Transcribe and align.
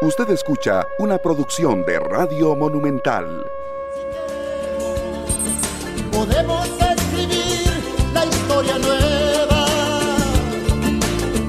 Usted 0.00 0.30
escucha 0.30 0.86
una 1.00 1.18
producción 1.18 1.84
de 1.84 1.98
Radio 1.98 2.54
Monumental. 2.54 3.44
Podemos 6.12 6.68
escribir 6.68 7.66
la 8.14 8.24
historia 8.24 8.78
nueva. 8.78 9.66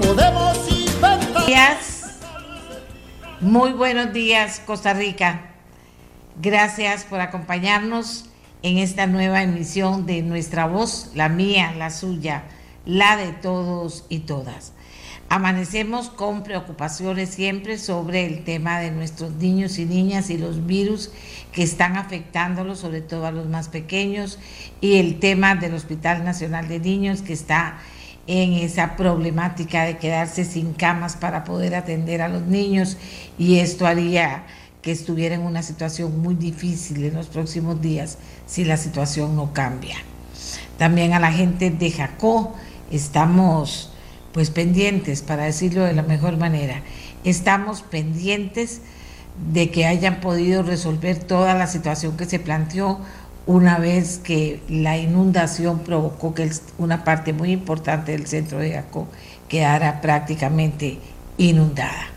Podemos 0.01 0.57
inventar. 0.71 1.45
Días. 1.45 2.17
Muy 3.39 3.71
buenos 3.73 4.13
días, 4.13 4.63
Costa 4.65 4.95
Rica. 4.95 5.51
Gracias 6.41 7.03
por 7.03 7.21
acompañarnos 7.21 8.31
en 8.63 8.79
esta 8.79 9.05
nueva 9.05 9.43
emisión 9.43 10.07
de 10.07 10.23
Nuestra 10.23 10.65
Voz, 10.65 11.11
la 11.13 11.29
mía, 11.29 11.75
la 11.77 11.91
suya, 11.91 12.45
la 12.83 13.15
de 13.15 13.31
todos 13.31 14.05
y 14.09 14.21
todas. 14.21 14.73
Amanecemos 15.31 16.09
con 16.09 16.41
preocupaciones 16.41 17.29
siempre 17.29 17.77
sobre 17.77 18.25
el 18.25 18.43
tema 18.43 18.79
de 18.79 18.89
nuestros 18.89 19.33
niños 19.35 19.77
y 19.77 19.85
niñas 19.85 20.31
y 20.31 20.39
los 20.39 20.65
virus 20.65 21.11
que 21.51 21.61
están 21.61 21.97
afectándolos, 21.97 22.79
sobre 22.79 23.01
todo 23.01 23.27
a 23.27 23.31
los 23.31 23.47
más 23.47 23.69
pequeños, 23.69 24.39
y 24.81 24.95
el 24.95 25.19
tema 25.19 25.53
del 25.53 25.75
Hospital 25.75 26.23
Nacional 26.23 26.67
de 26.67 26.79
Niños 26.79 27.21
que 27.21 27.33
está 27.33 27.77
en 28.25 28.53
esa 28.53 28.95
problemática 28.95 29.83
de 29.83 29.97
quedarse 29.97 30.45
sin 30.45 30.73
camas 30.73 31.15
para 31.15 31.43
poder 31.43 31.75
atender 31.75 32.23
a 32.23 32.27
los 32.27 32.43
niños 32.43 32.97
y 33.37 33.57
esto 33.57 33.85
haría 33.85 34.45
que 34.81 34.91
estuviera 34.91 35.35
en 35.35 35.41
una 35.41 35.63
situación 35.63 36.21
muy 36.21 36.35
difícil 36.35 37.03
en 37.03 37.15
los 37.15 37.27
próximos 37.27 37.81
días 37.81 38.17
si 38.45 38.65
la 38.65 38.77
situación 38.77 39.35
no 39.35 39.53
cambia. 39.53 39.97
También 40.77 41.13
a 41.13 41.19
la 41.19 41.31
gente 41.31 41.69
de 41.69 41.91
Jacó 41.91 42.55
estamos 42.91 43.88
pues 44.39 44.51
pendientes, 44.51 45.21
para 45.21 45.43
decirlo 45.43 45.83
de 45.83 45.91
la 45.91 46.01
mejor 46.01 46.37
manera. 46.37 46.81
Estamos 47.25 47.81
pendientes 47.81 48.79
de 49.51 49.69
que 49.69 49.85
hayan 49.85 50.21
podido 50.21 50.63
resolver 50.63 51.19
toda 51.19 51.55
la 51.55 51.67
situación 51.67 52.15
que 52.15 52.23
se 52.23 52.39
planteó 52.39 53.01
una 53.47 53.79
vez 53.79 54.17
que 54.17 54.61
la 54.69 54.97
inundación 54.97 55.79
provocó 55.79 56.33
que 56.33 56.49
una 56.77 57.03
parte 57.03 57.33
muy 57.33 57.51
importante 57.51 58.13
del 58.13 58.27
centro 58.27 58.59
de 58.59 58.71
Jacó 58.71 59.09
quedara 59.49 59.99
prácticamente 59.99 60.99
inundada. 61.37 62.07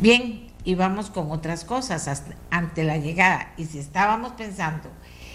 Bien, 0.00 0.48
y 0.64 0.74
vamos 0.74 1.10
con 1.10 1.30
otras 1.30 1.64
cosas 1.64 2.24
ante 2.50 2.82
la 2.82 2.96
llegada. 2.96 3.52
Y 3.56 3.66
si 3.66 3.78
estábamos 3.78 4.32
pensando 4.32 4.88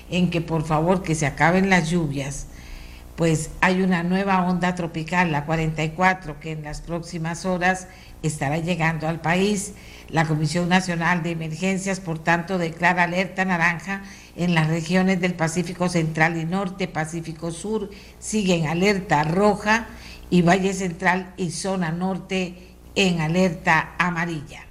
en 0.09 0.29
que 0.29 0.41
por 0.41 0.65
favor 0.65 1.03
que 1.03 1.15
se 1.15 1.25
acaben 1.25 1.69
las 1.69 1.89
lluvias, 1.89 2.47
pues 3.21 3.51
hay 3.61 3.83
una 3.83 4.01
nueva 4.01 4.43
onda 4.49 4.73
tropical, 4.73 5.31
la 5.31 5.45
44, 5.45 6.39
que 6.39 6.53
en 6.53 6.63
las 6.63 6.81
próximas 6.81 7.45
horas 7.45 7.87
estará 8.23 8.57
llegando 8.57 9.07
al 9.07 9.21
país. 9.21 9.73
La 10.09 10.25
Comisión 10.25 10.69
Nacional 10.69 11.21
de 11.21 11.29
Emergencias, 11.29 11.99
por 11.99 12.17
tanto, 12.17 12.57
declara 12.57 13.03
alerta 13.03 13.45
naranja 13.45 14.01
en 14.35 14.55
las 14.55 14.69
regiones 14.69 15.21
del 15.21 15.35
Pacífico 15.35 15.87
Central 15.87 16.35
y 16.35 16.45
Norte, 16.45 16.87
Pacífico 16.87 17.51
Sur, 17.51 17.91
siguen 18.17 18.65
alerta 18.65 19.23
roja 19.23 19.85
y 20.31 20.41
Valle 20.41 20.73
Central 20.73 21.31
y 21.37 21.51
Zona 21.51 21.91
Norte 21.91 22.75
en 22.95 23.21
alerta 23.21 23.93
amarilla. 23.99 24.65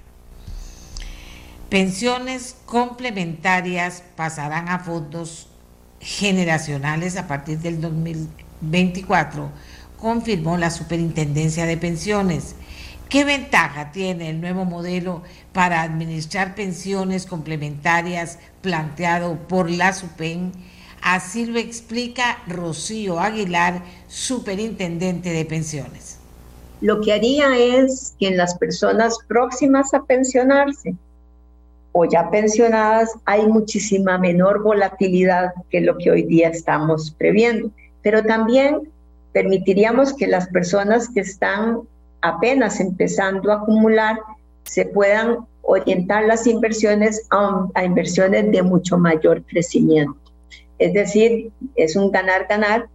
Pensiones 1.69 2.57
complementarias 2.65 4.03
pasarán 4.17 4.67
a 4.67 4.79
fondos 4.79 5.50
generacionales 6.01 7.15
a 7.15 7.27
partir 7.27 7.59
del 7.59 7.79
2024, 7.79 9.49
confirmó 9.97 10.57
la 10.57 10.71
Superintendencia 10.71 11.65
de 11.65 11.77
Pensiones. 11.77 12.55
¿Qué 13.07 13.23
ventaja 13.23 13.91
tiene 13.91 14.29
el 14.29 14.41
nuevo 14.41 14.65
modelo 14.65 15.21
para 15.53 15.81
administrar 15.81 16.55
pensiones 16.55 17.25
complementarias 17.25 18.39
planteado 18.61 19.35
por 19.47 19.69
la 19.69 19.93
SUPEN? 19.93 20.51
Así 21.01 21.45
lo 21.45 21.59
explica 21.59 22.39
Rocío 22.47 23.19
Aguilar, 23.19 23.83
superintendente 24.07 25.31
de 25.31 25.45
pensiones. 25.45 26.17
Lo 26.79 27.01
que 27.01 27.13
haría 27.13 27.57
es 27.57 28.15
que 28.19 28.29
en 28.29 28.37
las 28.37 28.57
personas 28.57 29.17
próximas 29.27 29.93
a 29.93 30.03
pensionarse 30.03 30.95
o 31.93 32.05
ya 32.05 32.29
pensionadas 32.29 33.11
hay 33.25 33.45
muchísima 33.45 34.17
menor 34.17 34.63
volatilidad 34.63 35.51
que 35.69 35.81
lo 35.81 35.97
que 35.97 36.11
hoy 36.11 36.23
día 36.23 36.49
estamos 36.49 37.11
previendo. 37.17 37.69
Pero 38.01 38.23
también 38.23 38.89
permitiríamos 39.33 40.13
que 40.13 40.27
las 40.27 40.47
personas 40.47 41.09
que 41.09 41.21
están 41.21 41.81
apenas 42.21 42.79
empezando 42.79 43.51
a 43.51 43.55
acumular 43.55 44.17
se 44.63 44.85
puedan 44.85 45.39
orientar 45.63 46.25
las 46.25 46.47
inversiones 46.47 47.27
a, 47.29 47.83
inversiones 47.83 48.51
de 48.51 48.61
mucho 48.61 48.97
mayor 48.97 49.43
crecimiento. 49.43 50.15
Es 50.79 50.93
decir, 50.93 51.51
es 51.75 51.95
un 51.95 52.11
ganar-ganar 52.11 52.87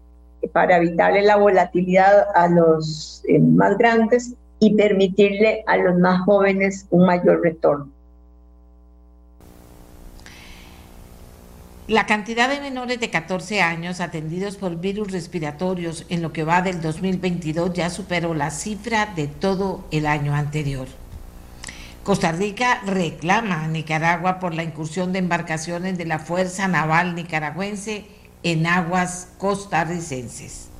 para 0.52 0.76
evitarle 0.76 1.22
la 1.22 1.36
volatilidad 1.36 2.26
a 2.34 2.48
los 2.48 3.22
eh, 3.28 3.38
más 3.38 3.78
grandes 3.78 4.34
y 4.58 4.74
permitirle 4.74 5.64
a 5.66 5.76
los 5.76 5.98
más 5.98 6.22
jóvenes 6.22 6.86
un 6.90 7.06
mayor 7.06 7.42
retorno. 7.42 7.88
La 11.88 12.04
cantidad 12.04 12.48
de 12.48 12.60
menores 12.60 12.98
de 12.98 13.10
14 13.10 13.62
años 13.62 14.00
atendidos 14.00 14.56
por 14.56 14.80
virus 14.80 15.12
respiratorios 15.12 16.04
en 16.08 16.20
lo 16.20 16.32
que 16.32 16.42
va 16.42 16.60
del 16.60 16.80
2022 16.80 17.74
ya 17.74 17.90
superó 17.90 18.34
la 18.34 18.50
cifra 18.50 19.06
de 19.14 19.28
todo 19.28 19.86
el 19.92 20.06
año 20.06 20.34
anterior. 20.34 20.88
Costa 22.02 22.32
Rica 22.32 22.80
reclama 22.86 23.62
a 23.62 23.68
Nicaragua 23.68 24.40
por 24.40 24.52
la 24.52 24.64
incursión 24.64 25.12
de 25.12 25.20
embarcaciones 25.20 25.96
de 25.96 26.06
la 26.06 26.18
Fuerza 26.18 26.66
Naval 26.66 27.14
Nicaragüense 27.14 28.04
en 28.42 28.66
aguas 28.66 29.28
costarricenses. 29.38 30.70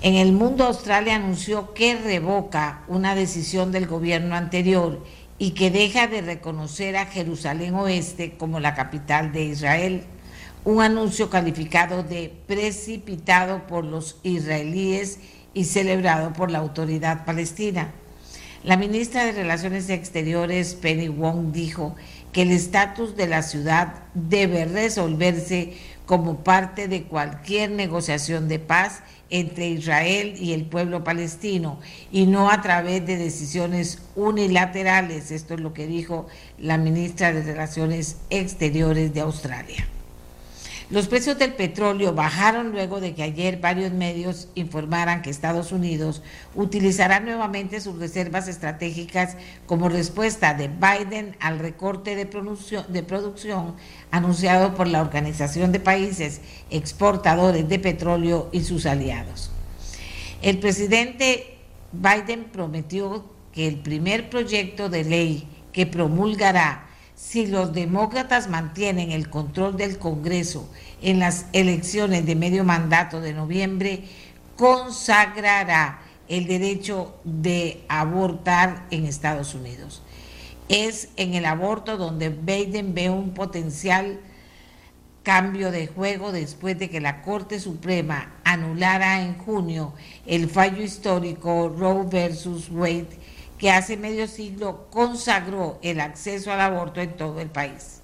En 0.00 0.14
el 0.14 0.32
mundo, 0.32 0.64
Australia 0.64 1.16
anunció 1.16 1.74
que 1.74 1.96
revoca 1.96 2.82
una 2.86 3.16
decisión 3.16 3.72
del 3.72 3.88
gobierno 3.88 4.36
anterior 4.36 5.02
y 5.38 5.50
que 5.50 5.70
deja 5.70 6.06
de 6.06 6.22
reconocer 6.22 6.96
a 6.96 7.06
Jerusalén 7.06 7.74
Oeste 7.74 8.36
como 8.38 8.60
la 8.60 8.74
capital 8.74 9.32
de 9.32 9.44
Israel, 9.44 10.04
un 10.64 10.82
anuncio 10.82 11.30
calificado 11.30 12.02
de 12.02 12.32
precipitado 12.46 13.66
por 13.66 13.84
los 13.84 14.18
israelíes 14.22 15.18
y 15.54 15.64
celebrado 15.64 16.32
por 16.32 16.50
la 16.50 16.58
autoridad 16.58 17.24
palestina. 17.24 17.92
La 18.64 18.76
ministra 18.76 19.24
de 19.24 19.32
Relaciones 19.32 19.88
Exteriores, 19.90 20.74
Penny 20.74 21.08
Wong, 21.08 21.52
dijo 21.52 21.94
que 22.32 22.42
el 22.42 22.50
estatus 22.50 23.14
de 23.14 23.28
la 23.28 23.42
ciudad 23.42 23.94
debe 24.14 24.64
resolverse 24.64 25.74
como 26.06 26.38
parte 26.38 26.88
de 26.88 27.02
cualquier 27.02 27.70
negociación 27.70 28.48
de 28.48 28.58
paz 28.58 29.02
entre 29.28 29.68
Israel 29.68 30.34
y 30.38 30.52
el 30.52 30.64
pueblo 30.64 31.02
palestino 31.02 31.80
y 32.12 32.26
no 32.26 32.50
a 32.50 32.62
través 32.62 33.04
de 33.04 33.16
decisiones 33.16 33.98
unilaterales. 34.14 35.32
Esto 35.32 35.54
es 35.54 35.60
lo 35.60 35.74
que 35.74 35.86
dijo 35.86 36.26
la 36.58 36.78
ministra 36.78 37.32
de 37.32 37.42
Relaciones 37.42 38.18
Exteriores 38.30 39.12
de 39.12 39.20
Australia. 39.20 39.88
Los 40.88 41.08
precios 41.08 41.36
del 41.36 41.52
petróleo 41.54 42.14
bajaron 42.14 42.70
luego 42.70 43.00
de 43.00 43.12
que 43.12 43.24
ayer 43.24 43.58
varios 43.58 43.90
medios 43.90 44.46
informaran 44.54 45.20
que 45.20 45.30
Estados 45.30 45.72
Unidos 45.72 46.22
utilizará 46.54 47.18
nuevamente 47.18 47.80
sus 47.80 47.98
reservas 47.98 48.46
estratégicas 48.46 49.36
como 49.66 49.88
respuesta 49.88 50.54
de 50.54 50.68
Biden 50.68 51.36
al 51.40 51.58
recorte 51.58 52.14
de, 52.14 52.24
de 52.24 53.02
producción 53.02 53.74
anunciado 54.12 54.76
por 54.76 54.86
la 54.86 55.00
Organización 55.00 55.72
de 55.72 55.80
Países 55.80 56.40
Exportadores 56.70 57.68
de 57.68 57.80
Petróleo 57.80 58.48
y 58.52 58.60
sus 58.60 58.86
aliados. 58.86 59.50
El 60.40 60.60
presidente 60.60 61.58
Biden 61.90 62.44
prometió 62.44 63.24
que 63.52 63.66
el 63.66 63.78
primer 63.78 64.30
proyecto 64.30 64.88
de 64.88 65.02
ley 65.02 65.48
que 65.72 65.84
promulgará 65.84 66.85
si 67.16 67.46
los 67.46 67.72
demócratas 67.72 68.48
mantienen 68.48 69.10
el 69.10 69.30
control 69.30 69.76
del 69.76 69.98
Congreso 69.98 70.68
en 71.00 71.18
las 71.18 71.46
elecciones 71.52 72.26
de 72.26 72.36
medio 72.36 72.62
mandato 72.62 73.20
de 73.20 73.32
noviembre, 73.32 74.04
consagrará 74.54 76.02
el 76.28 76.46
derecho 76.46 77.16
de 77.24 77.84
abortar 77.88 78.86
en 78.90 79.06
Estados 79.06 79.54
Unidos. 79.54 80.02
Es 80.68 81.08
en 81.16 81.34
el 81.34 81.46
aborto 81.46 81.96
donde 81.96 82.28
Biden 82.28 82.94
ve 82.94 83.08
un 83.08 83.32
potencial 83.32 84.20
cambio 85.22 85.70
de 85.70 85.86
juego 85.86 86.32
después 86.32 86.78
de 86.78 86.90
que 86.90 87.00
la 87.00 87.22
Corte 87.22 87.60
Suprema 87.60 88.34
anulara 88.44 89.22
en 89.22 89.38
junio 89.38 89.94
el 90.26 90.50
fallo 90.50 90.82
histórico 90.82 91.74
Roe 91.76 92.06
versus 92.08 92.68
Wade 92.70 93.18
que 93.58 93.70
hace 93.70 93.96
medio 93.96 94.26
siglo 94.26 94.88
consagró 94.90 95.78
el 95.82 96.00
acceso 96.00 96.52
al 96.52 96.60
aborto 96.60 97.00
en 97.00 97.16
todo 97.16 97.40
el 97.40 97.48
país. 97.48 98.00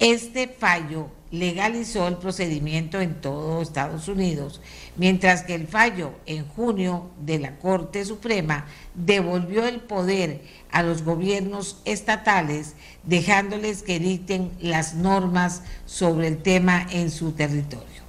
Este 0.00 0.48
fallo 0.48 1.08
legalizó 1.30 2.08
el 2.08 2.16
procedimiento 2.16 3.00
en 3.00 3.20
todo 3.20 3.60
Estados 3.60 4.08
Unidos, 4.08 4.60
mientras 4.96 5.42
que 5.42 5.54
el 5.54 5.66
fallo 5.66 6.12
en 6.24 6.46
junio 6.46 7.10
de 7.20 7.38
la 7.38 7.56
Corte 7.58 8.04
Suprema 8.04 8.66
devolvió 8.94 9.66
el 9.66 9.80
poder 9.80 10.40
a 10.70 10.82
los 10.82 11.02
gobiernos 11.02 11.82
estatales, 11.84 12.74
dejándoles 13.02 13.82
que 13.82 13.98
dicten 13.98 14.52
las 14.60 14.94
normas 14.94 15.62
sobre 15.84 16.28
el 16.28 16.38
tema 16.38 16.86
en 16.90 17.10
su 17.10 17.32
territorio. 17.32 18.02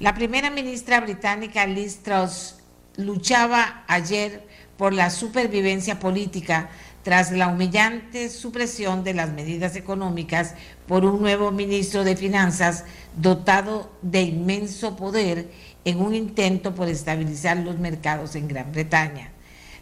La 0.00 0.14
primera 0.14 0.50
ministra 0.50 1.00
británica 1.00 1.66
Liz 1.66 1.98
Truss 2.02 2.56
luchaba 2.96 3.84
ayer 3.88 4.46
por 4.82 4.92
la 4.92 5.10
supervivencia 5.10 6.00
política 6.00 6.68
tras 7.04 7.30
la 7.30 7.46
humillante 7.46 8.28
supresión 8.28 9.04
de 9.04 9.14
las 9.14 9.30
medidas 9.30 9.76
económicas 9.76 10.56
por 10.88 11.04
un 11.04 11.20
nuevo 11.20 11.52
ministro 11.52 12.02
de 12.02 12.16
Finanzas 12.16 12.84
dotado 13.16 13.92
de 14.02 14.22
inmenso 14.22 14.96
poder 14.96 15.48
en 15.84 16.00
un 16.00 16.16
intento 16.16 16.74
por 16.74 16.88
estabilizar 16.88 17.58
los 17.58 17.78
mercados 17.78 18.34
en 18.34 18.48
Gran 18.48 18.72
Bretaña. 18.72 19.30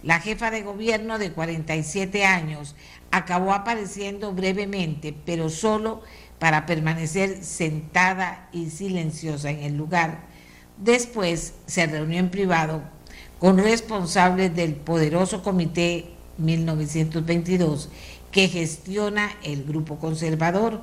La 0.03 0.21
jefa 0.21 0.51
de 0.51 0.61
gobierno 0.61 1.19
de 1.19 1.33
47 1.33 2.27
años 2.27 2.77
acabó 3.11 3.55
apareciendo 3.55 4.35
brevemente, 4.35 5.15
pero 5.25 5.49
solo 5.49 6.03
para 6.39 6.67
permanecer 6.67 7.43
sentada 7.43 8.51
y 8.53 8.69
silenciosa 8.69 9.49
en 9.49 9.63
el 9.63 9.79
lugar. 9.79 10.27
Después 10.77 11.55
se 11.65 11.87
reunió 11.87 12.19
en 12.19 12.31
privado 12.31 13.00
con 13.41 13.57
responsables 13.57 14.55
del 14.55 14.75
poderoso 14.75 15.43
comité 15.43 16.11
1922 16.37 17.89
que 18.31 18.49
gestiona 18.49 19.33
el 19.43 19.65
grupo 19.65 19.99
conservador 19.99 20.83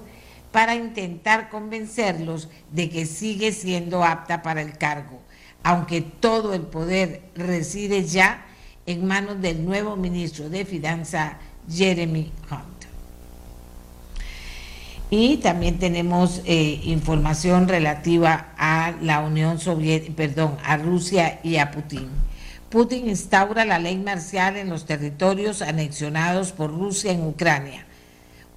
para 0.52 0.76
intentar 0.76 1.50
convencerlos 1.50 2.50
de 2.72 2.90
que 2.90 3.06
sigue 3.06 3.52
siendo 3.52 4.04
apta 4.04 4.42
para 4.42 4.62
el 4.62 4.78
cargo, 4.78 5.22
aunque 5.64 6.02
todo 6.02 6.54
el 6.56 6.62
poder 6.62 7.22
reside 7.36 8.04
ya 8.06 8.46
en 8.88 9.06
manos 9.06 9.40
del 9.40 9.64
nuevo 9.64 9.96
ministro 9.96 10.50
de 10.50 10.66
Finanzas, 10.66 11.34
Jeremy 11.70 12.32
Hunt. 12.50 12.78
Y 15.10 15.38
también 15.38 15.78
tenemos 15.78 16.42
eh, 16.46 16.82
información 16.86 17.68
relativa 17.68 18.48
a 18.58 18.94
la 19.02 19.20
Unión 19.20 19.60
Soviética, 19.60 20.16
perdón, 20.16 20.58
a 20.66 20.78
Rusia 20.78 21.40
y 21.44 21.58
a 21.58 21.72
Putin. 21.72 22.27
Putin 22.70 23.08
instaura 23.08 23.64
la 23.64 23.80
ley 23.80 23.98
marcial 23.98 24.58
en 24.58 24.68
los 24.68 24.86
territorios 24.86 25.62
anexionados 25.62 26.52
por 26.52 26.70
Rusia 26.70 27.14
en 27.14 27.26
Ucrania. 27.26 27.86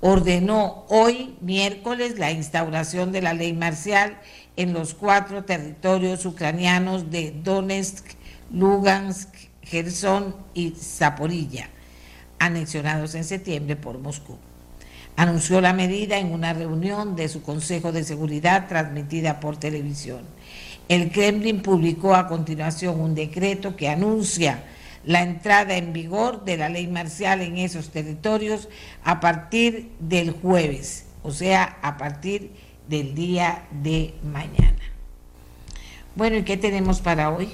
Ordenó 0.00 0.84
hoy, 0.88 1.36
miércoles, 1.40 2.18
la 2.18 2.32
instauración 2.32 3.12
de 3.12 3.22
la 3.22 3.34
ley 3.34 3.52
marcial 3.52 4.18
en 4.56 4.72
los 4.72 4.94
cuatro 4.94 5.44
territorios 5.44 6.26
ucranianos 6.26 7.12
de 7.12 7.32
Donetsk, 7.44 8.04
Lugansk, 8.52 9.28
Gerson 9.62 10.34
y 10.54 10.70
Zaporilla, 10.70 11.68
anexionados 12.40 13.14
en 13.14 13.22
septiembre 13.22 13.76
por 13.76 13.98
Moscú. 13.98 14.38
Anunció 15.14 15.60
la 15.60 15.72
medida 15.72 16.18
en 16.18 16.32
una 16.32 16.52
reunión 16.52 17.14
de 17.14 17.28
su 17.28 17.42
Consejo 17.42 17.92
de 17.92 18.02
Seguridad 18.02 18.66
transmitida 18.66 19.38
por 19.38 19.56
televisión. 19.56 20.22
El 20.90 21.12
Kremlin 21.12 21.62
publicó 21.62 22.16
a 22.16 22.26
continuación 22.26 22.98
un 23.00 23.14
decreto 23.14 23.76
que 23.76 23.88
anuncia 23.88 24.64
la 25.04 25.22
entrada 25.22 25.76
en 25.76 25.92
vigor 25.92 26.44
de 26.44 26.56
la 26.56 26.68
ley 26.68 26.88
marcial 26.88 27.42
en 27.42 27.58
esos 27.58 27.90
territorios 27.90 28.68
a 29.04 29.20
partir 29.20 29.92
del 30.00 30.32
jueves, 30.32 31.06
o 31.22 31.30
sea, 31.30 31.78
a 31.82 31.96
partir 31.96 32.50
del 32.88 33.14
día 33.14 33.66
de 33.70 34.14
mañana. 34.24 34.80
Bueno, 36.16 36.38
¿y 36.38 36.42
qué 36.42 36.56
tenemos 36.56 37.00
para 37.00 37.30
hoy? 37.30 37.50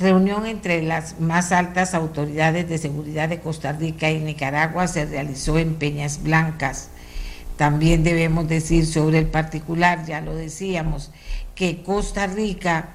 Reunión 0.00 0.44
entre 0.44 0.82
las 0.82 1.20
más 1.20 1.52
altas 1.52 1.94
autoridades 1.94 2.68
de 2.68 2.78
seguridad 2.78 3.28
de 3.28 3.38
Costa 3.38 3.70
Rica 3.70 4.10
y 4.10 4.18
Nicaragua 4.18 4.88
se 4.88 5.06
realizó 5.06 5.56
en 5.56 5.76
Peñas 5.76 6.24
Blancas. 6.24 6.90
También 7.56 8.02
debemos 8.02 8.48
decir 8.48 8.86
sobre 8.86 9.18
el 9.18 9.26
particular, 9.26 10.06
ya 10.06 10.22
lo 10.22 10.34
decíamos, 10.34 11.12
que 11.60 11.82
Costa 11.82 12.26
Rica 12.26 12.88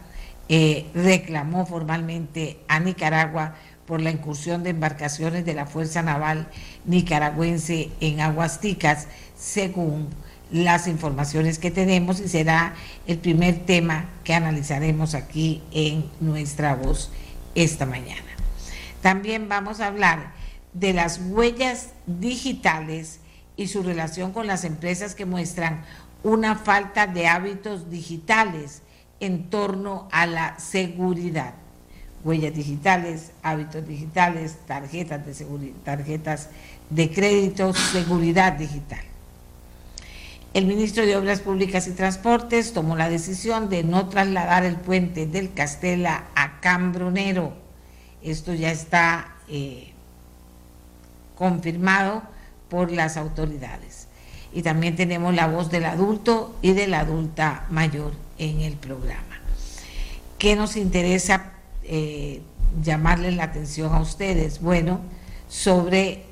eh, 0.50 0.88
reclamó 0.96 1.68
formalmente 1.68 2.58
a 2.68 2.80
Nicaragua 2.80 3.54
por 3.86 4.02
la 4.02 4.10
incursión 4.10 4.64
de 4.64 4.72
embarcaciones 4.72 5.46
de 5.46 5.54
la 5.54 5.68
Fuerza 5.68 6.02
Naval 6.02 6.48
nicaragüense 6.84 7.92
en 8.00 8.22
Aguasticas, 8.22 9.08
según 9.38 10.10
las 10.50 10.88
informaciones 10.88 11.60
que 11.60 11.70
tenemos, 11.70 12.20
y 12.20 12.28
será 12.28 12.74
el 13.06 13.20
primer 13.20 13.68
tema 13.68 14.10
que 14.24 14.34
analizaremos 14.34 15.14
aquí 15.14 15.62
en 15.72 16.10
nuestra 16.20 16.74
voz 16.74 17.12
esta 17.54 17.86
mañana. 17.86 18.32
También 19.04 19.48
vamos 19.48 19.80
a 19.80 19.86
hablar 19.86 20.34
de 20.74 20.92
las 20.94 21.22
huellas 21.24 21.90
digitales 22.08 23.20
y 23.58 23.68
su 23.68 23.84
relación 23.84 24.32
con 24.32 24.48
las 24.48 24.64
empresas 24.64 25.14
que 25.14 25.26
muestran 25.26 25.84
una 26.26 26.56
falta 26.56 27.06
de 27.06 27.28
hábitos 27.28 27.92
digitales 27.92 28.82
en 29.20 29.48
torno 29.52 30.10
a 30.12 30.26
la 30.26 30.60
seguridad. 30.60 31.54
Huellas 32.24 32.56
digitales, 32.56 33.32
hábitos 33.44 33.88
digitales, 33.88 34.58
tarjetas 34.66 35.24
de, 35.24 35.74
tarjetas 35.84 36.50
de 36.90 37.12
crédito, 37.12 37.76
seguridad 37.76 38.54
digital. 38.54 39.04
El 40.56 40.66
ministro 40.66 41.06
de 41.06 41.16
Obras 41.16 41.42
Públicas 41.42 41.88
y 41.88 41.92
Transportes 41.92 42.74
tomó 42.74 42.96
la 42.96 43.08
decisión 43.08 43.70
de 43.70 43.84
no 43.84 44.10
trasladar 44.10 44.66
el 44.66 44.78
puente 44.78 45.28
del 45.28 45.54
Castela 45.54 46.24
a 46.34 46.60
Cambronero. 46.60 47.54
Esto 48.24 48.56
ya 48.56 48.72
está 48.72 49.36
eh, 49.48 49.94
confirmado 51.36 52.24
por 52.68 52.92
las 52.92 53.16
autoridades 53.16 53.95
y 54.56 54.62
también 54.62 54.96
tenemos 54.96 55.36
la 55.36 55.48
voz 55.48 55.70
del 55.70 55.84
adulto 55.84 56.56
y 56.62 56.72
de 56.72 56.88
la 56.88 57.02
adulta 57.02 57.66
mayor 57.70 58.14
en 58.38 58.62
el 58.62 58.76
programa. 58.78 59.42
¿Qué 60.38 60.56
nos 60.56 60.78
interesa 60.78 61.52
eh, 61.84 62.42
llamarles 62.82 63.36
la 63.36 63.44
atención 63.44 63.94
a 63.94 64.00
ustedes? 64.00 64.62
Bueno, 64.62 65.02
sobre 65.50 66.24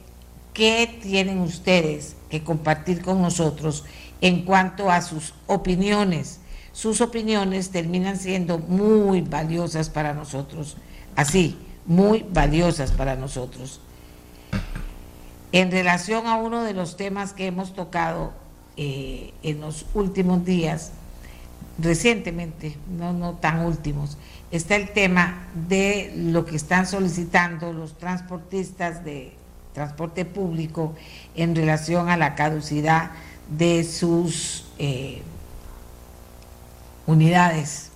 qué 0.53 0.99
tienen 1.01 1.39
ustedes 1.41 2.15
que 2.29 2.41
compartir 2.45 3.01
con 3.01 3.21
nosotros 3.21 3.83
en 4.21 4.45
cuanto 4.45 4.89
a 4.89 5.01
sus 5.01 5.33
opiniones. 5.47 6.39
Sus 6.71 7.01
opiniones 7.01 7.71
terminan 7.71 8.17
siendo 8.17 8.57
muy 8.57 9.19
valiosas 9.19 9.89
para 9.89 10.13
nosotros, 10.13 10.77
así, 11.17 11.57
muy 11.85 12.25
valiosas 12.31 12.91
para 12.93 13.17
nosotros 13.17 13.81
en 15.53 15.71
relación 15.71 16.25
a 16.25 16.35
uno 16.35 16.63
de 16.63 16.73
los 16.73 16.97
temas 16.97 17.31
que 17.31 17.45
hemos 17.45 17.73
tocado 17.73 18.33
eh, 18.75 19.33
en 19.43 19.61
los 19.61 19.85
últimos 19.93 20.43
días, 20.43 20.91
recientemente, 21.77 22.75
no, 22.97 23.35
tan 23.35 23.63
últimos, 23.63 24.17
está 24.49 24.75
el 24.75 24.89
tema 24.89 25.47
de 25.69 26.11
lo 26.15 26.43
que 26.45 26.55
están 26.55 26.87
solicitando 26.87 27.71
los 27.71 27.95
transportistas 27.99 29.05
de 29.05 29.33
transporte 29.73 30.25
público 30.25 30.95
en 31.35 31.55
relación 31.55 32.09
a 32.09 32.17
la 32.17 32.33
caducidad 32.33 33.11
de 33.47 33.83
sus 33.83 34.65
eh, 34.79 35.21
unidades. 37.05 37.91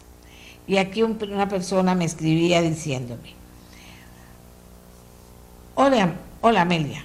Y 0.67 0.77
aquí 0.77 1.01
una 1.01 1.49
persona 1.49 1.95
me 1.95 2.05
escribía 2.05 2.61
diciéndome, 2.61 3.33
hola, 5.73 6.13
hola 6.41 6.61
Amelia, 6.61 7.03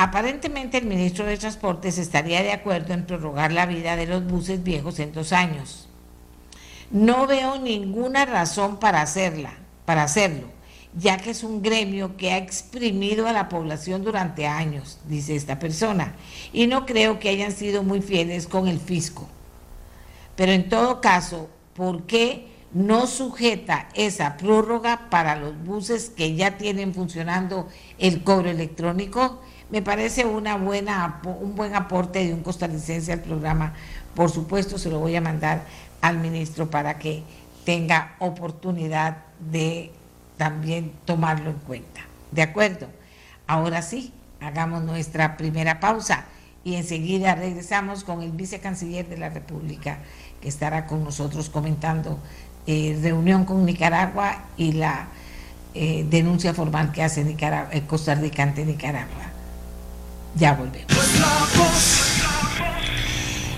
Aparentemente 0.00 0.78
el 0.78 0.86
ministro 0.86 1.26
de 1.26 1.36
Transportes 1.36 1.98
estaría 1.98 2.44
de 2.44 2.52
acuerdo 2.52 2.94
en 2.94 3.04
prorrogar 3.04 3.50
la 3.50 3.66
vida 3.66 3.96
de 3.96 4.06
los 4.06 4.24
buses 4.24 4.62
viejos 4.62 5.00
en 5.00 5.12
dos 5.12 5.32
años. 5.32 5.88
No 6.92 7.26
veo 7.26 7.58
ninguna 7.58 8.24
razón 8.24 8.78
para 8.78 9.02
hacerla, 9.02 9.54
para 9.86 10.04
hacerlo, 10.04 10.46
ya 10.96 11.18
que 11.18 11.30
es 11.30 11.42
un 11.42 11.62
gremio 11.62 12.16
que 12.16 12.30
ha 12.30 12.38
exprimido 12.38 13.26
a 13.26 13.32
la 13.32 13.48
población 13.48 14.04
durante 14.04 14.46
años, 14.46 15.00
dice 15.08 15.34
esta 15.34 15.58
persona, 15.58 16.14
y 16.52 16.68
no 16.68 16.86
creo 16.86 17.18
que 17.18 17.30
hayan 17.30 17.50
sido 17.50 17.82
muy 17.82 18.00
fieles 18.00 18.46
con 18.46 18.68
el 18.68 18.78
fisco. 18.78 19.26
Pero 20.36 20.52
en 20.52 20.68
todo 20.68 21.00
caso, 21.00 21.50
¿por 21.74 22.04
qué 22.04 22.46
no 22.72 23.08
sujeta 23.08 23.88
esa 23.94 24.36
prórroga 24.36 25.08
para 25.10 25.34
los 25.34 25.60
buses 25.64 26.08
que 26.08 26.36
ya 26.36 26.56
tienen 26.56 26.94
funcionando 26.94 27.66
el 27.98 28.22
cobro 28.22 28.48
electrónico? 28.48 29.40
Me 29.70 29.82
parece 29.82 30.24
una 30.24 30.56
buena, 30.56 31.20
un 31.24 31.54
buen 31.54 31.74
aporte 31.74 32.24
de 32.24 32.32
un 32.32 32.42
costarricense 32.42 33.12
al 33.12 33.20
programa. 33.20 33.74
Por 34.14 34.30
supuesto, 34.30 34.78
se 34.78 34.90
lo 34.90 34.98
voy 34.98 35.14
a 35.16 35.20
mandar 35.20 35.62
al 36.00 36.18
ministro 36.18 36.70
para 36.70 36.98
que 36.98 37.22
tenga 37.64 38.14
oportunidad 38.18 39.18
de 39.50 39.92
también 40.38 40.92
tomarlo 41.04 41.50
en 41.50 41.58
cuenta. 41.58 42.00
¿De 42.30 42.42
acuerdo? 42.42 42.86
Ahora 43.46 43.82
sí, 43.82 44.12
hagamos 44.40 44.84
nuestra 44.84 45.36
primera 45.36 45.80
pausa 45.80 46.24
y 46.64 46.76
enseguida 46.76 47.34
regresamos 47.34 48.04
con 48.04 48.22
el 48.22 48.32
vicecanciller 48.32 49.06
de 49.08 49.18
la 49.18 49.28
República 49.28 49.98
que 50.40 50.48
estará 50.48 50.86
con 50.86 51.04
nosotros 51.04 51.50
comentando 51.50 52.18
eh, 52.66 52.98
reunión 53.02 53.44
con 53.44 53.64
Nicaragua 53.64 54.44
y 54.56 54.72
la 54.72 55.08
eh, 55.74 56.06
denuncia 56.08 56.54
formal 56.54 56.92
que 56.92 57.02
hace 57.02 57.24
Nicaragua, 57.24 57.70
eh, 57.72 57.82
Costa 57.86 58.14
Rica 58.14 58.42
ante 58.42 58.64
Nicaragua. 58.64 59.27
Ya 60.34 60.54
volvemos. 60.54 60.92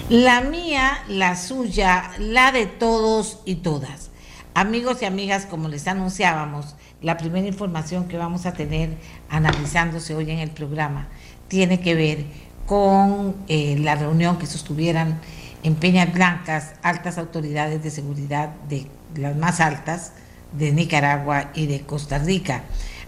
La 0.08 0.40
mía, 0.40 1.04
la 1.08 1.36
suya, 1.36 2.10
la 2.18 2.52
de 2.52 2.66
todos 2.66 3.40
y 3.44 3.56
todas. 3.56 4.10
Amigos 4.54 5.02
y 5.02 5.04
amigas, 5.04 5.46
como 5.46 5.68
les 5.68 5.86
anunciábamos, 5.86 6.74
la 7.00 7.16
primera 7.16 7.46
información 7.46 8.08
que 8.08 8.18
vamos 8.18 8.44
a 8.44 8.52
tener 8.52 8.96
analizándose 9.28 10.14
hoy 10.14 10.30
en 10.30 10.38
el 10.38 10.50
programa 10.50 11.08
tiene 11.48 11.80
que 11.80 11.94
ver 11.94 12.24
con 12.66 13.36
eh, 13.48 13.76
la 13.78 13.94
reunión 13.94 14.38
que 14.38 14.46
sostuvieran 14.46 15.20
en 15.62 15.74
Peñas 15.74 16.12
Blancas 16.12 16.72
altas 16.82 17.18
autoridades 17.18 17.82
de 17.82 17.90
seguridad 17.90 18.50
de 18.68 18.86
las 19.16 19.36
más 19.36 19.60
altas 19.60 20.12
de 20.52 20.72
Nicaragua 20.72 21.50
y 21.54 21.66
de 21.66 21.82
Costa 21.82 22.18
Rica. 22.18 22.62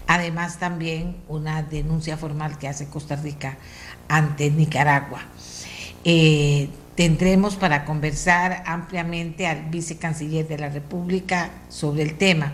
Además 0.07 0.59
también 0.59 1.17
una 1.27 1.63
denuncia 1.63 2.17
formal 2.17 2.57
que 2.57 2.67
hace 2.67 2.87
Costa 2.87 3.15
Rica 3.15 3.57
ante 4.07 4.49
Nicaragua. 4.51 5.21
Eh, 6.03 6.69
tendremos 6.95 7.55
para 7.55 7.85
conversar 7.85 8.63
ampliamente 8.65 9.47
al 9.47 9.69
vicecanciller 9.69 10.47
de 10.47 10.57
la 10.57 10.69
República 10.69 11.49
sobre 11.69 12.03
el 12.03 12.17
tema, 12.17 12.53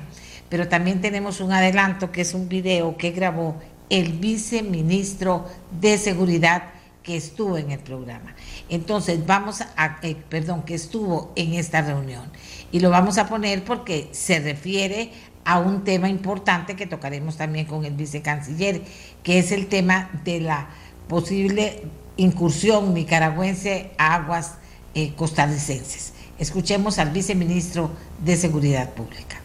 pero 0.50 0.68
también 0.68 1.01
tenemos 1.01 1.41
un 1.41 1.51
adelanto 1.51 2.12
que 2.12 2.22
es 2.22 2.34
un 2.34 2.48
video 2.48 2.96
que 2.98 3.12
grabó 3.12 3.58
el 3.89 4.13
viceministro 4.13 5.48
de 5.82 5.98
Seguridad 5.98 6.63
que 7.03 7.18
estuvo 7.18 7.58
en 7.58 7.72
el 7.72 7.79
programa. 7.79 8.36
Entonces, 8.70 9.25
vamos 9.25 9.62
a, 9.62 9.98
eh, 10.03 10.15
perdón, 10.29 10.63
que 10.63 10.75
estuvo 10.75 11.34
en 11.36 11.53
esta 11.53 11.82
reunión. 11.82 12.29
Y 12.72 12.82
lo 12.82 12.91
vamos 12.91 13.18
a 13.18 13.27
poner 13.27 13.63
porque 13.63 14.10
se 14.12 14.39
refiere 14.39 15.12
a 15.46 15.60
un 15.60 15.84
tema 15.84 16.10
importante 16.10 16.75
que 16.75 16.88
tocaremos 16.88 17.38
también 17.38 17.65
con 17.65 17.86
el 17.86 17.93
vicecanciller, 17.93 18.81
que 19.24 19.39
es 19.39 19.51
el 19.51 19.67
tema 19.67 20.10
de 20.24 20.41
la 20.41 20.69
posible 21.08 21.84
incursión 22.17 22.93
nicaragüense 22.93 23.91
a 23.98 24.15
aguas 24.15 24.58
eh, 24.93 25.13
costarricenses. 25.15 26.13
Escuchemos 26.38 27.00
al 27.00 27.12
viceministro 27.12 27.91
de 28.24 28.36
Seguridad 28.36 28.93
Pública. 28.93 29.38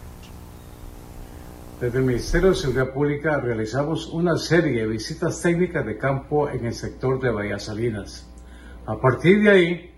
Desde 1.80 1.98
el 1.98 2.04
Ministerio 2.04 2.50
de 2.50 2.54
Seguridad 2.54 2.92
Pública 2.92 3.40
realizamos 3.40 4.08
una 4.08 4.36
serie 4.36 4.82
de 4.82 4.86
visitas 4.86 5.42
técnicas 5.42 5.84
de 5.84 5.98
campo 5.98 6.48
en 6.48 6.66
el 6.66 6.72
sector 6.72 7.20
de 7.20 7.30
Bahía 7.30 7.58
Salinas. 7.58 8.26
A 8.86 9.00
partir 9.00 9.42
de 9.42 9.50
ahí, 9.50 9.94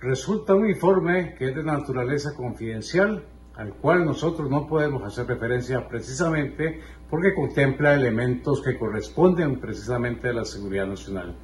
resulta 0.00 0.54
un 0.54 0.68
informe 0.68 1.34
que 1.34 1.48
es 1.48 1.56
de 1.56 1.64
naturaleza 1.64 2.34
confidencial, 2.34 3.24
al 3.58 3.74
cual 3.74 4.04
nosotros 4.04 4.48
no 4.48 4.68
podemos 4.68 5.02
hacer 5.02 5.26
referencia 5.26 5.88
precisamente 5.88 6.80
porque 7.10 7.34
contempla 7.34 7.92
elementos 7.92 8.62
que 8.62 8.78
corresponden 8.78 9.60
precisamente 9.60 10.28
a 10.28 10.32
la 10.32 10.44
seguridad 10.44 10.86
nacional. 10.86 11.36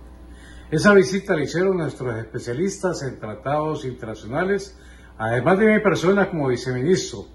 Esa 0.71 0.95
visita 0.95 1.35
la 1.35 1.43
hicieron 1.43 1.77
nuestros 1.77 2.17
especialistas 2.17 3.03
en 3.03 3.19
tratados 3.19 3.85
internacionales, 3.85 4.79
además 5.19 5.59
de 5.59 5.75
mi 5.75 5.81
persona 5.81 6.31
como 6.31 6.49
viceministro. 6.49 7.27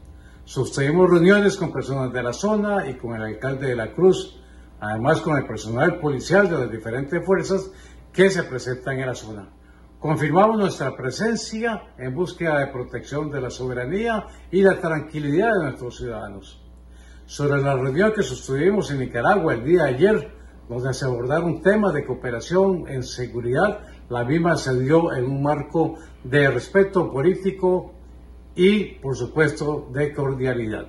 Sostuvimos 0.46 1.10
reuniones 1.10 1.58
con 1.58 1.74
personas 1.74 2.14
de 2.14 2.24
la 2.24 2.32
zona 2.32 2.88
y 2.90 2.96
con 2.96 3.14
el 3.16 3.22
alcalde 3.22 3.68
de 3.68 3.76
la 3.76 3.92
Cruz, 3.92 4.42
además 4.80 5.20
con 5.20 5.38
el 5.38 5.46
personal 5.46 6.00
policial 6.00 6.50
de 6.50 6.58
las 6.58 6.72
diferentes 6.72 7.24
fuerzas 7.26 7.70
que 8.14 8.30
se 8.30 8.44
presentan 8.44 8.98
en 8.98 9.08
la 9.08 9.16
zona. 9.16 9.59
Confirmamos 10.00 10.58
nuestra 10.58 10.96
presencia 10.96 11.84
en 11.98 12.16
búsqueda 12.16 12.60
de 12.60 12.68
protección 12.68 13.30
de 13.30 13.42
la 13.42 13.50
soberanía 13.50 14.28
y 14.50 14.62
la 14.62 14.80
tranquilidad 14.80 15.54
de 15.54 15.64
nuestros 15.64 15.98
ciudadanos. 15.98 16.62
Sobre 17.26 17.62
la 17.62 17.76
reunión 17.76 18.14
que 18.16 18.24
sostuvimos 18.24 18.90
en 18.92 19.00
Nicaragua 19.00 19.56
el 19.56 19.66
día 19.66 19.84
de 19.84 19.90
ayer, 19.90 20.32
donde 20.70 20.94
se 20.94 21.04
abordaron 21.04 21.62
temas 21.62 21.94
de 21.94 22.06
cooperación 22.06 22.88
en 22.88 23.04
seguridad, 23.04 23.80
la 24.08 24.24
misma 24.24 24.56
se 24.56 24.80
dio 24.80 25.14
en 25.14 25.26
un 25.26 25.44
marco 25.44 25.96
de 26.24 26.50
respeto 26.50 27.12
político 27.12 27.94
y, 28.56 28.86
por 29.02 29.18
supuesto, 29.18 29.90
de 29.92 30.14
cordialidad. 30.14 30.88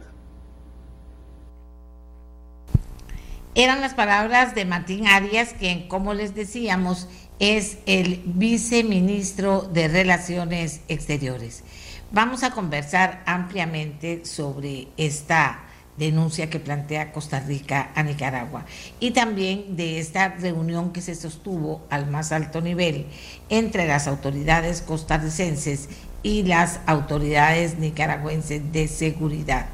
Eran 3.57 3.81
las 3.81 3.95
palabras 3.95 4.55
de 4.55 4.65
Martín 4.65 5.09
Arias, 5.09 5.55
quien, 5.59 5.89
como 5.89 6.15
les 6.15 6.37
decíamos, 6.37 7.09
es 7.41 7.79
el 7.87 8.21
viceministro 8.27 9.63
de 9.63 9.89
Relaciones 9.89 10.83
Exteriores. 10.89 11.65
Vamos 12.13 12.43
a 12.43 12.51
conversar 12.51 13.23
ampliamente 13.25 14.27
sobre 14.27 14.89
esta 14.99 15.61
denuncia 15.97 16.51
que 16.51 16.61
plantea 16.61 17.13
Costa 17.13 17.41
Rica 17.41 17.93
a 17.95 18.03
Nicaragua 18.03 18.67
y 19.01 19.13
también 19.13 19.77
de 19.77 19.99
esta 19.99 20.29
reunión 20.29 20.93
que 20.93 21.01
se 21.01 21.15
sostuvo 21.15 21.83
al 21.89 22.11
más 22.11 22.31
alto 22.31 22.61
nivel 22.61 23.07
entre 23.49 23.87
las 23.87 24.07
autoridades 24.07 24.83
costarricenses 24.83 25.89
y 26.23 26.43
las 26.43 26.81
autoridades 26.87 27.79
nicaragüenses 27.79 28.71
de 28.71 28.87
seguridad. 28.87 29.67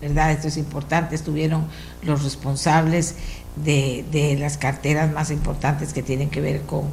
¿verdad? 0.00 0.32
Esto 0.32 0.48
es 0.48 0.56
importante, 0.56 1.14
estuvieron 1.14 1.66
los 2.02 2.24
responsables 2.24 3.16
de, 3.56 4.36
las 4.38 4.58
carteras 4.58 5.12
más 5.12 5.30
importantes 5.30 5.92
que 5.92 6.02
tienen 6.02 6.30
que 6.30 6.40
ver 6.40 6.62
con 6.62 6.90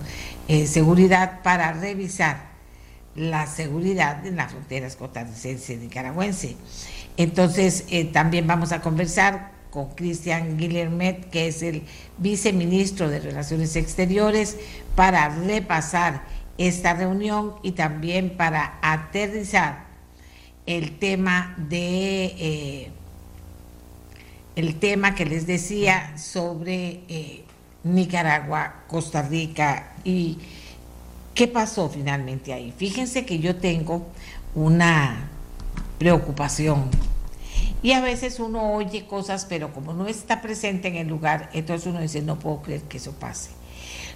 eh, 0.47 0.67
seguridad 0.67 1.41
para 1.43 1.73
revisar 1.73 2.47
la 3.15 3.47
seguridad 3.47 4.25
en 4.25 4.35
las 4.35 4.51
fronteras 4.51 4.95
costarricense 4.95 5.73
y 5.73 5.77
nicaragüense. 5.77 6.55
Entonces, 7.17 7.85
eh, 7.89 8.05
también 8.05 8.45
vamos 8.45 8.71
a 8.71 8.81
conversar 8.81 9.51
con 9.71 9.89
Cristian 9.95 10.57
Guillermet, 10.57 11.29
que 11.29 11.47
es 11.47 11.63
el 11.63 11.83
viceministro 12.17 13.09
de 13.09 13.19
Relaciones 13.19 13.75
Exteriores, 13.75 14.57
para 14.95 15.29
repasar 15.29 16.23
esta 16.57 16.93
reunión 16.93 17.55
y 17.63 17.71
también 17.73 18.37
para 18.37 18.79
aterrizar 18.81 19.85
el 20.65 20.97
tema 20.99 21.55
de 21.57 22.25
eh, 22.37 22.91
el 24.57 24.73
tema 24.79 25.13
que 25.13 25.23
les 25.23 25.45
decía 25.45 26.17
sobre 26.17 27.01
eh, 27.09 27.43
Nicaragua, 27.83 28.85
Costa 28.87 29.21
Rica 29.21 29.93
y 30.03 30.39
qué 31.35 31.47
pasó 31.47 31.89
finalmente 31.89 32.51
ahí. 32.53 32.73
Fíjense 32.75 33.23
que 33.23 33.37
yo 33.37 33.57
tengo 33.57 34.07
una 34.55 35.29
preocupación 35.99 36.89
y 37.83 37.91
a 37.91 38.01
veces 38.01 38.39
uno 38.39 38.73
oye 38.73 39.05
cosas, 39.05 39.45
pero 39.45 39.71
como 39.71 39.93
no 39.93 40.07
está 40.07 40.41
presente 40.41 40.87
en 40.87 40.95
el 40.95 41.07
lugar, 41.07 41.51
entonces 41.53 41.85
uno 41.85 42.01
dice, 42.01 42.23
no 42.23 42.39
puedo 42.39 42.63
creer 42.63 42.81
que 42.81 42.97
eso 42.97 43.11
pase. 43.11 43.51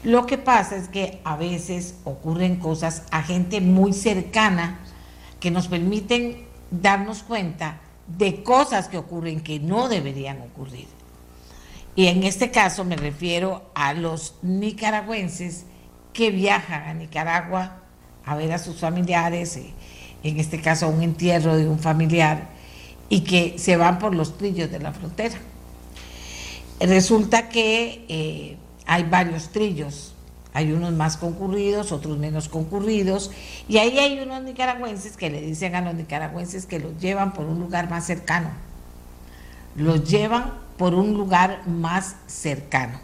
Lo 0.04 0.26
que 0.26 0.40
pasa 0.40 0.76
es 0.76 0.88
que 0.88 1.22
a 1.24 1.36
veces 1.36 1.94
ocurren 2.04 2.56
cosas 2.56 3.04
a 3.12 3.22
gente 3.22 3.62
muy 3.62 3.94
cercana 3.94 4.80
que 5.40 5.52
nos 5.52 5.68
permiten 5.68 6.48
darnos 6.72 7.22
cuenta 7.22 7.80
de 8.18 8.44
cosas 8.44 8.88
que 8.88 8.98
ocurren 8.98 9.42
que 9.42 9.60
no 9.60 9.90
deberían 9.90 10.42
ocurrir. 10.42 10.88
Y 11.96 12.08
en 12.08 12.24
este 12.24 12.52
caso 12.52 12.86
me 12.86 12.96
refiero 12.96 13.64
a 13.76 13.94
los 13.94 14.36
nicaragüenses 14.42 15.66
que 16.14 16.32
viajan 16.32 16.84
a 16.84 16.94
Nicaragua 16.94 17.78
a 18.26 18.36
ver 18.36 18.52
a 18.52 18.60
sus 18.60 18.80
familiares, 18.80 19.58
eh, 19.58 19.74
en 20.24 20.40
este 20.40 20.62
caso 20.62 20.86
a 20.86 20.90
un 20.90 21.02
entierro 21.02 21.56
de 21.56 21.68
un 21.68 21.80
familiar, 21.80 22.50
y 23.10 23.22
que 23.22 23.58
se 23.58 23.76
van 23.76 24.00
por 24.00 24.16
los 24.16 24.38
trillos 24.38 24.72
de 24.72 24.80
la 24.80 24.94
frontera. 24.94 25.38
Resulta 26.80 27.50
que 27.50 28.06
eh, 28.08 28.58
hay 28.86 29.04
varios 29.04 29.50
trillos 29.50 30.14
hay 30.54 30.72
unos 30.74 30.92
más 30.94 31.18
concurridos, 31.18 31.92
otros 31.92 32.18
menos 32.18 32.50
concurridos, 32.50 33.32
y 33.68 33.78
ahí 33.78 33.98
hay 33.98 34.20
unos 34.20 34.44
nicaragüenses 34.44 35.16
que 35.16 35.30
le 35.30 35.42
dicen 35.42 35.76
a 35.76 35.82
los 35.82 35.96
nicaragüenses 35.96 36.66
que 36.66 36.80
los 36.80 37.00
llevan 37.00 37.34
por 37.34 37.46
un 37.46 37.60
lugar 37.60 37.90
más 37.90 38.06
cercano. 38.06 38.50
Los 39.76 40.10
llevan 40.10 40.54
por 40.78 40.94
un 40.94 41.14
lugar 41.14 41.66
más 41.68 42.16
cercano. 42.28 43.00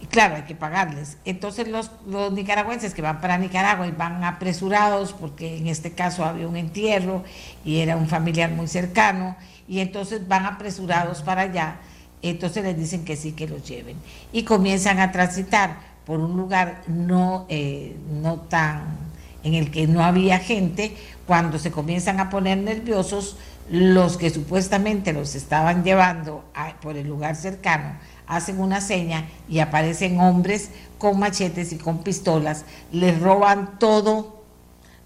Y 0.00 0.06
claro, 0.06 0.36
hay 0.36 0.42
que 0.42 0.54
pagarles. 0.54 1.18
Entonces 1.24 1.68
los, 1.68 1.90
los 2.06 2.32
nicaragüenses 2.32 2.94
que 2.94 3.02
van 3.02 3.20
para 3.20 3.38
Nicaragua 3.38 3.86
y 3.86 3.92
van 3.92 4.24
apresurados, 4.24 5.12
porque 5.12 5.58
en 5.58 5.66
este 5.66 5.92
caso 5.92 6.24
había 6.24 6.48
un 6.48 6.56
entierro 6.56 7.24
y 7.64 7.80
era 7.80 7.96
un 7.96 8.08
familiar 8.08 8.50
muy 8.50 8.68
cercano, 8.68 9.36
y 9.68 9.80
entonces 9.80 10.26
van 10.26 10.46
apresurados 10.46 11.22
para 11.22 11.42
allá, 11.42 11.76
entonces 12.22 12.64
les 12.64 12.78
dicen 12.78 13.04
que 13.04 13.16
sí, 13.16 13.32
que 13.32 13.48
los 13.48 13.66
lleven. 13.66 13.96
Y 14.32 14.44
comienzan 14.44 15.00
a 15.00 15.12
transitar 15.12 15.95
por 16.06 16.20
un 16.20 16.36
lugar 16.36 16.82
no, 16.86 17.46
eh, 17.48 17.96
no 18.10 18.36
tan 18.36 19.06
en 19.42 19.54
el 19.54 19.70
que 19.70 19.86
no 19.86 20.02
había 20.02 20.38
gente, 20.38 20.96
cuando 21.26 21.58
se 21.58 21.70
comienzan 21.70 22.20
a 22.20 22.30
poner 22.30 22.58
nerviosos, 22.58 23.36
los 23.68 24.16
que 24.16 24.30
supuestamente 24.30 25.12
los 25.12 25.34
estaban 25.34 25.82
llevando 25.82 26.44
por 26.80 26.96
el 26.96 27.08
lugar 27.08 27.34
cercano 27.34 27.96
hacen 28.26 28.60
una 28.60 28.80
seña 28.80 29.28
y 29.48 29.60
aparecen 29.60 30.20
hombres 30.20 30.70
con 30.98 31.18
machetes 31.18 31.72
y 31.72 31.78
con 31.78 31.98
pistolas, 31.98 32.64
les 32.92 33.20
roban 33.20 33.78
todo, 33.78 34.42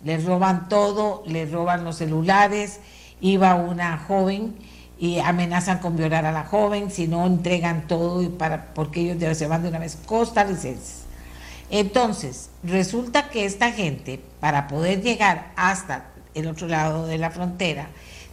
les 0.05 0.25
roban 0.25 0.69
todo, 0.69 1.23
les 1.27 1.51
roban 1.51 1.85
los 1.85 1.97
celulares, 1.97 2.81
iba 3.21 3.55
una 3.55 3.99
joven 3.99 4.55
y 5.01 5.19
amenazan 5.19 5.79
con 5.79 5.97
violar 5.97 6.27
a 6.27 6.33
la 6.33 6.45
joven 6.45 6.91
si 6.91 7.09
no 7.09 7.27
entregan 7.27 7.89
todo 7.89 8.31
para, 8.33 8.75
porque 8.75 9.01
ellos 9.01 9.39
se 9.39 9.47
van 9.47 9.63
de 9.63 9.71
una 9.71 9.79
vez 9.79 9.97
costarricenses. 10.05 11.05
Entonces, 11.71 12.51
resulta 12.63 13.31
que 13.31 13.47
esta 13.47 13.73
gente, 13.73 14.21
para 14.41 14.69
poder 14.69 15.01
llegar 15.03 15.53
hasta 15.57 16.11
el 16.35 16.47
otro 16.47 16.69
lado 16.69 17.07
de 17.07 17.17
la 17.17 17.31
frontera, 17.31 17.89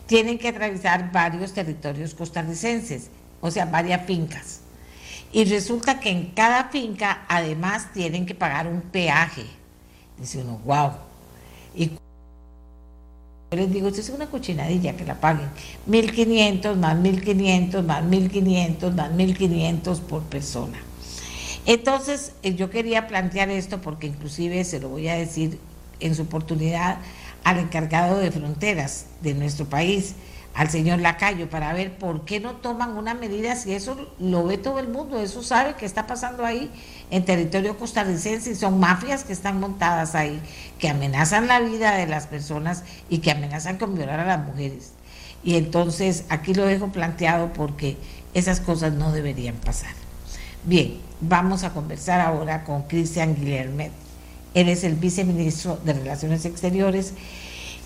tienen 0.08 0.38
que 0.38 0.50
atravesar 0.50 1.14
varios 1.14 1.54
territorios 1.54 2.14
costarricenses, 2.14 3.12
o 3.40 3.50
sea, 3.50 3.66
varias 3.66 4.06
fincas. 4.06 4.60
Y 5.32 5.46
resulta 5.46 6.02
que 6.02 6.10
en 6.10 6.32
cada 6.32 6.66
finca 6.66 7.26
además 7.30 7.94
tienen 7.94 8.26
que 8.26 8.36
pagar 8.36 8.68
un 8.68 8.82
peaje. 8.82 9.46
Dice 10.18 10.40
uno, 10.40 10.60
wow. 10.66 10.92
Y 11.74 11.92
yo 13.52 13.58
les 13.58 13.72
digo, 13.72 13.88
esto 13.88 14.02
es 14.02 14.10
una 14.10 14.28
cochinadilla 14.28 14.98
que 14.98 15.06
la 15.06 15.22
paguen. 15.22 15.48
1.500 15.90 16.76
más 16.76 16.98
1.500 16.98 17.82
más 17.84 18.04
1.500 18.04 18.94
más 18.94 19.12
1.500 19.12 20.00
por 20.02 20.24
persona. 20.24 20.78
Entonces, 21.66 22.34
eh, 22.44 22.56
yo 22.56 22.70
quería 22.70 23.08
plantear 23.08 23.50
esto 23.50 23.80
porque 23.82 24.08
inclusive 24.08 24.64
se 24.66 24.82
lo 24.82 24.90
voy 24.90 25.08
a 25.08 25.16
decir 25.16 25.60
en 26.02 26.14
su 26.14 26.24
oportunidad 26.24 26.98
al 27.46 27.60
encargado 27.60 28.20
de 28.20 28.32
fronteras 28.32 29.06
de 29.22 29.34
nuestro 29.34 29.66
país, 29.66 30.16
al 30.58 30.70
señor 30.70 31.00
Lacayo, 31.00 31.50
para 31.50 31.72
ver 31.72 31.98
por 31.98 32.26
qué 32.26 32.40
no 32.40 32.56
toman 32.56 32.98
una 32.98 33.14
medida 33.14 33.56
si 33.56 33.74
eso 33.74 34.12
lo 34.20 34.44
ve 34.44 34.58
todo 34.58 34.80
el 34.80 34.88
mundo, 34.88 35.22
eso 35.22 35.44
sabe 35.44 35.76
que 35.76 35.86
está 35.86 36.08
pasando 36.08 36.44
ahí 36.44 36.70
en 37.12 37.24
territorio 37.24 37.78
costarricense 37.78 38.52
y 38.52 38.56
son 38.56 38.80
mafias 38.80 39.24
que 39.24 39.32
están 39.32 39.60
montadas 39.60 40.16
ahí, 40.16 40.42
que 40.80 40.90
amenazan 40.90 41.48
la 41.48 41.60
vida 41.60 41.96
de 41.96 42.08
las 42.08 42.28
personas 42.28 42.84
y 43.08 43.20
que 43.20 43.32
amenazan 43.32 43.78
con 43.78 43.96
violar 43.96 44.20
a 44.20 44.26
las 44.26 44.46
mujeres. 44.46 44.94
Y 45.44 45.56
entonces 45.56 46.26
aquí 46.30 46.54
lo 46.54 46.66
dejo 46.66 46.88
planteado 46.92 47.54
porque 47.54 47.96
esas 48.34 48.60
cosas 48.60 48.94
no 48.94 49.12
deberían 49.12 49.56
pasar. 49.56 49.94
Bien, 50.64 50.98
vamos 51.22 51.64
a 51.64 51.72
conversar 51.72 52.20
ahora 52.20 52.64
con 52.64 52.84
Cristian 52.84 53.36
Guillermet 53.36 53.92
él 54.58 54.70
es 54.70 54.84
el 54.84 54.96
viceministro 54.96 55.80
de 55.86 55.94
Relaciones 55.94 56.44
Exteriores. 56.46 57.14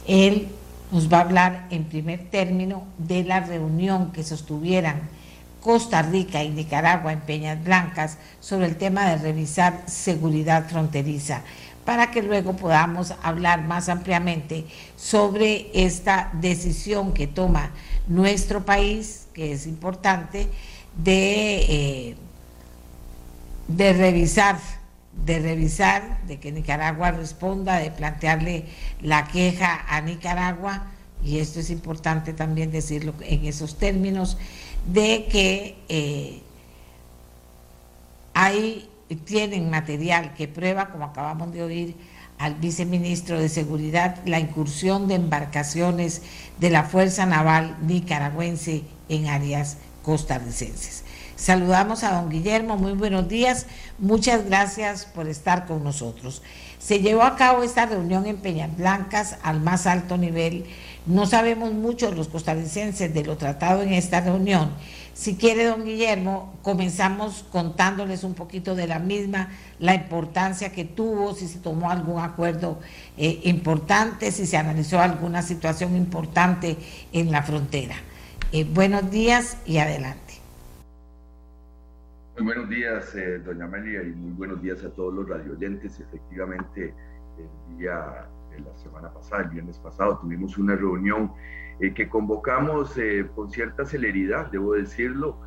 Él 0.07 0.47
nos 0.91 1.11
va 1.11 1.19
a 1.19 1.21
hablar 1.21 1.67
en 1.69 1.85
primer 1.85 2.29
término 2.29 2.83
de 2.97 3.23
la 3.23 3.39
reunión 3.39 4.11
que 4.11 4.23
sostuvieran 4.23 5.09
Costa 5.61 6.01
Rica 6.01 6.43
y 6.43 6.49
Nicaragua 6.49 7.13
en 7.13 7.21
Peñas 7.21 7.63
Blancas 7.63 8.17
sobre 8.39 8.65
el 8.65 8.75
tema 8.75 9.09
de 9.09 9.17
revisar 9.17 9.83
seguridad 9.85 10.67
fronteriza, 10.67 11.43
para 11.85 12.11
que 12.11 12.21
luego 12.21 12.53
podamos 12.53 13.13
hablar 13.23 13.63
más 13.63 13.87
ampliamente 13.87 14.65
sobre 14.97 15.69
esta 15.73 16.31
decisión 16.33 17.13
que 17.13 17.27
toma 17.27 17.71
nuestro 18.07 18.65
país, 18.65 19.27
que 19.33 19.53
es 19.53 19.67
importante, 19.67 20.47
de, 20.97 21.55
eh, 21.69 22.15
de 23.67 23.93
revisar 23.93 24.57
de 25.25 25.39
revisar, 25.39 26.21
de 26.25 26.39
que 26.39 26.51
Nicaragua 26.51 27.11
responda, 27.11 27.77
de 27.77 27.91
plantearle 27.91 28.65
la 29.01 29.27
queja 29.27 29.85
a 29.87 30.01
Nicaragua, 30.01 30.87
y 31.23 31.39
esto 31.39 31.59
es 31.59 31.69
importante 31.69 32.33
también 32.33 32.71
decirlo 32.71 33.13
en 33.21 33.45
esos 33.45 33.77
términos, 33.77 34.37
de 34.91 35.27
que 35.29 35.77
eh, 35.89 36.41
ahí 38.33 38.89
tienen 39.25 39.69
material 39.69 40.33
que 40.33 40.47
prueba, 40.47 40.89
como 40.89 41.05
acabamos 41.05 41.53
de 41.53 41.63
oír 41.63 41.95
al 42.37 42.55
viceministro 42.55 43.39
de 43.39 43.49
Seguridad, 43.49 44.17
la 44.25 44.39
incursión 44.39 45.07
de 45.07 45.15
embarcaciones 45.15 46.23
de 46.59 46.71
la 46.71 46.83
Fuerza 46.83 47.27
Naval 47.27 47.77
nicaragüense 47.81 48.83
en 49.09 49.27
áreas 49.27 49.77
costarricenses. 50.01 51.03
Saludamos 51.41 52.03
a 52.03 52.13
don 52.13 52.29
Guillermo, 52.29 52.77
muy 52.77 52.91
buenos 52.91 53.27
días, 53.27 53.65
muchas 53.97 54.45
gracias 54.45 55.05
por 55.05 55.27
estar 55.27 55.65
con 55.65 55.83
nosotros. 55.83 56.43
Se 56.77 56.99
llevó 56.99 57.23
a 57.23 57.35
cabo 57.35 57.63
esta 57.63 57.87
reunión 57.87 58.27
en 58.27 58.37
Peñas 58.37 58.77
Blancas 58.77 59.37
al 59.41 59.59
más 59.59 59.87
alto 59.87 60.19
nivel. 60.19 60.65
No 61.07 61.25
sabemos 61.25 61.73
mucho 61.73 62.11
los 62.11 62.27
costarricenses 62.27 63.11
de 63.11 63.23
lo 63.23 63.37
tratado 63.37 63.81
en 63.81 63.91
esta 63.91 64.21
reunión. 64.21 64.69
Si 65.15 65.35
quiere, 65.35 65.63
don 65.63 65.83
Guillermo, 65.83 66.53
comenzamos 66.61 67.43
contándoles 67.51 68.23
un 68.23 68.35
poquito 68.35 68.75
de 68.75 68.85
la 68.85 68.99
misma, 68.99 69.49
la 69.79 69.95
importancia 69.95 70.71
que 70.71 70.85
tuvo, 70.85 71.33
si 71.33 71.47
se 71.47 71.57
tomó 71.57 71.89
algún 71.89 72.21
acuerdo 72.21 72.77
eh, 73.17 73.39
importante, 73.45 74.31
si 74.31 74.45
se 74.45 74.57
analizó 74.57 74.99
alguna 74.99 75.41
situación 75.41 75.95
importante 75.95 76.77
en 77.11 77.31
la 77.31 77.41
frontera. 77.41 77.95
Eh, 78.51 78.63
buenos 78.63 79.09
días 79.09 79.57
y 79.65 79.79
adelante. 79.79 80.40
Muy 82.41 82.55
buenos 82.55 82.69
días, 82.71 83.15
eh, 83.15 83.37
doña 83.37 83.65
Amelia, 83.65 84.01
y 84.01 84.13
muy 84.13 84.31
buenos 84.31 84.63
días 84.63 84.83
a 84.83 84.89
todos 84.89 85.13
los 85.13 85.29
radioyentes. 85.29 85.99
Efectivamente, 85.99 86.91
el 87.37 87.77
día 87.77 88.27
de 88.49 88.61
la 88.61 88.75
semana 88.79 89.13
pasada, 89.13 89.43
el 89.43 89.49
viernes 89.49 89.77
pasado, 89.77 90.17
tuvimos 90.17 90.57
una 90.57 90.75
reunión 90.75 91.31
eh, 91.79 91.93
que 91.93 92.09
convocamos 92.09 92.97
eh, 92.97 93.27
con 93.35 93.51
cierta 93.51 93.85
celeridad, 93.85 94.49
debo 94.49 94.73
decirlo, 94.73 95.39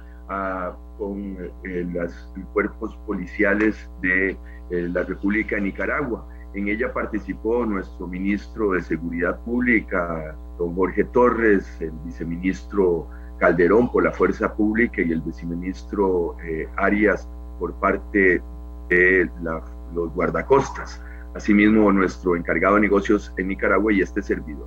con 0.97 1.37
los 1.65 2.33
cuerpos 2.53 2.97
policiales 3.09 3.91
de 4.01 4.39
la 4.71 5.03
República 5.03 5.57
de 5.57 5.63
Nicaragua. 5.63 6.29
En 6.55 6.69
ella 6.69 6.93
participó 6.93 7.67
nuestro 7.67 8.07
ministro 8.07 8.71
de 8.71 8.83
Seguridad 8.83 9.41
Pública, 9.41 10.37
don 10.59 10.77
Jorge 10.77 11.03
Torres, 11.07 11.77
el 11.81 11.91
viceministro 12.05 13.11
Calderón 13.45 13.93
por 13.93 14.03
la 14.03 14.11
Fuerza 14.11 14.55
Pública 14.55 15.03
y 15.03 15.13
el 15.13 15.21
viceministro 15.21 16.35
eh, 16.43 16.67
Arias 16.77 17.29
por 17.59 17.75
parte 17.75 18.41
de 18.89 19.31
los 19.93 20.15
guardacostas. 20.15 20.99
Asimismo, 21.35 21.93
nuestro 21.93 22.37
encargado 22.37 22.77
de 22.77 22.81
negocios 22.81 23.35
en 23.37 23.49
Nicaragua 23.49 23.93
y 23.93 24.01
este 24.01 24.23
servidor. 24.23 24.67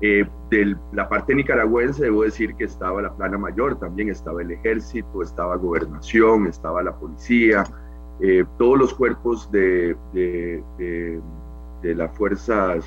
Eh, 0.00 0.26
de 0.50 0.76
la 0.92 1.08
parte 1.08 1.36
nicaragüense, 1.36 2.02
debo 2.02 2.24
decir 2.24 2.56
que 2.56 2.64
estaba 2.64 3.00
la 3.00 3.14
plana 3.14 3.38
mayor, 3.38 3.78
también 3.78 4.08
estaba 4.08 4.42
el 4.42 4.50
ejército, 4.50 5.22
estaba 5.22 5.54
gobernación, 5.54 6.48
estaba 6.48 6.82
la 6.82 6.96
policía, 6.96 7.62
eh, 8.20 8.44
todos 8.58 8.76
los 8.76 8.92
cuerpos 8.92 9.52
de, 9.52 9.96
de, 10.12 11.22
las 11.94 12.16
fuerzas 12.16 12.84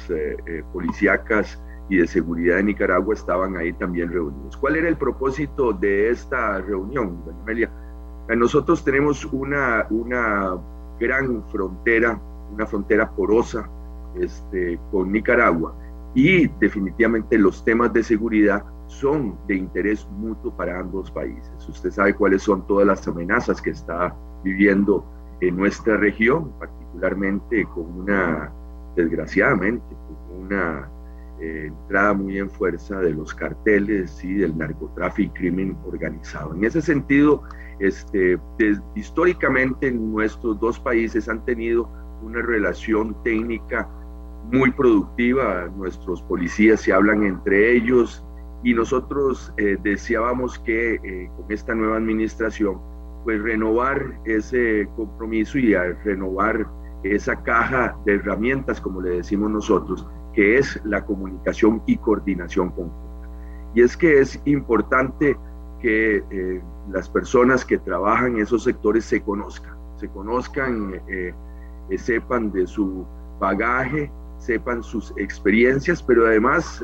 policíacas 0.73 1.62
y 1.89 1.97
de 1.97 2.07
Seguridad 2.07 2.57
de 2.57 2.63
Nicaragua 2.63 3.13
estaban 3.13 3.57
ahí 3.57 3.73
también 3.73 4.11
reunidos. 4.11 4.57
¿Cuál 4.57 4.77
era 4.77 4.87
el 4.87 4.97
propósito 4.97 5.73
de 5.73 6.09
esta 6.09 6.59
reunión, 6.61 7.23
doña 7.25 7.41
Amelia? 7.41 7.71
Eh, 8.29 8.35
nosotros 8.35 8.83
tenemos 8.83 9.25
una, 9.25 9.85
una 9.89 10.57
gran 10.99 11.43
frontera, 11.49 12.19
una 12.51 12.65
frontera 12.65 13.09
porosa 13.11 13.69
este, 14.15 14.79
con 14.91 15.11
Nicaragua 15.11 15.75
y 16.15 16.47
definitivamente 16.59 17.37
los 17.37 17.63
temas 17.65 17.91
de 17.91 18.03
seguridad 18.03 18.63
son 18.87 19.37
de 19.47 19.55
interés 19.55 20.07
mutuo 20.11 20.55
para 20.55 20.79
ambos 20.79 21.11
países. 21.11 21.51
Usted 21.67 21.91
sabe 21.91 22.13
cuáles 22.13 22.43
son 22.43 22.65
todas 22.67 22.85
las 22.85 23.07
amenazas 23.07 23.61
que 23.61 23.71
está 23.71 24.15
viviendo 24.43 25.05
en 25.41 25.57
nuestra 25.57 25.97
región, 25.97 26.51
particularmente 26.59 27.65
con 27.73 27.85
una, 27.99 28.51
desgraciadamente, 28.95 29.83
con 30.07 30.45
una 30.45 30.89
entrada 31.39 32.13
muy 32.13 32.37
en 32.37 32.49
fuerza 32.49 32.99
de 32.99 33.11
los 33.11 33.33
carteles 33.33 34.23
y 34.23 34.35
del 34.35 34.57
narcotráfico 34.57 35.33
y 35.35 35.39
crimen 35.39 35.77
organizado. 35.85 36.53
En 36.55 36.63
ese 36.63 36.81
sentido, 36.81 37.43
este, 37.79 38.39
históricamente 38.95 39.91
nuestros 39.91 40.59
dos 40.59 40.79
países 40.79 41.27
han 41.27 41.43
tenido 41.45 41.89
una 42.21 42.41
relación 42.41 43.15
técnica 43.23 43.89
muy 44.51 44.71
productiva, 44.71 45.69
nuestros 45.75 46.21
policías 46.23 46.81
se 46.81 46.93
hablan 46.93 47.23
entre 47.23 47.75
ellos 47.75 48.25
y 48.63 48.73
nosotros 48.73 49.53
eh, 49.57 49.77
deseábamos 49.83 50.59
que 50.59 50.95
eh, 50.95 51.29
con 51.35 51.51
esta 51.51 51.75
nueva 51.75 51.97
administración, 51.97 52.79
pues 53.23 53.41
renovar 53.41 54.19
ese 54.25 54.87
compromiso 54.95 55.57
y 55.57 55.73
renovar 55.75 56.67
esa 57.03 57.41
caja 57.43 57.97
de 58.05 58.15
herramientas, 58.15 58.79
como 58.79 59.01
le 59.01 59.17
decimos 59.17 59.51
nosotros, 59.51 60.07
que 60.33 60.57
es 60.57 60.79
la 60.83 61.05
comunicación 61.05 61.81
y 61.85 61.97
coordinación 61.97 62.69
conjunta. 62.69 63.29
Y 63.75 63.81
es 63.81 63.97
que 63.97 64.19
es 64.19 64.39
importante 64.45 65.37
que 65.83 66.23
eh, 66.31 66.61
las 66.91 67.09
personas 67.09 67.65
que 67.65 67.77
trabajan 67.77 68.35
en 68.35 68.43
esos 68.43 68.63
sectores 68.63 69.05
se 69.05 69.21
conozcan, 69.21 69.75
se 69.97 70.07
conozcan, 70.09 71.01
eh, 71.07 71.33
eh, 71.89 71.97
sepan 71.97 72.51
de 72.51 72.65
su 72.67 73.05
bagaje, 73.39 74.11
sepan 74.37 74.81
sus 74.81 75.13
experiencias, 75.17 76.01
pero 76.01 76.25
además 76.25 76.81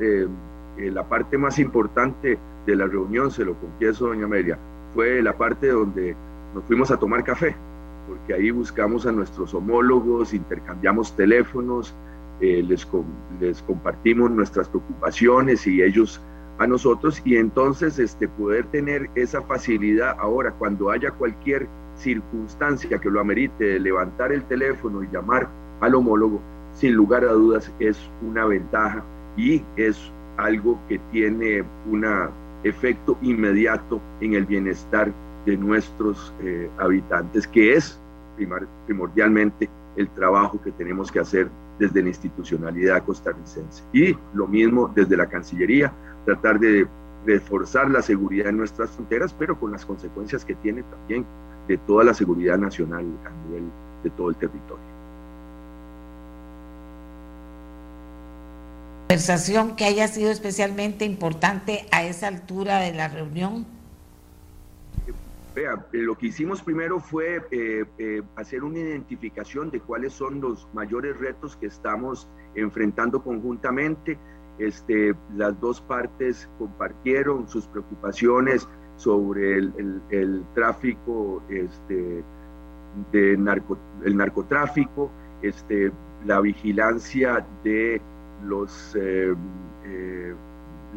la 0.77 1.07
parte 1.09 1.37
más 1.37 1.59
importante 1.59 2.39
de 2.65 2.75
la 2.75 2.85
reunión, 2.85 3.31
se 3.31 3.43
lo 3.43 3.53
confieso, 3.59 4.07
doña 4.07 4.25
Amelia, 4.25 4.57
fue 4.93 5.21
la 5.21 5.37
parte 5.37 5.67
donde 5.67 6.15
nos 6.53 6.63
fuimos 6.65 6.89
a 6.91 6.97
tomar 6.97 7.23
café, 7.23 7.55
porque 8.07 8.33
ahí 8.33 8.51
buscamos 8.51 9.05
a 9.05 9.11
nuestros 9.11 9.53
homólogos, 9.53 10.33
intercambiamos 10.33 11.15
teléfonos, 11.15 11.95
eh, 12.41 12.63
les, 12.67 12.87
les 13.39 13.61
compartimos 13.63 14.31
nuestras 14.31 14.69
preocupaciones 14.69 15.65
y 15.67 15.81
ellos 15.81 16.21
a 16.59 16.67
nosotros 16.67 17.21
y 17.23 17.37
entonces 17.37 17.99
este, 17.99 18.27
poder 18.27 18.65
tener 18.67 19.09
esa 19.15 19.41
facilidad 19.41 20.15
ahora 20.19 20.51
cuando 20.51 20.91
haya 20.91 21.11
cualquier 21.11 21.67
circunstancia 21.95 22.99
que 22.99 23.09
lo 23.09 23.19
amerite, 23.19 23.79
levantar 23.79 24.31
el 24.31 24.43
teléfono 24.43 25.03
y 25.03 25.07
llamar 25.11 25.49
al 25.79 25.95
homólogo, 25.95 26.39
sin 26.73 26.93
lugar 26.93 27.23
a 27.23 27.31
dudas 27.31 27.71
es 27.79 27.97
una 28.21 28.45
ventaja 28.45 29.03
y 29.37 29.63
es 29.77 30.11
algo 30.37 30.79
que 30.87 30.99
tiene 31.11 31.63
un 31.89 32.05
efecto 32.63 33.17
inmediato 33.21 34.01
en 34.21 34.33
el 34.33 34.45
bienestar 34.45 35.11
de 35.45 35.57
nuestros 35.57 36.33
eh, 36.41 36.69
habitantes, 36.77 37.47
que 37.47 37.73
es 37.73 37.99
primordialmente 38.85 39.69
el 39.95 40.09
trabajo 40.09 40.61
que 40.61 40.71
tenemos 40.71 41.11
que 41.11 41.19
hacer 41.19 41.49
desde 41.79 42.03
la 42.03 42.09
institucionalidad 42.09 43.03
costarricense. 43.03 43.83
Y 43.93 44.15
lo 44.33 44.47
mismo 44.47 44.91
desde 44.93 45.17
la 45.17 45.27
Cancillería, 45.27 45.91
tratar 46.25 46.59
de 46.59 46.87
reforzar 47.25 47.89
la 47.89 48.01
seguridad 48.01 48.47
en 48.47 48.57
nuestras 48.57 48.91
fronteras, 48.91 49.33
pero 49.33 49.59
con 49.59 49.71
las 49.71 49.85
consecuencias 49.85 50.45
que 50.45 50.55
tiene 50.55 50.83
también 50.83 51.25
de 51.67 51.77
toda 51.77 52.03
la 52.03 52.13
seguridad 52.13 52.57
nacional 52.57 53.05
a 53.25 53.47
nivel 53.47 53.63
de 54.03 54.09
todo 54.11 54.29
el 54.29 54.35
territorio. 54.35 54.89
Conversación 59.07 59.75
que 59.75 59.85
haya 59.85 60.07
sido 60.07 60.29
especialmente 60.29 61.03
importante 61.03 61.87
a 61.91 62.03
esa 62.03 62.27
altura 62.27 62.79
de 62.79 62.93
la 62.93 63.07
reunión. 63.07 63.65
Eh, 65.59 65.67
lo 65.91 66.17
que 66.17 66.27
hicimos 66.27 66.61
primero 66.61 66.99
fue 66.99 67.41
eh, 67.51 67.85
eh, 67.97 68.21
hacer 68.37 68.63
una 68.63 68.79
identificación 68.79 69.69
de 69.69 69.81
cuáles 69.81 70.13
son 70.13 70.39
los 70.39 70.67
mayores 70.73 71.17
retos 71.17 71.57
que 71.57 71.65
estamos 71.65 72.29
enfrentando 72.55 73.21
conjuntamente. 73.21 74.17
Este, 74.57 75.15
las 75.35 75.59
dos 75.59 75.81
partes 75.81 76.49
compartieron 76.57 77.47
sus 77.47 77.67
preocupaciones 77.67 78.67
sobre 78.95 79.57
el, 79.57 80.43
tráfico 80.53 81.41
este, 81.49 82.23
de 83.11 83.37
narco, 83.37 83.77
el 84.03 84.17
narcotráfico, 84.17 85.09
este, 85.41 85.91
la 86.25 86.41
vigilancia 86.41 87.45
de 87.63 88.01
los, 88.43 88.97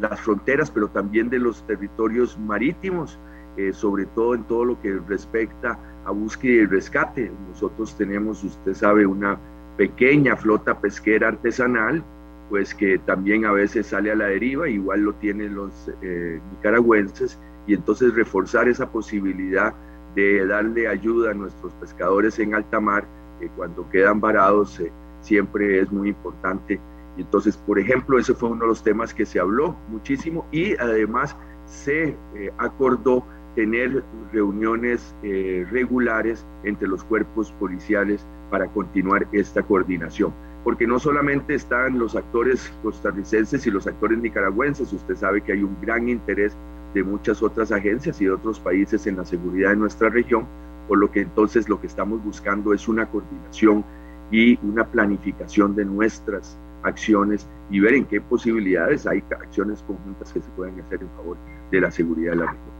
las 0.01 0.19
fronteras, 0.19 0.69
pero 0.69 0.89
también 0.89 1.29
de 1.29 1.39
los 1.39 1.65
territorios 1.65 2.37
marítimos. 2.37 3.17
Eh, 3.55 3.71
sobre 3.71 4.07
todo 4.07 4.33
en 4.33 4.43
todo 4.45 4.65
lo 4.65 4.81
que 4.81 4.99
respecta 5.07 5.77
a 6.05 6.11
búsqueda 6.11 6.63
y 6.63 6.65
rescate. 6.65 7.31
Nosotros 7.49 7.95
tenemos, 7.95 8.43
usted 8.43 8.73
sabe, 8.73 9.05
una 9.05 9.37
pequeña 9.77 10.35
flota 10.35 10.79
pesquera 10.79 11.27
artesanal, 11.27 12.03
pues 12.49 12.73
que 12.73 12.97
también 12.97 13.45
a 13.45 13.51
veces 13.51 13.87
sale 13.87 14.11
a 14.11 14.15
la 14.15 14.25
deriva, 14.25 14.67
igual 14.67 15.01
lo 15.01 15.13
tienen 15.13 15.53
los 15.53 15.91
eh, 16.01 16.41
nicaragüenses, 16.51 17.39
y 17.67 17.75
entonces 17.75 18.15
reforzar 18.15 18.67
esa 18.67 18.91
posibilidad 18.91 19.75
de 20.15 20.47
darle 20.47 20.87
ayuda 20.87 21.31
a 21.31 21.33
nuestros 21.35 21.71
pescadores 21.73 22.39
en 22.39 22.55
alta 22.55 22.79
mar, 22.79 23.05
que 23.39 23.49
cuando 23.49 23.87
quedan 23.91 24.19
varados 24.19 24.79
eh, 24.79 24.91
siempre 25.21 25.79
es 25.79 25.91
muy 25.91 26.09
importante. 26.09 26.79
Y 27.17 27.21
entonces, 27.21 27.55
por 27.55 27.77
ejemplo, 27.77 28.17
ese 28.17 28.33
fue 28.33 28.49
uno 28.49 28.61
de 28.61 28.69
los 28.69 28.83
temas 28.83 29.13
que 29.13 29.27
se 29.27 29.39
habló 29.39 29.75
muchísimo 29.89 30.47
y 30.51 30.75
además 30.77 31.37
se 31.67 32.17
acordó 32.57 33.23
tener 33.55 34.03
reuniones 34.31 35.15
eh, 35.23 35.65
regulares 35.71 36.45
entre 36.63 36.87
los 36.87 37.03
cuerpos 37.03 37.51
policiales 37.53 38.25
para 38.49 38.67
continuar 38.67 39.27
esta 39.31 39.61
coordinación. 39.63 40.33
Porque 40.63 40.87
no 40.87 40.97
solamente 40.99 41.55
están 41.55 41.99
los 41.99 42.15
actores 42.15 42.71
costarricenses 42.81 43.65
y 43.67 43.71
los 43.71 43.85
actores 43.85 44.17
nicaragüenses, 44.19 44.93
usted 44.93 45.15
sabe 45.15 45.41
que 45.41 45.53
hay 45.53 45.63
un 45.63 45.75
gran 45.81 46.07
interés 46.07 46.55
de 46.93 47.03
muchas 47.03 47.41
otras 47.41 47.71
agencias 47.71 48.21
y 48.21 48.25
de 48.25 48.31
otros 48.31 48.59
países 48.59 49.05
en 49.07 49.17
la 49.17 49.25
seguridad 49.25 49.71
de 49.71 49.75
nuestra 49.75 50.09
región, 50.09 50.45
por 50.87 50.97
lo 50.97 51.11
que 51.11 51.21
entonces 51.21 51.67
lo 51.67 51.81
que 51.81 51.87
estamos 51.87 52.23
buscando 52.23 52.73
es 52.73 52.87
una 52.87 53.07
coordinación 53.07 53.83
y 54.31 54.57
una 54.65 54.85
planificación 54.85 55.75
de 55.75 55.85
nuestras 55.85 56.57
acciones 56.83 57.47
y 57.69 57.79
ver 57.79 57.93
en 57.95 58.05
qué 58.05 58.21
posibilidades 58.21 59.07
hay 59.07 59.23
acciones 59.31 59.83
conjuntas 59.83 60.31
que 60.31 60.41
se 60.41 60.49
pueden 60.51 60.79
hacer 60.81 61.01
en 61.01 61.09
favor 61.09 61.37
de 61.71 61.81
la 61.81 61.91
seguridad 61.91 62.31
de 62.31 62.37
la 62.37 62.45
región. 62.45 62.72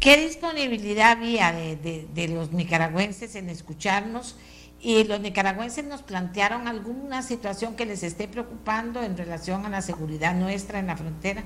¿Qué 0.00 0.16
disponibilidad 0.16 1.12
había 1.12 1.52
de, 1.52 2.28
los 2.34 2.52
nicaragüenses 2.52 3.34
en 3.34 3.50
escucharnos? 3.50 4.38
Y 4.80 5.04
los 5.04 5.20
nicaragüenses 5.20 5.84
nos 5.84 6.02
plantearon 6.02 6.66
alguna 6.66 7.20
situación 7.20 7.76
que 7.76 7.84
les 7.84 8.02
esté 8.02 8.26
preocupando 8.26 9.02
en 9.02 9.18
relación 9.18 9.66
a 9.66 9.68
la 9.68 9.82
seguridad 9.82 10.34
nuestra 10.34 10.78
en 10.78 10.86
la 10.86 10.96
frontera. 10.96 11.42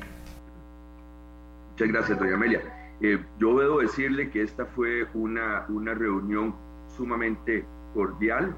Muchas 1.73 1.89
gracias, 1.89 2.17
doña 2.17 2.35
Amelia. 2.35 2.63
Eh, 3.01 3.19
yo 3.41 3.59
debo 3.59 3.81
decirle 3.81 4.31
que 4.31 4.43
esta 4.43 4.67
fue 4.67 5.09
una, 5.15 5.67
una 5.69 5.93
reunión 5.95 6.55
sumamente 6.97 7.65
cordial, 7.93 8.55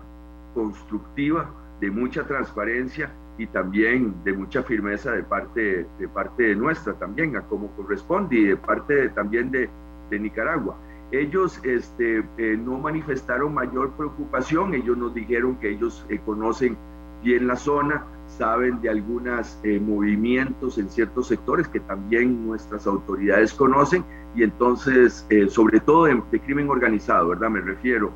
constructiva, 0.52 1.50
de 1.80 1.90
mucha 1.90 2.26
transparencia 2.26 3.10
y 3.38 3.46
también 3.46 4.14
de 4.24 4.34
mucha 4.34 4.62
firmeza 4.62 5.12
de 5.12 5.22
parte 5.22 5.86
de, 5.98 6.08
parte 6.08 6.42
de 6.42 6.54
nuestra 6.54 6.92
también, 6.94 7.34
a 7.36 7.42
como 7.42 7.68
corresponde, 7.76 8.36
y 8.36 8.44
de 8.44 8.56
parte 8.56 9.08
también 9.10 9.50
de, 9.50 9.70
de 10.10 10.18
Nicaragua. 10.18 10.76
Ellos 11.12 11.60
este, 11.62 12.24
eh, 12.36 12.56
no 12.56 12.78
manifestaron 12.78 13.54
mayor 13.54 13.92
preocupación, 13.92 14.74
ellos 14.74 14.96
nos 14.98 15.14
dijeron 15.14 15.56
que 15.56 15.70
ellos 15.70 16.04
eh, 16.08 16.18
conocen 16.24 16.76
bien 17.22 17.46
la 17.46 17.54
zona, 17.54 18.04
saben 18.26 18.80
de 18.80 18.90
algunos 18.90 19.60
eh, 19.62 19.78
movimientos 19.78 20.78
en 20.78 20.90
ciertos 20.90 21.28
sectores 21.28 21.68
que 21.68 21.78
también 21.78 22.44
nuestras 22.44 22.88
autoridades 22.88 23.54
conocen 23.54 24.04
y 24.34 24.42
entonces, 24.42 25.26
sobre 25.48 25.80
todo 25.80 26.04
de, 26.04 26.40
crimen 26.40 26.68
organizado, 26.68 27.28
¿verdad? 27.28 27.48
Me 27.48 27.60
refiero, 27.60 28.12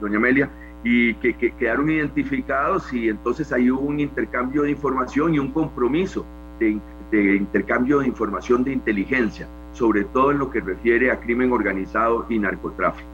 doña 0.00 0.18
Amelia, 0.18 0.48
y 0.84 1.14
que, 1.14 1.34
que, 1.34 1.50
quedaron 1.52 1.90
identificados 1.90 2.92
y 2.92 3.08
entonces 3.08 3.50
hay 3.52 3.68
un 3.68 3.98
intercambio 3.98 4.62
de 4.62 4.70
información 4.70 5.34
y 5.34 5.40
un 5.40 5.50
compromiso 5.50 6.24
de, 6.60 6.78
de 7.10 7.34
intercambio 7.34 7.98
de 7.98 8.06
información 8.06 8.62
de 8.62 8.74
inteligencia 8.74 9.48
sobre 9.78 10.04
todo 10.04 10.32
en 10.32 10.38
lo 10.38 10.50
que 10.50 10.60
refiere 10.60 11.10
a 11.10 11.20
crimen 11.20 11.52
organizado 11.52 12.26
y 12.28 12.38
narcotráfico. 12.38 13.08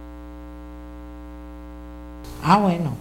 Ah, 2.42 2.56
bueno. 2.56 2.96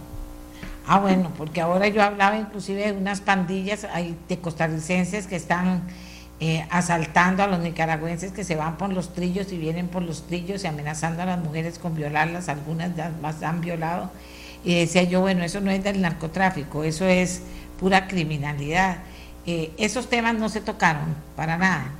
Ah, 0.86 1.00
bueno, 1.00 1.30
porque 1.38 1.62
ahora 1.62 1.88
yo 1.88 2.02
hablaba 2.02 2.36
inclusive 2.36 2.92
de 2.92 2.98
unas 2.98 3.22
pandillas 3.22 3.86
de 4.28 4.38
costarricenses 4.38 5.26
que 5.26 5.36
están 5.36 5.82
eh, 6.40 6.66
asaltando 6.70 7.42
a 7.42 7.46
los 7.46 7.60
nicaragüenses 7.60 8.32
que 8.32 8.44
se 8.44 8.54
van 8.54 8.76
por 8.76 8.92
los 8.92 9.14
trillos 9.14 9.50
y 9.50 9.56
vienen 9.56 9.88
por 9.88 10.02
los 10.02 10.26
trillos 10.26 10.62
y 10.62 10.66
amenazando 10.66 11.22
a 11.22 11.26
las 11.26 11.38
mujeres 11.42 11.78
con 11.78 11.94
violarlas, 11.94 12.50
algunas 12.50 12.90
más 13.22 13.42
han 13.42 13.62
violado. 13.62 14.10
Y 14.62 14.74
decía 14.74 15.04
yo, 15.04 15.22
bueno, 15.22 15.42
eso 15.42 15.62
no 15.62 15.70
es 15.70 15.82
del 15.82 16.02
narcotráfico, 16.02 16.84
eso 16.84 17.06
es 17.06 17.42
pura 17.80 18.08
criminalidad. 18.08 18.98
Eh, 19.46 19.72
esos 19.78 20.10
temas 20.10 20.34
no 20.34 20.50
se 20.50 20.60
tocaron 20.60 21.14
para 21.34 21.56
nada. 21.56 21.92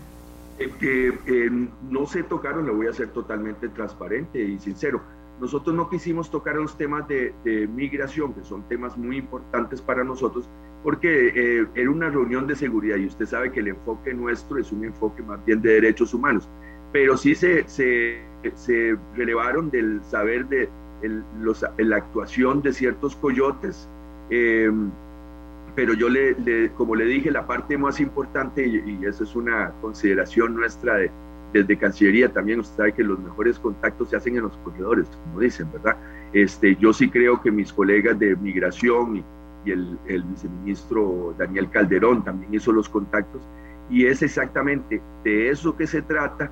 Eh, 0.58 1.12
eh, 1.26 1.50
no 1.90 2.06
se 2.06 2.22
tocaron, 2.22 2.66
le 2.66 2.72
voy 2.72 2.86
a 2.86 2.92
ser 2.92 3.08
totalmente 3.08 3.68
transparente 3.68 4.40
y 4.40 4.58
sincero. 4.58 5.02
Nosotros 5.40 5.74
no 5.74 5.88
quisimos 5.90 6.30
tocar 6.30 6.54
los 6.54 6.78
temas 6.78 7.08
de, 7.08 7.34
migración, 7.74 8.34
que 8.34 8.44
son 8.44 8.62
temas 8.68 8.96
muy 8.96 9.16
importantes 9.16 9.82
para 9.82 10.04
nosotros, 10.04 10.48
porque 10.84 11.32
eh, 11.34 11.66
era 11.74 11.90
una 11.90 12.08
reunión 12.08 12.46
de 12.46 12.54
seguridad 12.54 12.96
y 12.96 13.06
usted 13.06 13.26
sabe 13.26 13.50
que 13.50 13.60
el 13.60 13.68
enfoque 13.68 14.14
nuestro 14.14 14.58
es 14.58 14.70
un 14.70 14.84
enfoque 14.84 15.22
más 15.22 15.44
bien 15.44 15.60
de 15.60 15.74
derechos 15.74 16.14
humanos, 16.14 16.48
pero 16.92 17.16
sí 17.16 17.34
se, 17.34 17.66
se, 17.66 18.96
relevaron 19.16 19.70
del 19.70 20.00
saber 20.04 20.46
de 20.46 20.68
la 21.78 21.96
actuación 21.96 22.62
de 22.62 22.72
ciertos 22.72 23.16
coyotes. 23.16 23.88
Pero 25.74 25.94
yo 25.94 26.08
le, 26.08 26.70
como 26.76 26.94
le 26.94 27.04
dije, 27.04 27.30
la 27.30 27.46
parte 27.46 27.76
más 27.76 28.00
importante, 28.00 28.66
y, 28.66 29.04
eso 29.04 29.24
es 29.24 29.34
una 29.34 29.72
consideración 29.80 30.54
nuestra 30.54 30.96
de, 30.96 31.10
desde 31.52 31.76
Cancillería 31.76 32.32
también, 32.32 32.60
usted 32.60 32.76
sabe 32.76 32.92
que 32.92 33.02
los 33.02 33.18
mejores 33.18 33.58
contactos 33.58 34.10
se 34.10 34.16
hacen 34.16 34.36
en 34.36 34.42
los 34.42 34.56
corredores, 34.58 35.06
como 35.24 35.40
dicen, 35.40 35.70
¿verdad? 35.72 35.96
Este, 36.32 36.76
yo 36.76 36.92
sí 36.92 37.08
creo 37.10 37.40
que 37.40 37.50
mis 37.50 37.72
colegas 37.72 38.18
de 38.18 38.36
migración 38.36 39.16
y, 39.16 39.24
el, 39.70 39.98
el, 40.06 40.22
viceministro 40.24 41.34
Daniel 41.38 41.70
Calderón 41.70 42.22
también 42.22 42.52
hizo 42.54 42.70
los 42.70 42.88
contactos, 42.88 43.42
y 43.90 44.06
es 44.06 44.22
exactamente 44.22 45.00
de 45.24 45.50
eso 45.50 45.76
que 45.76 45.86
se 45.86 46.02
trata 46.02 46.50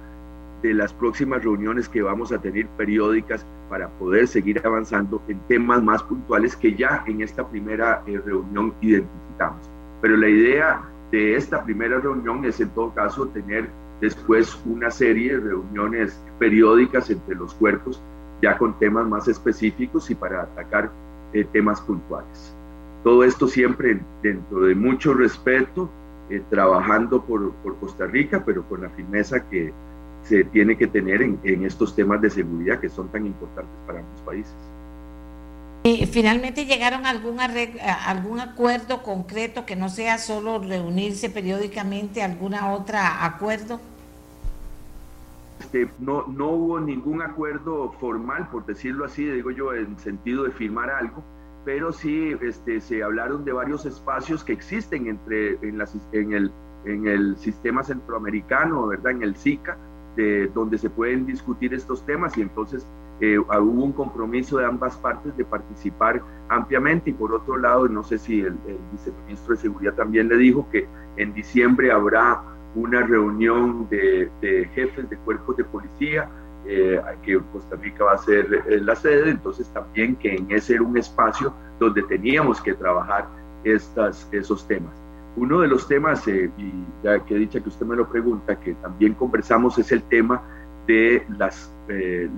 de 0.62 0.74
las 0.74 0.92
próximas 0.92 1.42
reuniones 1.42 1.88
que 1.88 2.02
vamos 2.02 2.32
a 2.32 2.38
tener 2.38 2.66
periódicas 2.68 3.44
para 3.68 3.88
poder 3.88 4.28
seguir 4.28 4.60
avanzando 4.64 5.20
en 5.28 5.38
temas 5.48 5.82
más 5.82 6.02
puntuales 6.02 6.56
que 6.56 6.74
ya 6.74 7.02
en 7.06 7.20
esta 7.20 7.46
primera 7.48 8.02
eh, 8.06 8.20
reunión 8.24 8.72
identificamos. 8.80 9.68
Pero 10.00 10.16
la 10.16 10.28
idea 10.28 10.82
de 11.10 11.36
esta 11.36 11.62
primera 11.64 11.98
reunión 11.98 12.44
es 12.44 12.60
en 12.60 12.70
todo 12.70 12.94
caso 12.94 13.26
tener 13.28 13.68
después 14.00 14.60
una 14.66 14.90
serie 14.90 15.34
de 15.34 15.40
reuniones 15.40 16.20
periódicas 16.38 17.10
entre 17.10 17.34
los 17.34 17.54
cuerpos, 17.54 18.02
ya 18.40 18.58
con 18.58 18.78
temas 18.78 19.06
más 19.06 19.28
específicos 19.28 20.10
y 20.10 20.14
para 20.14 20.42
atacar 20.42 20.90
eh, 21.32 21.46
temas 21.52 21.80
puntuales. 21.80 22.54
Todo 23.04 23.24
esto 23.24 23.46
siempre 23.48 24.00
dentro 24.22 24.60
de 24.60 24.74
mucho 24.74 25.14
respeto, 25.14 25.88
eh, 26.30 26.42
trabajando 26.50 27.22
por, 27.22 27.52
por, 27.62 27.76
Costa 27.76 28.06
Rica, 28.06 28.42
pero 28.44 28.62
con 28.68 28.82
la 28.82 28.90
firmeza 28.90 29.48
que 29.48 29.72
se 30.24 30.44
tiene 30.44 30.76
que 30.76 30.86
tener 30.86 31.22
en, 31.22 31.38
en 31.42 31.64
estos 31.64 31.94
temas 31.94 32.20
de 32.20 32.30
seguridad 32.30 32.80
que 32.80 32.88
son 32.88 33.08
tan 33.08 33.26
importantes 33.26 33.74
para 33.86 34.00
ambos 34.00 34.20
países. 34.22 34.54
¿Y 35.84 36.06
finalmente 36.06 36.64
llegaron 36.64 37.06
a 37.06 37.10
algún, 37.10 37.38
algún 37.40 38.38
acuerdo 38.38 39.02
concreto 39.02 39.66
que 39.66 39.74
no 39.74 39.88
sea 39.88 40.18
solo 40.18 40.60
reunirse 40.60 41.28
periódicamente, 41.28 42.22
alguna 42.22 42.70
otra 42.70 43.24
acuerdo? 43.24 43.80
Este, 45.58 45.88
no, 45.98 46.26
no 46.28 46.50
hubo 46.50 46.80
ningún 46.80 47.20
acuerdo 47.20 47.92
formal, 47.98 48.48
por 48.50 48.64
decirlo 48.64 49.04
así, 49.04 49.24
digo 49.24 49.50
yo, 49.50 49.74
en 49.74 49.98
sentido 49.98 50.44
de 50.44 50.52
firmar 50.52 50.88
algo, 50.90 51.24
pero 51.64 51.92
sí 51.92 52.36
este, 52.42 52.80
se 52.80 53.02
hablaron 53.02 53.44
de 53.44 53.52
varios 53.52 53.84
espacios 53.84 54.44
que 54.44 54.52
existen 54.52 55.08
entre, 55.08 55.54
en, 55.62 55.82
en, 56.12 56.32
el, 56.32 56.52
en 56.84 57.06
el 57.08 57.36
sistema 57.38 57.82
centroamericano, 57.82 58.86
¿verdad? 58.86 59.12
en 59.12 59.22
el 59.22 59.34
SICA, 59.34 59.76
de, 60.16 60.48
donde 60.48 60.78
se 60.78 60.90
pueden 60.90 61.26
discutir 61.26 61.74
estos 61.74 62.04
temas 62.04 62.36
y 62.36 62.42
entonces 62.42 62.86
eh, 63.20 63.38
hubo 63.38 63.84
un 63.84 63.92
compromiso 63.92 64.58
de 64.58 64.66
ambas 64.66 64.96
partes 64.96 65.36
de 65.36 65.44
participar 65.44 66.22
ampliamente 66.48 67.10
y 67.10 67.12
por 67.12 67.32
otro 67.32 67.56
lado, 67.56 67.88
no 67.88 68.02
sé 68.02 68.18
si 68.18 68.40
el, 68.40 68.56
el 68.66 68.78
viceministro 68.92 69.54
de 69.54 69.60
Seguridad 69.60 69.94
también 69.94 70.28
le 70.28 70.36
dijo 70.36 70.68
que 70.70 70.86
en 71.16 71.32
diciembre 71.32 71.92
habrá 71.92 72.42
una 72.74 73.02
reunión 73.02 73.88
de, 73.90 74.30
jefes 74.74 75.08
de 75.08 75.16
cuerpos 75.18 75.56
de 75.56 75.64
policía, 75.64 76.28
eh, 76.66 77.00
que 77.22 77.40
Costa 77.52 77.76
Rica 77.76 78.04
va 78.04 78.12
a 78.12 78.18
ser 78.18 78.64
eh, 78.68 78.80
la 78.80 78.94
sede, 78.94 79.30
entonces 79.30 79.68
también 79.70 80.16
que 80.16 80.34
en 80.34 80.50
ese 80.50 80.74
era 80.74 80.82
un 80.82 80.96
espacio 80.96 81.52
donde 81.78 82.02
teníamos 82.04 82.60
que 82.60 82.74
trabajar 82.74 83.26
estas, 83.64 84.28
esos 84.32 84.66
temas. 84.66 85.01
Uno 85.36 85.60
de 85.60 85.68
los 85.68 85.88
temas, 85.88 86.26
eh, 86.28 86.50
y 86.58 86.72
ya 87.02 87.24
que 87.24 87.34
he 87.34 87.38
dicho 87.38 87.62
que 87.62 87.68
usted 87.68 87.86
me 87.86 87.96
lo 87.96 88.08
pregunta, 88.08 88.58
que 88.60 88.74
también 88.74 89.14
conversamos 89.14 89.78
es 89.78 89.90
el 89.92 90.02
tema 90.02 90.42
de 90.86 91.24
las, 91.38 91.72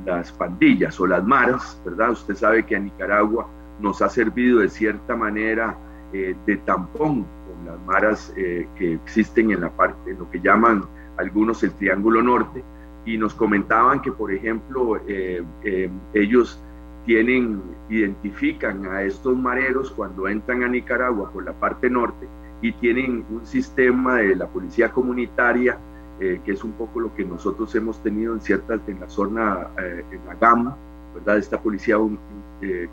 las 0.04 0.30
pandillas 0.33 1.00
o 1.00 1.07
las 1.07 1.24
maras, 1.24 1.80
¿verdad? 1.85 2.11
Usted 2.11 2.35
sabe 2.35 2.66
que 2.66 2.76
a 2.76 2.78
Nicaragua 2.78 3.48
nos 3.80 4.02
ha 4.02 4.09
servido 4.11 4.61
de 4.61 4.68
cierta 4.68 5.16
manera 5.16 5.76
de 6.12 6.57
tampón 6.66 7.24
las 7.64 7.80
maras 7.87 8.33
eh, 8.37 8.66
que 8.76 8.94
existen 8.94 9.50
en 9.50 9.61
la 9.61 9.70
parte, 9.70 10.11
en 10.11 10.18
lo 10.18 10.30
que 10.30 10.40
llaman 10.40 10.85
algunos 11.16 11.62
el 11.62 11.72
Triángulo 11.72 12.22
Norte, 12.22 12.64
y 13.04 13.18
nos 13.18 13.35
comentaban 13.35 14.00
que, 14.00 14.12
por 14.12 14.33
ejemplo, 14.33 14.96
eh, 15.07 15.42
eh, 15.62 15.90
ellos 16.14 16.62
tienen, 17.04 17.62
identifican 17.90 18.87
a 18.87 19.02
estos 19.02 19.37
mareros 19.37 19.90
cuando 19.90 20.26
entran 20.26 20.62
a 20.62 20.68
Nicaragua 20.68 21.30
por 21.30 21.44
la 21.44 21.52
parte 21.52 21.90
norte 21.90 22.26
y 22.64 22.72
tienen 22.72 23.27
un 23.29 23.44
sistema 23.44 24.16
de 24.16 24.37
la 24.37 24.48
policía 24.48 24.90
comunitaria, 24.90 25.77
que 26.18 26.40
es 26.46 26.64
un 26.64 26.72
poco 26.72 26.98
lo 26.98 27.14
que 27.14 27.22
nosotros 27.22 27.74
hemos 27.74 28.03
tenido 28.03 28.33
en 28.33 28.40
ciertas, 28.40 28.81
en 28.87 29.00
la 29.00 29.09
zona, 29.11 29.68
en 29.77 30.24
la 30.27 30.35
gama, 30.37 30.74
¿verdad? 31.14 31.37
Esta 31.37 31.61
policía 31.61 31.96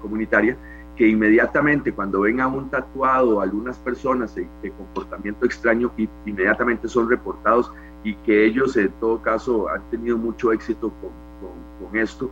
comunitaria, 0.01 0.57
que 0.97 1.07
inmediatamente 1.07 1.93
cuando 1.93 2.19
ven 2.19 2.41
a 2.41 2.47
un 2.47 2.69
tatuado 2.69 3.39
algunas 3.39 3.77
personas 3.77 4.36
de, 4.36 4.45
comportamiento 4.77 5.45
extraño, 5.45 5.89
inmediatamente 6.25 6.89
son 6.89 7.10
reportados 7.10 7.71
y 8.03 8.15
que 8.15 8.43
ellos 8.45 8.75
en 8.75 8.91
todo 8.99 9.21
caso 9.21 9.69
han 9.69 9.89
tenido 9.89 10.17
mucho 10.17 10.51
éxito 10.51 10.91
con, 10.99 11.97
esto, 11.97 12.29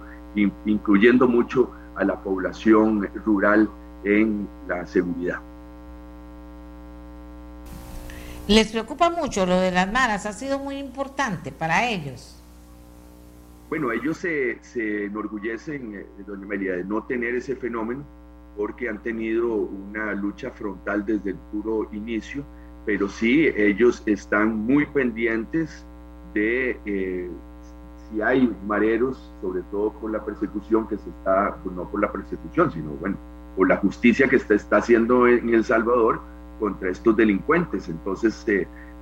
incluyendo 0.66 1.26
mucho 1.26 1.72
a 1.96 2.04
la 2.04 2.22
población 2.22 3.08
rural 3.26 3.70
en 4.04 4.46
la 4.68 4.86
seguridad. 4.86 5.40
¿Les 8.50 8.72
preocupa 8.72 9.12
mucho 9.12 9.46
lo 9.46 9.60
de 9.60 9.70
las 9.70 9.92
maras? 9.92 10.26
¿Ha 10.26 10.34
sido 10.34 10.58
muy 10.58 10.78
importante 10.78 11.52
para 11.52 11.88
ellos? 11.88 12.36
Bueno, 13.70 13.92
ellos 13.92 14.18
se, 14.18 14.58
se 14.64 15.06
enorgullecen, 15.06 15.94
eh, 15.94 16.06
doña 16.26 16.48
María, 16.48 16.72
de 16.74 16.84
no 16.84 17.04
tener 17.04 17.36
ese 17.36 17.56
fenómeno 17.56 18.04
porque 18.58 18.90
han 18.90 19.04
tenido 19.04 19.54
una 19.54 20.16
lucha 20.16 20.50
frontal 20.50 21.06
desde 21.06 21.30
el 21.30 21.36
puro 21.52 21.90
inicio, 21.94 22.44
pero 22.88 23.08
sí 23.08 23.48
ellos 23.56 24.02
están 24.08 24.56
muy 24.58 24.88
pendientes 24.88 25.86
de 26.34 26.80
eh, 26.88 27.30
si 28.10 28.20
hay 28.20 28.52
mareros, 28.66 29.32
sobre 29.44 29.62
todo 29.70 29.94
por 29.94 30.10
la 30.10 30.26
persecución 30.26 30.88
que 30.88 30.98
se 30.98 31.08
está, 31.08 31.56
pues 31.64 31.76
no 31.76 31.88
por 31.88 32.02
la 32.02 32.12
persecución, 32.12 32.72
sino 32.72 32.90
bueno, 32.94 33.16
por 33.56 33.70
la 33.70 33.78
justicia 33.78 34.28
que 34.28 34.40
se 34.40 34.56
está 34.56 34.78
haciendo 34.78 35.28
en 35.28 35.54
El 35.54 35.64
Salvador 35.64 36.20
contra 36.60 36.90
estos 36.90 37.16
delincuentes. 37.16 37.90
Entonces 37.90 38.46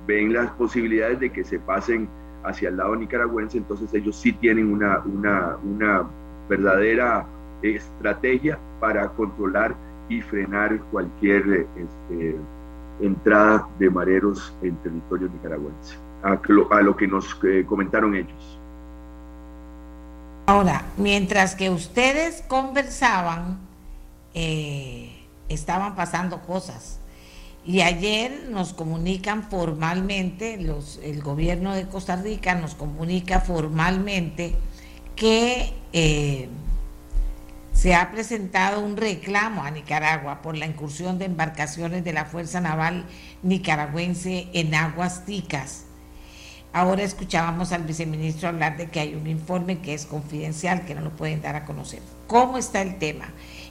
ven 0.06 0.32
las 0.32 0.50
posibilidades 0.52 1.20
de 1.20 1.30
que 1.30 1.44
se 1.44 1.58
pasen 1.58 2.08
hacia 2.44 2.68
el 2.68 2.76
lado 2.76 2.96
nicaragüense, 2.96 3.58
entonces 3.58 3.92
ellos 3.92 4.16
sí 4.16 4.32
tienen 4.32 4.72
una, 4.72 5.00
una, 5.00 5.56
una 5.56 6.06
verdadera 6.48 7.26
estrategia 7.62 8.58
para 8.80 9.08
controlar 9.08 9.74
y 10.08 10.20
frenar 10.22 10.80
cualquier 10.90 11.66
este, 11.76 12.36
entrada 13.00 13.68
de 13.78 13.90
mareros 13.90 14.54
en 14.62 14.76
territorio 14.76 15.28
nicaragüense, 15.28 15.96
a 16.22 16.38
lo, 16.82 16.96
que 16.96 17.06
nos 17.06 17.38
eh, 17.44 17.64
comentaron 17.66 18.14
ellos. 18.14 18.58
Ahora, 20.46 20.82
mientras 20.96 21.54
que 21.54 21.68
ustedes 21.68 22.42
conversaban, 22.48 23.58
eh, 24.32 25.26
estaban 25.48 25.94
pasando 25.94 26.40
cosas. 26.40 27.00
Y 27.68 27.82
ayer 27.82 28.46
nos 28.48 28.72
comunican 28.72 29.50
formalmente, 29.50 30.54
el 30.54 31.22
gobierno 31.22 31.74
de 31.74 31.86
Costa 31.86 32.16
Rica 32.16 32.54
nos 32.54 32.74
comunica 32.74 33.40
formalmente 33.40 34.54
que 35.14 35.74
eh, 35.92 36.48
se 37.74 37.94
ha 37.94 38.10
presentado 38.10 38.80
un 38.80 38.96
reclamo 38.96 39.64
a 39.64 39.70
Nicaragua 39.70 40.40
por 40.40 40.56
la 40.56 40.64
incursión 40.64 41.18
de 41.18 41.26
embarcaciones 41.26 42.04
de 42.04 42.14
la 42.14 42.24
Fuerza 42.24 42.62
Naval 42.62 43.04
nicaragüense 43.42 44.48
en 44.54 44.74
aguas 44.74 45.26
ticas. 45.26 45.84
Ahora 46.72 47.02
escuchábamos 47.02 47.72
al 47.72 47.82
viceministro 47.82 48.48
hablar 48.48 48.78
de 48.78 48.88
que 48.88 49.00
hay 49.00 49.14
un 49.14 49.26
informe 49.26 49.80
que 49.80 49.92
es 49.92 50.06
confidencial, 50.06 50.86
que 50.86 50.94
no 50.94 51.02
lo 51.02 51.10
pueden 51.10 51.42
dar 51.42 51.54
a 51.54 51.66
conocer. 51.66 52.00
¿Cómo 52.28 52.56
está 52.56 52.80
el 52.80 52.96
tema? 52.96 53.26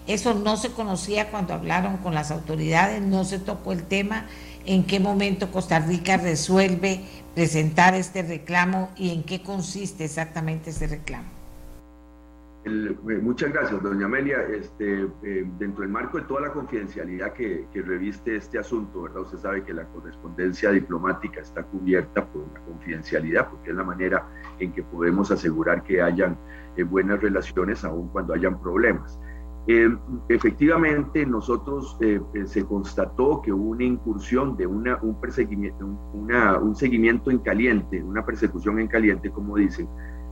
Eso 0.07 0.33
no 0.33 0.55
se 0.55 0.71
conocía 0.71 1.29
cuando 1.29 1.53
hablaron 1.53 1.97
con 1.97 2.13
las 2.13 2.31
autoridades, 2.31 3.01
no 3.01 3.25
se 3.25 3.39
tocó 3.39 3.73
el 3.73 3.83
tema. 3.83 4.25
¿En 4.65 4.85
qué 4.85 4.99
momento 4.99 5.51
Costa 5.51 5.79
Rica 5.79 6.17
resuelve 6.17 7.01
presentar 7.35 7.93
este 7.93 8.23
reclamo 8.23 8.89
y 8.95 9.11
en 9.11 9.23
qué 9.23 9.41
consiste 9.41 10.05
exactamente 10.05 10.71
ese 10.71 10.87
reclamo? 10.87 11.37
Eh, 12.67 13.19
muchas 13.21 13.53
gracias, 13.53 13.81
doña 13.81 14.07
Amelia. 14.07 14.41
Este, 14.41 15.07
eh, 15.23 15.47
dentro 15.57 15.81
del 15.81 15.89
marco 15.89 16.17
de 16.17 16.25
toda 16.25 16.41
la 16.41 16.51
confidencialidad 16.51 17.31
que, 17.33 17.65
reviste 17.73 18.35
este 18.35 18.59
asunto, 18.59 19.03
¿verdad? 19.03 19.21
Usted 19.21 19.37
sabe 19.37 19.63
que 19.63 19.73
la 19.73 19.85
correspondencia 19.85 20.71
diplomática 20.71 21.39
está 21.39 21.63
cubierta 21.63 22.25
por 22.25 22.45
la 22.53 22.59
confidencialidad, 22.61 23.49
porque 23.49 23.69
es 23.69 23.75
la 23.75 23.83
manera 23.83 24.27
en 24.59 24.73
que 24.73 24.83
podemos 24.83 25.31
asegurar 25.31 25.83
que 25.83 26.01
hayan 26.01 26.37
eh, 26.75 26.83
buenas 26.83 27.21
relaciones 27.21 27.85
aun 27.85 28.09
cuando 28.09 28.33
hayan 28.33 28.59
problemas. 28.59 29.17
Efectivamente, 30.29 31.25
nosotros 31.25 31.97
se 32.45 32.65
constató 32.65 33.41
que 33.41 33.51
hubo 33.51 33.71
una 33.71 33.83
incursión 33.83 34.55
de 34.55 34.65
una, 34.65 34.97
un, 35.01 35.19
perseguimiento, 35.19 35.85
una, 36.13 36.57
un 36.57 36.75
seguimiento 36.75 37.31
en 37.31 37.39
caliente, 37.39 38.01
una 38.03 38.25
persecución 38.25 38.79
en 38.79 38.87
caliente, 38.87 39.29
como 39.29 39.57
dicen, 39.57 39.87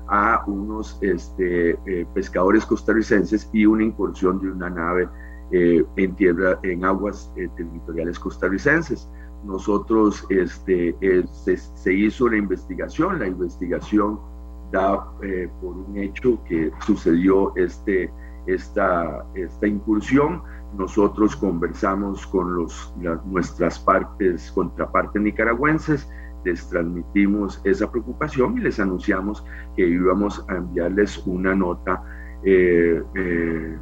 a 0.08 0.44
unos 0.48 0.98
este, 1.02 1.72
eh, 1.86 2.06
pescadores 2.14 2.66
costarricenses 2.66 3.50
y 3.54 3.66
una 3.66 3.84
incursión 3.84 4.40
de 4.40 4.52
una 4.52 4.70
nave 4.70 5.10
eh, 5.52 5.84
en 5.96 6.16
tierra, 6.16 6.60
en 6.64 6.86
aguas 6.86 7.32
eh, 7.38 7.48
territoriales 7.56 8.20
costarricenses. 8.20 9.10
Nosotros, 9.44 10.26
este, 10.30 10.96
se, 11.32 11.58
se, 11.58 11.94
hizo 11.94 12.28
la 12.30 12.38
investigación, 12.38 13.20
la 13.20 13.28
investigación 13.28 14.20
da 14.72 15.08
por 15.62 15.78
un 15.78 15.98
hecho 15.98 16.44
que 16.46 16.72
sucedió 16.80 17.56
este, 17.56 18.12
esta, 18.48 19.26
esta 19.36 19.68
incursión. 19.68 20.42
Nosotros 20.78 21.36
conversamos 21.36 22.28
con 22.28 22.56
los, 22.56 22.94
nuestras 23.26 23.80
partes, 23.80 24.52
contrapartes 24.52 25.22
nicaragüenses, 25.22 26.10
les 26.44 26.68
transmitimos 26.70 27.62
esa 27.64 27.90
preocupación 27.90 28.58
y 28.58 28.62
les 28.62 28.80
anunciamos 28.80 29.44
que 29.76 29.88
íbamos 29.88 30.46
a 30.48 30.58
enviarles 30.58 31.18
una 31.26 31.56
nota, 31.56 32.04
eh, 32.44 33.02
eh, 33.16 33.78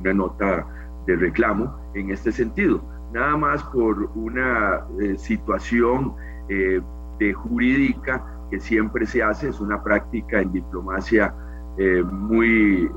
una 0.00 0.14
nota 0.14 0.66
de 1.06 1.16
reclamo 1.16 1.74
en 1.94 2.10
este 2.10 2.32
sentido. 2.32 2.82
nada 3.12 3.36
más 3.36 3.62
por 3.64 4.10
una 4.14 4.84
eh, 5.00 5.16
situación 5.16 6.14
eh, 6.48 6.80
de 7.18 7.32
jurídica 7.32 8.24
que 8.50 8.60
siempre 8.60 9.06
se 9.06 9.22
hace, 9.22 9.48
es 9.48 9.60
una 9.60 9.82
práctica 9.82 10.40
en 10.40 10.52
diplomacia 10.52 11.34
eh, 11.78 12.02
muy 12.02 12.90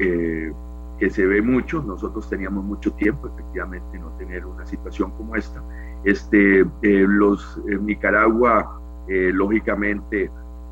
que 1.02 1.10
se 1.10 1.26
ve 1.26 1.42
mucho. 1.42 1.82
Nosotros 1.82 2.30
teníamos 2.30 2.64
mucho 2.64 2.94
tiempo, 2.94 3.28
efectivamente, 3.28 3.98
no 3.98 4.12
tener 4.18 4.46
una 4.46 4.68
situación 4.68 5.10
como 5.18 5.36
esta. 5.36 5.60
Este, 6.04 6.64
los 6.84 7.60
Nicaragua, 7.82 8.80
lógicamente, 9.08 10.30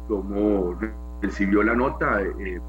como 0.08 0.78
recibió 1.20 1.64
la 1.64 1.74
nota, 1.76 2.22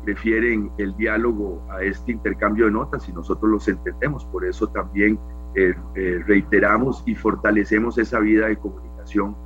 prefieren 0.05 0.73
el 0.79 0.97
diálogo 0.97 1.63
a 1.71 1.83
este 1.83 2.13
intercambio 2.13 2.65
de 2.65 2.71
notas 2.71 3.07
y 3.11 3.13
nosotros 3.13 3.51
los 3.51 3.69
entendemos. 3.69 4.25
Por 4.25 4.47
eso 4.47 4.67
también 4.69 5.19
eh, 5.55 5.75
eh, 5.97 6.23
reiteramos 6.27 7.03
y 7.05 7.15
fortalecemos 7.15 7.99
esa 7.99 8.21
vida 8.21 8.47
de 8.47 8.57
comunicación 8.57 9.37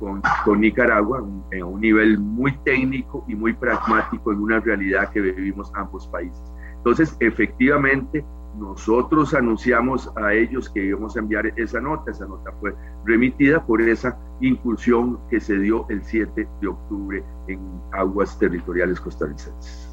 con, 0.00 0.22
con 0.44 0.60
Nicaragua 0.60 1.24
en 1.52 1.62
un 1.62 1.80
nivel 1.80 2.18
muy 2.18 2.56
técnico 2.64 3.24
y 3.28 3.36
muy 3.36 3.52
pragmático 3.52 4.32
en 4.32 4.40
una 4.40 4.58
realidad 4.58 5.10
que 5.10 5.20
vivimos 5.20 5.70
ambos 5.76 6.08
países. 6.08 6.49
Entonces, 6.80 7.14
efectivamente, 7.20 8.24
nosotros 8.56 9.34
anunciamos 9.34 10.10
a 10.16 10.32
ellos 10.32 10.70
que 10.70 10.84
íbamos 10.84 11.14
a 11.16 11.20
enviar 11.20 11.46
esa 11.56 11.80
nota. 11.80 12.10
Esa 12.10 12.26
nota 12.26 12.50
fue 12.58 12.74
remitida 13.04 13.64
por 13.64 13.82
esa 13.82 14.18
incursión 14.40 15.20
que 15.28 15.40
se 15.40 15.58
dio 15.58 15.86
el 15.90 16.02
7 16.02 16.48
de 16.60 16.66
octubre 16.66 17.22
en 17.48 17.60
aguas 17.92 18.38
territoriales 18.38 18.98
costarricenses. 19.00 19.88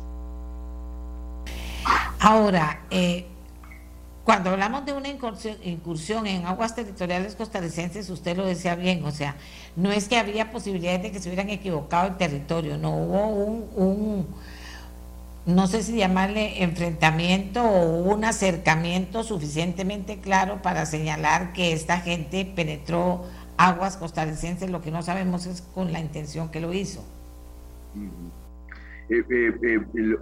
Ahora, 2.19 2.81
eh, 2.89 3.27
cuando 4.27 4.49
hablamos 4.49 4.85
de 4.85 4.91
una 4.91 5.07
incursión, 5.07 6.27
en 6.27 6.45
aguas 6.45 6.75
territoriales 6.75 7.35
costarricenses, 7.35 8.09
usted 8.09 8.35
lo 8.35 8.45
decía 8.45 8.75
bien, 8.75 9.05
o 9.05 9.11
sea, 9.11 9.37
no 9.77 9.89
es 9.91 10.09
que 10.09 10.17
había 10.17 10.51
posibilidades 10.51 11.03
de 11.03 11.11
que 11.11 11.19
se 11.19 11.29
hubieran 11.29 11.49
equivocado 11.49 12.09
el 12.09 12.17
territorio, 12.17 12.77
no 12.77 12.89
hubo 12.89 13.27
un, 13.29 14.27
no 15.47 15.65
sé 15.67 15.81
si 15.81 15.95
llamarle 15.95 16.61
enfrentamiento 16.61 17.63
o 17.63 18.03
un 18.03 18.25
acercamiento 18.25 19.23
suficientemente 19.23 20.19
claro 20.19 20.61
para 20.61 20.85
señalar 20.85 21.53
que 21.53 21.71
esta 21.71 22.01
gente 22.01 22.51
penetró 22.53 23.23
aguas 23.55 23.95
costarricenses, 23.95 24.69
lo 24.69 24.81
que 24.81 24.91
no 24.91 25.01
sabemos 25.01 25.45
es 25.45 25.61
con 25.61 25.93
la 25.93 26.01
intención 26.01 26.51
que 26.51 26.59
lo 26.59 26.73
hizo. 26.73 27.01
Eh, 29.09 29.23
eh, 29.29 29.79
eh, 29.95 30.17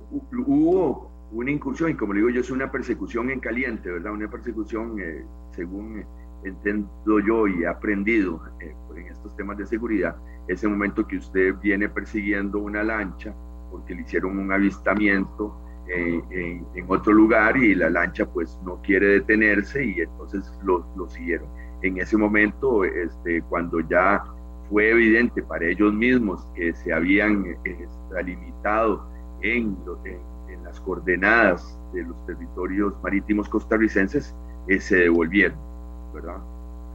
hubo 0.45 1.11
una 1.31 1.49
incursión, 1.49 1.89
y 1.89 1.95
como 1.95 2.13
le 2.13 2.19
digo 2.19 2.29
yo, 2.29 2.41
es 2.41 2.51
una 2.51 2.71
persecución 2.71 3.31
en 3.31 3.39
caliente, 3.39 3.89
¿verdad? 3.89 4.13
Una 4.13 4.29
persecución, 4.29 4.95
según 5.55 6.05
entiendo 6.43 7.19
yo 7.25 7.47
y 7.47 7.63
he 7.63 7.67
aprendido 7.67 8.43
en 8.59 9.07
estos 9.07 9.35
temas 9.35 9.57
de 9.57 9.65
seguridad, 9.65 10.15
ese 10.47 10.67
momento 10.67 11.07
que 11.07 11.17
usted 11.17 11.55
viene 11.55 11.89
persiguiendo 11.89 12.59
una 12.59 12.83
lancha 12.83 13.33
porque 13.75 13.95
le 13.95 14.01
hicieron 14.01 14.39
un 14.39 14.51
avistamiento 14.51 15.57
en, 15.87 16.65
otro 16.87 17.13
lugar 17.13 17.57
y 17.57 17.75
la 17.75 17.89
lancha 17.89 18.25
pues 18.25 18.59
no 18.63 18.81
quiere 18.81 19.07
detenerse 19.07 19.83
y 19.83 19.99
entonces 19.99 20.51
lo, 20.63 20.85
lo 20.95 21.09
siguieron. 21.09 21.47
En 21.81 21.99
ese 21.99 22.17
momento, 22.17 22.83
este, 22.85 23.41
cuando 23.43 23.79
ya 23.81 24.23
fue 24.69 24.91
evidente 24.91 25.43
para 25.43 25.65
ellos 25.65 25.93
mismos 25.93 26.47
que 26.55 26.73
se 26.73 26.93
habían 26.93 27.45
extralimitado 27.65 29.07
en, 29.41 29.77
en 30.05 30.63
coordenadas 30.83 31.79
de 31.93 32.03
los 32.03 32.25
territorios 32.25 32.93
marítimos 33.03 33.47
costarricenses 33.49 34.35
eh, 34.67 34.79
se 34.79 34.97
devolvieron, 34.97 35.57
¿verdad? 36.13 36.37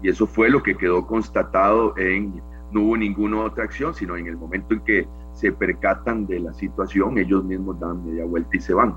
Y 0.02 0.08
eso 0.08 0.26
fue 0.26 0.48
lo 0.48 0.62
que 0.62 0.76
quedó 0.76 1.06
constatado 1.06 1.96
en, 1.98 2.42
no 2.72 2.82
hubo 2.82 2.96
ninguna 2.96 3.42
otra 3.42 3.64
acción, 3.64 3.94
sino 3.94 4.16
en 4.16 4.26
el 4.26 4.36
momento 4.36 4.74
en 4.74 4.80
que 4.80 5.08
se 5.34 5.52
percatan 5.52 6.26
de 6.26 6.40
la 6.40 6.52
situación, 6.54 7.18
ellos 7.18 7.44
mismos 7.44 7.78
dan 7.80 8.04
media 8.04 8.24
vuelta 8.24 8.56
y 8.56 8.60
se 8.60 8.74
van. 8.74 8.96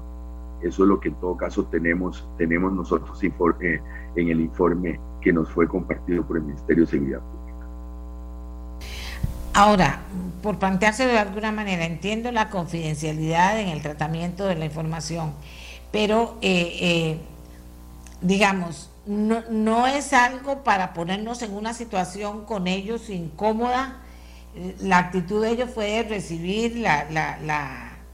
Eso 0.62 0.84
es 0.84 0.90
lo 0.90 1.00
que 1.00 1.10
en 1.10 1.16
todo 1.16 1.36
caso 1.36 1.66
tenemos, 1.66 2.28
tenemos 2.38 2.72
nosotros 2.72 3.22
eh, 3.24 3.82
en 4.16 4.30
el 4.30 4.40
informe 4.42 5.00
que 5.22 5.34
nos 5.34 5.50
fue 5.50 5.68
compartido 5.68 6.26
por 6.26 6.38
el 6.38 6.44
Ministerio 6.44 6.86
de 6.86 6.92
Seguridad 6.92 7.22
Ahora, 9.56 10.02
por 10.42 10.58
planteárselo 10.58 11.12
de 11.12 11.20
alguna 11.20 11.52
manera, 11.52 11.86
entiendo 11.86 12.32
la 12.32 12.50
confidencialidad 12.50 13.60
en 13.60 13.68
el 13.68 13.84
tratamiento 13.84 14.46
de 14.46 14.56
la 14.56 14.66
información, 14.66 15.34
pero 15.92 16.38
eh, 16.42 16.78
eh, 16.82 17.18
digamos, 18.22 18.90
no, 19.06 19.86
es 19.86 20.14
algo 20.14 20.64
para 20.64 20.94
ponernos 20.94 21.42
en 21.42 21.54
una 21.54 21.74
situación 21.74 22.46
con 22.46 22.68
ellos 22.68 23.10
incómoda. 23.10 23.98
La 24.82 25.00
actitud 25.00 25.42
de 25.42 25.52
ellos 25.52 25.70
fue 25.74 26.06
recibir 26.08 26.78
la, 26.78 27.06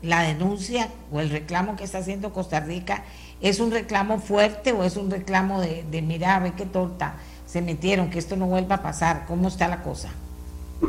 la, 0.02 0.22
denuncia 0.24 0.90
o 1.12 1.20
el 1.20 1.30
reclamo 1.30 1.76
que 1.76 1.84
está 1.84 1.98
haciendo 2.00 2.32
Costa 2.32 2.60
Rica. 2.60 3.04
¿Es 3.42 3.60
un 3.60 3.72
reclamo 3.72 4.20
fuerte 4.20 4.72
o 4.74 4.84
es 4.84 4.98
un 4.98 5.12
reclamo 5.12 5.62
de, 5.62 5.84
de 5.90 6.02
mira, 6.02 6.40
ve 6.40 6.54
qué 6.56 6.66
torta 6.66 7.16
se 7.46 7.62
metieron, 7.62 8.10
que 8.10 8.20
esto 8.20 8.36
no 8.36 8.48
vuelva 8.48 8.76
a 8.76 8.82
pasar? 8.82 9.26
¿Cómo 9.28 9.48
está 9.48 9.68
la 9.68 9.82
cosa? 9.82 10.10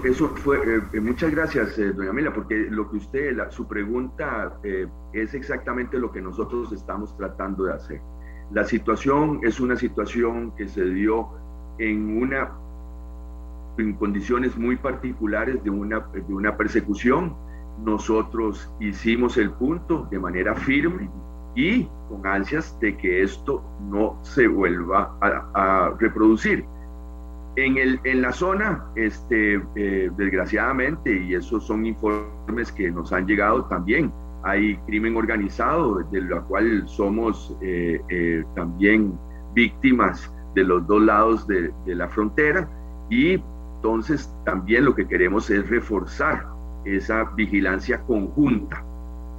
Eso 0.05 0.29
fue, 0.37 0.57
eh, 0.59 0.81
eh, 0.93 1.01
muchas 1.01 1.33
gracias, 1.33 1.77
eh, 1.79 1.93
doña 1.93 2.13
Mila, 2.13 2.33
porque 2.33 2.55
lo 2.71 2.89
que 2.89 2.99
usted, 2.99 3.37
su 3.51 3.67
pregunta 3.67 4.57
es 5.13 5.35
exactamente 5.35 5.99
lo 5.99 6.13
que 6.13 6.21
nosotros 6.21 6.73
estamos 6.73 7.17
tratando 7.17 7.65
de 7.65 7.75
hacer. 7.75 8.01
La 8.53 8.65
situación 8.65 9.41
es 9.43 9.59
una 9.59 9.77
situación 9.77 10.55
que 10.57 10.69
se 10.69 10.85
dio 10.85 11.31
en 11.79 12.23
una 12.23 12.53
en 13.81 13.95
condiciones 13.95 14.57
muy 14.57 14.77
particulares 14.77 15.63
de 15.65 15.71
una, 15.71 16.01
de 16.01 16.35
una 16.35 16.57
persecución. 16.57 17.35
Nosotros 17.85 18.71
hicimos 18.81 19.37
el 19.37 19.51
punto 19.53 20.07
de 20.11 20.19
manera 20.19 20.55
firme 20.55 21.11
y 21.55 21.89
con 22.09 22.27
ansias 22.27 22.79
de 22.81 22.97
que 22.97 23.23
esto 23.23 23.63
no 23.91 24.19
se 24.23 24.47
vuelva 24.47 25.17
a 25.21 25.95
reproducir. 25.99 26.65
En, 27.57 27.77
el, 27.79 28.01
en 28.05 28.23
la 28.23 28.33
zona, 28.33 28.85
este, 28.95 29.61
eh, 29.75 30.11
desgraciadamente, 30.17 31.15
y 31.15 31.35
esos 31.35 31.67
son 31.67 31.85
informes 31.85 32.71
que 32.71 32.91
nos 32.91 33.13
han 33.13 33.27
llegado 33.27 33.65
también, 33.65 34.13
hay 34.45 34.77
crimen 34.87 35.17
organizado, 35.17 35.97
de 35.97 36.23
la 36.23 36.41
cual 36.43 36.85
somos 36.87 37.57
eh, 37.61 38.01
eh, 38.09 38.45
también 38.55 39.19
víctimas 39.53 40.33
de 40.55 40.65
los 40.65 40.87
dos 40.87 41.03
lados 41.03 41.47
de, 41.49 41.73
de, 41.85 41.95
la 41.97 42.09
frontera, 42.09 42.69
y 43.11 43.43
entonces 43.81 44.31
también 44.45 44.85
lo 44.85 44.95
que 44.95 45.09
queremos 45.09 45.49
es 45.49 45.67
reforzar 45.71 46.47
esa 46.85 47.25
vigilancia 47.35 48.03
conjunta 48.03 48.85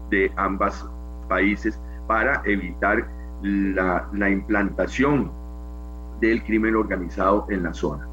de 0.09 0.31
ambos 0.35 0.89
países 1.29 1.79
para 2.07 2.41
evitar 2.45 3.07
la, 3.43 4.09
la 4.13 4.29
implantación 4.31 5.31
del 6.19 6.43
crimen 6.43 6.75
organizado 6.75 7.45
en 7.51 7.61
la 7.61 7.71
zona. 7.71 8.07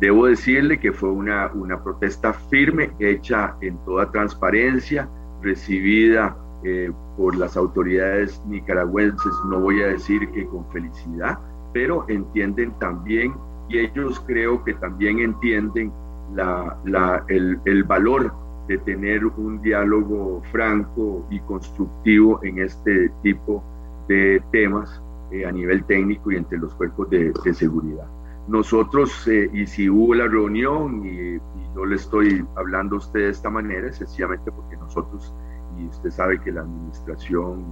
Debo 0.00 0.24
decirle 0.24 0.80
que 0.80 0.90
fue 0.90 1.10
una, 1.10 1.50
una 1.52 1.82
protesta 1.84 2.32
firme, 2.32 2.90
hecha 2.98 3.54
en 3.60 3.76
toda 3.84 4.10
transparencia, 4.10 5.06
recibida 5.42 6.34
eh, 6.64 6.90
por 7.18 7.36
las 7.36 7.58
autoridades 7.58 8.42
nicaragüenses, 8.46 9.32
no 9.50 9.60
voy 9.60 9.82
a 9.82 9.88
decir 9.88 10.30
que 10.30 10.46
con 10.46 10.66
felicidad, 10.70 11.38
pero 11.74 12.06
entienden 12.08 12.72
también, 12.78 13.34
y 13.68 13.78
ellos 13.78 14.20
creo 14.26 14.64
que 14.64 14.74
también 14.74 15.18
entienden 15.18 15.92
la, 16.34 16.76
la, 16.84 17.24
el, 17.28 17.60
el 17.64 17.84
valor 17.84 18.32
de 18.68 18.78
tener 18.78 19.24
un 19.24 19.60
diálogo 19.62 20.42
franco 20.52 21.26
y 21.30 21.40
constructivo 21.40 22.40
en 22.44 22.58
este 22.58 23.10
tipo 23.22 23.64
de 24.08 24.42
temas 24.52 25.02
eh, 25.30 25.46
a 25.46 25.52
nivel 25.52 25.84
técnico 25.84 26.30
y 26.30 26.36
entre 26.36 26.58
los 26.58 26.74
cuerpos 26.74 27.08
de, 27.10 27.32
seguridad. 27.52 28.06
Nosotros, 28.46 29.26
eh, 29.28 29.50
y 29.52 29.66
si 29.66 29.90
hubo 29.90 30.14
la 30.14 30.26
reunión, 30.26 31.04
y, 31.04 31.36
y, 31.36 31.40
yo 31.74 31.84
le 31.84 31.96
estoy 31.96 32.44
hablando 32.56 32.96
a 32.96 32.98
usted 32.98 33.20
de 33.20 33.28
esta 33.30 33.50
manera, 33.50 33.92
sencillamente 33.92 34.50
porque 34.50 34.76
nosotros, 34.76 35.34
y 35.78 35.86
usted 35.86 36.10
sabe 36.10 36.40
que 36.40 36.52
la 36.52 36.62
administración 36.62 37.64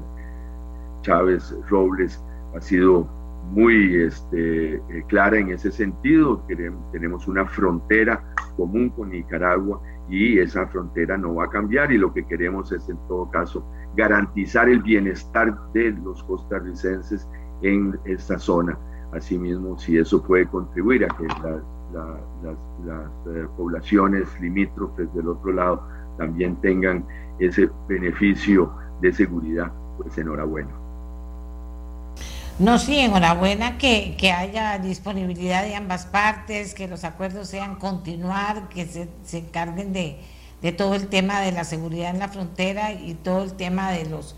Chávez 1.02 1.54
Robles 1.68 2.22
ha 2.54 2.60
sido 2.60 3.06
muy 3.50 4.02
este, 4.02 4.74
eh, 4.74 5.04
clara 5.08 5.38
en 5.38 5.50
ese 5.50 5.70
sentido. 5.70 6.44
tenemos 6.92 7.28
una 7.28 7.46
frontera 7.46 8.22
común 8.56 8.90
con 8.90 9.10
Nicaragua 9.10 9.80
y 10.08 10.38
esa 10.38 10.66
frontera 10.68 11.16
no 11.16 11.34
va 11.34 11.44
a 11.44 11.50
cambiar 11.50 11.92
y 11.92 11.98
lo 11.98 12.12
que 12.12 12.26
queremos 12.26 12.72
es 12.72 12.88
en 12.88 12.96
todo 13.08 13.30
caso 13.30 13.66
garantizar 13.96 14.68
el 14.68 14.82
bienestar 14.82 15.56
de 15.72 15.90
los 15.92 16.22
costarricenses 16.24 17.28
en 17.62 17.98
esta 18.04 18.38
zona. 18.38 18.78
Asimismo, 19.12 19.78
si 19.78 19.96
eso 19.96 20.22
puede 20.22 20.46
contribuir 20.46 21.04
a 21.04 21.08
que 21.08 21.26
las, 21.92 22.56
eh, 23.28 23.46
poblaciones 23.56 24.28
limítrofes 24.40 25.12
del 25.14 25.28
otro 25.28 25.52
lado 25.52 25.82
también 26.18 26.56
tengan 26.60 27.06
ese 27.38 27.70
beneficio 27.88 28.72
de 29.00 29.12
seguridad, 29.12 29.72
pues 29.98 30.16
enhorabuena. 30.18 30.85
No, 32.58 32.78
sí, 32.78 32.98
enhorabuena 32.98 33.76
que, 33.76 34.16
que 34.16 34.32
haya 34.32 34.78
disponibilidad 34.78 35.62
de 35.62 35.74
ambas 35.74 36.06
partes, 36.06 36.72
que 36.72 36.88
los 36.88 37.04
acuerdos 37.04 37.48
sean 37.48 37.76
continuar, 37.76 38.70
que 38.70 38.86
se, 38.86 39.08
se 39.26 39.38
encarguen 39.38 39.92
de, 39.92 40.18
de 40.62 40.72
todo 40.72 40.94
el 40.94 41.08
tema 41.08 41.40
de 41.42 41.52
la 41.52 41.64
seguridad 41.64 42.10
en 42.10 42.18
la 42.18 42.28
frontera 42.28 42.92
y 42.92 43.12
todo 43.12 43.44
el 43.44 43.52
tema 43.52 43.92
de 43.92 44.06
los 44.06 44.36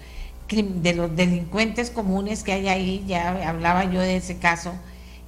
de 0.50 0.94
los 0.94 1.14
delincuentes 1.14 1.90
comunes 1.90 2.42
que 2.42 2.52
hay 2.52 2.68
ahí, 2.68 3.04
ya 3.06 3.48
hablaba 3.48 3.84
yo 3.84 4.00
de 4.00 4.16
ese 4.16 4.38
caso 4.38 4.72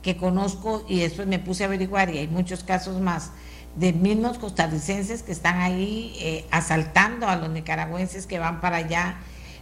que 0.02 0.16
conozco 0.16 0.82
y 0.88 1.00
después 1.00 1.28
me 1.28 1.38
puse 1.38 1.62
a 1.62 1.66
averiguar 1.66 2.08
y 2.08 2.18
hay 2.18 2.26
muchos 2.26 2.64
casos 2.64 3.00
más 3.02 3.30
de 3.76 3.92
mismos 3.92 4.38
costarricenses 4.38 5.22
que 5.22 5.32
están 5.32 5.60
ahí 5.60 6.16
eh, 6.20 6.46
asaltando 6.50 7.28
a 7.28 7.36
los 7.36 7.50
nicaragüenses 7.50 8.26
que 8.26 8.38
van 8.38 8.62
para 8.62 8.78
allá. 8.78 9.18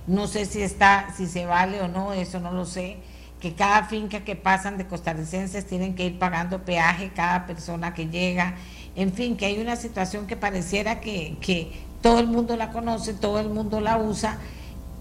No 0.07 0.29
sé 0.29 0.47
si 0.47 0.63
está, 0.63 1.13
si 1.17 1.27
se 1.27 1.45
vale 1.45 1.83
o 1.83 1.89
no, 1.89 2.13
eso 2.13 2.39
no 2.39 2.53
lo 2.53 2.65
sé. 2.65 2.99
Que 3.41 3.55
cada 3.55 3.85
finca 3.85 4.21
que 4.21 4.37
pasan 4.37 4.79
de 4.79 4.87
costarricenses 4.87 5.67
tienen 5.67 5.95
que 5.95 6.07
ir 6.07 6.19
pagando 6.19 6.65
peaje 6.65 7.11
cada 7.15 7.47
persona 7.47 7.95
que 7.95 8.09
llega. 8.09 8.57
En 8.97 9.13
fin, 9.13 9.37
que 9.37 9.47
hay 9.47 9.61
una 9.61 9.77
situación 9.77 10.27
que 10.27 10.37
pareciera 10.37 11.01
que, 11.01 11.37
que 11.41 11.71
todo 12.03 12.19
el 12.19 12.27
mundo 12.27 12.57
la 12.57 12.71
conoce, 12.71 13.15
todo 13.15 13.39
el 13.41 13.49
mundo 13.49 13.81
la 13.81 13.99
usa 13.99 14.39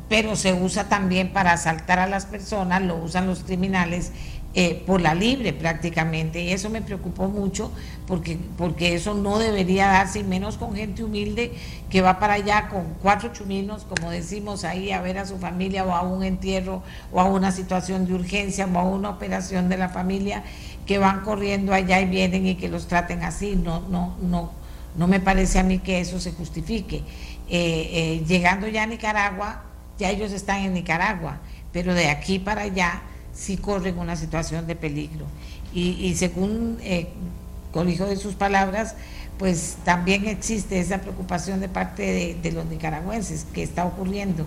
pero 0.09 0.35
se 0.35 0.53
usa 0.53 0.85
también 0.85 1.33
para 1.33 1.53
asaltar 1.53 1.99
a 1.99 2.07
las 2.07 2.25
personas, 2.25 2.81
lo 2.81 2.95
usan 2.95 3.27
los 3.27 3.43
criminales 3.43 4.11
eh, 4.53 4.83
por 4.87 5.01
la 5.01 5.13
libre 5.13 5.53
prácticamente. 5.53 6.41
Y 6.41 6.51
eso 6.51 6.69
me 6.69 6.81
preocupó 6.81 7.27
mucho 7.27 7.71
porque, 8.07 8.39
porque 8.57 8.95
eso 8.95 9.13
no 9.13 9.37
debería 9.37 9.87
darse, 9.87 10.19
y 10.19 10.23
menos 10.23 10.57
con 10.57 10.75
gente 10.75 11.03
humilde 11.03 11.51
que 11.89 12.01
va 12.01 12.19
para 12.19 12.33
allá 12.33 12.69
con 12.69 12.95
cuatro 13.01 13.31
chuminos, 13.33 13.83
como 13.83 14.09
decimos 14.09 14.63
ahí, 14.63 14.91
a 14.91 15.01
ver 15.01 15.19
a 15.19 15.25
su 15.25 15.37
familia 15.37 15.85
o 15.85 15.91
a 15.91 16.01
un 16.01 16.23
entierro 16.23 16.81
o 17.11 17.19
a 17.19 17.25
una 17.25 17.51
situación 17.51 18.07
de 18.07 18.13
urgencia 18.15 18.65
o 18.65 18.77
a 18.79 18.83
una 18.83 19.09
operación 19.09 19.69
de 19.69 19.77
la 19.77 19.89
familia, 19.89 20.43
que 20.85 20.97
van 20.97 21.21
corriendo 21.21 21.73
allá 21.73 21.99
y 22.01 22.05
vienen 22.05 22.47
y 22.47 22.55
que 22.55 22.69
los 22.69 22.87
traten 22.87 23.23
así. 23.23 23.55
No, 23.55 23.81
no, 23.89 24.15
no, 24.21 24.51
no 24.95 25.07
me 25.07 25.19
parece 25.19 25.59
a 25.59 25.63
mí 25.63 25.79
que 25.79 25.99
eso 25.99 26.19
se 26.19 26.31
justifique. 26.31 27.03
Eh, 27.49 27.89
eh, 27.91 28.23
llegando 28.27 28.67
ya 28.67 28.83
a 28.83 28.87
Nicaragua, 28.87 29.63
ya 29.99 30.09
ellos 30.09 30.31
están 30.31 30.61
en 30.61 30.73
Nicaragua, 30.73 31.39
pero 31.71 31.93
de 31.93 32.09
aquí 32.09 32.39
para 32.39 32.63
allá 32.63 33.01
sí 33.37 33.57
corren 33.57 33.99
una 33.99 34.15
situación 34.15 34.65
de 34.65 34.75
peligro. 34.75 35.25
Y, 35.73 36.15
según 36.15 36.77
eh, 36.81 37.09
colijo 37.71 38.05
de 38.05 38.15
sus 38.15 38.33
palabras, 38.33 38.95
pues 39.37 39.77
también 39.85 40.25
existe 40.25 40.79
esa 40.79 41.01
preocupación 41.01 41.59
de 41.59 41.69
parte 41.69 42.35
de, 42.41 42.51
los 42.51 42.65
nicaragüenses 42.65 43.45
que 43.53 43.61
está 43.61 43.85
ocurriendo. 43.85 44.43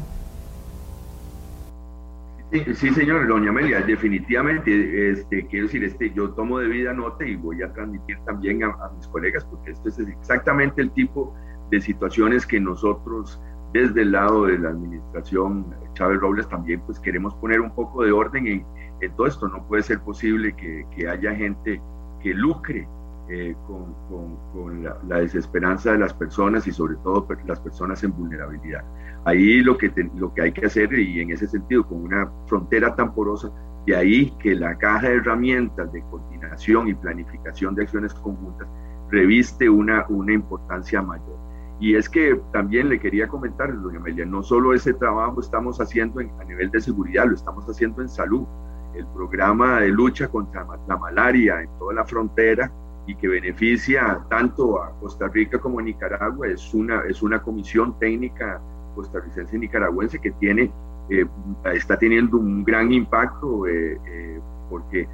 Sí, 2.50 2.92
señor, 2.92 3.28
doña 3.28 3.50
Amelia, 3.50 3.80
definitivamente, 3.82 5.12
este, 5.12 5.46
quiero 5.46 5.66
decir, 5.66 5.84
este, 5.84 6.10
yo 6.10 6.30
tomo 6.30 6.58
de 6.58 6.66
vida 6.66 6.92
nota 6.92 7.24
y 7.24 7.36
voy 7.36 7.62
a 7.62 7.72
transmitir 7.72 8.18
también 8.26 8.64
a, 8.64 8.70
a 8.70 8.90
mis 8.96 9.06
colegas, 9.06 9.44
porque 9.44 9.70
esto 9.70 9.88
es 9.88 10.00
exactamente 10.00 10.82
el 10.82 10.90
tipo 10.90 11.32
de 11.70 11.80
situaciones 11.80 12.44
que 12.44 12.58
nosotros 12.58 13.40
desde 13.72 14.02
el 14.02 14.12
lado 14.12 14.46
de 14.46 14.58
la 14.58 14.70
administración 14.70 15.66
Chávez 15.94 16.20
Robles 16.20 16.48
también 16.48 16.80
pues 16.86 16.98
queremos 16.98 17.34
poner 17.34 17.60
un 17.60 17.70
poco 17.70 18.04
de 18.04 18.12
orden 18.12 18.46
en, 18.46 18.64
todo 19.16 19.26
esto. 19.26 19.48
No 19.48 19.66
puede 19.66 19.82
ser 19.82 20.00
posible 20.00 20.54
que, 20.54 21.08
haya 21.08 21.34
gente 21.34 21.80
que 22.22 22.34
lucre 22.34 22.86
eh, 23.28 23.54
con, 23.66 24.82
la, 24.82 25.20
desesperanza 25.20 25.92
de 25.92 25.98
las 25.98 26.12
personas 26.12 26.66
y 26.66 26.72
sobre 26.72 26.96
todo 26.96 27.26
las 27.46 27.60
personas 27.60 28.02
en 28.04 28.12
vulnerabilidad. 28.12 28.84
Ahí 29.24 29.60
lo 29.62 29.78
que, 29.78 29.92
lo 30.16 30.34
que 30.34 30.42
hay 30.42 30.52
que 30.52 30.66
hacer 30.66 30.92
y 30.98 31.20
en 31.20 31.30
ese 31.30 31.46
sentido 31.46 31.86
con 31.86 32.02
una 32.02 32.30
frontera 32.46 32.94
tan 32.94 33.14
porosa, 33.14 33.50
de 33.86 33.96
ahí 33.96 34.30
que 34.38 34.54
la 34.54 34.76
caja 34.76 35.08
de 35.08 35.16
herramientas 35.16 35.90
de 35.92 36.02
coordinación 36.02 36.88
y 36.88 36.94
planificación 36.94 37.74
de 37.74 37.82
acciones 37.84 38.12
conjuntas 38.14 38.68
reviste 39.10 39.68
una, 39.68 40.06
una 40.08 40.32
importancia 40.32 41.00
mayor. 41.02 41.49
Y 41.80 41.96
es 41.96 42.10
que 42.10 42.38
también 42.52 42.90
le 42.90 43.00
quería 43.00 43.26
comentar, 43.26 43.74
doña 43.80 43.98
Amelia, 43.98 44.26
no 44.26 44.42
solo 44.42 44.74
ese 44.74 44.92
trabajo 44.92 45.40
estamos 45.40 45.80
haciendo 45.80 46.20
a 46.20 46.44
nivel 46.44 46.70
de 46.70 46.80
seguridad, 46.80 47.24
lo 47.26 47.34
estamos 47.34 47.64
haciendo 47.64 48.02
en 48.02 48.08
salud. 48.10 48.46
El 48.94 49.06
programa 49.06 49.80
de 49.80 49.88
lucha 49.88 50.28
contra 50.28 50.66
la 50.86 50.96
malaria 50.98 51.62
en 51.62 51.70
toda 51.78 51.94
la 51.94 52.04
frontera 52.04 52.70
y 53.06 53.14
que 53.14 53.28
beneficia 53.28 54.20
tanto 54.28 54.82
a 54.82 54.90
Costa 55.00 55.28
Rica 55.28 55.58
como 55.58 55.78
a 55.78 55.82
Nicaragua 55.82 56.48
es 56.48 56.74
una, 56.74 57.02
es 57.08 57.22
una 57.22 57.42
comisión 57.42 57.98
técnica 57.98 58.60
costarricense 58.94 59.56
y 59.56 59.60
nicaragüense 59.60 60.18
que 60.18 60.32
tiene, 60.32 60.70
eh, 61.08 61.24
está 61.72 61.98
teniendo 61.98 62.36
un 62.36 62.62
gran 62.62 62.92
impacto 62.92 63.66
eh, 63.66 63.98
eh, 64.06 64.40
porque 64.68 65.08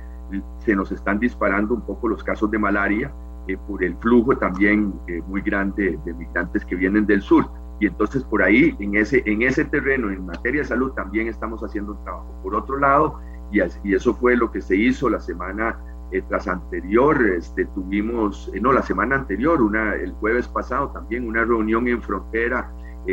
se 0.58 0.74
nos 0.74 0.90
están 0.90 1.20
disparando 1.20 1.74
un 1.74 1.82
poco 1.82 2.08
los 2.08 2.24
casos 2.24 2.50
de 2.50 2.58
malaria 2.58 3.12
eh, 3.49 3.57
por 3.66 3.82
el 3.82 3.97
flujo 3.99 4.36
también 4.36 4.94
eh, 5.09 5.22
muy 5.26 5.40
grande 5.40 5.99
de 6.05 6.14
migrantes 6.14 6.64
que 6.64 6.76
vienen 6.76 7.07
del 7.07 7.22
sur. 7.22 7.49
Y 7.78 7.86
entonces 7.86 8.24
por 8.24 8.42
ahí, 8.42 8.74
en 8.80 8.97
ese, 8.97 9.22
en 9.26 9.42
ese 9.42 9.64
terreno, 9.64 10.11
en 10.11 10.24
materia 10.24 10.62
de 10.62 10.68
salud, 10.68 10.92
también 10.92 11.28
estamos 11.28 11.62
haciendo 11.62 11.92
un 11.92 12.05
trabajo. 12.05 12.34
Por 12.42 12.55
otro 12.55 12.78
lado, 12.78 13.20
y, 13.53 13.61
y 13.84 13.94
eso 13.94 14.14
fue 14.14 14.36
lo 14.36 14.51
que 14.51 14.61
se 14.61 14.76
hizo 14.76 15.11
la 15.11 15.20
semana 15.20 15.78
eh, 16.12 16.22
tras 16.28 16.47
anterior, 16.47 17.20
este, 17.36 17.64
tuvimos, 17.66 18.51
no, 18.61 18.72
la 18.72 18.82
semana 18.82 19.16
anterior, 19.16 19.61
una, 19.61 19.94
el 19.94 20.12
jueves 20.12 20.47
pasado 20.47 20.90
también, 20.90 21.26
una 21.26 21.44
reunión 21.44 21.88
en 21.88 22.01
frontera 22.01 22.70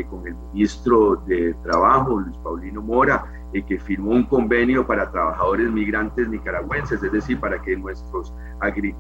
con 0.10 0.28
el 0.28 0.36
ministro 0.52 1.18
de 1.28 1.54
Trabajo, 1.64 2.20
Luis 2.20 2.38
Paulino 2.38 2.82
Mora, 2.82 3.26
que 3.62 3.80
firmó 3.80 4.12
un 4.12 4.24
convenio 4.24 4.88
para 4.88 5.12
trabajadores 5.12 5.72
migrantes 5.72 6.28
nicaragüenses, 6.28 7.04
es 7.04 7.12
decir, 7.12 7.40
para 7.40 7.62
que 7.62 7.78
nuestros 7.78 8.34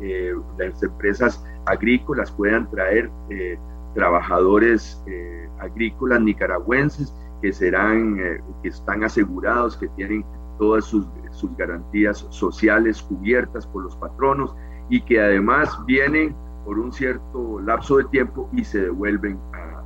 eh, 0.01 0.33
las 0.59 0.83
empresas 0.83 1.43
agrícolas 1.65 2.31
puedan 2.31 2.69
traer 2.69 3.09
eh, 3.29 3.57
trabajadores 3.95 5.03
eh, 5.07 5.49
agrícolas 5.59 6.21
nicaragüenses 6.21 7.15
que 7.41 7.51
serán, 7.51 8.15
que 8.61 8.69
están 8.69 9.03
asegurados, 9.03 9.75
que 9.75 9.87
tienen 9.89 10.23
todas 10.59 10.85
sus, 10.85 11.07
sus 11.31 11.55
garantías 11.57 12.25
sociales 12.29 13.01
cubiertas 13.01 13.65
por 13.67 13.83
los 13.83 13.95
patronos 13.97 14.55
y 14.89 15.01
que 15.01 15.19
además 15.19 15.77
vienen 15.85 16.35
por 16.63 16.79
un 16.79 16.93
cierto 16.93 17.59
lapso 17.59 17.97
de 17.97 18.05
tiempo 18.05 18.49
y 18.53 18.63
se 18.63 18.83
devuelven 18.83 19.37
a, 19.53 19.83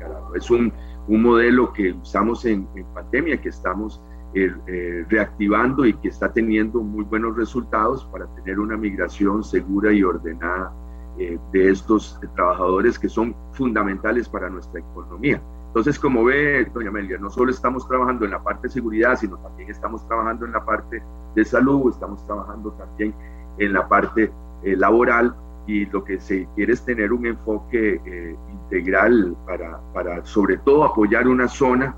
Nicaragua. 0.00 0.30
Es 0.36 0.50
un, 0.50 0.72
un 1.08 1.22
modelo 1.22 1.72
que 1.72 1.92
usamos 1.92 2.44
en, 2.44 2.68
pandemia, 2.94 3.40
que 3.40 3.48
estamos 3.48 4.02
eh, 4.34 4.52
eh, 4.66 5.04
reactivando 5.08 5.84
y 5.84 5.94
que 5.94 6.08
está 6.08 6.32
teniendo 6.32 6.80
muy 6.80 7.04
buenos 7.04 7.36
resultados 7.36 8.04
para 8.06 8.26
tener 8.36 8.60
una 8.60 8.76
migración 8.76 9.42
segura 9.42 9.92
y 9.92 10.02
ordenada 10.02 10.72
eh, 11.18 11.38
de 11.52 11.70
estos 11.70 12.18
trabajadores 12.36 12.98
que 12.98 13.08
son 13.08 13.34
fundamentales 13.52 14.28
para 14.28 14.48
nuestra 14.48 14.80
economía. 14.80 15.42
Entonces, 15.66 15.98
como 15.98 16.24
ve, 16.24 16.64
doña 16.72 16.88
Amelia, 16.88 17.18
no 17.18 17.30
solo 17.30 17.50
estamos 17.50 17.86
trabajando 17.86 18.24
en 18.24 18.32
la 18.32 18.42
parte 18.42 18.68
de 18.68 18.74
seguridad, 18.74 19.16
sino 19.16 19.36
también 19.38 19.70
estamos 19.70 20.06
trabajando 20.06 20.44
en 20.46 20.52
la 20.52 20.64
parte 20.64 21.02
de 21.34 21.44
salud, 21.44 21.92
estamos 21.92 22.24
trabajando 22.26 22.72
también 22.72 23.14
en 23.58 23.72
la 23.72 23.88
parte 23.88 24.32
laboral 24.62 25.34
y 25.66 25.86
lo 25.86 26.04
que 26.04 26.20
se 26.20 26.46
quiere 26.54 26.72
es 26.72 26.84
tener 26.84 27.12
un 27.12 27.26
enfoque 27.26 28.00
eh, 28.04 28.36
integral 28.52 29.36
para, 29.46 29.80
para, 29.92 30.24
sobre 30.24 30.58
todo 30.58 30.84
apoyar 30.84 31.28
una 31.28 31.48
zona 31.48 31.94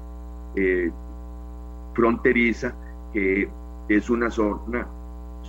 eh, 0.57 0.91
fronteriza 1.95 2.75
que 3.13 3.49
es 3.89 4.11
una 4.11 4.31
zona 4.31 4.87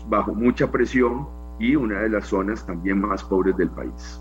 bajo 0.07 0.33
mucha 0.33 0.69
presión 0.71 1.27
y 1.59 1.75
una 1.75 2.01
de 2.01 2.09
las 2.09 2.27
zonas 2.27 2.65
también 2.65 2.99
más 2.99 3.23
pobres 3.23 3.55
del 3.57 3.69
país. 3.69 4.19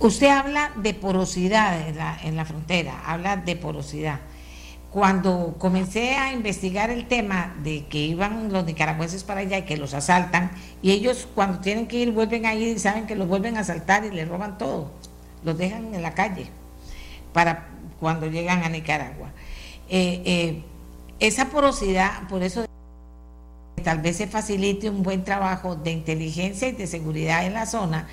Usted 0.00 0.28
habla 0.28 0.70
de 0.76 0.94
porosidad 0.94 1.88
en 1.88 1.96
la, 1.96 2.16
en 2.22 2.36
la 2.36 2.44
frontera, 2.44 3.00
habla 3.06 3.36
de 3.36 3.56
porosidad 3.56 4.20
cuando 4.94 5.56
comencé 5.58 6.14
a 6.14 6.32
investigar 6.32 6.88
el 6.88 7.08
tema 7.08 7.52
de 7.64 7.84
que 7.86 7.98
iban 7.98 8.52
los 8.52 8.64
nicaragüenses 8.64 9.24
para 9.24 9.40
allá 9.40 9.58
y 9.58 9.62
que 9.62 9.76
los 9.76 9.92
asaltan, 9.92 10.52
y 10.82 10.92
ellos 10.92 11.26
cuando 11.34 11.58
tienen 11.58 11.88
que 11.88 11.96
ir 11.96 12.12
vuelven 12.12 12.46
a 12.46 12.54
ir 12.54 12.76
y 12.76 12.78
saben 12.78 13.08
que 13.08 13.16
los 13.16 13.26
vuelven 13.26 13.56
a 13.56 13.62
asaltar 13.62 14.04
y 14.04 14.12
les 14.12 14.28
roban 14.28 14.56
todo, 14.56 14.92
los 15.42 15.58
dejan 15.58 15.92
en 15.92 16.00
la 16.00 16.14
calle 16.14 16.46
para 17.32 17.66
cuando 17.98 18.28
llegan 18.28 18.62
a 18.62 18.68
Nicaragua. 18.68 19.32
Eh, 19.88 20.22
eh, 20.24 20.62
esa 21.18 21.46
porosidad, 21.46 22.28
por 22.28 22.44
eso 22.44 22.64
tal 23.82 23.98
vez 23.98 24.18
se 24.18 24.28
facilite 24.28 24.88
un 24.90 25.02
buen 25.02 25.24
trabajo 25.24 25.74
de 25.74 25.90
inteligencia 25.90 26.68
y 26.68 26.72
de 26.72 26.86
seguridad 26.86 27.44
en 27.44 27.54
la 27.54 27.66
zona, 27.66 28.06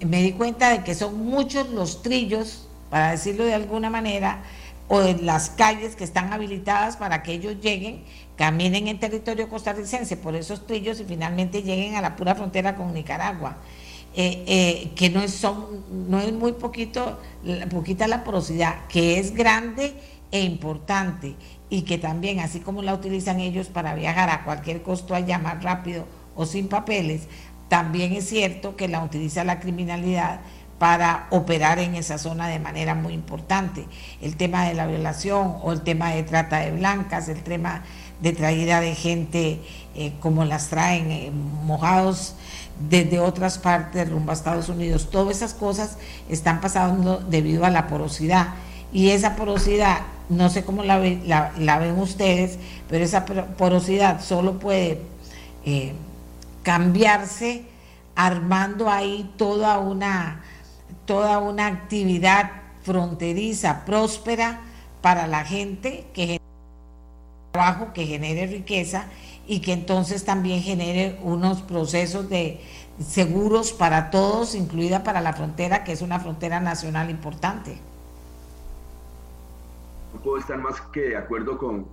me 0.00 0.22
di 0.22 0.32
cuenta 0.32 0.70
de 0.70 0.82
que 0.84 0.94
son 0.94 1.22
muchos 1.26 1.68
los 1.68 2.00
trillos, 2.02 2.66
para 2.88 3.10
decirlo 3.10 3.44
de 3.44 3.52
alguna 3.52 3.90
manera, 3.90 4.42
o 4.88 5.02
en 5.02 5.26
las 5.26 5.50
calles 5.50 5.96
que 5.96 6.04
están 6.04 6.32
habilitadas 6.32 6.96
para 6.96 7.22
que 7.22 7.32
ellos 7.32 7.56
lleguen, 7.60 8.04
caminen 8.36 8.88
en 8.88 8.98
territorio 8.98 9.48
costarricense 9.48 10.16
por 10.16 10.34
esos 10.34 10.66
trillos 10.66 11.00
y 11.00 11.04
finalmente 11.04 11.62
lleguen 11.62 11.96
a 11.96 12.00
la 12.00 12.16
pura 12.16 12.34
frontera 12.34 12.74
con 12.74 12.94
Nicaragua. 12.94 13.58
Eh, 14.14 14.42
eh, 14.46 14.90
que 14.96 15.10
no 15.10 15.20
es, 15.20 15.46
no 15.92 16.18
es 16.18 16.32
muy 16.32 16.52
poquito, 16.52 17.20
poquita 17.70 18.08
la 18.08 18.24
porosidad, 18.24 18.86
que 18.88 19.18
es 19.18 19.34
grande 19.34 19.92
e 20.32 20.40
importante 20.40 21.36
y 21.70 21.82
que 21.82 21.98
también, 21.98 22.40
así 22.40 22.60
como 22.60 22.82
la 22.82 22.94
utilizan 22.94 23.38
ellos 23.38 23.68
para 23.68 23.94
viajar 23.94 24.30
a 24.30 24.44
cualquier 24.44 24.82
costo 24.82 25.14
allá 25.14 25.38
más 25.38 25.62
rápido 25.62 26.06
o 26.34 26.46
sin 26.46 26.68
papeles, 26.68 27.28
también 27.68 28.14
es 28.14 28.28
cierto 28.28 28.76
que 28.76 28.88
la 28.88 29.04
utiliza 29.04 29.44
la 29.44 29.60
criminalidad 29.60 30.40
para 30.78 31.26
operar 31.30 31.78
en 31.78 31.94
esa 31.94 32.18
zona 32.18 32.48
de 32.48 32.58
manera 32.58 32.94
muy 32.94 33.12
importante. 33.12 33.86
El 34.20 34.36
tema 34.36 34.64
de 34.66 34.74
la 34.74 34.86
violación 34.86 35.56
o 35.62 35.72
el 35.72 35.82
tema 35.82 36.10
de 36.10 36.22
trata 36.22 36.60
de 36.60 36.72
blancas, 36.72 37.28
el 37.28 37.42
tema 37.42 37.82
de 38.20 38.32
traída 38.32 38.80
de 38.80 38.94
gente 38.94 39.60
eh, 39.94 40.12
como 40.20 40.44
las 40.44 40.68
traen 40.68 41.10
eh, 41.10 41.32
mojados 41.64 42.34
desde 42.88 43.18
otras 43.18 43.58
partes 43.58 44.08
rumbo 44.08 44.30
a 44.30 44.34
Estados 44.34 44.68
Unidos. 44.68 45.10
Todas 45.10 45.36
esas 45.36 45.54
cosas 45.54 45.98
están 46.28 46.60
pasando 46.60 47.18
debido 47.18 47.64
a 47.64 47.70
la 47.70 47.88
porosidad. 47.88 48.48
Y 48.92 49.10
esa 49.10 49.36
porosidad, 49.36 50.00
no 50.28 50.48
sé 50.48 50.64
cómo 50.64 50.82
la, 50.84 50.98
ven 50.98 51.98
ustedes, 51.98 52.58
pero 52.88 53.04
esa 53.04 53.24
porosidad 53.24 54.22
solo 54.22 54.58
puede 54.58 55.02
eh, 55.64 55.92
cambiarse 56.62 57.64
armando 58.14 58.90
ahí 58.90 59.30
toda 59.36 59.78
una 59.78 60.42
toda 61.08 61.38
una 61.38 61.66
actividad 61.66 62.50
fronteriza, 62.82 63.86
próspera 63.86 64.60
para 65.00 65.26
la 65.26 65.42
gente, 65.42 66.06
que 66.12 66.26
genere 66.26 66.44
trabajo, 67.50 67.94
que 67.94 68.04
genere 68.04 68.46
riqueza 68.46 69.06
y 69.46 69.60
que 69.60 69.72
entonces 69.72 70.26
también 70.26 70.62
genere 70.62 71.18
unos 71.22 71.62
procesos 71.62 72.28
de 72.28 72.60
seguros 73.02 73.72
para 73.72 74.10
todos, 74.10 74.54
incluida 74.54 75.02
para 75.02 75.22
la 75.22 75.32
frontera, 75.32 75.82
que 75.82 75.92
es 75.92 76.02
una 76.02 76.20
frontera 76.20 76.60
nacional 76.60 77.08
importante. 77.08 77.78
Puedo 80.28 80.40
estar 80.40 80.60
más 80.60 80.78
que 80.92 81.08
de 81.08 81.16
acuerdo 81.16 81.56
con, 81.56 81.86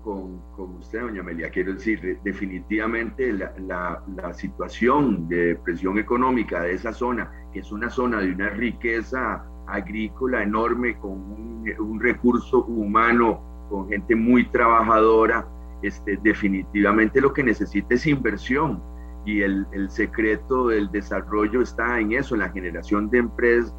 usted, 0.77 0.99
doña 0.99 1.21
Amelia. 1.21 1.49
Quiero 1.49 1.71
decir, 1.73 2.19
definitivamente 2.21 3.31
la, 3.31 4.03
la 4.13 4.33
situación 4.33 5.29
de 5.29 5.55
presión 5.63 5.97
económica 5.97 6.63
de 6.63 6.73
esa 6.73 6.91
zona 6.91 7.31
que 7.53 7.61
es 7.61 7.71
una 7.71 7.89
zona 7.89 8.19
de 8.19 8.33
una 8.33 8.49
riqueza 8.49 9.45
agrícola 9.67 10.43
enorme, 10.43 10.97
con 10.99 11.11
un, 11.13 11.99
recurso 12.01 12.65
humano, 12.65 13.39
con 13.69 13.87
gente 13.87 14.13
muy 14.17 14.45
trabajadora, 14.49 15.47
este, 15.81 16.19
definitivamente 16.21 17.21
lo 17.21 17.31
que 17.31 17.41
necesita 17.41 17.95
es 17.95 18.05
inversión. 18.05 18.83
Y 19.25 19.43
el, 19.43 19.65
secreto 19.87 20.67
del 20.67 20.91
desarrollo 20.91 21.61
está 21.61 22.01
en 22.01 22.11
eso, 22.11 22.35
en 22.35 22.41
la 22.41 22.49
generación 22.49 23.09
de, 23.09 23.25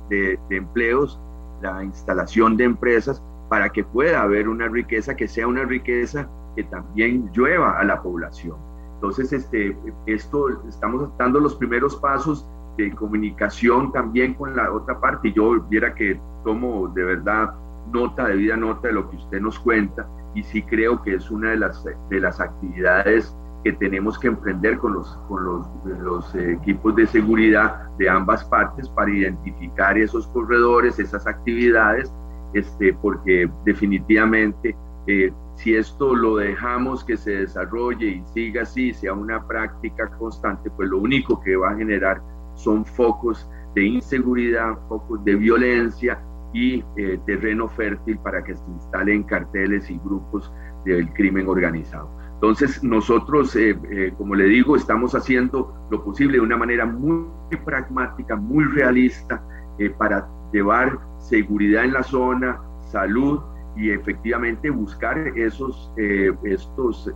de, 0.09 0.39
de 0.49 0.57
empleos, 0.57 1.21
la 1.61 1.85
instalación 1.85 2.57
de 2.57 2.65
empresas, 2.65 3.23
para 3.49 3.69
que 3.71 3.85
pueda 3.85 4.23
haber 4.23 4.49
una 4.49 4.69
riqueza 4.69 5.17
que 5.17 5.29
sea 5.29 5.47
una 5.47 5.65
riqueza 5.65 6.29
que 6.55 6.65
también 6.65 7.31
llueva 7.33 7.79
a 7.79 7.85
la 7.85 8.03
población. 8.03 8.57
Entonces, 8.95 9.33
este, 9.33 9.77
esto, 10.07 10.49
estamos 10.69 11.11
dando 11.19 11.39
los 11.39 11.55
primeros 11.55 11.97
pasos 11.97 12.49
de 12.77 12.91
comunicación 12.95 13.93
también 13.93 14.35
con 14.35 14.57
la 14.57 14.73
otra 14.73 14.99
parte. 15.01 15.33
Yo 15.33 15.61
viera 15.63 15.95
que 15.95 16.21
tomo 16.45 16.89
de 16.89 17.05
verdad 17.05 17.55
nota, 17.93 18.29
de 18.29 18.37
vida 18.37 18.57
nota 18.57 18.89
de 18.89 18.95
lo 18.95 19.09
que 19.11 19.17
usted 19.17 19.41
nos 19.41 19.59
cuenta 19.59 20.07
y 20.35 20.43
sí 20.43 20.63
creo 20.63 21.03
que 21.03 21.15
es 21.15 21.31
una 21.31 21.51
de 21.51 21.57
las, 21.57 21.85
de 21.85 22.21
las 22.21 22.41
actividades 22.41 23.35
que 23.65 23.73
tenemos 23.73 24.19
que 24.19 24.29
emprender 24.29 24.79
con 24.79 24.93
los, 24.93 25.17
con 25.29 25.45
los 26.03 26.35
equipos 26.35 26.95
de 26.95 27.07
seguridad 27.07 27.89
de 27.99 28.09
ambas 28.09 28.45
partes 28.45 28.89
para 28.91 29.11
identificar 29.11 29.99
esos 29.99 30.29
corredores, 30.29 30.99
esas 30.99 31.27
actividades, 31.27 32.13
este, 32.53 32.95
porque 32.95 33.51
definitivamente 33.65 34.77
eh, 35.07 35.33
si 35.57 35.75
esto 35.75 36.15
lo 36.15 36.37
dejamos 36.37 37.05
que 37.05 37.17
se 37.17 37.31
desarrolle 37.31 38.07
y 38.07 38.25
siga 38.33 38.63
así, 38.63 38.93
sea 38.93 39.15
una 39.15 39.47
práctica 39.47 40.09
constante, 40.19 40.71
pues 40.71 40.89
lo 40.89 40.99
único 40.99 41.41
que 41.41 41.57
va 41.57 41.71
a 41.71 41.77
generar 41.77 42.21
son 42.55 42.85
focos 42.85 43.49
de 43.75 43.85
inseguridad, 43.85 44.79
focos 44.89 45.25
de 45.25 45.35
violencia 45.37 46.21
y 46.53 46.83
eh, 46.97 47.19
terreno 47.27 47.69
fértil 47.69 48.19
para 48.19 48.43
que 48.43 48.57
se 48.57 48.65
instalen 48.71 49.23
carteles 49.25 49.91
y 49.91 49.99
grupos 49.99 50.53
del 50.85 51.13
crimen 51.13 51.49
organizado. 51.49 52.11
Entonces 52.35 52.83
nosotros, 52.83 53.55
eh, 53.57 53.79
eh, 53.91 54.13
como 54.17 54.35
le 54.35 54.45
digo, 54.45 54.77
estamos 54.77 55.15
haciendo 55.15 55.75
lo 55.91 56.05
posible 56.05 56.35
de 56.35 56.41
una 56.41 56.57
manera 56.57 56.87
muy 56.87 57.27
pragmática, 57.65 58.37
muy 58.37 58.65
realista, 58.65 59.43
para 59.99 60.27
llevar 60.53 60.99
seguridad 61.19 61.85
en 61.85 61.93
la 61.93 62.03
zona, 62.03 62.61
salud 62.91 63.41
y 63.77 63.91
efectivamente 63.91 64.71
buscar 64.71 65.19
esos, 65.37 65.93
estos, 66.45 67.13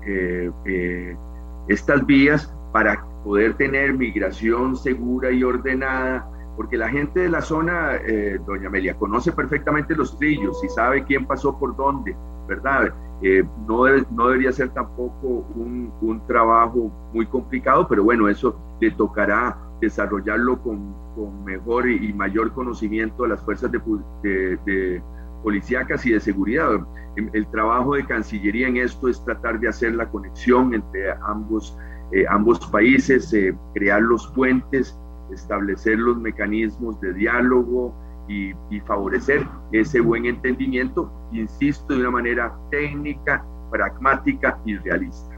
estas 1.69 2.07
vías 2.07 2.55
para 2.73 3.03
poder 3.25 3.55
tener 3.55 3.95
migración 3.95 4.77
segura 4.77 5.31
y 5.31 5.43
ordenada, 5.43 6.29
porque 6.57 6.77
la 6.77 6.89
gente 6.89 7.21
de 7.21 7.29
la 7.29 7.41
zona, 7.43 7.97
eh, 8.07 8.39
doña 8.47 8.69
Amelia, 8.69 8.95
conoce 8.97 9.33
perfectamente 9.33 9.95
los 9.95 10.19
trillos 10.19 10.63
y 10.65 10.69
sabe 10.69 11.05
quién 11.05 11.27
pasó 11.27 11.59
por 11.59 11.77
dónde, 11.77 12.17
¿verdad? 12.47 12.93
Eh, 13.23 13.45
no, 13.67 13.85
no 14.11 14.29
debería 14.29 14.53
ser 14.53 14.71
tampoco 14.71 15.47
un, 15.55 15.93
un, 16.01 16.27
trabajo 16.27 16.91
muy 17.13 17.27
complicado, 17.27 17.87
pero 17.87 18.03
bueno, 18.03 18.29
eso 18.29 18.59
le 18.81 18.91
tocará 18.93 19.57
desarrollarlo 19.81 20.61
con, 20.63 20.95
con 21.21 21.45
mejor 21.45 21.89
y, 21.89 22.13
mayor 22.13 22.53
conocimiento 22.53 23.25
a 23.25 23.29
las 23.29 23.41
fuerzas 23.43 23.71
de, 23.71 23.81
de, 24.23 24.59
de 24.65 25.03
policíacas 25.43 26.07
y 26.07 26.13
de 26.13 26.21
seguridad. 26.21 26.71
El, 27.17 27.31
el, 27.33 27.47
trabajo 27.51 27.95
de 27.95 28.07
Cancillería 28.07 28.69
en 28.69 28.79
esto 28.79 29.09
es 29.09 29.23
tratar 29.25 29.61
de 29.61 29.69
hacer 29.69 29.95
la 29.95 30.09
conexión 30.09 30.75
entre 30.75 31.11
ambos 31.27 31.77
eh, 32.13 32.25
ambos 32.29 32.59
países, 32.67 33.33
eh, 33.33 33.55
crear 33.73 34.03
los 34.03 34.27
puentes, 34.29 34.99
establecer 35.33 35.97
los 35.97 36.17
mecanismos 36.17 37.01
de 37.01 37.13
diálogo 37.15 37.95
y, 38.29 38.53
favorecer 38.87 39.47
ese 39.73 40.01
buen 40.01 40.25
entendimiento, 40.25 41.13
insisto, 41.33 41.95
de 41.95 42.01
una 42.01 42.11
manera 42.11 42.53
técnica, 42.71 43.45
pragmática 43.71 44.59
y 44.65 44.77
realista. 44.77 45.37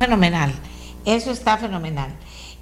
Fenomenal, 0.00 0.52
eso 1.04 1.30
está 1.30 1.56
fenomenal. 1.56 2.10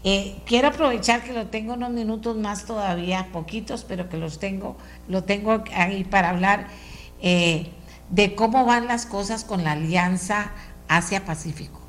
Eh, 0.05 0.37
quiero 0.47 0.69
aprovechar 0.69 1.23
que 1.23 1.33
lo 1.33 1.47
tengo 1.49 1.75
unos 1.75 1.91
minutos 1.91 2.37
más 2.37 2.65
todavía, 2.65 3.29
poquitos, 3.33 3.85
pero 3.85 4.09
que 4.09 4.17
los 4.17 4.39
tengo, 4.39 4.77
lo 5.09 5.25
tengo 5.25 5.65
ahí 5.75 6.05
para 6.05 6.31
hablar 6.31 6.69
de 7.21 8.35
cómo 8.37 8.65
van 8.65 8.87
las 8.87 9.07
cosas 9.07 9.45
con 9.45 9.65
la 9.65 9.73
alianza 9.73 10.53
Asia-Pacífico. 10.89 11.81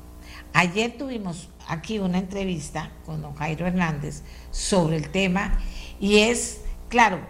Ayer 0.52 0.96
tuvimos 0.98 1.48
aquí 1.68 2.00
una 2.00 2.18
entrevista 2.18 2.90
con 3.06 3.22
don 3.22 3.34
Jairo 3.36 3.66
Hernández 3.66 4.22
sobre 4.50 4.96
el 4.96 5.10
tema 5.10 5.58
y 6.00 6.18
es, 6.18 6.62
claro, 6.88 7.20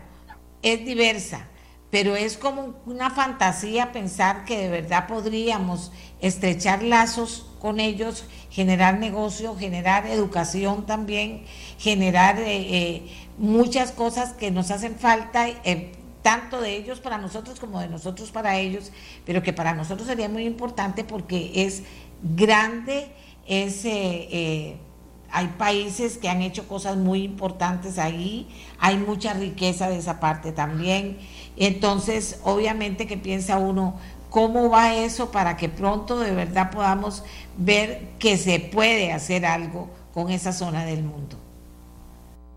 es 0.63 0.85
diversa, 0.85 1.47
pero 1.91 2.15
es 2.15 2.37
como 2.37 2.75
una 2.87 3.11
fantasía 3.11 3.93
pensar 3.93 4.45
que 4.45 4.57
de 4.57 4.69
verdad 4.69 5.07
podríamos 5.09 5.91
estrechar 6.21 6.83
lazos 6.83 7.47
con 7.59 7.81
ellos, 7.81 8.25
generar 8.51 8.99
negocio, 8.99 9.57
generar 9.57 10.07
educación 10.07 10.87
también, 10.87 11.45
generar 11.79 12.39
eh, 12.39 12.45
eh, 12.47 13.03
muchas 13.39 13.93
cosas 13.93 14.33
que 14.33 14.51
nos 14.51 14.71
hacen 14.71 14.97
falta. 14.97 15.49
Eh, 15.49 15.93
tanto 16.23 16.61
de 16.61 16.77
ellos 16.77 17.01
para 17.01 17.17
nosotros 17.17 17.59
como 17.59 17.81
de 17.81 17.89
nosotros 17.89 18.31
para 18.31 18.59
ellos, 18.59 18.93
pero 19.25 19.43
que 19.43 19.55
para 19.55 19.73
nosotros 19.73 20.07
sería 20.07 20.29
muy 20.29 20.45
importante 20.45 21.03
porque 21.03 21.51
es 21.55 21.83
grande, 22.23 23.11
es, 23.47 23.87
hay 23.87 25.47
países 25.57 26.19
que 26.19 26.29
han 26.29 26.43
hecho 26.43 26.69
cosas 26.69 26.99
muy 26.99 27.23
importantes 27.23 27.99
ahí, 27.99 28.47
hay 28.79 28.99
mucha 28.99 29.33
riqueza 29.33 29.89
de 29.89 29.97
esa 29.97 30.21
parte 30.21 30.53
también. 30.53 31.17
Entonces, 31.61 32.41
obviamente 32.43 33.07
que 33.07 33.19
piensa 33.19 33.59
uno, 33.59 34.01
¿cómo 34.31 34.71
va 34.71 34.95
eso 34.95 35.31
para 35.31 35.59
que 35.59 35.69
pronto 35.69 36.19
de 36.19 36.35
verdad 36.35 36.71
podamos 36.71 37.23
ver 37.59 38.09
que 38.19 38.39
se 38.39 38.71
puede 38.73 39.13
hacer 39.13 39.45
algo 39.45 39.91
con 40.15 40.31
esa 40.31 40.53
zona 40.53 40.87
del 40.87 41.03
mundo? 41.03 41.37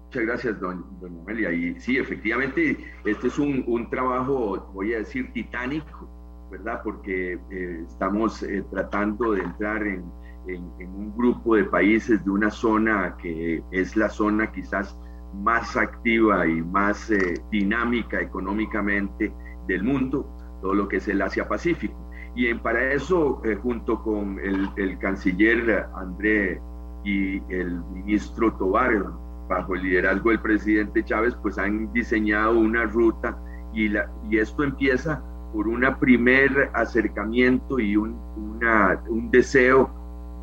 Muchas 0.06 0.24
gracias, 0.26 0.60
don, 0.62 0.86
Amelia. 1.26 1.52
Y 1.52 1.78
sí, 1.82 1.98
efectivamente, 1.98 2.78
este 3.04 3.28
es 3.28 3.38
un, 3.38 3.90
trabajo, 3.90 4.72
voy 4.74 4.94
a 4.94 5.00
decir, 5.00 5.34
titánico, 5.34 6.10
¿verdad? 6.50 6.80
Porque 6.82 7.38
eh, 7.52 7.84
estamos 7.86 8.46
tratando 8.72 9.34
de 9.34 9.42
entrar 9.42 9.86
en, 9.86 10.02
en, 10.48 10.90
un 10.90 11.14
grupo 11.18 11.58
de 11.58 11.66
países 11.66 12.24
de 12.24 12.32
una 12.32 12.50
zona 12.50 13.18
que 13.22 13.62
es 13.72 13.98
la 13.98 14.10
zona 14.10 14.50
quizás 14.50 14.98
más 15.34 15.76
activa 15.76 16.48
y 16.48 16.62
más 16.62 17.10
eh, 17.12 17.34
dinámica 17.52 18.22
económicamente 18.22 19.34
del 19.68 19.84
mundo, 19.84 20.28
todo 20.62 20.74
lo 20.74 20.88
que 20.88 20.98
es 20.98 21.08
el 21.08 21.22
Asia-Pacífico. 21.22 21.96
Y 22.36 22.48
en, 22.48 22.60
para 22.60 22.94
eso, 22.94 23.42
eh, 23.44 23.56
junto 23.56 24.02
con 24.02 24.40
el, 24.40 24.70
el, 24.78 24.98
canciller 25.00 25.86
André 25.96 26.62
y 27.04 27.38
el 27.54 27.84
ministro 27.94 28.54
Tobar, 28.54 29.06
bajo 29.48 29.76
el 29.76 29.84
liderazgo 29.84 30.30
del 30.30 30.40
presidente 30.40 31.04
Chávez, 31.04 31.36
pues 31.42 31.58
han 31.58 31.92
diseñado 31.94 32.58
una 32.58 32.86
ruta 32.86 33.38
y, 33.74 33.90
la, 33.90 34.10
y 34.30 34.38
esto 34.38 34.64
empieza 34.64 35.22
por 35.54 35.68
un 35.68 35.86
primer 36.00 36.72
acercamiento 36.74 37.80
y 37.80 37.96
un, 37.96 38.18
un 38.40 39.30
deseo 39.32 39.90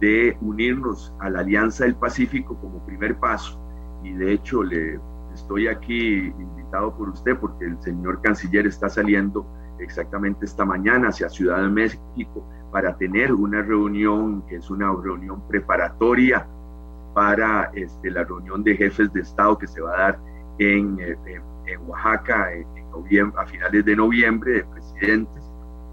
de 0.00 0.36
unirnos 0.40 1.12
a 1.20 1.28
la 1.30 1.40
Alianza 1.40 1.84
del 1.84 1.96
Pacífico 1.96 2.56
como 2.60 2.84
primer 2.86 3.18
paso. 3.18 3.60
Y 4.02 4.12
de 4.12 4.32
hecho 4.32 4.62
le 4.62 4.98
estoy 5.34 5.68
aquí 5.68 6.32
invitado 6.38 6.96
por 6.96 7.08
usted 7.10 7.36
porque 7.38 7.66
el 7.66 7.80
señor 7.80 8.20
canciller 8.22 8.66
está 8.66 8.88
saliendo 8.88 9.46
exactamente 9.78 10.44
esta 10.44 10.64
mañana 10.64 11.08
hacia 11.08 11.28
Ciudad 11.28 11.62
de 11.62 11.68
México 11.68 12.46
para 12.70 12.96
tener 12.96 13.32
una 13.32 13.62
reunión 13.62 14.42
que 14.46 14.56
es 14.56 14.70
una 14.70 14.92
reunión 14.92 15.46
preparatoria 15.48 16.46
para 17.14 17.70
este, 17.74 18.10
la 18.10 18.24
reunión 18.24 18.62
de 18.62 18.76
jefes 18.76 19.12
de 19.12 19.20
Estado 19.20 19.58
que 19.58 19.66
se 19.66 19.80
va 19.80 19.94
a 19.94 19.98
dar 19.98 20.18
en, 20.58 20.98
eh, 21.00 21.16
en, 21.66 21.80
Oaxaca 21.88 22.52
en, 22.52 22.66
a 23.36 23.46
finales 23.46 23.84
de 23.84 23.96
noviembre 23.96 24.52
de 24.52 24.64
presidentes, 24.64 25.42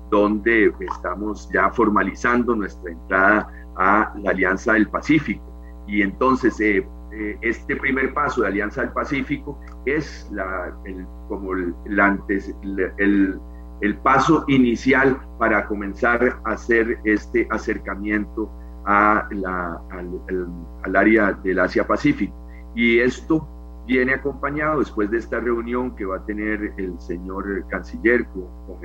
donde 0.09 0.73
estamos 0.79 1.49
ya 1.51 1.69
formalizando 1.69 2.55
nuestra 2.55 2.91
entrada 2.91 3.51
a 3.75 4.13
la 4.17 4.31
Alianza 4.31 4.73
del 4.73 4.87
Pacífico. 4.89 5.43
Y 5.87 6.01
entonces 6.01 6.59
eh, 6.59 6.85
eh, 7.19 7.37
este 7.41 7.75
primer 7.75 8.13
paso 8.13 8.41
de 8.41 8.49
Alianza 8.49 8.81
del 8.81 8.91
Pacífico 8.91 9.59
es 9.85 10.29
la, 10.31 10.71
el, 10.85 11.03
como 11.27 11.53
el, 11.53 11.99
antes, 11.99 12.53
el, 12.61 13.39
el, 13.81 13.97
paso 14.03 14.45
inicial 14.47 15.19
para 15.39 15.65
comenzar 15.65 16.39
a 16.45 16.51
hacer 16.51 16.99
este 17.05 17.47
acercamiento 17.49 18.51
a 18.85 19.27
la, 19.31 19.81
al, 19.89 20.21
al, 20.83 20.95
área 20.95 21.33
del 21.33 21.59
Asia-Pacífico. 21.59 22.35
Y 22.75 22.99
esto 22.99 23.47
viene 23.87 24.13
acompañado 24.13 24.79
después 24.79 25.09
de 25.09 25.17
esta 25.17 25.39
reunión 25.39 25.95
que 25.95 26.05
va 26.05 26.17
a 26.17 26.25
tener 26.25 26.73
el 26.77 26.99
señor 26.99 27.65
canciller 27.69 28.27
con, 28.27 28.43
con 28.67 28.77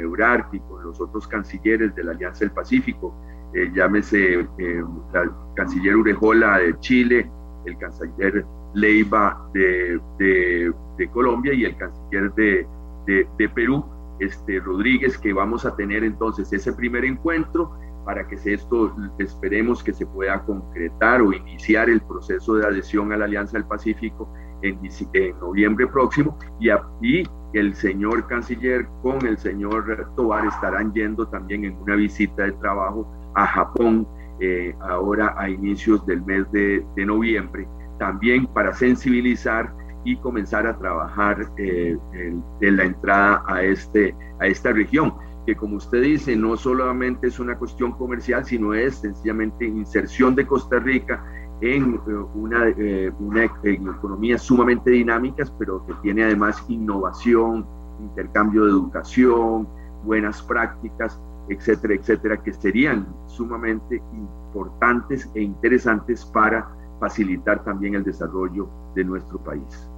y 0.53 0.61
con 0.61 0.85
los 0.85 1.01
otros 1.03 1.29
cancilleres 1.29 1.95
de 1.95 2.05
la 2.05 2.13
Alianza 2.13 2.41
del 2.41 2.53
Pacífico, 2.53 3.15
eh, 3.53 3.71
llámese 3.75 4.41
eh, 4.41 4.85
la 5.13 5.31
canciller 5.55 5.97
Urejola 5.97 6.59
de 6.59 6.79
Chile, 6.81 7.31
el 7.65 7.77
canciller 7.79 8.45
Leiva 8.75 9.49
de, 9.53 10.01
de, 10.19 10.73
de 10.99 11.11
Colombia 11.11 11.53
y 11.53 11.65
el 11.65 11.77
canciller 11.77 12.33
de, 12.35 12.67
de, 13.07 13.49
Perú, 13.49 13.85
este, 14.19 14.61
Rodríguez, 14.61 15.19
que 15.19 15.33
vamos 15.33 15.65
a 15.65 15.75
tener 15.77 16.05
entonces 16.05 16.53
ese 16.53 16.73
primer 16.73 17.05
encuentro 17.05 17.73
para 18.05 18.27
que 18.27 18.37
esto 18.53 18.95
esperemos 19.19 19.83
que 19.83 19.93
se 19.93 20.07
pueda 20.07 20.43
concretar 20.45 21.23
o 21.23 21.33
iniciar 21.33 21.89
el 21.89 22.01
proceso 22.01 22.55
de 22.55 22.67
adhesión 22.67 23.13
a 23.13 23.17
la 23.17 23.27
Alianza 23.27 23.59
del 23.59 23.67
Pacífico 23.67 24.29
en, 24.63 24.79
en 25.13 25.39
noviembre 25.39 25.87
próximo. 25.87 26.37
Y, 26.59 26.71
y 27.01 27.23
el 27.53 27.75
señor 27.75 28.27
canciller 28.27 28.89
con 29.03 29.25
el 29.27 29.39
señor 29.39 30.11
Tobar 30.17 30.47
estarán 30.47 30.93
yendo 30.93 31.29
también 31.29 31.65
en 31.65 31.77
una 31.77 31.95
visita 31.95 32.45
de 32.45 32.53
trabajo 32.53 33.07
a 33.35 33.47
Japón 33.47 34.07
eh, 34.45 34.75
ahora 34.81 35.37
a 35.39 35.49
inicios 35.49 36.05
del 36.05 36.21
mes 36.25 36.51
de, 36.51 36.85
noviembre, 36.97 37.69
también 38.01 38.45
para 38.49 38.75
sensibilizar 38.75 39.73
y 40.05 40.17
comenzar 40.17 40.67
a 40.67 40.77
trabajar 40.77 41.49
eh, 41.59 41.97
en, 42.13 42.77
la 42.77 42.83
entrada 42.83 43.45
a, 43.47 43.63
este, 43.63 44.13
a 44.41 44.49
esta 44.49 44.73
región, 44.73 45.15
que 45.47 45.55
como 45.55 45.77
usted 45.77 46.03
dice, 46.03 46.35
no 46.35 46.57
solamente 46.57 47.29
es 47.29 47.39
una 47.39 47.57
cuestión 47.57 47.93
comercial, 47.93 48.45
sino 48.45 48.75
es 48.75 48.97
sencillamente 48.97 49.65
inserción 49.65 50.35
de 50.35 50.45
Costa 50.45 50.81
Rica 50.81 51.25
en 51.61 51.95
eh, 51.95 52.13
una, 52.35 52.75
una 53.21 53.45
economía 53.45 54.39
sumamente 54.39 54.91
dinámicas, 54.91 55.53
pero 55.57 55.87
que 55.87 55.95
tiene 56.03 56.25
además 56.25 56.65
innovación, 56.67 57.65
intercambio 58.01 58.65
de 58.65 58.73
educación, 58.73 59.69
buenas 60.03 60.43
prácticas, 60.43 61.21
etcétera, 61.49 61.95
etcétera, 61.95 62.43
que 62.43 62.53
serían 62.53 63.07
sumamente 63.27 64.03
importantes 64.13 65.29
e 65.35 65.43
interesantes 65.43 66.25
para 66.25 66.69
facilitar 67.01 67.65
también 67.65 67.95
el 67.95 68.05
desarrollo 68.05 68.69
de 68.95 69.05
nuestro 69.05 69.39
país. 69.43 69.89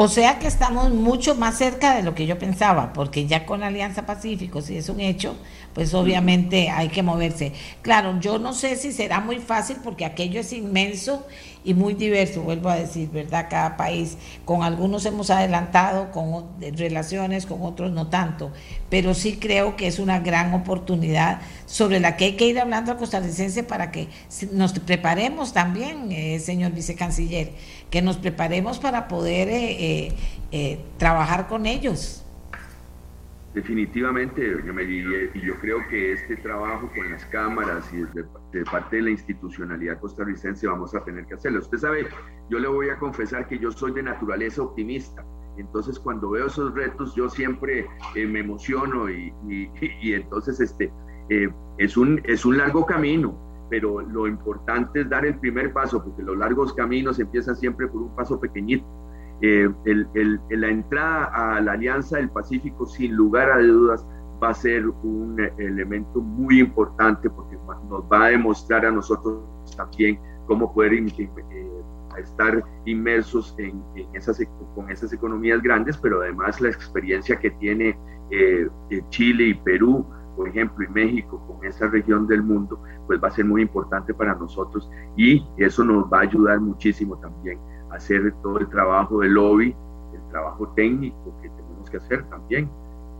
O 0.00 0.06
sea 0.06 0.38
que 0.38 0.46
estamos 0.46 0.90
mucho 0.90 1.34
más 1.34 1.58
cerca 1.58 1.96
de 1.96 2.04
lo 2.04 2.14
que 2.14 2.24
yo 2.24 2.38
pensaba, 2.38 2.92
porque 2.92 3.26
ya 3.26 3.44
con 3.44 3.64
Alianza 3.64 4.06
Pacífico, 4.06 4.62
si 4.62 4.76
es 4.76 4.88
un 4.88 5.00
hecho, 5.00 5.34
pues 5.74 5.92
obviamente 5.92 6.70
hay 6.70 6.88
que 6.88 7.02
moverse. 7.02 7.52
Claro, 7.82 8.20
yo 8.20 8.38
no 8.38 8.52
sé 8.52 8.76
si 8.76 8.92
será 8.92 9.18
muy 9.18 9.40
fácil 9.40 9.78
porque 9.82 10.04
aquello 10.04 10.38
es 10.38 10.52
inmenso 10.52 11.26
y 11.64 11.74
muy 11.74 11.94
diverso, 11.94 12.42
vuelvo 12.42 12.68
a 12.68 12.76
decir, 12.76 13.10
¿verdad? 13.10 13.46
Cada 13.50 13.76
país, 13.76 14.16
con 14.44 14.62
algunos 14.62 15.04
hemos 15.06 15.30
adelantado, 15.30 16.10
con 16.10 16.46
relaciones, 16.76 17.46
con 17.46 17.62
otros 17.62 17.92
no 17.92 18.08
tanto, 18.08 18.52
pero 18.88 19.14
sí 19.14 19.36
creo 19.36 19.76
que 19.76 19.86
es 19.86 19.98
una 19.98 20.20
gran 20.20 20.54
oportunidad 20.54 21.40
sobre 21.66 22.00
la 22.00 22.16
que 22.16 22.26
hay 22.26 22.32
que 22.36 22.46
ir 22.46 22.58
hablando 22.58 22.92
al 22.92 22.98
costarricense 22.98 23.62
para 23.62 23.90
que 23.90 24.08
nos 24.52 24.72
preparemos 24.72 25.52
también, 25.52 26.12
eh, 26.12 26.38
señor 26.40 26.72
vicecanciller 26.72 27.52
que 27.90 28.02
nos 28.02 28.16
preparemos 28.16 28.78
para 28.78 29.08
poder 29.08 29.48
eh, 29.48 30.06
eh, 30.06 30.12
eh, 30.52 30.80
trabajar 30.98 31.48
con 31.48 31.66
ellos. 31.66 32.22
Definitivamente, 33.58 34.56
y 35.34 35.40
yo 35.40 35.54
creo 35.60 35.78
que 35.88 36.12
este 36.12 36.36
trabajo 36.36 36.88
con 36.94 37.10
las 37.10 37.24
cámaras 37.24 37.92
y 37.92 38.02
de, 38.16 38.64
parte 38.70 38.94
de 38.94 39.02
la 39.02 39.10
institucionalidad 39.10 39.98
costarricense 39.98 40.68
vamos 40.68 40.94
a 40.94 41.02
tener 41.02 41.26
que 41.26 41.34
hacerlo. 41.34 41.58
Usted 41.58 41.78
sabe, 41.78 42.06
yo 42.50 42.60
le 42.60 42.68
voy 42.68 42.88
a 42.90 42.96
confesar 43.00 43.48
que 43.48 43.58
yo 43.58 43.72
soy 43.72 43.90
de 43.94 44.04
naturaleza 44.04 44.62
optimista, 44.62 45.26
entonces 45.56 45.98
cuando 45.98 46.30
veo 46.30 46.46
esos 46.46 46.72
retos 46.72 47.16
yo 47.16 47.28
siempre 47.28 47.88
me 48.14 48.38
emociono 48.38 49.10
y, 49.10 49.32
entonces 50.04 50.60
este, 50.60 50.92
es, 51.78 51.96
un, 51.96 52.22
es 52.26 52.44
un 52.44 52.58
largo 52.58 52.86
camino, 52.86 53.66
pero 53.70 54.02
lo 54.02 54.28
importante 54.28 55.00
es 55.00 55.08
dar 55.08 55.26
el 55.26 55.36
primer 55.40 55.72
paso, 55.72 56.04
porque 56.04 56.22
los 56.22 56.36
largos 56.36 56.74
caminos 56.74 57.18
empiezan 57.18 57.56
siempre 57.56 57.88
por 57.88 58.02
un 58.02 58.14
paso 58.14 58.38
pequeñito. 58.38 58.86
Eh, 59.40 59.68
la 60.50 60.68
entrada 60.68 61.24
a 61.26 61.60
la 61.60 61.72
Alianza 61.72 62.16
del 62.16 62.30
Pacífico, 62.30 62.86
sin 62.86 63.14
lugar 63.14 63.50
a 63.50 63.58
dudas, 63.60 64.06
va 64.42 64.50
a 64.50 64.54
ser 64.54 64.88
un 64.88 65.38
elemento 65.58 66.20
muy 66.20 66.60
importante 66.60 67.28
porque 67.30 67.56
nos 67.88 68.04
va 68.04 68.26
a 68.26 68.28
demostrar 68.30 68.86
a 68.86 68.90
nosotros 68.90 69.42
también 69.76 70.18
cómo 70.46 70.72
poder 70.72 70.94
eh, 70.94 71.30
estar 72.18 72.64
inmersos 72.84 73.54
en, 73.58 73.82
esas, 74.12 74.40
con 74.74 74.90
esas 74.90 75.12
economías 75.12 75.62
grandes, 75.62 75.96
pero 75.96 76.20
además 76.20 76.60
la 76.60 76.68
experiencia 76.68 77.38
que 77.38 77.50
tiene 77.52 77.98
eh, 78.30 78.68
Chile 79.10 79.48
y 79.48 79.54
Perú 79.54 80.06
por 80.38 80.48
ejemplo, 80.48 80.84
y 80.84 80.88
México 80.92 81.44
con 81.48 81.66
esa 81.66 81.88
región 81.88 82.28
del 82.28 82.44
mundo, 82.44 82.80
pues 83.08 83.20
va 83.20 83.26
a 83.26 83.30
ser 83.32 83.44
muy 83.44 83.60
importante 83.60 84.14
para 84.14 84.36
nosotros 84.36 84.88
y 85.16 85.44
eso 85.56 85.84
nos 85.84 86.04
va 86.04 86.18
a 86.18 86.22
ayudar 86.22 86.60
muchísimo 86.60 87.18
también 87.18 87.58
hacer 87.92 88.32
todo 88.42 88.58
el 88.58 88.68
trabajo 88.68 89.20
de 89.20 89.28
lobby, 89.28 89.74
el 90.14 90.30
trabajo 90.30 90.68
técnico 90.74 91.34
que 91.42 91.48
tenemos 91.48 91.90
que 91.90 91.96
hacer 91.98 92.24
también 92.28 92.68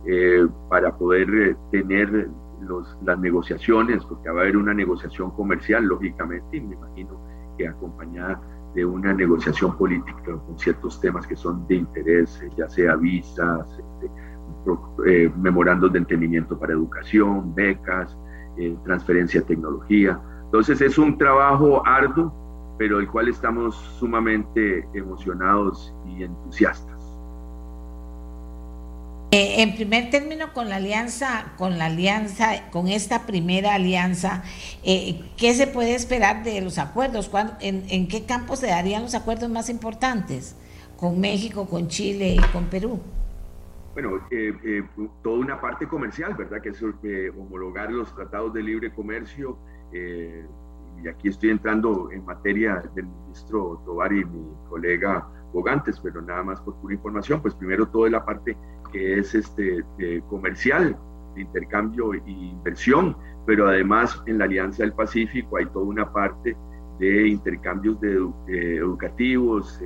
eh, 0.05 0.47
para 0.69 0.95
poder 0.97 1.29
eh, 1.33 1.55
tener 1.71 2.29
los, 2.61 2.97
las 3.03 3.19
negociaciones, 3.19 4.03
porque 4.05 4.29
va 4.29 4.39
a 4.39 4.43
haber 4.43 4.57
una 4.57 4.73
negociación 4.73 5.31
comercial, 5.31 5.85
lógicamente, 5.85 6.57
y 6.57 6.61
me 6.61 6.75
imagino 6.75 7.19
que 7.57 7.67
acompañada 7.67 8.41
de 8.75 8.85
una 8.85 9.13
negociación 9.13 9.75
política 9.77 10.37
con 10.45 10.57
ciertos 10.57 10.99
temas 11.01 11.25
que 11.25 11.35
son 11.35 11.65
de 11.67 11.75
interés, 11.75 12.41
ya 12.55 12.69
sea 12.69 12.95
visas, 12.95 13.67
este, 13.71 14.11
eh, 15.07 15.31
memorandos 15.37 15.91
de 15.91 15.99
entendimiento 15.99 16.59
para 16.59 16.73
educación, 16.73 17.53
becas, 17.55 18.15
eh, 18.57 18.75
transferencia 18.83 19.41
de 19.41 19.47
tecnología. 19.47 20.19
Entonces 20.45 20.81
es 20.81 20.97
un 20.97 21.17
trabajo 21.17 21.81
arduo, 21.85 22.33
pero 22.79 22.97
del 22.97 23.07
cual 23.07 23.27
estamos 23.27 23.75
sumamente 23.99 24.87
emocionados 24.95 25.93
y 26.07 26.23
entusiastas. 26.23 26.97
Eh, 29.31 29.61
en 29.61 29.75
primer 29.75 30.09
término, 30.09 30.53
con 30.53 30.69
la 30.69 30.77
alianza, 30.77 31.53
con 31.55 31.77
la 31.77 31.85
alianza, 31.85 32.71
con 32.71 32.87
esta 32.87 33.27
primera 33.27 33.75
alianza, 33.75 34.41
¿qué 34.83 35.53
se 35.53 35.67
puede 35.67 35.93
esperar 35.93 36.43
de 36.43 36.61
los 36.61 36.79
acuerdos? 36.79 37.29
En, 37.59 37.83
¿En 37.89 38.07
qué 38.07 38.25
campo 38.25 38.55
se 38.55 38.65
darían 38.65 39.03
los 39.03 39.13
acuerdos 39.13 39.51
más 39.51 39.69
importantes? 39.69 40.55
Con 40.97 41.19
México, 41.19 41.67
con 41.69 41.89
Chile 41.89 42.33
y 42.33 42.51
con 42.51 42.65
Perú 42.65 42.99
bueno, 44.01 44.17
eh, 44.31 44.53
eh, 44.63 44.83
toda 45.23 45.39
una 45.39 45.59
parte 45.59 45.85
comercial, 45.87 46.33
¿verdad? 46.35 46.61
Que 46.61 46.69
es 46.69 46.81
eh, 47.03 47.31
homologar 47.37 47.91
los 47.91 48.13
tratados 48.15 48.53
de 48.53 48.63
libre 48.63 48.93
comercio. 48.93 49.57
Y 51.03 51.07
aquí 51.07 51.29
estoy 51.29 51.49
entrando 51.49 52.09
en 52.11 52.25
materia 52.25 52.83
del 52.95 53.05
ministro 53.05 53.81
Tovar 53.85 54.11
y 54.13 54.25
mi 54.25 54.45
colega 54.69 55.27
Bogantes, 55.53 55.99
pero 55.99 56.21
nada 56.21 56.43
más 56.43 56.61
por 56.61 56.75
pura 56.75 56.93
información. 56.93 57.41
Pues 57.41 57.53
primero 57.55 57.87
toda 57.87 58.09
la 58.09 58.23
parte 58.23 58.57
que 58.91 59.19
es 59.19 59.33
este, 59.35 59.83
comercial, 60.29 60.97
de 61.35 61.41
intercambio 61.41 62.13
e 62.13 62.21
inversión, 62.25 63.15
pero 63.45 63.67
además 63.67 64.21
en 64.25 64.39
la 64.39 64.45
Alianza 64.45 64.83
del 64.83 64.93
Pacífico 64.93 65.57
hay 65.57 65.65
toda 65.67 65.85
una 65.85 66.11
parte 66.11 66.55
de 66.99 67.27
intercambios 67.27 67.99
de, 68.01 68.75
educativos, 68.77 69.79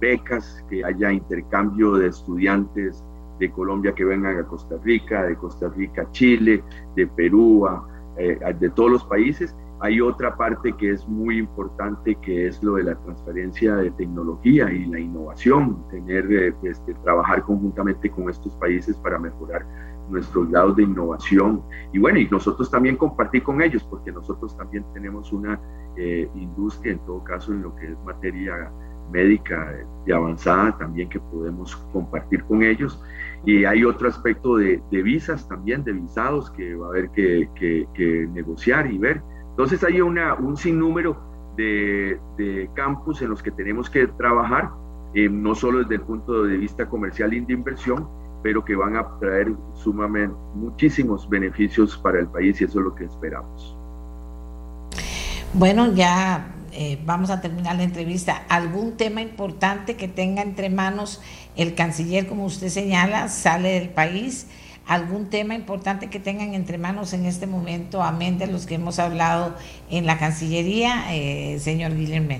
becas, 0.00 0.64
que 0.70 0.84
haya 0.84 1.12
intercambio 1.12 1.94
de 1.94 2.08
estudiantes 2.08 3.04
de 3.38 3.50
Colombia 3.50 3.92
que 3.92 4.04
vengan 4.04 4.38
a 4.38 4.44
Costa 4.44 4.76
Rica, 4.82 5.24
de 5.24 5.36
Costa 5.36 5.68
Rica 5.68 6.02
a 6.02 6.10
Chile, 6.12 6.62
de 6.96 7.06
Perú, 7.06 7.66
eh, 8.16 8.38
de 8.58 8.70
todos 8.70 8.90
los 8.90 9.04
países. 9.04 9.54
Hay 9.80 10.00
otra 10.00 10.36
parte 10.36 10.72
que 10.76 10.90
es 10.90 11.06
muy 11.06 11.38
importante, 11.38 12.16
que 12.16 12.48
es 12.48 12.62
lo 12.62 12.74
de 12.74 12.84
la 12.84 12.94
transferencia 12.96 13.76
de 13.76 13.90
tecnología 13.92 14.72
y 14.72 14.86
la 14.86 14.98
innovación, 14.98 15.86
tener, 15.88 16.30
eh, 16.32 16.54
este, 16.64 16.94
trabajar 16.94 17.42
conjuntamente 17.42 18.10
con 18.10 18.28
estos 18.28 18.54
países 18.56 18.96
para 18.98 19.18
mejorar 19.18 19.64
nuestros 20.08 20.48
grados 20.50 20.76
de 20.76 20.84
innovación 20.84 21.62
y 21.92 21.98
bueno, 21.98 22.18
y 22.18 22.26
nosotros 22.28 22.70
también 22.70 22.96
compartir 22.96 23.42
con 23.42 23.60
ellos, 23.60 23.84
porque 23.84 24.10
nosotros 24.10 24.56
también 24.56 24.84
tenemos 24.94 25.32
una 25.32 25.60
eh, 25.96 26.28
industria, 26.34 26.92
en 26.92 26.98
todo 27.00 27.22
caso, 27.22 27.52
en 27.52 27.62
lo 27.62 27.74
que 27.76 27.92
es 27.92 27.98
materia 28.04 28.70
médica 29.10 29.74
de 30.04 30.14
avanzada 30.14 30.76
también 30.78 31.08
que 31.08 31.20
podemos 31.20 31.76
compartir 31.92 32.44
con 32.44 32.62
ellos. 32.62 33.02
Y 33.44 33.64
hay 33.64 33.84
otro 33.84 34.08
aspecto 34.08 34.56
de, 34.56 34.82
visas 34.90 35.48
también, 35.48 35.84
de 35.84 35.92
visados 35.92 36.50
que 36.50 36.74
va 36.74 36.86
a 36.86 36.90
haber 36.90 37.10
que, 37.10 37.48
que, 37.54 38.28
negociar 38.32 38.90
y 38.90 38.98
ver. 38.98 39.22
Entonces 39.58 39.82
hay 39.82 40.00
una, 40.00 40.34
un 40.34 40.56
sinnúmero 40.56 41.20
de, 41.56 42.16
de 42.36 42.70
campos 42.76 43.20
en 43.22 43.30
los 43.30 43.42
que 43.42 43.50
tenemos 43.50 43.90
que 43.90 44.06
trabajar, 44.06 44.70
eh, 45.14 45.28
no 45.28 45.52
solo 45.56 45.80
desde 45.80 45.96
el 45.96 46.02
punto 46.02 46.44
de 46.44 46.58
vista 46.58 46.88
comercial 46.88 47.34
y 47.34 47.40
de 47.40 47.54
inversión, 47.54 48.08
pero 48.40 48.64
que 48.64 48.76
van 48.76 48.94
a 48.94 49.18
traer 49.18 49.52
sumamente 49.74 50.36
muchísimos 50.54 51.28
beneficios 51.28 51.98
para 51.98 52.20
el 52.20 52.28
país 52.28 52.60
y 52.60 52.66
eso 52.66 52.78
es 52.78 52.84
lo 52.84 52.94
que 52.94 53.06
esperamos. 53.06 53.76
Bueno, 55.54 55.92
ya 55.92 56.54
eh, 56.70 57.02
vamos 57.04 57.30
a 57.30 57.40
terminar 57.40 57.74
la 57.74 57.82
entrevista. 57.82 58.44
¿Algún 58.48 58.96
tema 58.96 59.22
importante 59.22 59.96
que 59.96 60.06
tenga 60.06 60.40
entre 60.40 60.70
manos 60.70 61.20
el 61.56 61.74
canciller, 61.74 62.28
como 62.28 62.44
usted 62.44 62.68
señala, 62.68 63.26
sale 63.26 63.70
del 63.70 63.88
país? 63.88 64.46
¿Algún 64.88 65.28
tema 65.28 65.54
importante 65.54 66.08
que 66.08 66.18
tengan 66.18 66.54
entre 66.54 66.78
manos 66.78 67.12
en 67.12 67.26
este 67.26 67.46
momento, 67.46 68.02
amén 68.02 68.38
de 68.38 68.46
los 68.46 68.64
que 68.64 68.76
hemos 68.76 68.98
hablado 68.98 69.54
en 69.90 70.06
la 70.06 70.18
Cancillería, 70.18 71.14
eh, 71.14 71.58
señor 71.58 71.94
Guillermo? 71.94 72.38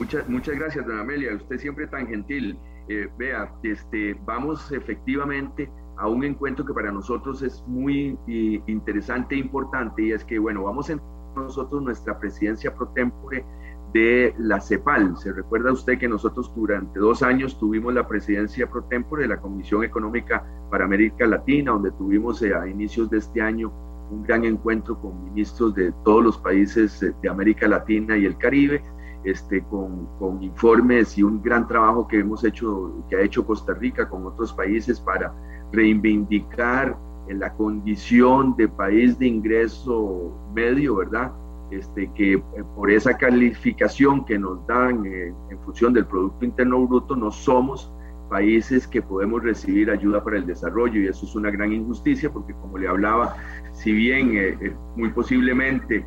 Muchas, 0.00 0.28
muchas 0.28 0.56
gracias, 0.56 0.84
don 0.84 0.98
Amelia. 0.98 1.36
Usted 1.36 1.58
siempre 1.58 1.86
tan 1.86 2.08
gentil. 2.08 2.58
Eh, 2.88 3.08
vea, 3.16 3.48
este, 3.62 4.14
vamos 4.24 4.72
efectivamente 4.72 5.70
a 5.98 6.08
un 6.08 6.24
encuentro 6.24 6.64
que 6.64 6.74
para 6.74 6.90
nosotros 6.90 7.42
es 7.42 7.62
muy 7.68 8.18
interesante 8.66 9.36
e 9.36 9.38
importante 9.38 10.02
y 10.02 10.10
es 10.10 10.24
que, 10.24 10.40
bueno, 10.40 10.64
vamos 10.64 10.90
a 10.90 10.96
nosotros 11.36 11.80
nuestra 11.80 12.18
presidencia 12.18 12.74
pro 12.74 12.88
tempore 12.88 13.44
de 13.92 14.34
la 14.38 14.60
CEPAL. 14.60 15.16
Se 15.16 15.32
recuerda 15.32 15.72
usted 15.72 15.98
que 15.98 16.08
nosotros 16.08 16.52
durante 16.54 16.98
dos 16.98 17.22
años 17.22 17.58
tuvimos 17.58 17.94
la 17.94 18.06
presidencia 18.06 18.68
pro 18.68 18.84
tempore 18.84 19.22
de 19.22 19.28
la 19.28 19.40
Comisión 19.40 19.84
Económica 19.84 20.44
para 20.70 20.84
América 20.84 21.26
Latina, 21.26 21.72
donde 21.72 21.90
tuvimos 21.92 22.40
eh, 22.42 22.54
a 22.54 22.66
inicios 22.68 23.10
de 23.10 23.18
este 23.18 23.42
año 23.42 23.72
un 24.10 24.22
gran 24.22 24.44
encuentro 24.44 25.00
con 25.00 25.24
ministros 25.24 25.74
de 25.74 25.92
todos 26.04 26.22
los 26.22 26.38
países 26.38 27.02
eh, 27.02 27.12
de 27.22 27.28
América 27.28 27.68
Latina 27.68 28.16
y 28.16 28.26
el 28.26 28.36
Caribe 28.36 28.82
este, 29.24 29.62
con, 29.64 30.06
con, 30.18 30.42
informes 30.42 31.18
y 31.18 31.22
un 31.22 31.42
gran 31.42 31.68
trabajo 31.68 32.08
que 32.08 32.20
hemos 32.20 32.42
hecho, 32.42 33.04
que 33.08 33.16
ha 33.16 33.20
hecho 33.20 33.44
Costa 33.44 33.74
Rica 33.74 34.08
con 34.08 34.26
otros 34.26 34.52
países 34.52 34.98
para 34.98 35.34
reivindicar 35.72 36.96
la 37.28 37.52
condición 37.54 38.56
de 38.56 38.68
país 38.68 39.18
de 39.18 39.26
ingreso 39.26 40.32
medio, 40.54 40.96
¿verdad? 40.96 41.32
Este, 41.70 42.10
que 42.14 42.34
eh, 42.34 42.42
por 42.74 42.90
esa 42.90 43.16
calificación 43.16 44.24
que 44.24 44.38
nos 44.38 44.66
dan 44.66 45.06
eh, 45.06 45.32
en 45.50 45.58
función 45.60 45.92
del 45.92 46.06
Producto 46.06 46.44
Interno 46.44 46.86
Bruto, 46.86 47.14
no 47.14 47.30
somos 47.30 47.92
países 48.28 48.86
que 48.86 49.02
podemos 49.02 49.42
recibir 49.42 49.90
ayuda 49.90 50.22
para 50.22 50.36
el 50.36 50.46
desarrollo 50.46 51.00
y 51.00 51.06
eso 51.06 51.26
es 51.26 51.34
una 51.34 51.50
gran 51.50 51.72
injusticia 51.72 52.32
porque 52.32 52.54
como 52.54 52.78
le 52.78 52.88
hablaba, 52.88 53.36
si 53.72 53.92
bien 53.92 54.32
eh, 54.34 54.74
muy 54.96 55.10
posiblemente 55.10 56.06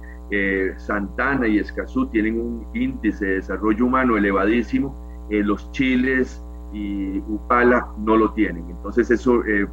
Santana 0.77 1.47
y 1.47 1.59
Escazú 1.59 2.07
tienen 2.07 2.39
un 2.39 2.65
índice 2.73 3.23
de 3.23 3.35
desarrollo 3.35 3.85
humano 3.85 4.17
elevadísimo, 4.17 4.97
eh, 5.29 5.41
los 5.43 5.71
chiles 5.71 6.43
y 6.73 7.19
Upala 7.19 7.87
no 7.97 8.17
lo 8.17 8.33
tienen. 8.33 8.69
Entonces 8.69 9.09
eso, 9.11 9.43
eh, 9.45 9.67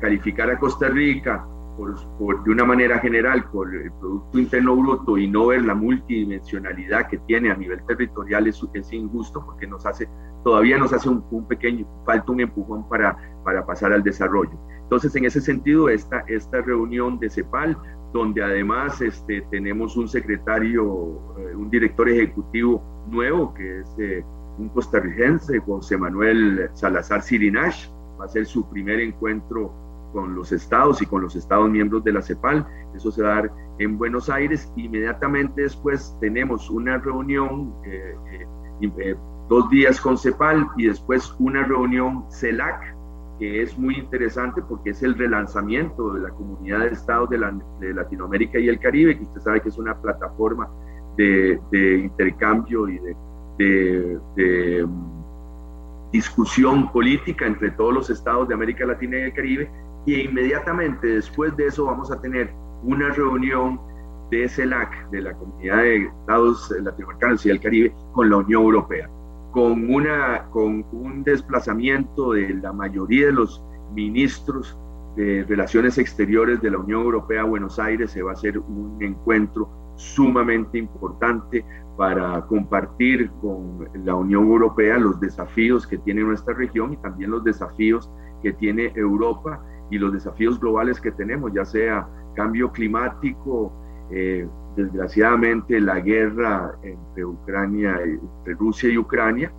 calificar 0.00 0.50
a 0.50 0.58
Costa 0.58 0.88
Rica 0.88 1.46
por, 1.76 2.44
de 2.44 2.50
una 2.50 2.64
manera 2.64 2.98
general 2.98 3.44
por 3.50 3.74
el 3.74 3.90
Producto 3.92 4.38
Interno 4.38 4.76
Bruto 4.76 5.18
y 5.18 5.28
no 5.28 5.46
ver 5.46 5.64
la 5.64 5.74
multidimensionalidad 5.74 7.08
que 7.08 7.18
tiene 7.18 7.50
a 7.50 7.56
nivel 7.56 7.84
territorial 7.86 8.46
es, 8.46 8.60
es 8.74 8.92
injusto 8.92 9.44
porque 9.44 9.66
nos 9.66 9.84
hace, 9.86 10.08
todavía 10.44 10.78
nos 10.78 10.92
hace 10.92 11.08
un, 11.08 11.24
un, 11.30 11.46
pequeño, 11.46 11.86
falta 12.04 12.32
un 12.32 12.40
empujón 12.40 12.88
para, 12.88 13.16
para 13.44 13.64
pasar 13.64 13.92
al 13.92 14.02
desarrollo. 14.02 14.58
Entonces, 14.82 15.14
en 15.16 15.24
ese 15.24 15.40
sentido, 15.40 15.88
esta, 15.88 16.24
esta 16.28 16.60
reunión 16.60 17.18
de 17.18 17.30
CEPAL 17.30 17.76
donde 18.12 18.42
además 18.42 19.00
este, 19.00 19.42
tenemos 19.50 19.96
un 19.96 20.08
secretario, 20.08 21.34
eh, 21.38 21.54
un 21.56 21.70
director 21.70 22.08
ejecutivo 22.08 22.82
nuevo, 23.08 23.54
que 23.54 23.80
es 23.80 23.96
eh, 23.98 24.24
un 24.58 24.68
costarricense, 24.68 25.58
José 25.60 25.96
Manuel 25.96 26.68
Salazar 26.74 27.22
Sirinash, 27.22 27.88
va 28.20 28.26
a 28.26 28.28
ser 28.28 28.46
su 28.46 28.68
primer 28.68 29.00
encuentro 29.00 29.74
con 30.12 30.34
los 30.34 30.52
estados 30.52 31.02
y 31.02 31.06
con 31.06 31.22
los 31.22 31.34
estados 31.36 31.68
miembros 31.70 32.04
de 32.04 32.12
la 32.12 32.22
CEPAL. 32.22 32.66
Eso 32.94 33.10
se 33.10 33.22
va 33.22 33.32
a 33.32 33.34
dar 33.36 33.52
en 33.78 33.98
Buenos 33.98 34.28
Aires. 34.30 34.70
Inmediatamente 34.76 35.62
después 35.62 36.16
tenemos 36.20 36.70
una 36.70 36.98
reunión, 36.98 37.74
eh, 37.84 39.16
dos 39.48 39.68
días 39.70 40.00
con 40.00 40.16
CEPAL 40.18 40.66
y 40.76 40.86
después 40.86 41.34
una 41.38 41.64
reunión 41.64 42.24
CELAC, 42.30 42.96
que 43.38 43.62
es 43.62 43.76
muy 43.78 43.96
interesante 43.96 44.62
porque 44.62 44.90
es 44.90 45.02
el 45.02 45.16
relanzamiento 45.16 46.12
de 46.12 46.20
la 46.20 46.30
comunidad 46.30 46.80
de 46.80 46.88
estados 46.88 47.30
de, 47.30 47.38
Latinoamérica 47.92 48.58
y 48.58 48.68
el 48.68 48.78
Caribe, 48.78 49.16
que 49.16 49.24
usted 49.24 49.40
sabe 49.40 49.60
que 49.60 49.68
es 49.68 49.78
una 49.78 50.00
plataforma 50.00 50.68
de, 51.16 51.60
intercambio 52.04 52.88
y 52.88 52.98
de, 53.58 54.18
mm, 54.86 55.22
discusión 56.12 56.92
política 56.92 57.46
entre 57.46 57.70
todos 57.70 57.94
los 57.94 58.10
estados 58.10 58.46
de 58.46 58.54
América 58.54 58.84
Latina 58.84 59.18
y 59.18 59.22
el 59.22 59.32
Caribe. 59.32 59.70
Y 60.06 60.20
inmediatamente 60.20 61.06
después 61.06 61.56
de 61.56 61.66
eso 61.66 61.86
vamos 61.86 62.10
a 62.10 62.20
tener 62.20 62.52
una 62.82 63.10
reunión 63.10 63.80
de 64.30 64.48
CELAC, 64.48 65.10
de 65.10 65.22
la 65.22 65.34
Comunidad 65.34 65.78
de 65.78 66.06
Estados 66.06 66.70
Latinoamericanos 66.80 67.46
y 67.46 67.50
el 67.50 67.60
Caribe, 67.60 67.94
con 68.12 68.30
la 68.30 68.38
Unión 68.38 68.62
Europea 68.62 69.08
con, 69.52 69.94
una, 69.94 70.46
con 70.50 70.84
un 70.92 71.22
desplazamiento 71.22 72.32
de 72.32 72.54
la 72.54 72.72
mayoría 72.72 73.26
de 73.26 73.32
los 73.32 73.62
ministros 73.92 74.76
de 75.14 75.44
Relaciones 75.44 75.98
Exteriores 75.98 76.60
de 76.62 76.70
la 76.70 76.78
Unión 76.78 77.02
Europea 77.02 77.42
a 77.42 77.44
Buenos 77.44 77.78
Aires. 77.78 78.10
Se 78.10 78.22
va 78.22 78.30
a 78.30 78.34
hacer 78.34 78.58
un 78.58 78.96
encuentro 79.00 79.68
sumamente 79.96 80.78
importante 80.78 81.64
para 81.98 82.40
compartir 82.46 83.30
con 83.42 83.86
la 84.04 84.14
Unión 84.14 84.44
Europea 84.44 84.96
los 84.96 85.20
desafíos 85.20 85.86
que 85.86 85.98
tiene 85.98 86.22
nuestra 86.22 86.54
región 86.54 86.94
y 86.94 86.96
también 86.96 87.30
los 87.30 87.44
desafíos 87.44 88.10
que 88.42 88.54
tiene 88.54 88.90
Europa 88.96 89.62
y 89.92 89.98
los 89.98 90.12
desafíos 90.12 90.58
globales 90.58 91.00
que 91.00 91.12
tenemos, 91.12 91.52
ya 91.52 91.66
sea 91.66 92.08
cambio 92.34 92.72
climático, 92.72 93.72
eh, 94.10 94.48
desgraciadamente 94.74 95.78
la 95.80 96.00
guerra 96.00 96.74
entre 96.82 97.26
Ucrania, 97.26 98.00
entre 98.02 98.54
Rusia 98.54 98.88
y 98.88 98.96
Ucrania, 98.96 99.52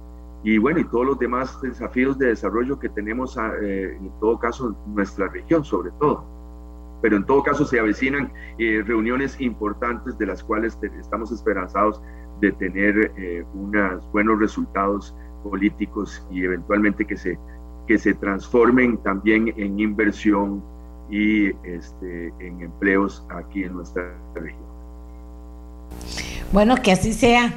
y 0.43 0.57
bueno, 0.57 0.79
y 0.79 0.85
todos 0.85 1.05
los 1.05 1.19
demás 1.19 1.61
desafíos 1.61 2.17
de 2.17 2.27
desarrollo 2.27 2.79
que 2.79 2.89
tenemos, 2.89 3.37
ah, 3.37 3.53
eh, 3.61 3.95
en 3.97 4.11
todo 4.19 4.39
caso, 4.39 4.75
nuestra 4.87 5.27
región 5.29 5.63
sobre 5.63 5.91
todo. 5.99 6.25
Pero 7.03 7.15
en 7.15 7.25
todo 7.25 7.43
caso 7.43 7.63
se 7.63 7.79
avecinan 7.79 8.31
eh, 8.57 8.83
reuniones 8.85 9.39
importantes 9.39 10.17
de 10.17 10.25
las 10.25 10.43
cuales 10.43 10.77
estamos 10.99 11.31
esperanzados 11.31 12.01
de 12.41 12.51
tener 12.53 13.13
eh, 13.17 13.45
unos 13.53 14.11
buenos 14.11 14.39
resultados 14.39 15.15
políticos 15.43 16.25
y 16.31 16.43
eventualmente 16.43 17.05
que 17.05 17.15
se, 17.15 17.37
que 17.87 17.97
se 17.97 18.13
transformen 18.13 18.97
también 18.97 19.53
en 19.57 19.79
inversión 19.79 20.63
y 21.09 21.47
este, 21.65 22.33
en 22.39 22.61
empleos 22.61 23.25
aquí 23.29 23.63
en 23.63 23.73
nuestra 23.73 24.15
región. 24.35 24.63
Bueno, 26.51 26.75
que 26.81 26.91
así 26.91 27.13
sea. 27.13 27.53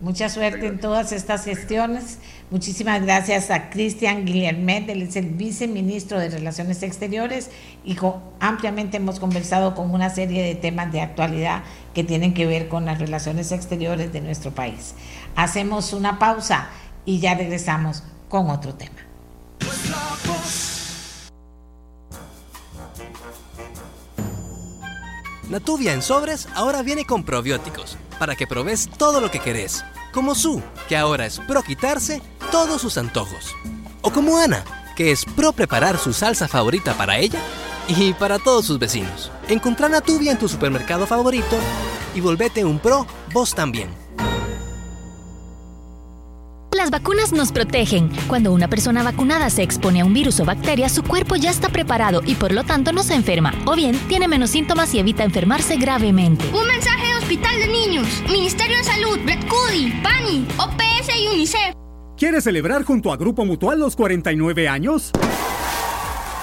Mucha 0.00 0.28
suerte 0.28 0.68
en 0.68 0.78
todas 0.78 1.10
estas 1.10 1.44
gestiones. 1.44 2.20
Muchísimas 2.52 3.02
gracias 3.02 3.50
a 3.50 3.68
Cristian 3.68 4.24
Guillermet, 4.24 4.88
él 4.88 5.02
es 5.02 5.16
el 5.16 5.26
viceministro 5.30 6.20
de 6.20 6.30
Relaciones 6.30 6.82
Exteriores 6.84 7.50
y 7.84 7.96
ampliamente 8.38 8.98
hemos 8.98 9.18
conversado 9.18 9.74
con 9.74 9.90
una 9.90 10.08
serie 10.08 10.44
de 10.44 10.54
temas 10.54 10.92
de 10.92 11.00
actualidad 11.00 11.64
que 11.94 12.04
tienen 12.04 12.32
que 12.32 12.46
ver 12.46 12.68
con 12.68 12.84
las 12.86 13.00
relaciones 13.00 13.50
exteriores 13.50 14.12
de 14.12 14.20
nuestro 14.20 14.52
país. 14.52 14.94
Hacemos 15.34 15.92
una 15.92 16.20
pausa 16.20 16.68
y 17.04 17.18
ya 17.18 17.34
regresamos 17.34 18.04
con 18.28 18.50
otro 18.50 18.74
tema. 18.74 19.07
Natuvia 25.48 25.94
en 25.94 26.02
sobres 26.02 26.46
ahora 26.54 26.82
viene 26.82 27.06
con 27.06 27.24
probióticos, 27.24 27.96
para 28.18 28.36
que 28.36 28.46
probes 28.46 28.88
todo 28.98 29.20
lo 29.20 29.30
que 29.30 29.40
querés. 29.40 29.82
Como 30.12 30.34
Su, 30.34 30.62
que 30.88 30.96
ahora 30.96 31.24
es 31.24 31.40
pro 31.40 31.62
quitarse 31.62 32.20
todos 32.50 32.82
sus 32.82 32.98
antojos. 32.98 33.54
O 34.02 34.10
como 34.10 34.36
Ana, 34.36 34.62
que 34.94 35.10
es 35.10 35.24
pro 35.24 35.52
preparar 35.52 35.98
su 35.98 36.12
salsa 36.12 36.48
favorita 36.48 36.92
para 36.94 37.18
ella 37.18 37.40
y 37.88 38.12
para 38.12 38.38
todos 38.38 38.66
sus 38.66 38.78
vecinos. 38.78 39.30
Encontrá 39.48 39.88
Natubia 39.88 40.32
en 40.32 40.38
tu 40.38 40.48
supermercado 40.48 41.06
favorito 41.06 41.56
y 42.14 42.20
volvete 42.20 42.64
un 42.64 42.78
pro 42.78 43.06
vos 43.32 43.54
también. 43.54 44.07
Las 46.78 46.90
vacunas 46.90 47.32
nos 47.32 47.50
protegen. 47.50 48.08
Cuando 48.28 48.52
una 48.52 48.68
persona 48.68 49.02
vacunada 49.02 49.50
se 49.50 49.64
expone 49.64 50.00
a 50.00 50.04
un 50.04 50.14
virus 50.14 50.38
o 50.38 50.44
bacteria, 50.44 50.88
su 50.88 51.02
cuerpo 51.02 51.34
ya 51.34 51.50
está 51.50 51.70
preparado 51.70 52.22
y 52.24 52.36
por 52.36 52.52
lo 52.52 52.62
tanto 52.62 52.92
no 52.92 53.02
se 53.02 53.14
enferma. 53.14 53.52
O 53.66 53.74
bien, 53.74 53.98
tiene 54.06 54.28
menos 54.28 54.50
síntomas 54.50 54.94
y 54.94 55.00
evita 55.00 55.24
enfermarse 55.24 55.76
gravemente. 55.76 56.44
Un 56.54 56.68
mensaje 56.68 57.04
de 57.04 57.18
Hospital 57.18 57.58
de 57.58 57.66
Niños, 57.66 58.06
Ministerio 58.30 58.76
de 58.76 58.84
Salud, 58.84 59.18
Red 59.26 59.40
Cudi, 59.48 59.90
PANI, 60.04 60.46
OPS 60.56 61.18
y 61.18 61.26
UNICEF. 61.34 61.74
¿Quieres 62.16 62.44
celebrar 62.44 62.84
junto 62.84 63.12
a 63.12 63.16
Grupo 63.16 63.44
Mutual 63.44 63.80
los 63.80 63.96
49 63.96 64.68
años? 64.68 65.10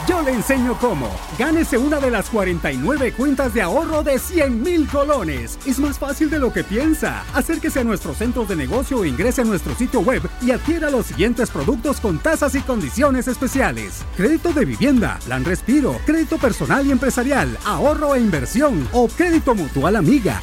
Yo 0.08 0.22
le 0.22 0.34
enseño 0.34 0.78
cómo. 0.80 1.10
Gánese 1.40 1.80
una 1.80 2.00
de 2.00 2.12
las 2.12 2.30
49 2.30 3.14
cuentas 3.14 3.54
de 3.56 3.64
ahorro 3.64 4.04
de 4.04 4.20
100 4.20 4.62
mil 4.62 4.88
colones. 4.88 5.58
Es 5.66 5.80
más 5.80 5.98
fácil 5.98 6.30
de 6.30 6.38
lo 6.38 6.54
que 6.54 6.64
piensa. 6.64 7.24
Acérquese 7.34 7.80
a 7.80 7.84
nuestros 7.84 8.18
centros 8.18 8.48
de 8.48 8.56
negocio 8.56 9.00
o 9.00 9.06
ingrese 9.06 9.42
a 9.42 9.46
nuestro 9.46 9.74
sitio 9.74 10.02
web 10.02 10.22
y 10.44 10.52
adquiera 10.52 10.92
los 10.92 11.08
siguientes 11.08 11.50
productos 11.50 12.00
con 12.00 12.20
tasas 12.20 12.54
y 12.54 12.62
condiciones 12.62 13.28
especiales. 13.28 14.06
Crédito 14.16 14.54
de 14.54 14.66
vivienda, 14.66 15.18
plan 15.26 15.44
respiro, 15.44 15.98
crédito 16.06 16.38
personal 16.38 16.86
y 16.86 16.92
empresarial, 16.92 17.58
ahorro 17.66 18.14
e 18.14 18.20
inversión 18.20 18.88
o 18.92 19.08
crédito 19.08 19.56
mutual 19.56 19.96
amiga. 19.96 20.40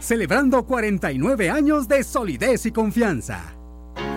Celebrando 0.00 0.64
49 0.64 1.50
años 1.50 1.86
de 1.86 2.02
solidez 2.02 2.66
y 2.66 2.72
confianza. 2.72 3.54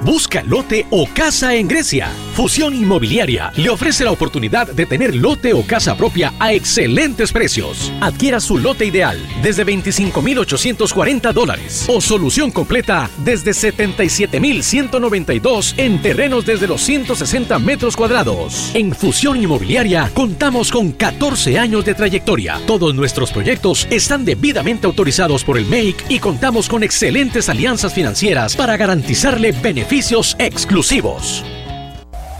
Busca 0.06 0.42
lote 0.44 0.86
o 0.92 1.08
casa 1.08 1.56
en 1.56 1.68
Grecia. 1.68 2.12
Fusión 2.36 2.76
Inmobiliaria 2.76 3.52
le 3.56 3.72
ofrece 3.72 4.04
la 4.04 4.12
oportunidad 4.12 4.68
de 4.68 4.86
tener 4.86 5.16
lote 5.16 5.52
o 5.52 5.66
casa 5.66 5.98
propia 5.98 6.32
a 6.38 6.54
excelentes 6.54 7.32
precios. 7.32 7.92
Adquiera 8.02 8.40
su 8.40 8.60
lote 8.60 8.86
ideal 8.86 9.18
desde 9.42 9.66
25.840 9.66 11.34
dólares 11.34 11.86
o 11.88 12.00
solución 12.02 12.52
completa 12.52 13.10
desde 13.24 13.50
77.192 13.50 15.74
en 15.78 16.00
terrenos 16.00 16.46
desde 16.46 16.68
los 16.68 16.82
160 16.82 17.58
metros 17.58 17.96
cuadrados. 17.96 18.70
En 18.76 18.94
Fusión 18.94 19.42
Inmobiliaria 19.42 20.12
contamos 20.14 20.72
con 20.72 20.92
14 20.92 21.58
años 21.58 21.84
de 21.84 21.96
trayectoria. 21.96 22.62
Todos 22.68 22.94
nuestros 22.94 23.32
proyectos 23.32 23.88
están 23.90 24.24
debidamente 24.24 24.86
autorizados 24.86 25.44
por 25.44 25.58
el 25.58 25.66
MEIC 25.66 25.98
y 26.10 26.20
contamos 26.20 26.70
con 26.70 26.84
excelentes 26.84 27.50
alianzas 27.50 27.92
financieras 27.92 28.56
para 28.56 28.78
garantizarle 28.78 29.52
beneficios 29.52 29.95
exclusivos. 29.96 31.42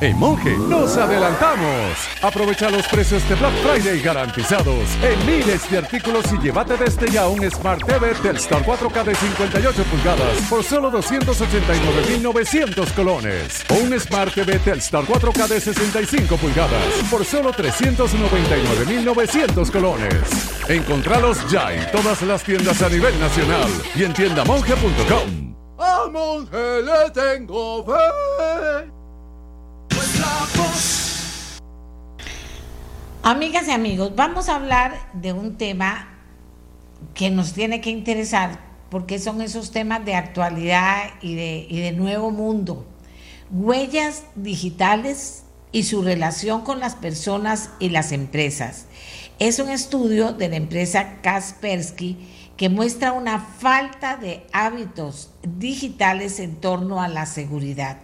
En 0.02 0.20
Monje 0.20 0.58
nos 0.58 0.98
adelantamos. 0.98 1.94
Aprovecha 2.22 2.70
los 2.70 2.86
precios 2.88 3.26
de 3.30 3.36
Black 3.36 3.54
Friday 3.64 4.02
garantizados 4.02 4.90
en 5.02 5.26
miles 5.26 5.72
de 5.72 5.78
artículos 5.78 6.26
y 6.34 6.38
llévate 6.44 6.76
desde 6.76 7.10
ya 7.10 7.30
un 7.30 7.50
Smart 7.50 7.82
TV 7.86 8.14
Telstar 8.16 8.62
4K 8.66 9.06
de 9.06 9.16
58 9.16 9.84
pulgadas 9.86 10.38
por 10.50 10.66
solo 10.66 10.92
289.900 10.92 12.92
colones. 12.92 13.64
O 13.70 13.76
un 13.76 13.98
Smart 13.98 14.34
TV 14.34 14.60
Telstar 14.60 15.06
4K 15.06 15.48
de 15.48 15.62
65 15.62 16.36
pulgadas 16.36 16.84
por 17.10 17.24
solo 17.24 17.54
399.900 17.54 19.72
colones. 19.72 20.20
Encontralos 20.68 21.50
ya 21.50 21.72
en 21.72 21.90
todas 21.94 22.22
las 22.24 22.44
tiendas 22.44 22.82
a 22.82 22.90
nivel 22.90 23.18
nacional 23.18 23.70
y 23.96 24.04
en 24.04 24.14
tiendamonje.com. 24.14 25.45
A 25.78 26.08
monje 26.10 26.82
le 26.84 27.10
tengo 27.12 27.84
fe. 27.84 28.90
Pues 29.90 30.20
la 30.20 30.48
voz. 30.56 31.62
Amigas 33.24 33.68
y 33.68 33.72
amigos, 33.72 34.16
vamos 34.16 34.48
a 34.48 34.56
hablar 34.56 35.10
de 35.14 35.34
un 35.34 35.58
tema 35.58 36.08
que 37.14 37.30
nos 37.30 37.54
tiene 37.54 37.82
que 37.82 37.90
interesar 37.90 38.60
porque 38.90 39.20
son 39.20 39.42
esos 39.42 39.72
temas 39.72 40.06
de 40.06 40.16
actualidad 40.16 41.10
y 41.22 41.36
de, 41.36 41.68
y 41.70 41.82
de 41.82 41.92
nuevo 41.92 42.32
mundo. 42.32 42.86
Huellas 43.52 44.24
digitales 44.36 45.44
y 45.74 45.84
su 45.84 46.04
relación 46.04 46.62
con 46.62 46.80
las 46.80 46.96
personas 46.96 47.72
y 47.80 47.90
las 47.90 48.14
empresas. 48.14 48.86
Es 49.40 49.60
un 49.60 49.70
estudio 49.70 50.32
de 50.32 50.48
la 50.48 50.56
empresa 50.56 51.18
Kaspersky 51.22 52.18
que 52.58 52.70
muestra 52.70 53.12
una 53.12 53.40
falta 53.40 54.16
de 54.18 54.46
hábitos 54.54 55.32
digitales 55.44 56.40
en 56.40 56.56
torno 56.56 57.02
a 57.02 57.08
la 57.08 57.26
seguridad. 57.26 57.98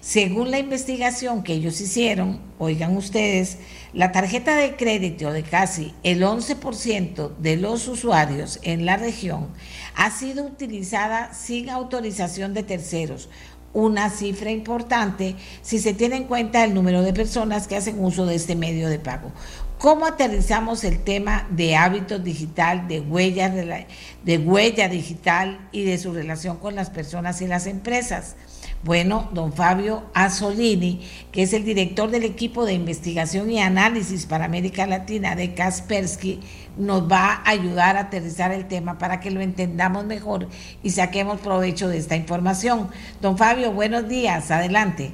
Según 0.00 0.50
la 0.50 0.58
investigación 0.58 1.42
que 1.42 1.52
ellos 1.52 1.80
hicieron, 1.80 2.40
oigan 2.58 2.96
ustedes, 2.96 3.58
la 3.92 4.10
tarjeta 4.10 4.56
de 4.56 4.74
crédito 4.74 5.32
de 5.32 5.42
casi 5.42 5.92
el 6.02 6.22
11% 6.22 7.36
de 7.36 7.56
los 7.56 7.86
usuarios 7.88 8.58
en 8.62 8.86
la 8.86 8.96
región 8.96 9.48
ha 9.94 10.10
sido 10.10 10.44
utilizada 10.44 11.34
sin 11.34 11.68
autorización 11.68 12.54
de 12.54 12.62
terceros, 12.62 13.28
una 13.74 14.08
cifra 14.08 14.50
importante 14.50 15.36
si 15.62 15.78
se 15.78 15.92
tiene 15.92 16.16
en 16.16 16.24
cuenta 16.24 16.64
el 16.64 16.74
número 16.74 17.02
de 17.02 17.12
personas 17.12 17.68
que 17.68 17.76
hacen 17.76 18.02
uso 18.02 18.24
de 18.24 18.34
este 18.34 18.56
medio 18.56 18.88
de 18.88 18.98
pago. 18.98 19.30
¿Cómo 19.78 20.06
aterrizamos 20.06 20.82
el 20.82 20.98
tema 21.04 21.46
de 21.50 21.76
hábitos 21.76 22.24
digital, 22.24 22.88
de 22.88 22.98
huella, 22.98 23.48
de 23.48 24.38
huella 24.38 24.88
digital 24.88 25.68
y 25.70 25.84
de 25.84 25.98
su 25.98 26.12
relación 26.12 26.56
con 26.56 26.74
las 26.74 26.90
personas 26.90 27.40
y 27.42 27.46
las 27.46 27.68
empresas? 27.68 28.34
Bueno, 28.82 29.28
don 29.32 29.52
Fabio 29.52 30.02
Asolini, 30.14 31.06
que 31.30 31.42
es 31.42 31.52
el 31.52 31.64
director 31.64 32.10
del 32.10 32.24
equipo 32.24 32.64
de 32.64 32.72
investigación 32.72 33.52
y 33.52 33.60
análisis 33.60 34.26
para 34.26 34.46
América 34.46 34.84
Latina 34.84 35.36
de 35.36 35.54
Kaspersky, 35.54 36.40
nos 36.76 37.08
va 37.08 37.34
a 37.34 37.50
ayudar 37.50 37.96
a 37.96 38.00
aterrizar 38.00 38.50
el 38.50 38.66
tema 38.66 38.98
para 38.98 39.20
que 39.20 39.30
lo 39.30 39.40
entendamos 39.40 40.04
mejor 40.06 40.48
y 40.82 40.90
saquemos 40.90 41.38
provecho 41.38 41.88
de 41.88 41.98
esta 41.98 42.16
información. 42.16 42.88
Don 43.22 43.38
Fabio, 43.38 43.70
buenos 43.70 44.08
días, 44.08 44.50
adelante. 44.50 45.12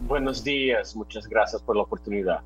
Buenos 0.00 0.42
días, 0.42 0.96
muchas 0.96 1.26
gracias 1.26 1.60
por 1.60 1.76
la 1.76 1.82
oportunidad. 1.82 2.40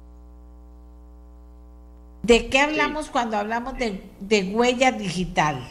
¿De 2.22 2.48
qué 2.48 2.60
hablamos 2.60 3.08
cuando 3.08 3.38
hablamos 3.38 3.78
de, 3.78 4.10
de 4.20 4.52
huella 4.54 4.92
digital? 4.92 5.66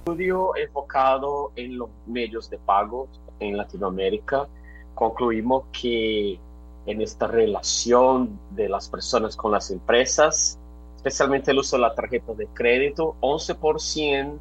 Estudio 0.00 0.56
enfocado 0.56 1.52
en 1.54 1.78
los 1.78 1.90
medios 2.06 2.50
de 2.50 2.58
pago 2.58 3.08
en 3.38 3.56
Latinoamérica. 3.56 4.48
Concluimos 4.94 5.64
que 5.70 6.40
en 6.86 7.00
esta 7.00 7.28
relación 7.28 8.38
de 8.50 8.68
las 8.68 8.88
personas 8.88 9.36
con 9.36 9.52
las 9.52 9.70
empresas, 9.70 10.58
especialmente 10.96 11.52
el 11.52 11.58
uso 11.58 11.76
de 11.76 11.82
la 11.82 11.94
tarjeta 11.94 12.34
de 12.34 12.46
crédito, 12.48 13.14
11% 13.20 14.38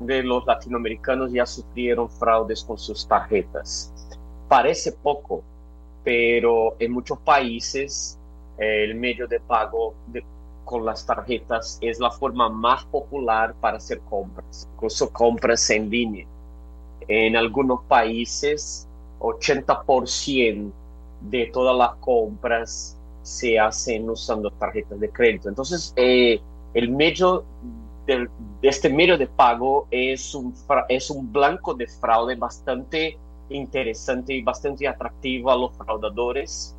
de 0.00 0.22
los 0.22 0.44
latinoamericanos 0.44 1.32
ya 1.32 1.46
sufrieron 1.46 2.10
fraudes 2.10 2.64
con 2.64 2.76
sus 2.76 3.08
tarjetas. 3.08 3.92
Parece 4.48 4.92
poco, 4.92 5.42
pero 6.02 6.76
en 6.78 6.92
muchos 6.92 7.18
países 7.20 8.18
el 8.58 8.94
medio 8.94 9.26
de 9.26 9.40
pago 9.40 9.94
con 10.64 10.84
las 10.84 11.04
tarjetas 11.06 11.78
es 11.80 11.98
la 12.00 12.10
forma 12.10 12.48
más 12.48 12.84
popular 12.86 13.54
para 13.60 13.76
hacer 13.76 14.00
compras, 14.00 14.68
incluso 14.74 15.10
compras 15.10 15.68
en 15.70 15.90
línea. 15.90 16.26
En 17.06 17.36
algunos 17.36 17.82
países, 17.84 18.88
80% 19.20 20.72
de 21.20 21.46
todas 21.52 21.76
las 21.76 21.94
compras 21.96 22.98
se 23.22 23.58
hacen 23.58 24.08
usando 24.08 24.50
tarjetas 24.50 25.00
de 25.00 25.10
crédito. 25.10 25.48
Entonces, 25.48 25.92
eh, 25.96 26.40
el 26.74 26.90
medio 26.90 27.44
de, 28.06 28.28
este 28.62 28.88
medio 28.90 29.16
de 29.16 29.26
pago 29.26 29.86
es 29.90 30.34
un, 30.34 30.54
es 30.88 31.10
un 31.10 31.32
blanco 31.32 31.74
de 31.74 31.86
fraude 31.86 32.36
bastante 32.36 33.18
interesante 33.48 34.34
y 34.34 34.42
bastante 34.42 34.88
atractivo 34.88 35.50
a 35.50 35.56
los 35.56 35.76
fraudadores 35.76 36.74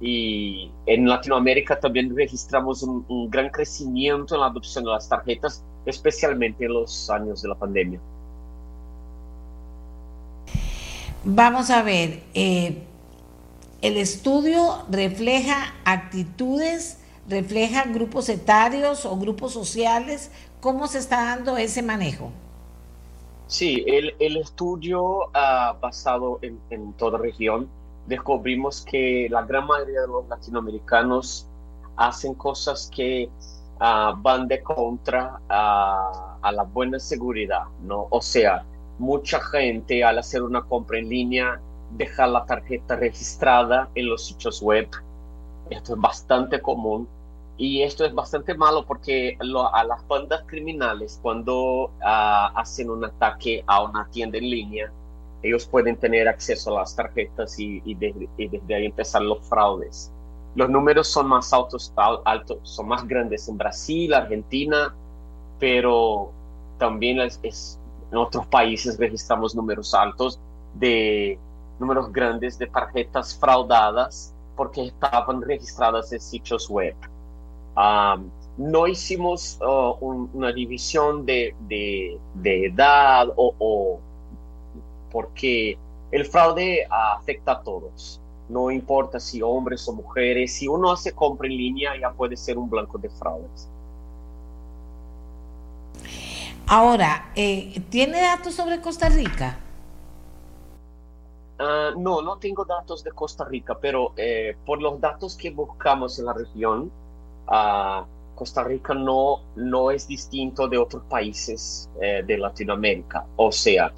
y 0.00 0.70
en 0.86 1.06
Latinoamérica 1.06 1.78
también 1.78 2.14
registramos 2.16 2.82
un, 2.82 3.04
un, 3.08 3.28
gran 3.30 3.50
crecimiento 3.50 4.34
en 4.34 4.40
la 4.40 4.46
adopción 4.46 4.84
de 4.84 4.90
las 4.90 5.08
tarjetas, 5.08 5.62
especialmente 5.84 6.64
en 6.64 6.72
los 6.72 7.10
años 7.10 7.42
de 7.42 7.48
la 7.48 7.54
pandemia. 7.54 8.00
Vamos 11.22 11.68
a 11.68 11.82
ver, 11.82 12.22
eh, 12.32 12.82
el 13.82 13.98
estudio 13.98 14.84
refleja 14.90 15.74
actitudes, 15.84 16.98
refleja 17.28 17.84
grupos 17.84 18.30
etarios 18.30 19.04
o 19.04 19.18
grupos 19.18 19.52
sociales. 19.52 20.30
¿Cómo 20.60 20.86
se 20.86 20.98
está 20.98 21.24
dando 21.24 21.58
ese 21.58 21.82
manejo? 21.82 22.32
Sí, 23.48 23.84
el, 23.86 24.14
el 24.18 24.38
estudio 24.38 25.26
uh, 25.26 25.78
basado 25.80 26.38
en, 26.40 26.58
en 26.70 26.92
toda 26.94 27.18
región 27.18 27.68
descubrimos 28.10 28.84
que 28.84 29.28
la 29.30 29.42
gran 29.42 29.66
mayoría 29.66 30.02
de 30.02 30.08
los 30.08 30.28
latinoamericanos 30.28 31.48
hacen 31.96 32.34
cosas 32.34 32.90
que 32.94 33.30
uh, 33.80 34.20
van 34.20 34.48
de 34.48 34.60
contra 34.62 35.40
uh, 35.48 36.42
a 36.42 36.52
la 36.52 36.64
buena 36.64 36.98
seguridad, 36.98 37.64
¿no? 37.82 38.08
O 38.10 38.20
sea, 38.20 38.64
mucha 38.98 39.40
gente 39.40 40.02
al 40.02 40.18
hacer 40.18 40.42
una 40.42 40.62
compra 40.62 40.98
en 40.98 41.08
línea 41.08 41.60
dejar 41.92 42.30
la 42.30 42.44
tarjeta 42.44 42.96
registrada 42.96 43.88
en 43.94 44.08
los 44.08 44.26
sitios 44.26 44.60
web. 44.60 44.88
Esto 45.70 45.94
es 45.94 46.00
bastante 46.00 46.60
común 46.60 47.08
y 47.56 47.82
esto 47.82 48.04
es 48.04 48.12
bastante 48.12 48.54
malo 48.54 48.84
porque 48.86 49.38
a 49.40 49.84
las 49.84 50.06
bandas 50.08 50.42
criminales 50.46 51.20
cuando 51.22 51.92
ah, 52.02 52.52
hacen 52.56 52.90
un 52.90 53.04
ataque 53.04 53.62
a 53.66 53.84
una 53.84 54.08
tienda 54.10 54.38
en 54.38 54.50
línea, 54.50 54.92
ellos 55.42 55.66
pueden 55.66 55.96
tener 55.96 56.28
acceso 56.28 56.76
a 56.76 56.80
las 56.80 56.94
tarjetas 56.94 57.58
y, 57.58 57.80
desde, 57.94 58.74
ahí 58.74 58.86
empezar 58.86 59.22
los 59.22 59.46
fraudes. 59.48 60.12
Los 60.54 60.68
números 60.68 61.08
son 61.08 61.28
más 61.28 61.52
altos, 61.52 61.92
altos, 62.24 62.58
son 62.62 62.88
más 62.88 63.06
grandes 63.06 63.48
en 63.48 63.56
Brasil, 63.56 64.12
Argentina, 64.12 64.94
pero 65.58 66.32
también 66.78 67.20
es, 67.20 67.78
en 68.10 68.18
otros 68.18 68.46
países 68.46 68.98
registramos 68.98 69.54
números 69.54 69.94
altos 69.94 70.40
de 70.74 71.38
números 71.78 72.12
grandes 72.12 72.58
de 72.58 72.66
tarjetas 72.66 73.36
fraudadas 73.38 74.34
porque 74.56 74.86
estaban 74.86 75.40
registradas 75.42 76.12
en 76.12 76.20
sitios 76.20 76.68
web. 76.68 76.94
no 78.58 78.86
hicimos 78.86 79.58
uh, 79.62 79.96
una 80.34 80.52
división 80.52 81.24
de, 81.24 81.54
edad 82.44 83.28
o, 83.36 84.00
porque 85.10 85.78
el 86.10 86.24
fraude 86.26 86.86
afecta 86.90 87.52
a 87.52 87.62
todos. 87.62 88.20
No 88.48 88.70
importa 88.70 89.20
si 89.20 89.42
hombres 89.42 89.86
o 89.88 89.92
mujeres, 89.92 90.54
si 90.54 90.66
uno 90.66 90.90
hace 90.90 91.12
compra 91.12 91.46
en 91.46 91.56
línea 91.56 91.92
ya 92.00 92.10
puede 92.12 92.36
ser 92.36 92.58
un 92.58 92.68
blanco 92.68 92.98
de 92.98 93.08
fraudes. 93.10 93.68
Ahora, 96.66 97.32
eh, 97.34 97.82
¿tiene 97.90 98.20
datos 98.20 98.54
sobre 98.54 98.80
Costa 98.80 99.08
Rica? 99.08 99.58
Ah, 101.62 101.90
no, 101.96 102.22
no 102.22 102.38
tengo 102.38 102.64
datos 102.64 103.04
de 103.04 103.12
Costa 103.12 103.44
Rica, 103.44 103.76
pero 103.78 104.14
eh, 104.16 104.56
por 104.64 104.80
los 104.80 104.98
datos 104.98 105.36
que 105.36 105.50
buscamos 105.50 106.18
en 106.18 106.24
la 106.24 106.32
región, 106.32 106.90
uh, 107.48 108.04
Costa 108.34 108.64
Rica 108.64 108.94
no, 108.94 109.42
no 109.56 109.90
es 109.90 110.08
distinto 110.08 110.68
de 110.68 110.78
otros 110.78 111.02
países 111.04 111.90
eh, 112.00 112.22
de 112.26 112.38
Latinoamérica. 112.38 113.26
O 113.36 113.52
sea, 113.52 113.92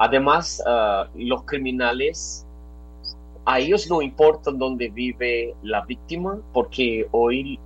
además, 0.00 0.60
ah, 0.66 1.06
los 1.14 1.44
criminales, 1.44 2.44
a 3.44 3.60
ellos 3.60 3.88
no 3.88 4.02
importa 4.02 4.50
dónde 4.50 4.88
vive 4.88 5.54
la 5.62 5.84
víctima, 5.84 6.38
porque 6.52 7.06
hoy 7.12 7.58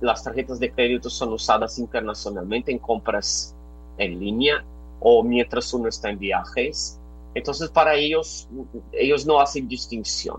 las 0.00 0.24
tarjetas 0.24 0.58
de 0.58 0.72
crédito 0.72 1.08
son 1.08 1.32
usadas 1.32 1.78
internacionalmente 1.78 2.72
en 2.72 2.78
compras 2.78 3.54
en 3.98 4.18
línea 4.18 4.64
o 5.00 5.22
mientras 5.22 5.72
uno 5.72 5.88
está 5.88 6.10
en 6.10 6.18
viajes 6.18 7.00
entonces 7.34 7.70
para 7.70 7.94
ellos, 7.94 8.48
ellos 8.92 9.26
no 9.26 9.40
hacen 9.40 9.68
distinción. 9.68 10.38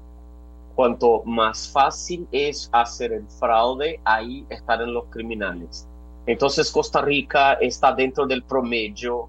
Cuanto 0.76 1.24
más 1.26 1.69
fácil 1.69 2.28
es 2.32 2.69
hacer 2.72 3.13
el 3.13 3.28
fraude, 3.28 3.99
ahí 4.03 4.45
estarán 4.49 4.93
los 4.93 5.05
criminales. 5.05 5.88
Entonces 6.26 6.72
Costa 6.72 7.01
Rica 7.01 7.53
está 7.53 7.93
dentro 7.93 8.26
del 8.26 8.43
promedio 8.43 9.28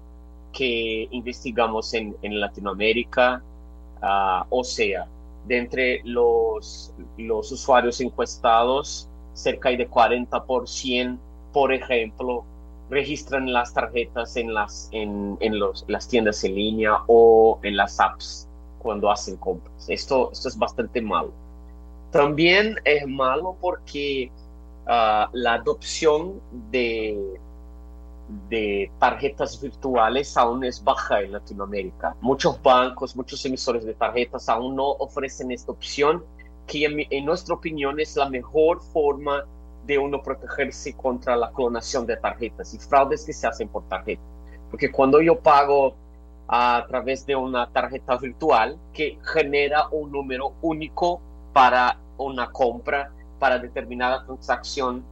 que 0.53 1.07
investigamos 1.11 1.93
en, 1.93 2.15
Latinoamérica, 2.21 3.43
ah, 4.01 4.45
o 4.49 4.63
sea, 4.63 5.07
de 5.47 5.57
entre 5.57 6.01
los, 6.05 6.93
los 7.17 7.51
usuarios 7.51 7.99
encuestados, 7.99 9.09
cerca 9.33 9.69
de 9.69 9.89
40%, 9.89 11.17
por 11.51 11.73
ejemplo, 11.73 12.45
registran 12.89 13.51
las 13.51 13.73
tarjetas 13.73 14.35
en 14.37 14.53
las, 14.53 14.89
en, 14.91 15.37
en 15.41 15.59
los, 15.59 15.83
las 15.87 16.07
tiendas 16.07 16.43
en 16.43 16.55
línea 16.55 16.99
o 17.07 17.59
en 17.63 17.75
las 17.75 17.99
apps 17.99 18.47
cuando 18.79 19.09
hacen 19.09 19.37
compras. 19.37 19.89
Esto, 19.89 20.29
esto 20.31 20.49
es 20.49 20.57
bastante 20.57 21.01
malo. 21.01 21.31
También 22.11 22.75
es 22.83 23.07
malo 23.07 23.57
porque 23.59 24.31
ah, 24.85 25.29
la 25.33 25.53
adopción 25.55 26.39
de, 26.69 27.17
de 28.49 28.91
tarjetas 28.99 29.61
virtuales 29.61 30.37
aún 30.37 30.63
es 30.63 30.83
baja 30.83 31.21
en 31.21 31.33
Latinoamérica. 31.33 32.15
Muchos 32.21 32.61
bancos, 32.61 33.15
muchos 33.15 33.45
emisores 33.45 33.85
de 33.85 33.93
tarjetas 33.93 34.49
aún 34.49 34.75
no 34.75 34.91
ofrecen 34.91 35.51
esta 35.51 35.71
opción, 35.71 36.23
que 36.67 36.85
en, 36.85 37.25
nuestra 37.25 37.55
opinión 37.55 37.99
es 37.99 38.15
la 38.15 38.29
mejor 38.29 38.81
forma 38.81 39.45
de 39.85 39.97
uno 39.97 40.23
protegerse 40.23 40.93
contra 40.93 41.35
la 41.35 41.51
clonación 41.51 42.05
de 42.05 42.15
tarjetas 42.15 42.73
y 42.73 42.79
fraudes 42.79 43.25
que 43.25 43.33
se 43.33 43.47
hacen 43.47 43.67
por 43.67 43.83
tarjeta. 43.89 44.21
Porque 44.71 44.91
cuando 44.91 45.21
yo 45.21 45.39
pago 45.39 45.95
a 46.47 46.85
través 46.87 47.25
de 47.25 47.35
una 47.35 47.69
tarjeta 47.71 48.17
virtual 48.17 48.77
que 48.93 49.19
genera 49.33 49.87
un 49.89 50.11
número 50.11 50.53
único 50.61 51.21
para 51.51 51.99
una 52.17 52.49
compra, 52.51 53.11
para 53.39 53.59
determinada 53.59 54.25
transacción, 54.25 55.03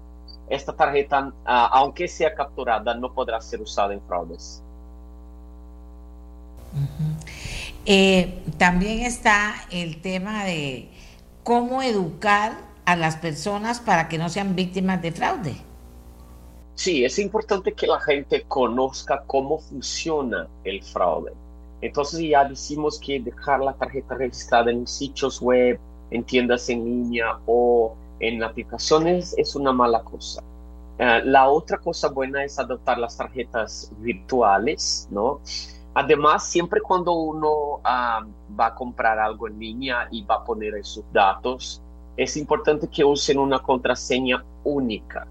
esta 0.52 0.74
tarjeta, 0.74 1.34
ah, 1.46 1.70
aunque 1.74 2.08
sea 2.08 2.36
capturada, 2.36 2.94
no 2.94 3.14
podrá 3.14 3.40
ser 3.40 3.62
usada 3.62 3.94
en 3.94 4.02
fraudes. 4.02 4.62
Eh, 7.86 8.44
también 8.58 9.00
está 9.00 9.56
el 9.72 10.02
tema 10.02 10.44
de 10.44 10.90
cómo 11.44 11.82
educar 11.82 12.58
a 12.86 12.96
las 12.96 13.16
personas 13.16 13.80
para 13.80 14.10
que 14.10 14.18
no 14.18 14.30
sean 14.30 14.56
víctimas 14.56 15.02
de 15.02 15.12
fraude. 15.14 15.56
Sí, 16.76 17.06
es 17.06 17.18
importante 17.20 17.74
que 17.74 17.88
la 17.88 18.00
gente 18.00 18.44
conozca 18.44 19.24
cómo 19.28 19.60
funciona 19.60 20.48
el 20.64 20.84
fraude. 20.84 21.32
Entonces 21.82 22.20
ya 22.22 22.44
decimos 22.44 23.00
que 23.00 23.20
dejar 23.20 23.62
la 23.62 23.74
tarjeta 23.74 24.16
registrada 24.16 24.70
en 24.70 24.86
sitios 24.86 25.42
web, 25.42 25.80
en 26.12 26.24
tiendas 26.24 26.70
en 26.70 26.84
línea 26.84 27.40
o 27.46 27.96
en 28.22 28.44
aplicaciones 28.44 29.34
es 29.38 29.56
una 29.56 29.74
mala 29.74 30.04
cosa. 30.04 30.42
Eh, 30.98 31.22
la 31.26 31.50
otra 31.50 31.80
cosa 31.80 32.10
buena 32.10 32.44
es 32.44 32.60
adoptar 32.60 32.98
las 33.00 33.18
tarjetas 33.18 33.92
virtuales, 33.98 35.08
¿no? 35.12 35.42
Además, 35.94 36.46
siempre 36.46 36.80
cuando 36.80 37.12
uno 37.14 37.82
ah, 37.84 38.22
va 38.58 38.68
a 38.68 38.76
comprar 38.76 39.20
algo 39.20 39.48
en 39.48 39.60
línea 39.60 40.08
y 40.12 40.24
va 40.24 40.36
a 40.36 40.44
poner 40.44 40.74
sus 40.86 41.04
datos, 41.12 41.82
es 42.16 42.38
importante 42.38 42.88
que 42.88 43.04
usen 43.04 43.40
una 43.40 43.60
contraseña 43.60 44.46
única. 44.64 45.28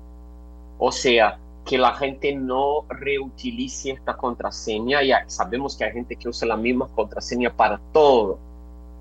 O 0.78 0.91
sea, 0.91 1.38
que 1.64 1.78
la 1.78 1.95
gente 1.95 2.34
no 2.34 2.84
reutilice 2.88 3.93
esta 3.93 4.16
contraseña. 4.16 5.03
Ya 5.03 5.24
sabemos 5.28 5.76
que 5.76 5.84
hay 5.84 5.93
gente 5.93 6.16
que 6.16 6.28
usa 6.28 6.49
la 6.49 6.57
misma 6.57 6.88
contraseña 6.88 7.55
para 7.55 7.78
todo. 7.93 8.38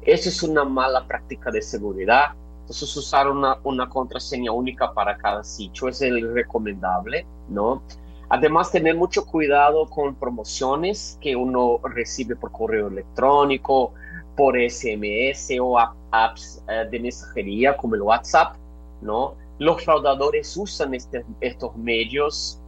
Eso 0.02 0.30
es 0.30 0.44
una 0.44 0.64
mala 0.64 1.06
práctica 1.08 1.52
de 1.52 1.62
seguridad. 1.62 2.36
Entonces, 2.70 2.96
usar 2.98 3.28
una, 3.28 3.58
una 3.64 3.90
contraseña 3.90 4.52
única 4.52 4.94
para 4.94 5.18
cada 5.18 5.44
sitio 5.44 5.88
es 5.88 6.04
el 6.04 6.36
recomendable, 6.36 7.26
¿no? 7.48 7.82
Además, 8.30 8.72
tener 8.72 8.96
mucho 8.96 9.26
cuidado 9.26 9.88
con 9.90 10.14
promociones 10.14 11.18
que 11.20 11.36
uno 11.36 11.80
recibe 11.82 12.36
por 12.36 12.52
correo 12.52 12.90
electrónico, 12.90 13.96
por 14.38 14.56
SMS 14.56 15.52
o 15.60 15.80
apps 16.12 16.64
eh, 16.70 16.88
de 16.92 17.00
mensajería 17.00 17.76
como 17.76 17.96
el 17.96 18.04
WhatsApp, 18.04 18.56
¿no? 19.02 19.34
Los 19.58 19.84
fraudadores 19.84 20.56
usan 20.56 20.94
este, 20.94 21.26
estos 21.42 21.76
medios 21.76 22.62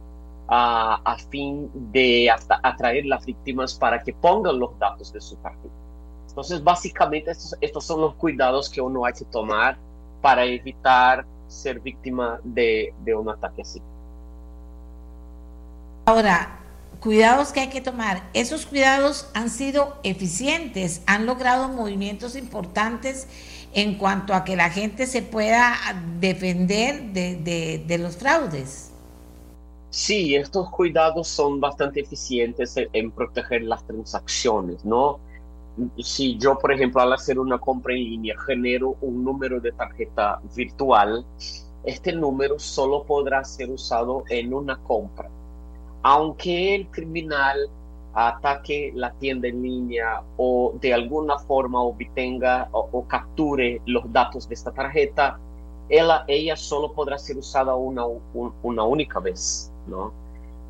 a 0.48 1.16
fin 1.30 1.70
de 1.92 2.28
atraer 2.28 3.06
las 3.06 3.24
víctimas 3.24 3.72
para 3.72 4.02
que 4.02 4.12
pongan 4.12 4.58
los 4.58 4.76
datos 4.80 5.12
de 5.12 5.20
su 5.20 5.36
tarjeta. 5.36 5.72
Entonces, 6.28 6.64
básicamente, 6.64 7.30
estos, 7.30 7.56
estos 7.60 7.84
son 7.84 8.00
los 8.00 8.14
cuidados 8.16 8.68
que 8.68 8.80
uno 8.80 9.04
hay 9.04 9.12
que 9.12 9.24
tomar 9.26 9.78
para 10.22 10.44
evitar 10.44 11.26
ser 11.48 11.80
víctima 11.80 12.40
de, 12.42 12.94
de 13.04 13.14
un 13.14 13.28
ataque 13.28 13.60
así. 13.60 13.82
Ahora, 16.06 16.58
cuidados 17.00 17.52
que 17.52 17.60
hay 17.60 17.68
que 17.68 17.80
tomar. 17.80 18.22
Esos 18.32 18.64
cuidados 18.64 19.28
han 19.34 19.50
sido 19.50 19.98
eficientes, 20.04 21.02
han 21.06 21.26
logrado 21.26 21.68
movimientos 21.68 22.36
importantes 22.36 23.28
en 23.74 23.96
cuanto 23.96 24.34
a 24.34 24.44
que 24.44 24.56
la 24.56 24.70
gente 24.70 25.06
se 25.06 25.22
pueda 25.22 25.74
defender 26.20 27.12
de, 27.12 27.98
los 27.98 28.16
fraudes. 28.16 28.90
Sí, 29.90 30.34
estos 30.36 30.70
cuidados 30.70 31.28
son 31.28 31.60
bastante 31.60 32.00
eficientes 32.00 32.74
en, 32.76 33.10
proteger 33.10 33.62
las 33.62 33.84
transacciones, 33.86 34.84
¿no? 34.84 35.20
Si 35.98 36.36
yo, 36.36 36.58
por 36.58 36.72
ejemplo, 36.72 37.00
al 37.00 37.12
hacer 37.12 37.38
una 37.38 37.58
compra 37.58 37.94
en 37.94 38.00
línea 38.00 38.34
genero 38.46 38.96
un 39.00 39.24
número 39.24 39.60
de 39.60 39.72
tarjeta 39.72 40.40
virtual, 40.54 41.24
este 41.84 42.12
número 42.12 42.58
solo 42.58 43.04
podrá 43.04 43.42
ser 43.44 43.70
usado 43.70 44.24
en 44.28 44.52
una 44.54 44.76
compra 44.76 45.28
aunque 46.02 46.74
el 46.74 46.88
criminal 46.88 47.68
ataque 48.14 48.92
la 48.94 49.12
tienda 49.12 49.48
en 49.48 49.62
línea 49.62 50.22
o 50.36 50.74
de 50.80 50.92
alguna 50.92 51.38
forma 51.38 51.80
obtenga 51.80 52.68
o, 52.72 53.06
capture 53.06 53.80
los 53.86 54.12
datos 54.12 54.48
de 54.48 54.54
esta 54.54 54.70
tarjeta, 54.70 55.38
ella, 55.88 56.24
ella 56.26 56.56
solo 56.56 56.92
podrá 56.92 57.18
ser 57.18 57.38
usada 57.38 57.74
una, 57.74 58.04
una 58.62 58.82
única 58.82 59.18
vez, 59.18 59.72
¿no? 59.86 60.12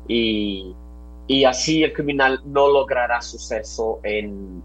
Y, 0.07 0.73
y, 1.27 1.43
así 1.43 1.83
el 1.83 1.93
criminal 1.93 2.41
no 2.45 2.67
logrará 2.67 3.21
suceso 3.21 3.99
en, 4.03 4.63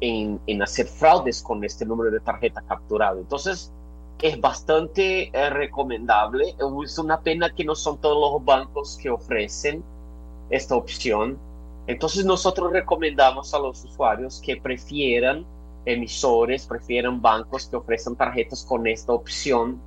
en, 0.00 0.40
en, 0.46 0.62
hacer 0.62 0.86
fraudes 0.86 1.42
con 1.42 1.64
este 1.64 1.84
número 1.84 2.10
de 2.10 2.20
tarjeta 2.20 2.62
capturado. 2.62 3.18
Entonces, 3.18 3.72
es 4.20 4.40
bastante 4.40 5.30
eh, 5.32 5.50
recomendable. 5.50 6.54
Es 6.84 6.98
una 6.98 7.20
pena 7.20 7.52
que 7.54 7.64
no 7.64 7.74
son 7.74 8.00
todos 8.00 8.32
los 8.32 8.44
bancos 8.44 8.98
que 9.00 9.10
ofrecen 9.10 9.82
esta 10.50 10.76
opción. 10.76 11.38
Entonces, 11.86 12.24
nosotros 12.24 12.72
recomendamos 12.72 13.52
a 13.52 13.58
los 13.58 13.84
usuarios 13.84 14.40
que 14.44 14.56
prefieran 14.56 15.44
emisores, 15.84 16.66
prefieran 16.66 17.20
bancos 17.20 17.66
que 17.66 17.76
ofrecen 17.76 18.14
tarjetas 18.14 18.64
con 18.64 18.86
esta 18.86 19.12
opción 19.12 19.80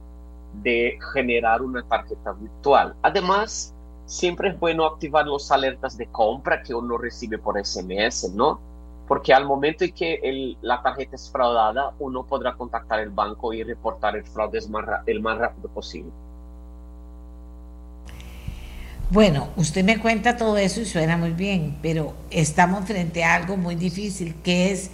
de 0.62 1.00
generar 1.14 1.62
una 1.62 1.84
tarjeta 1.84 2.34
virtual. 2.34 2.96
Además, 3.02 3.74
siempre 4.06 4.50
es 4.50 4.60
bueno 4.60 4.86
activar 4.86 5.26
los 5.26 5.52
alertas 5.52 5.98
de 5.98 6.08
compra 6.08 6.62
que 6.62 6.74
uno 6.74 6.98
recibe 6.98 7.38
por 7.38 7.58
SMS, 7.64 8.34
¿no? 8.34 8.60
Porque 9.08 9.34
al 9.34 9.46
momento 9.46 9.84
en 9.84 9.94
que 9.94 10.56
la 10.62 10.82
tarjeta 10.82 11.16
es 11.16 11.30
fraudada, 11.30 11.94
uno 12.00 12.26
podrá 12.26 12.56
contactar 12.56 13.00
el 13.00 13.12
banco 13.12 13.54
y 13.54 13.64
reportar 13.64 14.16
el 14.16 14.24
fraude 14.24 14.60
el 15.06 15.22
más 15.22 15.38
rápido 15.38 15.70
posible. 15.70 16.12
Bueno, 19.12 19.50
usted 19.56 19.84
me 19.84 20.00
cuenta 20.00 20.36
todo 20.36 20.58
eso 20.58 20.82
y 20.82 20.86
suena 20.86 21.16
muy 21.16 21.30
bien, 21.30 21.78
pero 21.84 22.14
estamos 22.32 22.86
frente 22.86 23.24
a 23.24 23.36
algo 23.36 23.56
muy 23.56 23.76
difícil, 23.76 24.34
que 24.42 24.72
es 24.72 24.90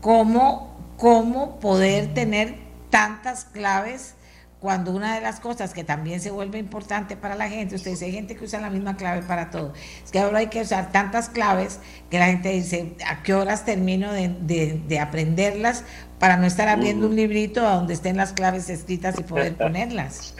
cómo, 0.00 0.74
cómo 0.96 1.60
poder 1.60 2.14
tener 2.14 2.54
tantas 2.88 3.44
claves 3.44 4.14
cuando 4.60 4.92
una 4.92 5.14
de 5.14 5.22
las 5.22 5.40
cosas 5.40 5.72
que 5.72 5.84
también 5.84 6.20
se 6.20 6.30
vuelve 6.30 6.58
importante 6.58 7.16
para 7.16 7.34
la 7.34 7.48
gente, 7.48 7.74
usted 7.74 7.92
dice, 7.92 8.04
hay 8.04 8.12
gente 8.12 8.36
que 8.36 8.44
usa 8.44 8.60
la 8.60 8.68
misma 8.68 8.96
clave 8.96 9.22
para 9.22 9.50
todo, 9.50 9.72
es 10.04 10.10
que 10.10 10.18
ahora 10.18 10.40
hay 10.40 10.48
que 10.48 10.60
usar 10.60 10.92
tantas 10.92 11.30
claves 11.30 11.80
que 12.10 12.18
la 12.18 12.26
gente 12.26 12.50
dice, 12.50 12.94
¿a 13.06 13.22
qué 13.22 13.32
horas 13.32 13.64
termino 13.64 14.12
de, 14.12 14.98
aprenderlas 15.00 15.84
para 16.18 16.36
no 16.36 16.46
estar 16.46 16.68
abriendo 16.68 17.06
un 17.06 17.16
librito 17.16 17.66
a 17.66 17.76
donde 17.76 17.94
estén 17.94 18.18
las 18.18 18.34
claves 18.34 18.68
escritas 18.68 19.18
y 19.18 19.22
poder 19.22 19.56
ponerlas? 19.56 20.36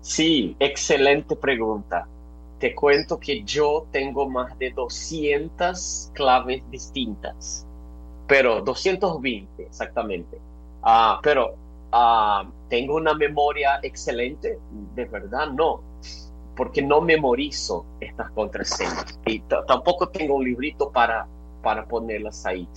Sí, 0.00 0.54
excelente 0.60 1.34
pregunta. 1.34 2.06
Te 2.60 2.72
cuento 2.72 3.18
que 3.18 3.42
yo 3.42 3.88
tengo 3.90 4.28
más 4.28 4.56
de 4.60 4.70
200 4.70 6.12
claves 6.14 6.62
distintas, 6.70 7.66
pero 8.28 8.60
220 8.60 9.64
exactamente. 9.64 10.38
Ah, 10.82 11.18
pero 11.22 11.63
Ah, 11.96 12.44
¿Tengo 12.68 12.96
una 12.96 13.14
memoria 13.14 13.78
excelente? 13.80 14.58
De 14.96 15.04
verdad, 15.04 15.46
no, 15.52 15.80
porque 16.56 16.82
no 16.82 17.00
memorizo 17.00 17.86
estas 18.00 18.32
contraseñas 18.32 19.16
y 19.26 19.38
tampoco 19.68 20.08
tengo 20.08 20.34
un 20.34 20.44
librito 20.44 20.90
para, 20.90 21.28
para 21.62 21.86
ponerlas 21.86 22.44
ahí. 22.46 22.68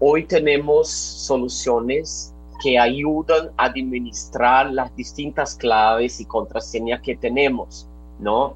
Hoy 0.00 0.26
tenemos 0.26 0.90
soluciones 0.90 2.34
que 2.62 2.78
ayudan 2.78 3.52
a 3.56 3.64
administrar 3.64 4.70
las 4.70 4.94
distintas 4.94 5.54
claves 5.54 6.20
y 6.20 6.26
contraseñas 6.26 7.00
que 7.00 7.16
tenemos, 7.16 7.88
¿no? 8.18 8.54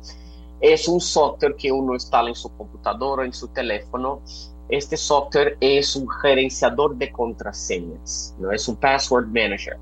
Es 0.60 0.88
un 0.88 1.00
software 1.00 1.56
que 1.56 1.72
uno 1.72 1.94
instala 1.94 2.28
en 2.28 2.34
su 2.34 2.54
computadora, 2.54 3.24
en 3.24 3.32
su 3.32 3.48
teléfono. 3.48 4.20
Este 4.68 4.98
software 4.98 5.56
es 5.58 5.96
un 5.96 6.06
gerenciador 6.06 6.96
de 6.96 7.10
contraseñas, 7.10 8.36
¿no? 8.38 8.52
Es 8.52 8.68
un 8.68 8.76
password 8.76 9.28
manager. 9.28 9.78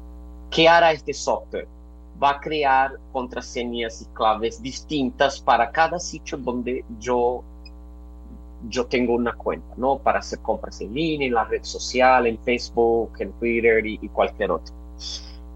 ¿Qué 0.51 0.68
hará 0.68 0.92
este 0.92 1.14
software? 1.14 1.68
Va 2.22 2.30
a 2.30 2.40
crear 2.40 2.98
contraseñas 3.12 4.03
y 4.03 4.05
claves 4.07 4.61
distintas 4.61 5.40
para 5.40 5.70
cada 5.70 5.98
sitio 5.98 6.38
donde 6.38 6.84
yo, 6.98 7.42
yo 8.68 8.86
tengo 8.86 9.14
una 9.14 9.32
cuenta, 9.32 9.72
¿no? 9.76 9.98
Para 9.98 10.18
hacer 10.18 10.40
compras 10.40 10.80
en 10.80 10.92
línea, 10.92 11.28
en 11.28 11.34
la 11.34 11.44
red 11.44 11.62
social, 11.62 12.26
en 12.26 12.38
Facebook, 12.40 13.12
en 13.20 13.32
Twitter 13.34 13.86
y, 13.86 13.98
y 14.03 14.09
cualquier 14.09 14.51
otro. 14.51 14.74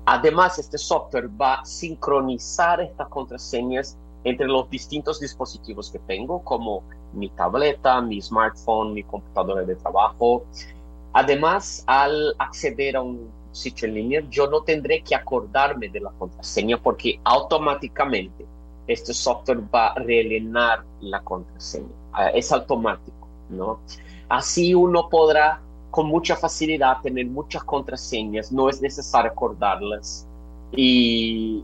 Además, 0.06 0.58
este 0.58 0.78
software 0.78 1.28
va 1.40 1.54
a 1.54 1.64
sincronizar 1.64 2.80
estas 2.80 3.08
contraseñas 3.08 3.98
entre 4.22 4.46
los 4.46 4.70
distintos 4.70 5.20
dispositivos 5.20 5.90
que 5.90 5.98
tengo, 6.00 6.42
como 6.44 6.82
mi 7.12 7.28
tableta, 7.30 8.00
mi 8.00 8.20
smartphone, 8.22 8.94
mi 8.94 9.02
computadora 9.02 9.62
de 9.62 9.76
trabajo. 9.76 10.44
Además, 11.12 11.84
al 11.86 12.34
acceder 12.38 12.96
a 12.96 13.02
un 13.02 13.28
línea, 13.82 14.22
yo 14.30 14.48
no 14.48 14.62
tendré 14.62 15.02
que 15.02 15.14
acordarme 15.14 15.88
de 15.88 16.00
la 16.00 16.10
contraseña 16.10 16.80
porque 16.82 17.20
automáticamente 17.24 18.44
este 18.86 19.14
software 19.14 19.60
va 19.74 19.88
a 19.88 19.94
rellenar 19.94 20.84
la 21.00 21.20
contraseña. 21.22 21.88
Ah, 22.12 22.28
es 22.30 22.52
automático, 22.52 23.28
¿no? 23.48 23.80
Así 24.28 24.74
uno 24.74 25.08
podrá 25.08 25.60
con 25.90 26.06
mucha 26.08 26.36
facilidad 26.36 27.00
tener 27.02 27.26
muchas 27.26 27.62
contraseñas, 27.64 28.50
no 28.50 28.68
es 28.68 28.82
necesario 28.82 29.30
acordarlas 29.30 30.26
y, 30.72 31.62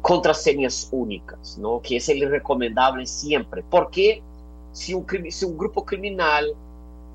contraseñas 0.00 0.88
únicas, 0.90 1.58
¿no? 1.58 1.80
Que 1.80 1.96
es 1.96 2.08
el 2.08 2.28
recomendable 2.28 3.06
siempre. 3.06 3.62
Porque 3.70 4.22
si 4.72 4.94
un, 4.94 5.06
si 5.30 5.44
un 5.44 5.56
grupo 5.56 5.84
criminal 5.84 6.52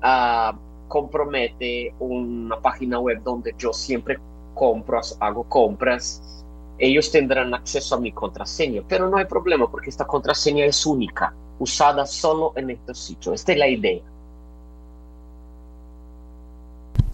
uh, 0.02 0.56
compromete 0.88 1.94
una 1.98 2.60
página 2.60 2.98
web 2.98 3.22
donde 3.22 3.54
yo 3.58 3.72
siempre 3.72 4.18
compro, 4.54 5.00
hago 5.20 5.44
compras, 5.44 6.44
ellos 6.78 7.10
tendrán 7.10 7.54
acceso 7.54 7.94
a 7.94 8.00
mi 8.00 8.12
contraseña, 8.12 8.82
pero 8.88 9.08
no 9.08 9.16
hay 9.16 9.26
problema 9.26 9.70
porque 9.70 9.90
esta 9.90 10.06
contraseña 10.06 10.64
es 10.64 10.84
única, 10.86 11.34
usada 11.58 12.06
solo 12.06 12.52
en 12.56 12.70
estos 12.70 12.98
sitios. 12.98 13.34
Esta 13.34 13.52
es 13.52 13.58
la 13.58 13.68
idea. 13.68 14.02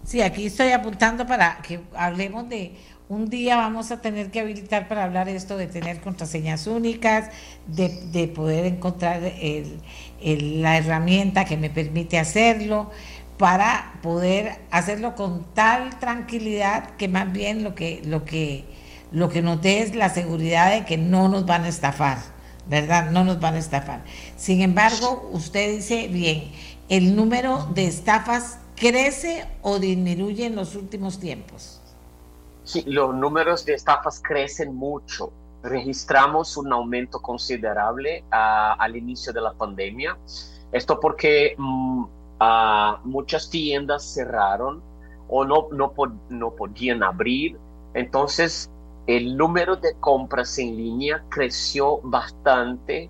Sí, 0.03 0.21
aquí 0.21 0.47
estoy 0.47 0.71
apuntando 0.71 1.25
para 1.25 1.61
que 1.61 1.79
hablemos 1.95 2.49
de 2.49 2.75
un 3.07 3.29
día 3.29 3.57
vamos 3.57 3.91
a 3.91 3.99
tener 3.99 4.31
que 4.31 4.39
habilitar 4.39 4.87
para 4.87 5.03
hablar 5.03 5.27
esto 5.27 5.57
de 5.57 5.67
tener 5.67 5.99
contraseñas 5.99 6.65
únicas, 6.65 7.29
de, 7.67 8.27
poder 8.33 8.65
encontrar 8.65 9.21
la 10.21 10.77
herramienta 10.77 11.43
que 11.43 11.57
me 11.57 11.69
permite 11.69 12.17
hacerlo 12.17 12.89
para 13.41 13.93
poder 14.03 14.59
hacerlo 14.69 15.15
con 15.15 15.45
tal 15.55 15.97
tranquilidad 15.97 16.91
que 16.91 17.07
más 17.07 17.33
bien 17.33 17.63
lo 17.63 17.73
que, 17.73 18.03
lo 18.05 18.23
que, 18.23 18.65
lo 19.11 19.29
que 19.29 19.41
nos 19.41 19.65
es 19.65 19.95
la 19.95 20.09
seguridad 20.09 20.69
de 20.69 20.85
que 20.85 20.99
no 20.99 21.27
nos 21.27 21.47
van 21.47 21.63
a 21.63 21.67
estafar, 21.67 22.19
¿verdad? 22.67 23.09
No 23.09 23.23
nos 23.23 23.39
van 23.39 23.55
a 23.55 23.57
estafar. 23.57 24.03
Sin 24.37 24.61
embargo, 24.61 25.27
usted 25.31 25.71
dice, 25.71 26.07
bien, 26.07 26.51
¿el 26.87 27.15
número 27.15 27.65
de 27.73 27.87
estafas 27.87 28.59
crece 28.75 29.47
o 29.63 29.79
disminuye 29.79 30.45
en 30.45 30.55
los 30.55 30.75
últimos 30.75 31.19
tiempos? 31.19 31.81
Sí, 32.63 32.83
los 32.85 33.15
números 33.15 33.65
de 33.65 33.73
estafas 33.73 34.21
crecen 34.23 34.75
mucho. 34.75 35.33
Registramos 35.63 36.57
un 36.57 36.71
aumento 36.71 37.19
considerable 37.19 38.23
ah, 38.29 38.75
al 38.77 38.95
inicio 38.95 39.33
de 39.33 39.41
la 39.41 39.53
pandemia. 39.53 40.15
Esto 40.71 40.99
porque... 40.99 41.55
Mm, 41.57 42.20
muchas 43.03 43.49
tiendas 43.49 44.13
cerraron 44.13 44.81
o 45.29 45.45
no, 45.45 45.67
no, 45.71 45.93
no 46.29 46.51
podían 46.55 47.03
abrir. 47.03 47.57
Entonces, 47.93 48.69
el 49.07 49.37
número 49.37 49.75
de 49.75 49.93
compras 49.99 50.57
en 50.57 50.75
línea 50.75 51.23
creció 51.29 51.99
bastante 52.03 53.09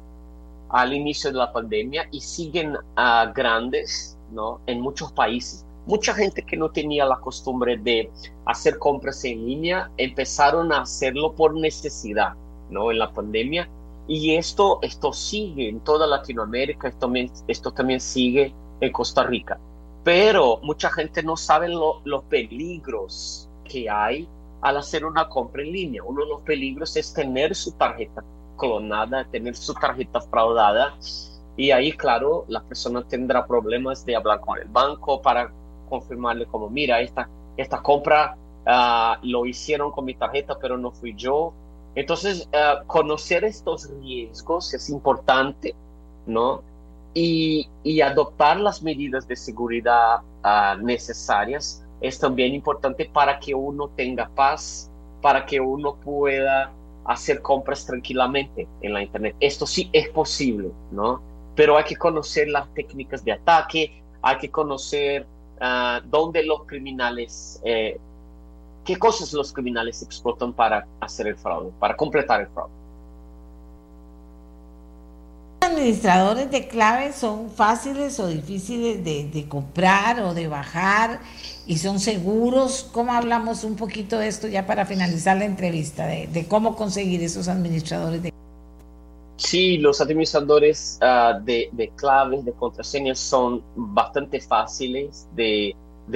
al 0.70 0.94
inicio 0.94 1.32
de 1.32 1.38
la 1.38 1.52
pandemia 1.52 2.08
y 2.12 2.22
siguen 2.22 2.78
a 2.96 3.32
grandes 3.36 4.18
¿no? 4.32 4.62
en 4.68 4.82
muchos 4.82 5.12
países. 5.12 5.66
Mucha 5.86 6.14
gente 6.14 6.44
que 6.44 6.56
no 6.56 6.70
tenía 6.70 7.06
la 7.06 7.18
costumbre 7.18 7.78
de 7.78 8.10
hacer 8.46 8.78
compras 8.80 9.24
en 9.26 9.46
línea 9.46 9.92
empezaron 9.98 10.72
a 10.72 10.82
hacerlo 10.82 11.34
por 11.34 11.56
necesidad 11.56 12.34
¿no? 12.70 12.92
en 12.92 13.00
la 13.00 13.12
pandemia 13.12 13.68
y 14.08 14.36
esto, 14.36 14.80
esto 14.82 15.12
sigue 15.14 15.70
en 15.70 15.80
toda 15.82 16.08
Latinoamérica, 16.08 16.88
esto, 16.88 17.12
esto 17.48 17.72
también 17.72 18.00
sigue 18.00 18.54
en 18.82 18.92
Costa 18.92 19.24
Rica. 19.24 19.58
Pero 20.04 20.60
mucha 20.64 20.90
gente 20.90 21.24
no 21.24 21.38
sabe 21.38 21.70
los 21.70 22.24
peligros 22.24 23.48
que 23.64 23.90
hay 23.90 24.28
al 24.62 24.78
hacer 24.78 25.06
una 25.06 25.30
compra 25.30 25.62
en 25.62 25.72
línea. 25.72 26.04
Uno 26.04 26.24
de 26.24 26.30
los 26.30 26.42
peligros 26.42 26.98
es 26.98 27.14
tener 27.14 27.56
su 27.56 27.72
tarjeta 27.74 28.24
clonada, 28.58 29.26
tener 29.26 29.56
su 29.56 29.74
tarjeta 29.74 30.22
fraudada. 30.22 30.96
Y 31.56 31.72
ahí, 31.72 31.92
claro, 31.92 32.46
la 32.48 32.62
persona 32.62 33.04
tendrá 33.08 33.46
problemas 33.46 34.06
de 34.06 34.16
hablar 34.16 34.40
con 34.40 34.58
el 34.58 34.68
banco 34.68 35.22
para 35.22 35.52
confirmarle 35.90 36.46
como, 36.46 36.70
mira, 36.70 37.02
esta, 37.02 37.30
esta 37.58 37.82
compra 37.82 38.36
uh, 38.66 39.26
lo 39.26 39.46
hicieron 39.46 39.92
con 39.92 40.06
mi 40.06 40.16
tarjeta, 40.16 40.58
pero 40.60 40.78
no 40.78 40.92
fui 40.92 41.14
yo. 41.16 41.54
Entonces, 41.94 42.48
uh, 42.54 42.86
conocer 42.88 43.44
estos 43.44 43.90
riesgos 44.02 44.74
es 44.74 44.90
importante, 44.90 45.76
¿no? 46.26 46.64
Y, 47.14 47.68
adoptar 48.02 48.60
las 48.60 48.82
medidas 48.82 49.28
de 49.28 49.36
seguridad 49.36 50.22
ah, 50.44 50.78
necesarias 50.82 51.84
es 52.02 52.20
también 52.20 52.54
importante 52.54 53.06
para 53.06 53.40
que 53.40 53.54
uno 53.54 53.90
tenga 53.90 54.30
paz, 54.30 54.90
para 55.22 55.46
que 55.46 55.60
uno 55.60 55.96
pueda 55.96 56.72
hacer 57.06 57.42
compras 57.42 57.86
tranquilamente 57.86 58.68
en 58.82 58.94
la 58.94 59.04
Internet. 59.04 59.36
Esto 59.40 59.66
sí 59.66 59.90
es 59.94 60.10
posible, 60.10 60.72
¿no? 60.92 61.22
Pero 61.56 61.78
hay 61.78 61.84
que 61.84 61.96
conocer 61.96 62.48
las 62.48 62.68
técnicas 62.74 63.24
de 63.24 63.34
ataque, 63.34 64.02
hay 64.22 64.38
que 64.38 64.50
conocer 64.50 65.28
uh, 65.60 66.06
donde 66.08 66.44
los 66.44 66.66
criminales, 66.66 67.62
eh, 67.64 68.00
qué 68.84 68.98
cosas 68.98 69.34
los 69.34 69.54
criminales 69.54 70.02
explotan 70.02 70.54
para 70.54 70.88
hacer 71.02 71.28
el 71.28 71.38
fraude, 71.38 71.72
para 71.80 71.96
completar 71.96 72.42
el 72.42 72.48
fraude. 72.48 72.81
Administradores 75.62 76.50
de 76.50 76.68
claves 76.68 77.16
son 77.16 77.50
fáciles 77.50 78.20
o 78.20 78.28
difíciles 78.28 79.04
de, 79.04 79.46
comprar 79.48 80.20
o 80.22 80.34
de 80.34 80.48
bajar 80.48 81.20
y 81.68 81.78
son 81.78 82.00
seguros. 82.00 82.90
¿Cómo 82.92 83.14
hablamos 83.14 83.64
un 83.64 83.76
poquito 83.76 84.18
de 84.18 84.28
esto 84.28 84.48
ya 84.48 84.66
para 84.66 84.86
finalizar 84.86 85.38
la 85.38 85.46
entrevista, 85.46 86.08
de, 86.08 86.46
cómo 86.48 86.76
conseguir 86.76 87.22
esos 87.24 87.48
administradores 87.48 88.24
de 88.24 88.34
Sí, 89.38 89.78
los 89.78 90.02
administradores 90.02 91.00
ah, 91.02 91.40
de, 91.44 91.92
claves, 91.96 92.46
de 92.46 92.54
contraseñas 92.54 93.20
son 93.20 93.64
bastante 93.76 94.40
fáciles 94.40 95.28
de, 95.36 95.76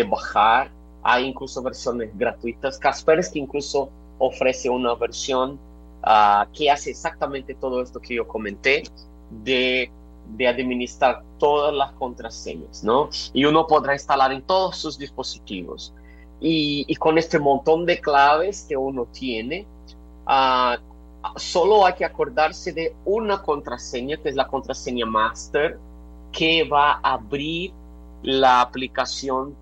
bajar. 0.10 0.72
Hay 1.04 1.26
incluso 1.26 1.62
versiones 1.62 2.10
gratuitas. 2.18 2.80
Kaspersky 2.80 3.40
incluso 3.40 3.90
ofrece 4.18 4.70
una 4.70 4.96
versión 4.96 5.60
ah, 6.04 6.48
que 6.54 6.70
hace 6.70 6.92
exactamente 6.92 7.54
todo 7.56 7.82
esto 7.82 8.00
que 8.00 8.16
yo 8.16 8.28
comenté 8.28 8.84
de, 9.30 9.92
administrar 10.48 11.24
todas 11.38 11.74
las 11.74 11.92
contraseñas, 11.94 12.84
¿no? 12.84 13.10
Y 13.34 13.46
uno 13.46 13.68
podrá 13.68 13.94
instalar 13.94 14.32
en 14.32 14.42
todos 14.42 14.78
sus 14.78 14.98
dispositivos. 14.98 15.94
Y, 16.40 16.94
con 16.96 17.18
este 17.18 17.40
montón 17.40 17.86
de 17.86 18.00
claves 18.00 18.66
que 18.68 18.76
uno 18.76 19.08
tiene, 19.12 19.66
uh, 20.28 20.80
solo 21.38 21.86
hay 21.86 21.94
que 21.94 22.06
acordarse 22.06 22.74
de 22.74 22.96
una 23.06 23.42
contraseña, 23.42 24.18
que 24.18 24.30
es 24.30 24.36
la 24.36 24.48
contraseña 24.48 25.06
master, 25.06 25.80
que 26.32 26.64
va 26.68 27.00
a 27.02 27.14
abrir 27.14 27.72
la 28.22 28.62
aplicación 28.62 29.56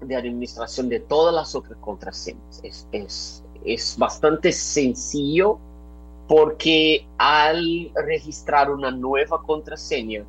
de 0.00 0.16
administración 0.16 0.88
de 0.88 1.00
todas 1.00 1.34
las 1.34 1.54
otras 1.54 1.78
contraseñas. 1.80 2.60
Es, 2.62 2.88
es, 2.92 3.44
es 3.64 3.96
bastante 3.98 4.52
sencillo 4.52 5.58
porque 6.30 7.04
al 7.18 7.90
registrar 8.06 8.70
una 8.70 8.92
nueva 8.92 9.42
contraseña, 9.42 10.22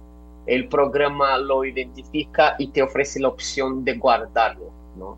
el 0.48 0.68
programa 0.68 1.38
lo 1.38 1.64
identifica 1.64 2.56
y 2.58 2.70
te 2.70 2.82
ofrece 2.82 3.20
la 3.20 3.28
opción 3.28 3.86
de 3.86 4.00
guardarlo, 4.00 4.72
¿no? 4.98 5.16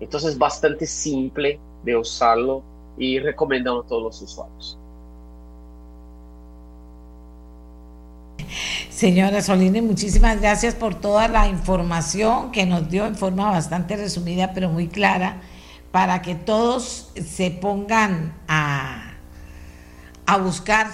Entonces 0.00 0.30
es 0.30 0.38
bastante 0.38 0.86
simple 0.86 1.60
de 1.84 1.96
usarlo 1.96 2.64
y 2.98 3.20
recomendamos 3.20 3.84
a 3.84 3.88
todos 3.88 4.02
los 4.02 4.22
usuarios. 4.22 4.76
Señora 8.90 9.40
Solini, 9.40 9.82
muchísimas 9.82 10.40
gracias 10.40 10.74
por 10.74 10.96
toda 10.96 11.28
la 11.28 11.46
información 11.46 12.50
que 12.50 12.66
nos 12.66 12.90
dio 12.90 13.06
en 13.06 13.14
forma 13.14 13.52
bastante 13.52 13.94
resumida, 13.94 14.50
pero 14.52 14.68
muy 14.68 14.88
clara, 14.88 15.42
para 15.92 16.22
que 16.22 16.34
todos 16.34 17.12
se 17.14 17.52
pongan 17.52 18.34
a 18.48 19.03
a 20.26 20.38
buscar, 20.38 20.88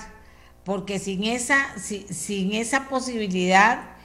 porque 0.65 0.99
sin 0.99 1.25
esa, 1.25 1.67
sin 1.79 2.53
esa 2.53 2.89
posibilidad, 2.89 3.97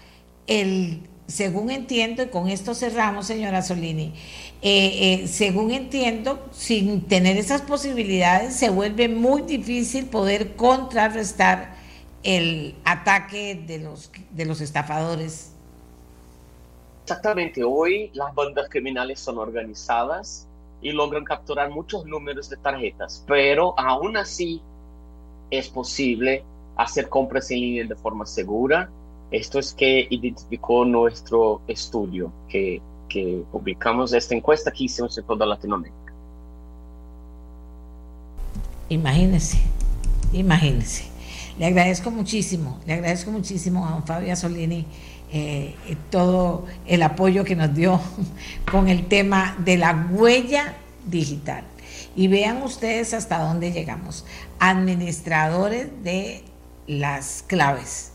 el, 0.48 1.02
según 1.28 1.72
entiendo, 1.72 2.24
y 2.24 2.28
con 2.28 2.48
esto 2.48 2.74
cerramos, 2.74 3.28
señora 3.28 3.62
Solini, 3.62 4.14
eh, 4.62 5.24
eh, 5.24 5.28
según 5.28 5.72
entiendo, 5.72 6.48
sin 6.52 7.02
tener 7.02 7.38
esas 7.38 7.62
posibilidades, 7.62 8.56
se 8.56 8.70
vuelve 8.70 9.10
muy 9.10 9.42
difícil 9.44 10.06
poder 10.06 10.56
contrarrestar 10.56 11.76
el 12.24 12.76
ataque 12.84 13.56
de 13.68 13.80
los, 13.80 14.12
de 14.32 14.46
los 14.46 14.62
estafadores. 14.62 15.52
Exactamente, 17.04 17.64
hoy 17.64 18.10
las 18.14 18.34
bandas 18.34 18.68
criminales 18.70 19.20
son 19.20 19.38
organizadas 19.38 20.48
y 20.82 20.92
logran 20.92 21.24
capturar 21.24 21.70
muchos 21.70 22.06
números 22.06 22.50
de 22.50 22.58
tarjetas, 22.58 23.24
pero 23.28 23.80
aún 23.80 24.18
así 24.18 24.62
es 25.52 25.70
posible 25.70 26.44
hacer 26.76 27.10
compras 27.10 27.52
en 27.52 27.60
línea 27.60 27.86
de 27.86 27.96
forma 27.96 28.26
segura. 28.26 28.90
Esto 29.32 29.60
es 29.60 29.74
que 29.74 30.08
identificó 30.10 30.86
nuestro 30.86 31.62
estudio 31.68 32.32
que, 32.48 32.82
que 33.10 33.44
publicamos 33.52 34.14
esta 34.14 34.36
encuesta 34.36 34.72
que 34.72 34.86
hicimos 34.86 35.18
en 35.18 35.26
toda 35.26 35.46
Latinoamérica. 35.46 36.14
Imagínese, 38.90 39.58
imagínese. 40.32 41.06
Le 41.58 41.66
agradezco 41.66 42.12
muchísimo, 42.12 42.80
le 42.86 42.94
agradezco 42.94 43.32
muchísimo 43.32 43.86
a 43.86 43.92
don 43.92 44.04
Fabio 44.04 44.36
Solini 44.36 44.86
eh, 45.32 45.76
todo 46.12 46.66
el 46.86 47.02
apoyo 47.02 47.44
que 47.44 47.56
nos 47.56 47.74
dio 47.74 48.00
con 48.72 48.88
el 48.88 49.08
tema 49.08 49.56
de 49.60 49.78
la 49.78 50.08
huella 50.12 50.76
digital. 51.06 51.64
Y 52.16 52.28
vean 52.28 52.62
ustedes 52.62 53.14
hasta 53.14 53.40
dónde 53.40 53.72
llegamos. 53.72 54.26
Administradores 54.60 55.88
de 56.04 56.44
las 56.88 57.44
claves. 57.48 58.12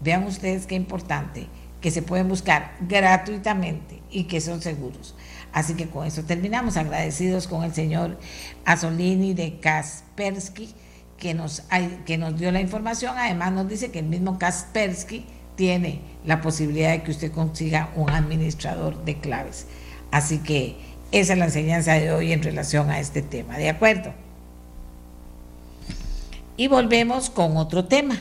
Vean 0.00 0.24
ustedes 0.24 0.66
qué 0.66 0.74
importante, 0.74 1.46
que 1.80 1.90
se 1.90 2.02
pueden 2.02 2.28
buscar 2.28 2.72
gratuitamente 2.80 4.02
y 4.10 4.24
que 4.24 4.40
son 4.40 4.62
seguros. 4.62 5.14
Así 5.52 5.74
que 5.74 5.88
con 5.88 6.06
eso 6.06 6.22
terminamos, 6.22 6.76
agradecidos 6.76 7.48
con 7.48 7.64
el 7.64 7.74
señor 7.74 8.18
Asolini 8.64 9.34
de 9.34 9.58
Kaspersky, 9.58 10.72
que 11.18 11.34
nos, 11.34 11.62
que 12.06 12.18
nos 12.18 12.38
dio 12.38 12.52
la 12.52 12.60
información. 12.60 13.16
Además 13.18 13.52
nos 13.52 13.68
dice 13.68 13.90
que 13.90 13.98
el 13.98 14.06
mismo 14.06 14.38
Kaspersky 14.38 15.24
tiene 15.56 16.00
la 16.24 16.40
posibilidad 16.40 16.92
de 16.92 17.02
que 17.02 17.10
usted 17.10 17.32
consiga 17.32 17.90
un 17.94 18.10
administrador 18.10 19.04
de 19.04 19.18
claves. 19.18 19.66
Así 20.10 20.38
que 20.38 20.76
esa 21.12 21.32
es 21.32 21.38
la 21.38 21.46
enseñanza 21.46 21.94
de 21.94 22.12
hoy 22.12 22.32
en 22.32 22.42
relación 22.42 22.90
a 22.90 23.00
este 23.00 23.20
tema, 23.20 23.58
¿de 23.58 23.68
acuerdo? 23.68 24.14
Y 26.60 26.68
volvemos 26.68 27.30
con 27.30 27.56
otro 27.56 27.86
tema. 27.86 28.20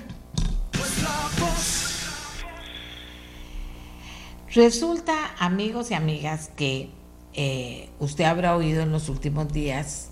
Resulta, 4.53 5.13
amigos 5.39 5.91
y 5.91 5.93
amigas, 5.93 6.49
que 6.55 6.87
eh, 7.33 7.89
usted 7.99 8.23
habrá 8.23 8.55
oído 8.55 8.81
en 8.81 8.93
los 8.93 9.09
últimos 9.09 9.51
días 9.51 10.07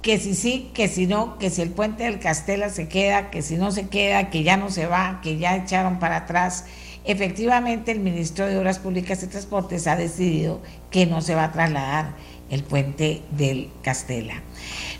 que 0.00 0.18
si 0.18 0.34
sí, 0.34 0.70
que 0.72 0.88
si 0.88 1.06
no, 1.06 1.36
que 1.36 1.50
si 1.50 1.60
el 1.60 1.68
puente 1.68 2.04
del 2.04 2.18
Castela 2.18 2.70
se 2.70 2.88
queda, 2.88 3.30
que 3.30 3.42
si 3.42 3.56
no 3.56 3.72
se 3.72 3.88
queda, 3.88 4.30
que 4.30 4.42
ya 4.42 4.56
no 4.56 4.70
se 4.70 4.86
va, 4.86 5.20
que 5.22 5.36
ya 5.36 5.54
echaron 5.56 5.98
para 5.98 6.16
atrás 6.16 6.64
Efectivamente, 7.04 7.92
el 7.92 8.00
ministro 8.00 8.46
de 8.46 8.58
Obras 8.58 8.78
Públicas 8.78 9.22
y 9.22 9.26
Transportes 9.26 9.86
ha 9.86 9.96
decidido 9.96 10.60
que 10.90 11.06
no 11.06 11.22
se 11.22 11.34
va 11.34 11.44
a 11.44 11.52
trasladar 11.52 12.14
el 12.50 12.62
puente 12.62 13.22
del 13.30 13.70
Castela. 13.82 14.42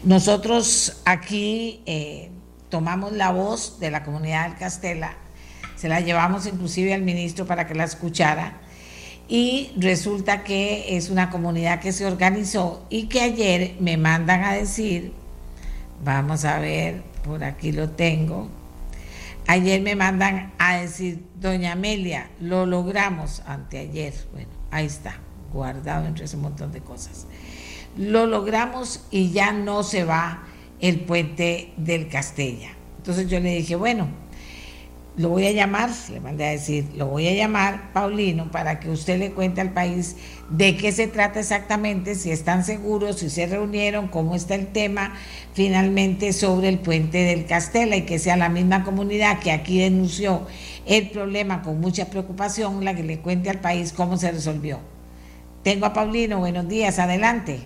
Nosotros 0.02 1.02
aquí 1.04 1.82
eh, 1.84 2.30
tomamos 2.70 3.12
la 3.12 3.30
voz 3.30 3.78
de 3.80 3.90
la 3.90 4.02
comunidad 4.02 4.48
del 4.48 4.58
Castela, 4.58 5.14
se 5.76 5.88
la 5.88 6.00
llevamos 6.00 6.46
inclusive 6.46 6.94
al 6.94 7.02
ministro 7.02 7.46
para 7.46 7.66
que 7.66 7.74
la 7.74 7.84
escuchara 7.84 8.54
y 9.28 9.72
resulta 9.76 10.42
que 10.42 10.96
es 10.96 11.10
una 11.10 11.30
comunidad 11.30 11.80
que 11.80 11.92
se 11.92 12.06
organizó 12.06 12.86
y 12.90 13.06
que 13.06 13.20
ayer 13.20 13.76
me 13.80 13.96
mandan 13.96 14.44
a 14.44 14.54
decir, 14.54 15.12
vamos 16.04 16.44
a 16.44 16.58
ver, 16.58 17.02
por 17.22 17.44
aquí 17.44 17.72
lo 17.72 17.90
tengo, 17.90 18.48
Ayer 19.50 19.80
me 19.80 19.96
mandan 19.96 20.52
a 20.58 20.76
decir, 20.76 21.24
doña 21.40 21.72
Amelia, 21.72 22.30
lo 22.40 22.66
logramos 22.66 23.42
anteayer. 23.46 24.14
Bueno, 24.32 24.48
ahí 24.70 24.86
está, 24.86 25.16
guardado 25.52 26.06
entre 26.06 26.26
ese 26.26 26.36
montón 26.36 26.70
de 26.70 26.80
cosas. 26.80 27.26
Lo 27.96 28.26
logramos 28.26 29.04
y 29.10 29.32
ya 29.32 29.50
no 29.50 29.82
se 29.82 30.04
va 30.04 30.44
el 30.80 31.00
puente 31.00 31.72
del 31.76 32.08
Castella. 32.08 32.70
Entonces 32.98 33.28
yo 33.28 33.40
le 33.40 33.56
dije, 33.56 33.76
bueno, 33.76 34.08
lo 35.16 35.28
voy 35.28 35.46
a 35.46 35.52
llamar, 35.52 35.90
le 36.10 36.20
mandé 36.20 36.46
a 36.46 36.50
decir, 36.50 36.86
lo 36.96 37.06
voy 37.06 37.26
a 37.28 37.34
llamar, 37.34 37.92
Paulino, 37.92 38.50
para 38.50 38.80
que 38.80 38.88
usted 38.88 39.18
le 39.18 39.32
cuente 39.32 39.60
al 39.60 39.72
país 39.72 40.16
de 40.48 40.76
qué 40.76 40.92
se 40.92 41.08
trata 41.08 41.40
exactamente, 41.40 42.14
si 42.14 42.30
están 42.30 42.64
seguros, 42.64 43.18
si 43.18 43.28
se 43.28 43.46
reunieron, 43.46 44.08
cómo 44.08 44.34
está 44.34 44.54
el 44.54 44.68
tema 44.68 45.12
finalmente 45.52 46.32
sobre 46.32 46.68
el 46.68 46.78
puente 46.78 47.18
del 47.18 47.44
Castela 47.44 47.96
y 47.96 48.06
que 48.06 48.18
sea 48.18 48.36
la 48.36 48.48
misma 48.48 48.84
comunidad 48.84 49.40
que 49.40 49.52
aquí 49.52 49.80
denunció 49.80 50.46
el 50.86 51.10
problema 51.10 51.62
con 51.62 51.80
mucha 51.80 52.08
preocupación, 52.08 52.84
la 52.84 52.94
que 52.94 53.02
le 53.02 53.18
cuente 53.18 53.50
al 53.50 53.60
país 53.60 53.92
cómo 53.92 54.16
se 54.16 54.30
resolvió. 54.30 54.78
Tengo 55.62 55.86
a 55.86 55.92
Paulino, 55.92 56.38
buenos 56.38 56.66
días, 56.68 56.98
adelante. 56.98 57.60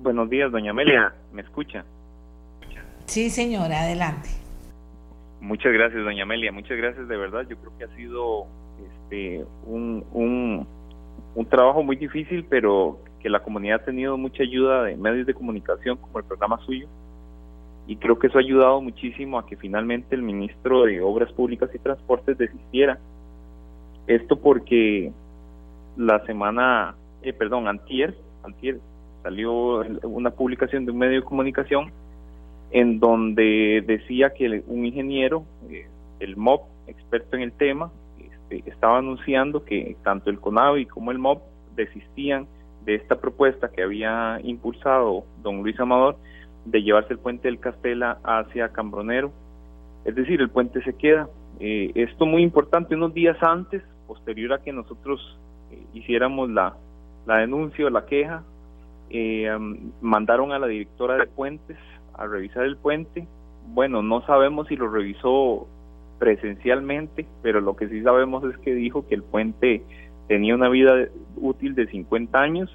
Buenos 0.00 0.30
días, 0.30 0.52
doña 0.52 0.70
Amelia, 0.70 1.12
¿me 1.32 1.42
escucha? 1.42 1.84
Sí, 3.08 3.30
señora, 3.30 3.84
adelante. 3.84 4.28
Muchas 5.40 5.72
gracias, 5.72 6.04
doña 6.04 6.24
Amelia, 6.24 6.52
muchas 6.52 6.76
gracias 6.76 7.08
de 7.08 7.16
verdad. 7.16 7.46
Yo 7.48 7.56
creo 7.56 7.72
que 7.78 7.84
ha 7.84 7.96
sido 7.96 8.46
este, 8.86 9.46
un, 9.64 10.04
un, 10.12 11.46
trabajo 11.46 11.82
muy 11.82 11.96
difícil, 11.96 12.44
pero 12.50 12.98
que 13.20 13.30
la 13.30 13.40
comunidad 13.42 13.80
ha 13.80 13.84
tenido 13.86 14.18
mucha 14.18 14.42
ayuda 14.42 14.82
de 14.82 14.96
medios 14.96 15.26
de 15.26 15.32
comunicación 15.32 15.96
como 15.96 16.18
el 16.18 16.26
programa 16.26 16.58
suyo. 16.66 16.86
Y 17.86 17.96
creo 17.96 18.18
que 18.18 18.26
eso 18.26 18.36
ha 18.36 18.42
ayudado 18.42 18.82
muchísimo 18.82 19.38
a 19.38 19.46
que 19.46 19.56
finalmente 19.56 20.14
el 20.14 20.20
ministro 20.20 20.84
de 20.84 21.00
Obras 21.00 21.32
Públicas 21.32 21.70
y 21.72 21.78
Transportes 21.78 22.36
desistiera. 22.36 22.98
Esto 24.06 24.36
porque 24.36 25.10
la 25.96 26.22
semana 26.26 26.94
eh, 27.22 27.32
perdón, 27.32 27.68
antier, 27.68 28.14
antier 28.44 28.78
salió 29.22 29.80
una 30.02 30.30
publicación 30.30 30.84
de 30.84 30.92
un 30.92 30.98
medio 30.98 31.20
de 31.20 31.24
comunicación 31.24 31.90
en 32.70 33.00
donde 33.00 33.82
decía 33.86 34.30
que 34.30 34.62
un 34.66 34.84
ingeniero, 34.84 35.44
eh, 35.70 35.86
el 36.20 36.36
MOB, 36.36 36.62
experto 36.86 37.36
en 37.36 37.42
el 37.42 37.52
tema, 37.52 37.90
este, 38.18 38.68
estaba 38.68 38.98
anunciando 38.98 39.64
que 39.64 39.96
tanto 40.02 40.30
el 40.30 40.40
CONAVI 40.40 40.86
como 40.86 41.10
el 41.10 41.18
MOB 41.18 41.40
desistían 41.76 42.46
de 42.84 42.94
esta 42.94 43.20
propuesta 43.20 43.70
que 43.70 43.82
había 43.82 44.40
impulsado 44.42 45.24
don 45.42 45.62
Luis 45.62 45.78
Amador 45.78 46.16
de 46.64 46.82
llevarse 46.82 47.12
el 47.12 47.18
puente 47.18 47.48
del 47.48 47.60
Castela 47.60 48.18
hacia 48.24 48.70
Cambronero. 48.70 49.32
Es 50.04 50.14
decir, 50.14 50.40
el 50.40 50.50
puente 50.50 50.82
se 50.82 50.94
queda. 50.94 51.28
Eh, 51.60 51.92
esto 51.94 52.26
muy 52.26 52.42
importante, 52.42 52.94
unos 52.94 53.14
días 53.14 53.36
antes, 53.42 53.82
posterior 54.06 54.52
a 54.54 54.62
que 54.62 54.72
nosotros 54.72 55.38
eh, 55.70 55.82
hiciéramos 55.94 56.50
la, 56.50 56.76
la 57.26 57.38
denuncia 57.38 57.86
o 57.86 57.90
la 57.90 58.06
queja, 58.06 58.42
eh, 59.10 59.50
mandaron 60.00 60.52
a 60.52 60.58
la 60.58 60.66
directora 60.66 61.16
de 61.16 61.26
puentes 61.26 61.78
a 62.18 62.26
revisar 62.26 62.64
el 62.64 62.76
puente. 62.76 63.26
Bueno, 63.68 64.02
no 64.02 64.24
sabemos 64.26 64.68
si 64.68 64.76
lo 64.76 64.88
revisó 64.88 65.66
presencialmente, 66.18 67.26
pero 67.42 67.60
lo 67.60 67.76
que 67.76 67.88
sí 67.88 68.02
sabemos 68.02 68.44
es 68.44 68.58
que 68.58 68.74
dijo 68.74 69.06
que 69.06 69.14
el 69.14 69.22
puente 69.22 69.82
tenía 70.26 70.54
una 70.54 70.68
vida 70.68 71.08
útil 71.36 71.74
de 71.74 71.86
50 71.86 72.38
años 72.38 72.70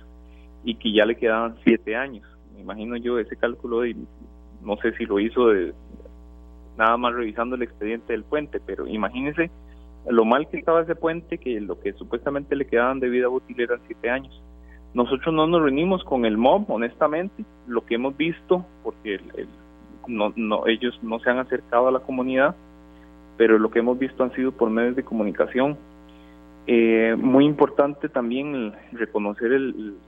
y 0.64 0.76
que 0.76 0.94
ya 0.94 1.06
le 1.06 1.18
quedaban 1.18 1.58
7 1.64 1.96
años. 1.96 2.26
Me 2.56 2.62
imagino 2.62 2.96
yo 2.96 3.20
ese 3.20 3.36
cálculo 3.36 3.82
de, 3.82 3.96
no 4.64 4.78
sé 4.78 4.94
si 4.98 5.06
lo 5.06 5.20
hizo 5.20 5.50
de 5.50 5.74
nada 6.78 6.98
más 6.98 7.14
revisando 7.14 7.56
el 7.56 7.62
expediente 7.62 8.14
del 8.14 8.24
puente, 8.24 8.60
pero 8.66 8.88
imagínese 8.88 9.52
lo 10.08 10.26
mal 10.26 10.50
que 10.50 10.58
estaba 10.58 10.82
ese 10.82 10.96
puente 10.96 11.38
que 11.38 11.62
lo 11.62 11.80
que 11.80 11.94
supuestamente 11.94 12.56
le 12.56 12.66
quedaban 12.66 13.00
de 13.00 13.10
vida 13.10 13.30
útil 13.30 13.60
eran 13.60 13.80
7 13.86 14.10
años. 14.10 14.42
Nosotros 14.94 15.34
no 15.34 15.48
nos 15.48 15.62
reunimos 15.62 16.04
con 16.04 16.26
el 16.26 16.38
MOB, 16.38 16.70
honestamente, 16.70 17.44
lo 17.68 17.86
que 17.86 17.96
hemos 17.96 18.16
visto, 18.16 18.66
porque 18.84 19.20
no, 20.08 20.34
no, 20.36 20.68
ellos 20.68 20.98
no 21.02 21.20
se 21.20 21.30
han 21.30 21.40
acercado 21.40 21.88
a 21.88 21.92
la 21.92 22.00
comunidad, 22.00 22.56
pero 23.38 23.58
lo 23.58 23.72
que 23.72 23.80
hemos 23.80 23.98
visto 23.98 24.24
han 24.24 24.34
sido 24.34 24.52
por 24.52 24.70
medios 24.70 24.96
de 24.96 25.04
comunicación. 25.04 25.78
Eh, 26.66 27.16
muy 27.18 27.46
importante 27.46 28.08
también 28.08 28.74
reconocer 28.94 29.52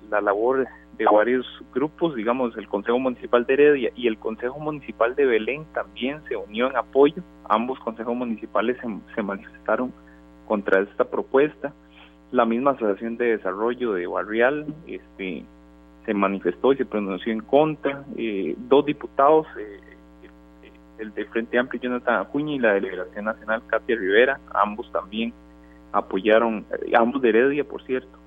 la 0.09 0.21
labor 0.21 0.67
de 0.97 1.05
varios 1.05 1.45
grupos, 1.73 2.15
digamos, 2.15 2.55
el 2.57 2.67
Consejo 2.67 2.99
Municipal 2.99 3.45
de 3.45 3.53
Heredia 3.53 3.91
y 3.95 4.07
el 4.07 4.17
Consejo 4.17 4.59
Municipal 4.59 5.15
de 5.15 5.25
Belén 5.25 5.65
también 5.73 6.21
se 6.27 6.35
unió 6.35 6.69
en 6.69 6.77
apoyo. 6.77 7.21
Ambos 7.49 7.79
consejos 7.79 8.15
municipales 8.15 8.77
se, 9.15 9.21
manifestaron 9.21 9.91
contra 10.47 10.81
esta 10.81 11.03
propuesta. 11.03 11.73
La 12.31 12.45
misma 12.45 12.71
Asociación 12.71 13.17
de 13.17 13.37
Desarrollo 13.37 13.93
de 13.93 14.07
Barrial 14.07 14.65
este, 14.87 15.43
se 16.05 16.13
manifestó 16.13 16.73
y 16.73 16.77
se 16.77 16.85
pronunció 16.85 17.31
en 17.31 17.41
contra. 17.41 18.03
Eh, 18.17 18.55
dos 18.57 18.85
diputados, 18.85 19.47
eh, 19.57 19.79
el 20.99 21.13
de 21.13 21.25
Frente 21.25 21.57
Amplio 21.57 21.81
Jonathan 21.81 22.21
Acuña 22.21 22.53
y 22.53 22.59
la 22.59 22.73
Delegación 22.73 23.25
Nacional 23.25 23.61
Katia 23.67 23.95
Rivera, 23.95 24.39
ambos 24.53 24.91
también 24.91 25.33
apoyaron, 25.91 26.65
eh, 26.71 26.91
ambos 26.95 27.21
de 27.21 27.29
Heredia, 27.29 27.63
por 27.63 27.83
cierto, 27.83 28.17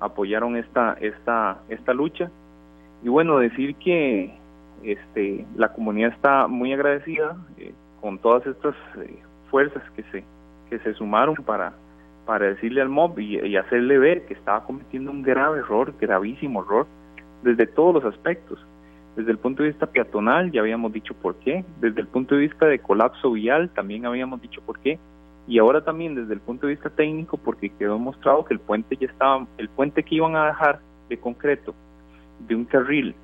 apoyaron 0.00 0.56
esta, 0.56 0.94
esta, 1.00 1.58
esta 1.68 1.94
lucha. 1.94 2.30
Y 3.02 3.08
bueno, 3.08 3.38
decir 3.38 3.76
que 3.76 4.36
este, 4.82 5.46
la 5.56 5.72
comunidad 5.72 6.12
está 6.12 6.46
muy 6.46 6.72
agradecida 6.72 7.36
eh, 7.58 7.72
con 8.00 8.18
todas 8.18 8.46
estas 8.46 8.74
eh, 8.98 9.18
fuerzas 9.50 9.82
que 9.92 10.02
se, 10.04 10.24
que 10.70 10.78
se 10.80 10.94
sumaron 10.94 11.36
para, 11.36 11.72
para 12.26 12.46
decirle 12.46 12.80
al 12.80 12.88
MOB 12.88 13.18
y, 13.18 13.56
hacerle 13.56 13.98
ver 13.98 14.26
que 14.26 14.34
estaba 14.34 14.64
cometiendo 14.64 15.10
un 15.10 15.22
grave 15.22 15.58
error, 15.58 15.94
gravísimo 16.00 16.62
error, 16.62 16.86
desde 17.42 17.66
todos 17.66 17.94
los 17.94 18.04
aspectos. 18.04 18.58
Desde 19.16 19.30
el 19.30 19.38
punto 19.38 19.62
de 19.62 19.68
vista 19.68 19.86
peatonal 19.86 20.50
ya 20.50 20.60
habíamos 20.60 20.92
dicho 20.92 21.14
por 21.14 21.36
qué, 21.36 21.64
desde 21.80 22.00
el 22.00 22.08
punto 22.08 22.34
de 22.34 22.42
vista 22.42 22.66
de 22.66 22.80
colapso 22.80 23.30
vial 23.30 23.70
también 23.70 24.06
habíamos 24.06 24.40
dicho 24.40 24.60
por 24.62 24.78
qué, 24.80 24.98
y 25.46 25.58
ahora 25.58 25.84
también 25.84 26.14
desde 26.14 26.34
el 26.34 26.40
punto 26.40 26.66
de 26.66 26.72
vista 26.74 26.90
técnico 26.90 27.36
porque 27.36 27.68
quedó 27.68 27.92
demostrado 27.94 28.44
que 28.44 28.54
el 28.54 28.60
puente 28.60 28.96
ya 28.96 29.06
estaba, 29.06 29.46
el 29.58 29.68
puente 29.68 30.02
que 30.02 30.16
iban 30.16 30.34
a 30.34 30.46
dejar 30.46 30.80
de 31.08 31.18
concreto 31.18 31.74
de 32.48 32.56
un 32.56 32.64
carril 32.64 33.14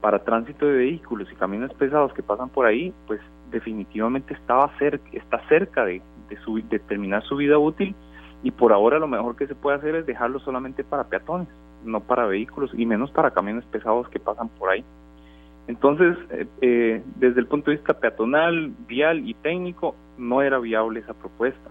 para 0.00 0.20
tránsito 0.20 0.66
de 0.66 0.76
vehículos 0.76 1.28
y 1.32 1.34
camiones 1.34 1.72
pesados 1.74 2.12
que 2.12 2.22
pasan 2.22 2.48
por 2.48 2.66
ahí, 2.66 2.92
pues 3.06 3.20
definitivamente 3.50 4.34
estaba 4.34 4.70
cerca, 4.78 5.08
está 5.12 5.40
cerca 5.48 5.84
de, 5.84 6.02
de, 6.28 6.36
su, 6.38 6.60
terminar 6.88 7.22
su 7.24 7.36
vida 7.36 7.58
útil 7.58 7.94
y 8.42 8.50
por 8.50 8.72
ahora 8.72 8.98
lo 8.98 9.08
mejor 9.08 9.36
que 9.36 9.46
se 9.46 9.54
puede 9.54 9.78
hacer 9.78 9.94
es 9.94 10.06
dejarlo 10.06 10.38
solamente 10.40 10.84
para 10.84 11.04
peatones 11.04 11.48
no 11.84 12.00
para 12.00 12.26
vehículos 12.26 12.70
y 12.74 12.86
menos 12.86 13.10
para 13.10 13.30
camiones 13.30 13.64
pesados 13.66 14.08
que 14.08 14.18
pasan 14.18 14.48
por 14.48 14.70
ahí. 14.70 14.84
Entonces, 15.66 16.16
eh, 16.30 16.46
eh, 16.60 17.02
desde 17.16 17.40
el 17.40 17.46
punto 17.46 17.70
de 17.70 17.78
vista 17.78 17.94
peatonal, 17.94 18.72
vial 18.86 19.26
y 19.28 19.34
técnico, 19.34 19.94
no 20.18 20.42
era 20.42 20.58
viable 20.58 21.00
esa 21.00 21.14
propuesta. 21.14 21.70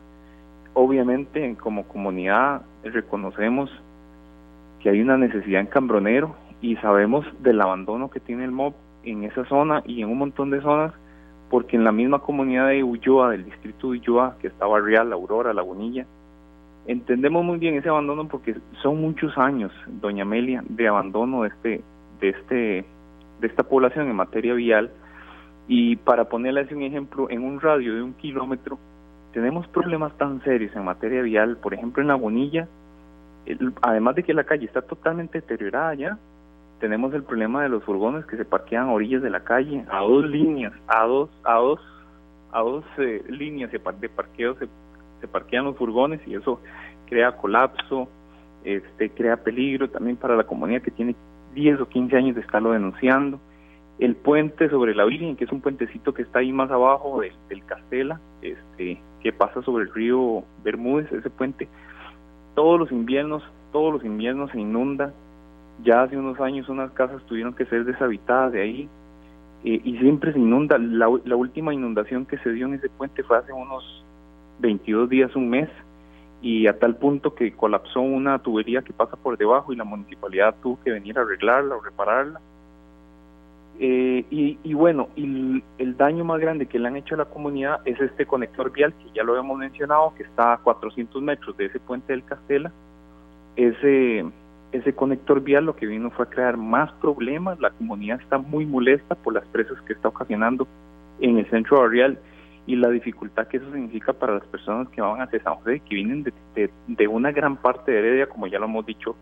Obviamente, 0.73 1.55
como 1.59 1.87
comunidad, 1.87 2.63
reconocemos 2.83 3.69
que 4.79 4.89
hay 4.89 5.01
una 5.01 5.17
necesidad 5.17 5.61
en 5.61 5.67
Cambronero 5.67 6.35
y 6.61 6.75
sabemos 6.77 7.25
del 7.41 7.61
abandono 7.61 8.09
que 8.09 8.19
tiene 8.19 8.45
el 8.45 8.51
MOB 8.51 8.73
en 9.03 9.23
esa 9.23 9.45
zona 9.45 9.83
y 9.85 10.01
en 10.01 10.09
un 10.09 10.17
montón 10.17 10.49
de 10.49 10.61
zonas, 10.61 10.93
porque 11.49 11.75
en 11.75 11.83
la 11.83 11.91
misma 11.91 12.19
comunidad 12.19 12.69
de 12.69 12.83
Ulloa, 12.83 13.31
del 13.31 13.45
distrito 13.45 13.91
de 13.91 13.99
Ulloa, 13.99 14.37
que 14.39 14.47
está 14.47 14.65
Barrial, 14.65 15.13
Aurora, 15.13 15.53
Lagunilla, 15.53 16.05
entendemos 16.87 17.43
muy 17.43 17.57
bien 17.57 17.75
ese 17.75 17.89
abandono 17.89 18.27
porque 18.27 18.55
son 18.81 18.99
muchos 19.01 19.37
años, 19.37 19.71
doña 19.87 20.23
Amelia, 20.23 20.63
de 20.67 20.87
abandono 20.87 21.43
de 21.43 21.49
este, 21.49 21.81
de 22.19 22.29
este, 22.29 22.85
de 23.39 23.47
esta 23.47 23.63
población 23.63 24.09
en 24.09 24.15
materia 24.15 24.53
vial. 24.53 24.91
Y 25.67 25.95
para 25.97 26.25
ponerle 26.25 26.61
así 26.61 26.73
un 26.73 26.83
ejemplo, 26.83 27.29
en 27.29 27.43
un 27.43 27.61
radio 27.61 27.95
de 27.95 28.01
un 28.01 28.13
kilómetro 28.13 28.77
tenemos 29.33 29.67
problemas 29.67 30.15
tan 30.17 30.43
serios 30.43 30.75
en 30.75 30.85
materia 30.85 31.21
vial, 31.21 31.57
por 31.57 31.73
ejemplo 31.73 32.01
en 32.01 32.07
la 32.07 32.15
Bonilla, 32.15 32.67
además 33.81 34.15
de 34.15 34.23
que 34.23 34.33
la 34.33 34.43
calle 34.43 34.65
está 34.65 34.81
totalmente 34.81 35.41
deteriorada 35.41 35.95
ya, 35.95 36.17
tenemos 36.83 37.13
el 37.13 37.23
problema 37.23 37.63
de 37.63 37.69
los 37.69 37.81
furgones 37.85 38.25
que 38.25 38.35
se 38.35 38.43
parquean 38.43 38.89
a 38.89 38.91
orillas 38.91 39.21
de 39.21 39.29
la 39.29 39.45
calle, 39.45 39.85
a 39.89 40.01
dos 40.01 40.25
líneas, 40.25 40.73
a 40.87 41.05
dos, 41.05 41.29
a 41.45 41.53
dos, 41.53 41.79
a 42.51 42.59
dos 42.59 42.83
eh, 42.97 43.23
líneas 43.29 43.71
de, 43.71 43.79
parqueo 43.79 44.55
se 44.55 44.67
se 45.21 45.29
parquean 45.29 45.63
los 45.63 45.77
furgones 45.77 46.19
y 46.27 46.35
eso 46.35 46.59
crea 47.05 47.37
colapso, 47.37 48.09
este, 48.65 49.09
crea 49.11 49.37
peligro 49.37 49.89
también 49.89 50.17
para 50.17 50.35
la 50.35 50.43
comunidad 50.43 50.81
que 50.81 50.91
tiene 50.91 51.15
10 51.55 51.79
o 51.79 51.87
15 51.87 52.17
años 52.17 52.35
de 52.35 52.41
estarlo 52.41 52.73
denunciando. 52.73 53.39
El 53.99 54.17
puente 54.17 54.69
sobre 54.69 54.93
la 54.93 55.05
Virgen, 55.05 55.37
que 55.37 55.45
es 55.45 55.51
un 55.53 55.61
puentecito 55.61 56.13
que 56.13 56.23
está 56.23 56.39
ahí 56.39 56.51
más 56.51 56.69
abajo 56.69 57.21
del, 57.21 57.31
del 57.47 57.63
Castela, 57.63 58.19
este, 58.41 59.01
que 59.21 59.31
pasa 59.31 59.61
sobre 59.61 59.85
el 59.85 59.93
río 59.93 60.43
Bermúdez, 60.61 61.09
ese 61.13 61.29
puente, 61.29 61.69
todos 62.53 62.77
los 62.77 62.91
inviernos, 62.91 63.43
todos 63.71 63.93
los 63.93 64.03
inviernos 64.03 64.51
se 64.51 64.59
inunda. 64.59 65.13
Ya 65.83 66.03
hace 66.03 66.17
unos 66.17 66.39
años 66.39 66.69
unas 66.69 66.91
casas 66.91 67.21
tuvieron 67.23 67.53
que 67.53 67.65
ser 67.65 67.85
deshabitadas 67.85 68.53
de 68.53 68.61
ahí 68.61 68.89
eh, 69.63 69.81
y 69.83 69.97
siempre 69.97 70.33
se 70.33 70.39
inunda. 70.39 70.77
La, 70.77 71.07
última 71.07 71.73
inundación 71.73 72.25
que 72.25 72.37
se 72.39 72.51
dio 72.51 72.65
en 72.65 72.75
ese 72.75 72.89
puente 72.89 73.23
fue 73.23 73.37
hace 73.37 73.53
unos 73.53 74.03
22 74.59 75.09
días, 75.09 75.35
un 75.35 75.49
mes, 75.49 75.69
y 76.41 76.67
a 76.67 76.77
tal 76.77 76.95
punto 76.97 77.33
que 77.33 77.53
colapsó 77.53 78.01
una 78.01 78.39
tubería 78.39 78.81
que 78.81 78.93
pasa 78.93 79.15
por 79.15 79.37
debajo 79.37 79.71
y 79.71 79.77
la 79.77 79.85
municipalidad 79.85 80.55
tuvo 80.61 80.77
que 80.83 80.91
venir 80.91 81.17
a 81.17 81.21
arreglarla 81.21 81.75
o 81.75 81.81
repararla. 81.81 82.41
Eh, 83.79 84.25
y, 84.29 84.73
bueno, 84.73 85.09
el, 85.15 85.97
daño 85.97 86.23
más 86.23 86.39
grande 86.39 86.67
que 86.67 86.77
le 86.77 86.87
han 86.87 86.95
hecho 86.95 87.15
a 87.15 87.19
la 87.19 87.25
comunidad 87.25 87.79
es 87.85 87.99
este 87.99 88.25
conector 88.25 88.71
vial, 88.71 88.93
que 88.93 89.11
ya 89.15 89.23
lo 89.23 89.37
hemos 89.37 89.57
mencionado, 89.57 90.13
que 90.15 90.23
está 90.23 90.53
a 90.53 90.57
400 90.57 91.21
metros 91.21 91.57
de 91.57 91.65
ese 91.65 91.79
puente 91.79 92.13
del 92.13 92.23
Castela. 92.23 92.71
Ese, 93.55 94.25
ese 94.73 94.93
conector 94.93 95.41
vial 95.41 95.65
lo 95.65 95.75
que 95.75 95.85
vino 95.85 96.09
fue 96.09 96.25
a 96.25 96.29
crear 96.29 96.57
más 96.57 96.91
problemas, 96.93 97.59
la 97.59 97.69
comunidad 97.69 98.19
está 98.19 98.39
muy 98.39 98.65
molesta 98.65 99.15
por 99.15 99.33
las 99.33 99.45
presas 99.47 99.79
que 99.81 99.93
está 99.93 100.09
ocasionando 100.09 100.67
en 101.19 101.37
el 101.37 101.49
centro 101.49 101.79
barrial 101.79 102.17
y 102.65 102.75
la 102.75 102.89
dificultad 102.89 103.47
que 103.47 103.57
eso 103.57 103.71
significa 103.71 104.13
para 104.13 104.33
las 104.33 104.45
personas 104.45 104.89
que 104.89 105.01
van 105.01 105.21
hacia 105.21 105.43
San 105.43 105.55
José, 105.55 105.79
que 105.81 105.95
vienen 105.95 106.23
de, 106.23 106.71
de, 106.87 107.07
una 107.07 107.31
gran 107.31 107.57
parte 107.57 107.91
de 107.91 107.99
Heredia, 107.99 108.27
como 108.27 108.47
ya 108.47 108.57
lo 108.57 108.65
hemos 108.65 108.85
dicho, 108.85 109.15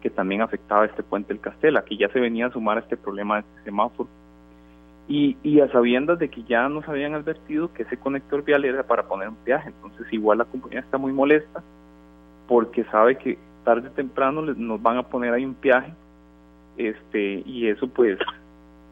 que 0.00 0.10
también 0.10 0.40
afectaba 0.42 0.86
este 0.86 1.02
puente 1.02 1.32
del 1.32 1.42
Castela, 1.42 1.84
que 1.84 1.96
ya 1.96 2.08
se 2.08 2.20
venía 2.20 2.46
a 2.46 2.52
sumar 2.52 2.78
a 2.78 2.80
este 2.80 2.96
problema 2.96 3.36
de 3.36 3.40
este 3.40 3.64
semáforo. 3.64 4.08
Y, 5.06 5.36
y 5.42 5.60
a 5.60 5.70
sabiendas 5.70 6.18
de 6.18 6.30
que 6.30 6.44
ya 6.44 6.68
nos 6.68 6.88
habían 6.88 7.14
advertido 7.14 7.72
que 7.74 7.82
ese 7.82 7.98
conector 7.98 8.42
vial 8.42 8.64
era 8.64 8.84
para 8.84 9.02
poner 9.02 9.28
un 9.28 9.36
peaje, 9.36 9.68
entonces 9.68 10.10
igual 10.12 10.38
la 10.38 10.44
compañía 10.46 10.80
está 10.80 10.96
muy 10.96 11.12
molesta 11.12 11.62
porque 12.46 12.84
sabe 12.84 13.16
que 13.16 13.38
tarde 13.64 13.90
temprano 13.90 14.42
nos 14.42 14.82
van 14.82 14.98
a 14.98 15.02
poner 15.02 15.32
ahí 15.32 15.44
un 15.44 15.54
peaje 15.54 15.92
este 16.76 17.42
y 17.46 17.68
eso 17.68 17.88
pues 17.88 18.18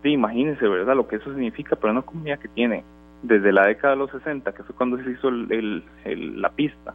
sí, 0.02 0.10
imagínense 0.10 0.66
verdad 0.66 0.96
lo 0.96 1.06
que 1.06 1.16
eso 1.16 1.32
significa 1.32 1.76
para 1.76 1.92
una 1.92 2.02
comunidad 2.02 2.38
que 2.38 2.48
tiene 2.48 2.84
desde 3.22 3.52
la 3.52 3.66
década 3.66 3.94
de 3.94 4.00
los 4.00 4.10
60, 4.10 4.52
que 4.52 4.62
fue 4.64 4.74
cuando 4.74 4.98
se 4.98 5.10
hizo 5.10 5.28
el, 5.28 5.84
la 6.40 6.50
pista, 6.50 6.94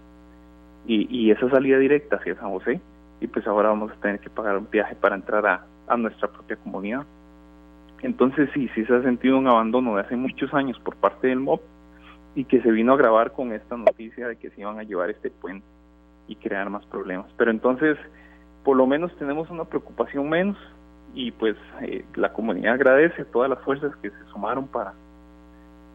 y, 0.86 1.32
esa 1.32 1.50
salida 1.50 1.78
directa 1.80 2.16
hacia 2.16 2.36
San 2.36 2.52
José, 2.52 2.80
y 3.20 3.28
pues 3.28 3.46
ahora 3.46 3.70
vamos 3.70 3.92
a 3.92 3.96
tener 3.96 4.20
que 4.20 4.30
pagar 4.30 4.58
un 4.58 4.70
viaje 4.70 4.96
para 4.96 5.16
entrar 5.16 5.46
a, 5.46 5.66
a 5.88 5.98
nuestra 5.98 6.30
propia 6.30 6.56
comunidad. 6.58 7.06
Entonces 8.04 8.50
sí, 8.54 8.70
sí 8.74 8.86
se 8.86 8.96
ha 8.96 9.02
sentido 9.02 9.38
un 9.38 9.48
abandono 9.48 9.96
de 9.96 10.02
hace 10.02 10.16
muchos 10.16 10.54
años 10.54 10.80
por 10.80 10.96
parte 10.96 11.28
del 11.28 11.40
MOP 11.40 11.62
y 12.36 12.46
que 12.46 12.62
se 12.62 12.72
vino 12.72 12.94
a 12.94 12.98
grabar 12.98 13.34
con 13.34 13.52
esta 13.52 13.76
noticia 13.76 14.28
de 14.28 14.38
que 14.38 14.50
se 14.52 14.62
iban 14.62 14.80
a 14.80 14.84
llevar 14.84 15.10
este 15.10 15.30
puente 15.30 15.66
y 16.28 16.36
crear 16.36 16.70
más 16.70 16.86
problemas. 16.86 17.28
Pero 17.38 17.52
entonces, 17.52 17.98
por 18.64 18.78
lo 18.78 18.86
menos 18.86 19.16
tenemos 19.18 19.50
una 19.50 19.66
preocupación 19.66 20.30
menos 20.30 20.58
y 21.14 21.32
pues 21.32 21.56
eh, 21.82 22.06
la 22.16 22.34
comunidad 22.34 22.74
agradece 22.74 23.26
todas 23.26 23.50
las 23.50 23.60
fuerzas 23.60 23.96
que 24.02 24.10
se 24.10 24.26
sumaron 24.32 24.68
para 24.68 24.94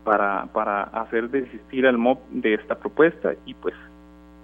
para 0.04 0.46
para 0.46 0.82
hacer 0.82 1.30
desistir 1.30 1.86
al 1.86 1.96
MOP 1.96 2.18
de 2.30 2.54
esta 2.54 2.74
propuesta 2.74 3.34
y 3.46 3.54
pues 3.54 3.74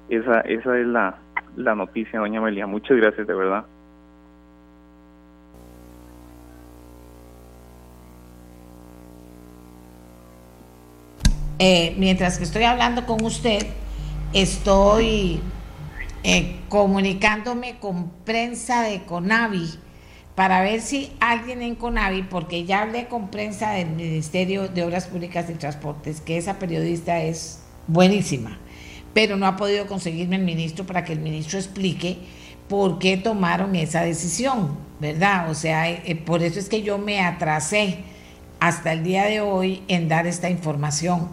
esa 0.09 0.41
esa 0.43 0.79
es 0.79 0.87
la, 0.87 1.19
la 1.57 1.75
noticia, 1.75 2.21
doña 2.21 2.39
Amelia. 2.39 2.67
Muchas 2.67 2.97
gracias, 2.97 3.27
de 3.27 3.35
verdad. 3.35 3.65
Eh, 11.59 11.95
mientras 11.99 12.39
que 12.39 12.45
estoy 12.45 12.63
hablando 12.63 13.05
con 13.05 13.25
usted, 13.25 13.67
estoy 14.33 15.41
eh, 16.25 16.57
comunicándome 16.69 17.79
con 17.79 18.11
prensa 18.25 18.83
de 18.83 19.03
Conavi 19.03 19.79
para 20.35 20.61
ver 20.63 20.81
si 20.81 21.13
alguien 21.19 21.63
en 21.63 21.75
Conavi, 21.75 22.23
porque 22.23 22.65
ya 22.65 22.83
hablé 22.83 23.09
con 23.09 23.29
prensa 23.29 23.73
del 23.73 23.89
Ministerio 23.91 24.69
de 24.69 24.85
Obras 24.85 25.07
Públicas 25.07 25.51
y 25.51 25.55
Transportes, 25.55 26.21
que 26.21 26.37
esa 26.39 26.59
periodista 26.61 27.21
es 27.23 27.61
buenísima, 27.89 28.59
pero 29.15 29.37
no 29.37 29.47
ha 29.47 29.57
podido 29.57 29.87
conseguirme 29.87 30.37
el 30.37 30.45
ministro 30.45 30.87
para 30.87 31.05
que 31.05 31.13
el 31.13 31.19
ministro 31.19 31.59
explique 31.59 32.19
por 32.69 32.99
qué 32.99 33.17
tomaron 33.17 33.75
esa 33.75 34.03
decisión, 34.03 34.77
¿verdad? 35.01 35.51
O 35.51 35.55
sea, 35.55 35.91
eh, 35.91 36.15
por 36.15 36.43
eso 36.43 36.61
es 36.61 36.69
que 36.69 36.83
yo 36.83 36.99
me 36.99 37.21
atrasé 37.21 37.99
hasta 38.61 38.93
el 38.93 39.03
día 39.03 39.25
de 39.25 39.41
hoy 39.41 39.83
en 39.89 40.09
dar 40.09 40.27
esta 40.27 40.51
información, 40.51 41.31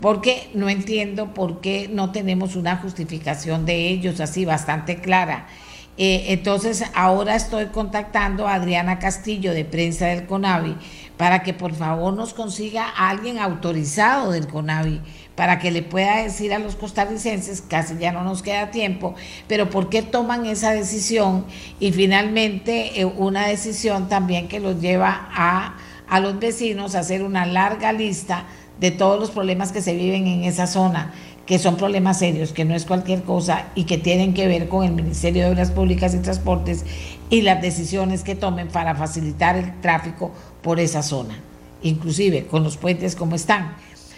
porque 0.00 0.50
no 0.54 0.68
entiendo 0.68 1.32
por 1.34 1.60
qué 1.60 1.88
no 1.90 2.12
tenemos 2.12 2.56
una 2.56 2.76
justificación 2.76 3.66
de 3.66 3.88
ellos 3.88 4.20
así 4.20 4.44
bastante 4.44 5.00
clara. 5.00 5.46
Eh, 5.98 6.26
entonces 6.28 6.84
ahora 6.94 7.36
estoy 7.36 7.66
contactando 7.66 8.46
a 8.46 8.54
Adriana 8.54 8.98
Castillo 8.98 9.54
de 9.54 9.64
Prensa 9.64 10.06
del 10.06 10.26
CONAVI 10.26 10.76
para 11.16 11.42
que 11.42 11.54
por 11.54 11.74
favor 11.74 12.12
nos 12.12 12.34
consiga 12.34 12.84
a 12.84 13.08
alguien 13.08 13.38
autorizado 13.38 14.30
del 14.32 14.46
CONAVI 14.46 15.00
para 15.34 15.58
que 15.58 15.70
le 15.70 15.82
pueda 15.82 16.22
decir 16.22 16.52
a 16.52 16.58
los 16.58 16.76
costarricenses, 16.76 17.62
casi 17.62 17.96
ya 17.96 18.12
no 18.12 18.24
nos 18.24 18.42
queda 18.42 18.70
tiempo, 18.70 19.14
pero 19.48 19.70
por 19.70 19.88
qué 19.88 20.02
toman 20.02 20.44
esa 20.44 20.72
decisión 20.72 21.46
y 21.80 21.92
finalmente 21.92 23.00
eh, 23.00 23.06
una 23.06 23.46
decisión 23.46 24.10
también 24.10 24.48
que 24.48 24.60
los 24.60 24.80
lleva 24.80 25.28
a 25.30 25.76
a 26.08 26.20
los 26.20 26.38
vecinos 26.38 26.94
hacer 26.94 27.22
una 27.22 27.46
larga 27.46 27.92
lista 27.92 28.44
de 28.80 28.90
todos 28.90 29.18
los 29.18 29.30
problemas 29.30 29.72
que 29.72 29.82
se 29.82 29.94
viven 29.94 30.26
en 30.26 30.44
esa 30.44 30.66
zona, 30.66 31.12
que 31.46 31.58
son 31.58 31.76
problemas 31.76 32.18
serios, 32.18 32.52
que 32.52 32.64
no 32.64 32.74
es 32.74 32.84
cualquier 32.84 33.22
cosa 33.22 33.66
y 33.74 33.84
que 33.84 33.98
tienen 33.98 34.34
que 34.34 34.48
ver 34.48 34.68
con 34.68 34.84
el 34.84 34.92
Ministerio 34.92 35.44
de 35.44 35.50
Obras 35.50 35.70
Públicas 35.70 36.14
y 36.14 36.18
Transportes 36.18 36.84
y 37.30 37.42
las 37.42 37.62
decisiones 37.62 38.22
que 38.22 38.34
tomen 38.34 38.68
para 38.68 38.94
facilitar 38.94 39.56
el 39.56 39.80
tráfico 39.80 40.32
por 40.62 40.80
esa 40.80 41.02
zona, 41.02 41.38
inclusive 41.82 42.46
con 42.46 42.64
los 42.64 42.76
puentes 42.76 43.14
como 43.14 43.36
están. 43.36 43.76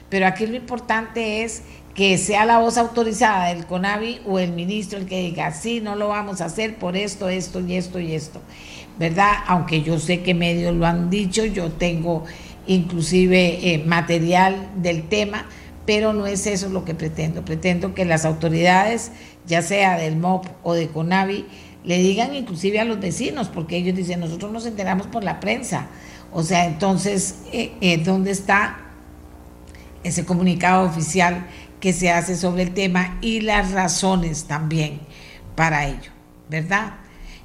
Pero 0.08 0.26
aquí 0.26 0.46
lo 0.46 0.56
importante 0.56 1.44
es 1.44 1.62
que 1.94 2.16
sea 2.16 2.46
la 2.46 2.60
voz 2.60 2.78
autorizada 2.78 3.48
del 3.48 3.66
CONAVI 3.66 4.20
o 4.24 4.38
el 4.38 4.52
ministro 4.52 4.98
el 4.98 5.06
que 5.06 5.20
diga, 5.20 5.52
sí, 5.52 5.80
no 5.80 5.96
lo 5.96 6.08
vamos 6.08 6.40
a 6.40 6.46
hacer 6.46 6.76
por 6.76 6.96
esto, 6.96 7.28
esto 7.28 7.60
y 7.60 7.76
esto 7.76 7.98
y 7.98 8.14
esto. 8.14 8.40
¿verdad? 8.98 9.32
Aunque 9.46 9.82
yo 9.82 9.98
sé 9.98 10.22
que 10.22 10.34
medios 10.34 10.74
lo 10.74 10.86
han 10.86 11.08
dicho, 11.08 11.44
yo 11.44 11.70
tengo 11.70 12.24
inclusive 12.68 13.74
eh, 13.74 13.82
material 13.84 14.70
del 14.76 15.08
tema, 15.08 15.46
pero 15.84 16.12
no 16.12 16.26
es 16.26 16.46
eso 16.46 16.68
lo 16.68 16.84
que 16.84 16.94
pretendo. 16.94 17.44
Pretendo 17.44 17.94
que 17.94 18.04
las 18.04 18.24
autoridades, 18.24 19.10
ya 19.46 19.62
sea 19.62 19.98
del 19.98 20.16
MOP 20.16 20.46
o 20.62 20.74
de 20.74 20.88
CONAVI, 20.88 21.46
le 21.84 21.98
digan 21.98 22.34
inclusive 22.34 22.78
a 22.78 22.84
los 22.84 23.00
vecinos, 23.00 23.48
porque 23.48 23.76
ellos 23.76 23.96
dicen, 23.96 24.20
nosotros 24.20 24.52
nos 24.52 24.66
enteramos 24.66 25.06
por 25.06 25.24
la 25.24 25.40
prensa. 25.40 25.88
O 26.32 26.42
sea, 26.42 26.66
entonces, 26.66 27.40
eh, 27.52 27.72
eh, 27.80 27.98
¿dónde 27.98 28.30
está 28.30 28.78
ese 30.04 30.24
comunicado 30.24 30.86
oficial 30.86 31.46
que 31.80 31.92
se 31.92 32.10
hace 32.10 32.36
sobre 32.36 32.62
el 32.64 32.74
tema 32.74 33.18
y 33.20 33.40
las 33.40 33.72
razones 33.72 34.44
también 34.44 35.00
para 35.54 35.86
ello, 35.86 36.10
¿verdad? 36.48 36.94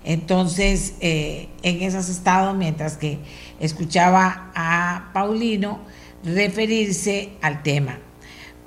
Entonces, 0.03 0.93
eh, 0.99 1.49
en 1.61 1.81
esas 1.81 2.09
estado 2.09 2.53
mientras 2.53 2.97
que 2.97 3.19
escuchaba 3.59 4.51
a 4.55 5.11
Paulino 5.13 5.79
referirse 6.23 7.31
al 7.41 7.63
tema. 7.63 7.99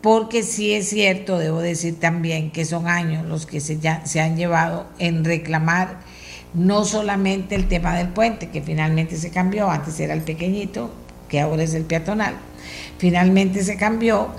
Porque 0.00 0.42
sí 0.42 0.72
es 0.72 0.88
cierto, 0.88 1.38
debo 1.38 1.60
decir 1.60 1.98
también 1.98 2.50
que 2.50 2.64
son 2.64 2.86
años 2.86 3.26
los 3.26 3.44
que 3.46 3.60
se, 3.60 3.78
ya, 3.78 4.06
se 4.06 4.20
han 4.20 4.36
llevado 4.36 4.86
en 4.98 5.24
reclamar 5.24 6.00
no 6.54 6.84
solamente 6.84 7.54
el 7.54 7.68
tema 7.68 7.94
del 7.96 8.08
puente, 8.08 8.50
que 8.50 8.62
finalmente 8.62 9.16
se 9.16 9.30
cambió, 9.30 9.70
antes 9.70 9.98
era 10.00 10.14
el 10.14 10.22
pequeñito, 10.22 10.90
que 11.28 11.40
ahora 11.40 11.64
es 11.64 11.74
el 11.74 11.84
peatonal, 11.84 12.34
finalmente 12.98 13.62
se 13.62 13.76
cambió, 13.76 14.30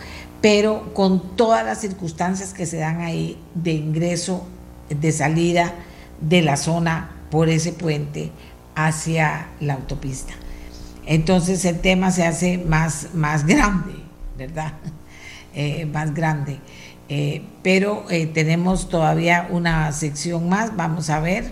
pero 0.42 0.94
con 0.94 1.36
todas 1.36 1.66
las 1.66 1.82
circunstancias 1.82 2.54
que 2.54 2.66
se 2.66 2.78
dan 2.78 3.02
ahí 3.02 3.38
de 3.54 3.74
ingreso, 3.74 4.48
de 4.90 5.12
salida, 5.12 5.74
de 6.22 6.42
la 6.42 6.58
zona 6.58 7.12
por 7.30 7.50
ese 7.50 7.74
puente 7.74 8.32
hacia 8.76 9.48
la 9.60 9.74
autopista. 9.74 10.34
Entonces 11.06 11.64
el 11.66 11.80
tema 11.80 12.12
se 12.12 12.26
hace 12.26 12.58
más, 12.58 13.10
más 13.14 13.46
grande, 13.46 13.94
¿verdad? 14.38 14.74
Eh, 15.60 15.88
más 15.88 16.14
grande. 16.14 16.60
Eh, 17.10 17.42
pero 17.64 18.06
eh, 18.12 18.28
tenemos 18.28 18.90
todavía 18.90 19.48
una 19.50 19.92
sección 19.92 20.48
más, 20.48 20.76
vamos 20.76 21.10
a 21.10 21.20
ver. 21.20 21.52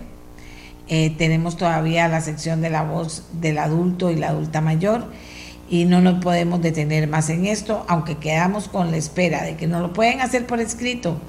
tenemos 0.86 1.56
todavía 1.56 2.06
la 2.06 2.20
sección 2.20 2.60
de 2.60 2.70
la 2.70 2.84
voz 2.84 3.24
del 3.32 3.58
adulto 3.58 4.12
y 4.12 4.14
la 4.14 4.28
adulta 4.28 4.60
mayor 4.60 5.10
y 5.68 5.86
no 5.86 6.00
nos 6.00 6.22
podemos 6.22 6.62
detener 6.62 7.08
más 7.08 7.28
en 7.30 7.46
esto, 7.46 7.84
aunque 7.88 8.18
quedamos 8.18 8.68
con 8.68 8.92
la 8.92 8.96
espera 8.96 9.42
de 9.42 9.56
que 9.56 9.66
nos 9.66 9.82
lo 9.82 9.92
pueden 9.92 10.20
hacer 10.20 10.46
por 10.46 10.60
escrito 10.60 11.20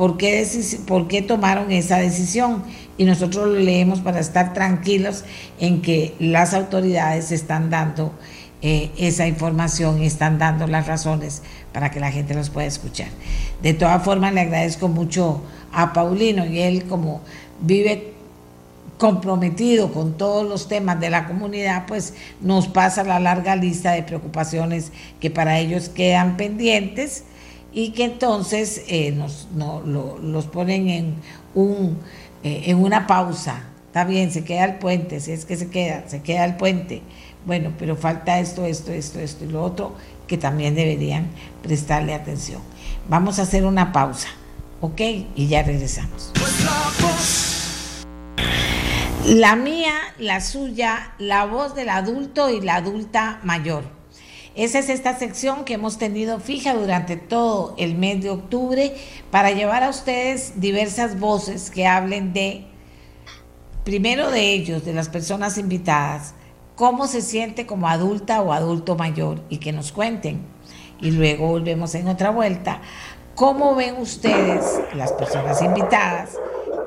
¿Por 0.00 0.16
qué, 0.16 0.48
¿Por 0.86 1.08
qué 1.08 1.20
tomaron 1.20 1.70
esa 1.72 1.98
decisión? 1.98 2.62
Y 2.96 3.04
nosotros 3.04 3.48
lo 3.48 3.56
leemos 3.56 4.00
para 4.00 4.18
estar 4.18 4.54
tranquilos 4.54 5.26
en 5.58 5.82
que 5.82 6.14
las 6.18 6.54
autoridades 6.54 7.32
están 7.32 7.68
dando 7.68 8.14
eh, 8.62 8.90
esa 8.96 9.26
información 9.26 10.02
y 10.02 10.06
están 10.06 10.38
dando 10.38 10.66
las 10.66 10.86
razones 10.86 11.42
para 11.74 11.90
que 11.90 12.00
la 12.00 12.10
gente 12.10 12.32
los 12.32 12.48
pueda 12.48 12.66
escuchar. 12.66 13.08
De 13.62 13.74
todas 13.74 14.02
formas, 14.02 14.32
le 14.32 14.40
agradezco 14.40 14.88
mucho 14.88 15.42
a 15.70 15.92
Paulino 15.92 16.46
y 16.46 16.60
él 16.60 16.84
como 16.84 17.20
vive 17.60 18.14
comprometido 18.96 19.92
con 19.92 20.16
todos 20.16 20.48
los 20.48 20.66
temas 20.66 20.98
de 20.98 21.10
la 21.10 21.26
comunidad, 21.26 21.84
pues 21.86 22.14
nos 22.40 22.68
pasa 22.68 23.04
la 23.04 23.20
larga 23.20 23.54
lista 23.54 23.92
de 23.92 24.02
preocupaciones 24.02 24.92
que 25.20 25.30
para 25.30 25.58
ellos 25.58 25.90
quedan 25.90 26.38
pendientes 26.38 27.24
y 27.72 27.90
que 27.90 28.04
entonces 28.04 28.82
eh, 28.88 29.12
nos, 29.12 29.48
los 29.54 30.46
ponen 30.46 30.88
en, 30.88 31.14
un, 31.54 31.98
eh, 32.42 32.64
en 32.66 32.78
una 32.78 33.06
pausa. 33.06 33.64
Está 33.86 34.04
bien, 34.04 34.30
se 34.30 34.44
queda 34.44 34.64
el 34.64 34.74
puente, 34.76 35.20
si 35.20 35.32
es 35.32 35.44
que 35.44 35.56
se 35.56 35.68
queda, 35.68 36.04
se 36.08 36.22
queda 36.22 36.44
el 36.44 36.56
puente. 36.56 37.02
Bueno, 37.44 37.72
pero 37.78 37.96
falta 37.96 38.38
esto, 38.38 38.64
esto, 38.64 38.92
esto, 38.92 39.18
esto 39.18 39.44
y 39.44 39.48
lo 39.48 39.64
otro 39.64 39.94
que 40.26 40.38
también 40.38 40.74
deberían 40.74 41.26
prestarle 41.62 42.14
atención. 42.14 42.60
Vamos 43.08 43.38
a 43.38 43.42
hacer 43.42 43.64
una 43.64 43.92
pausa, 43.92 44.28
¿ok? 44.80 45.00
Y 45.34 45.48
ya 45.48 45.62
regresamos. 45.62 46.32
La 49.26 49.56
mía, 49.56 49.94
la 50.18 50.40
suya, 50.40 51.14
la 51.18 51.46
voz 51.46 51.74
del 51.74 51.88
adulto 51.88 52.48
y 52.50 52.60
la 52.60 52.76
adulta 52.76 53.40
mayor. 53.42 53.99
Esa 54.56 54.80
es 54.80 54.88
esta 54.88 55.16
sección 55.16 55.64
que 55.64 55.74
hemos 55.74 55.96
tenido 55.96 56.40
fija 56.40 56.74
durante 56.74 57.16
todo 57.16 57.74
el 57.78 57.94
mes 57.94 58.20
de 58.22 58.30
octubre 58.30 58.94
para 59.30 59.52
llevar 59.52 59.84
a 59.84 59.90
ustedes 59.90 60.60
diversas 60.60 61.20
voces 61.20 61.70
que 61.70 61.86
hablen 61.86 62.32
de, 62.32 62.66
primero 63.84 64.30
de 64.30 64.52
ellos, 64.52 64.84
de 64.84 64.92
las 64.92 65.08
personas 65.08 65.56
invitadas, 65.56 66.34
cómo 66.74 67.06
se 67.06 67.22
siente 67.22 67.64
como 67.64 67.88
adulta 67.88 68.42
o 68.42 68.52
adulto 68.52 68.96
mayor 68.96 69.40
y 69.50 69.58
que 69.58 69.72
nos 69.72 69.92
cuenten. 69.92 70.40
Y 71.00 71.12
luego 71.12 71.46
volvemos 71.46 71.94
en 71.94 72.08
otra 72.08 72.30
vuelta. 72.30 72.80
¿Cómo 73.36 73.76
ven 73.76 73.96
ustedes, 73.98 74.80
las 74.94 75.12
personas 75.12 75.62
invitadas, 75.62 76.36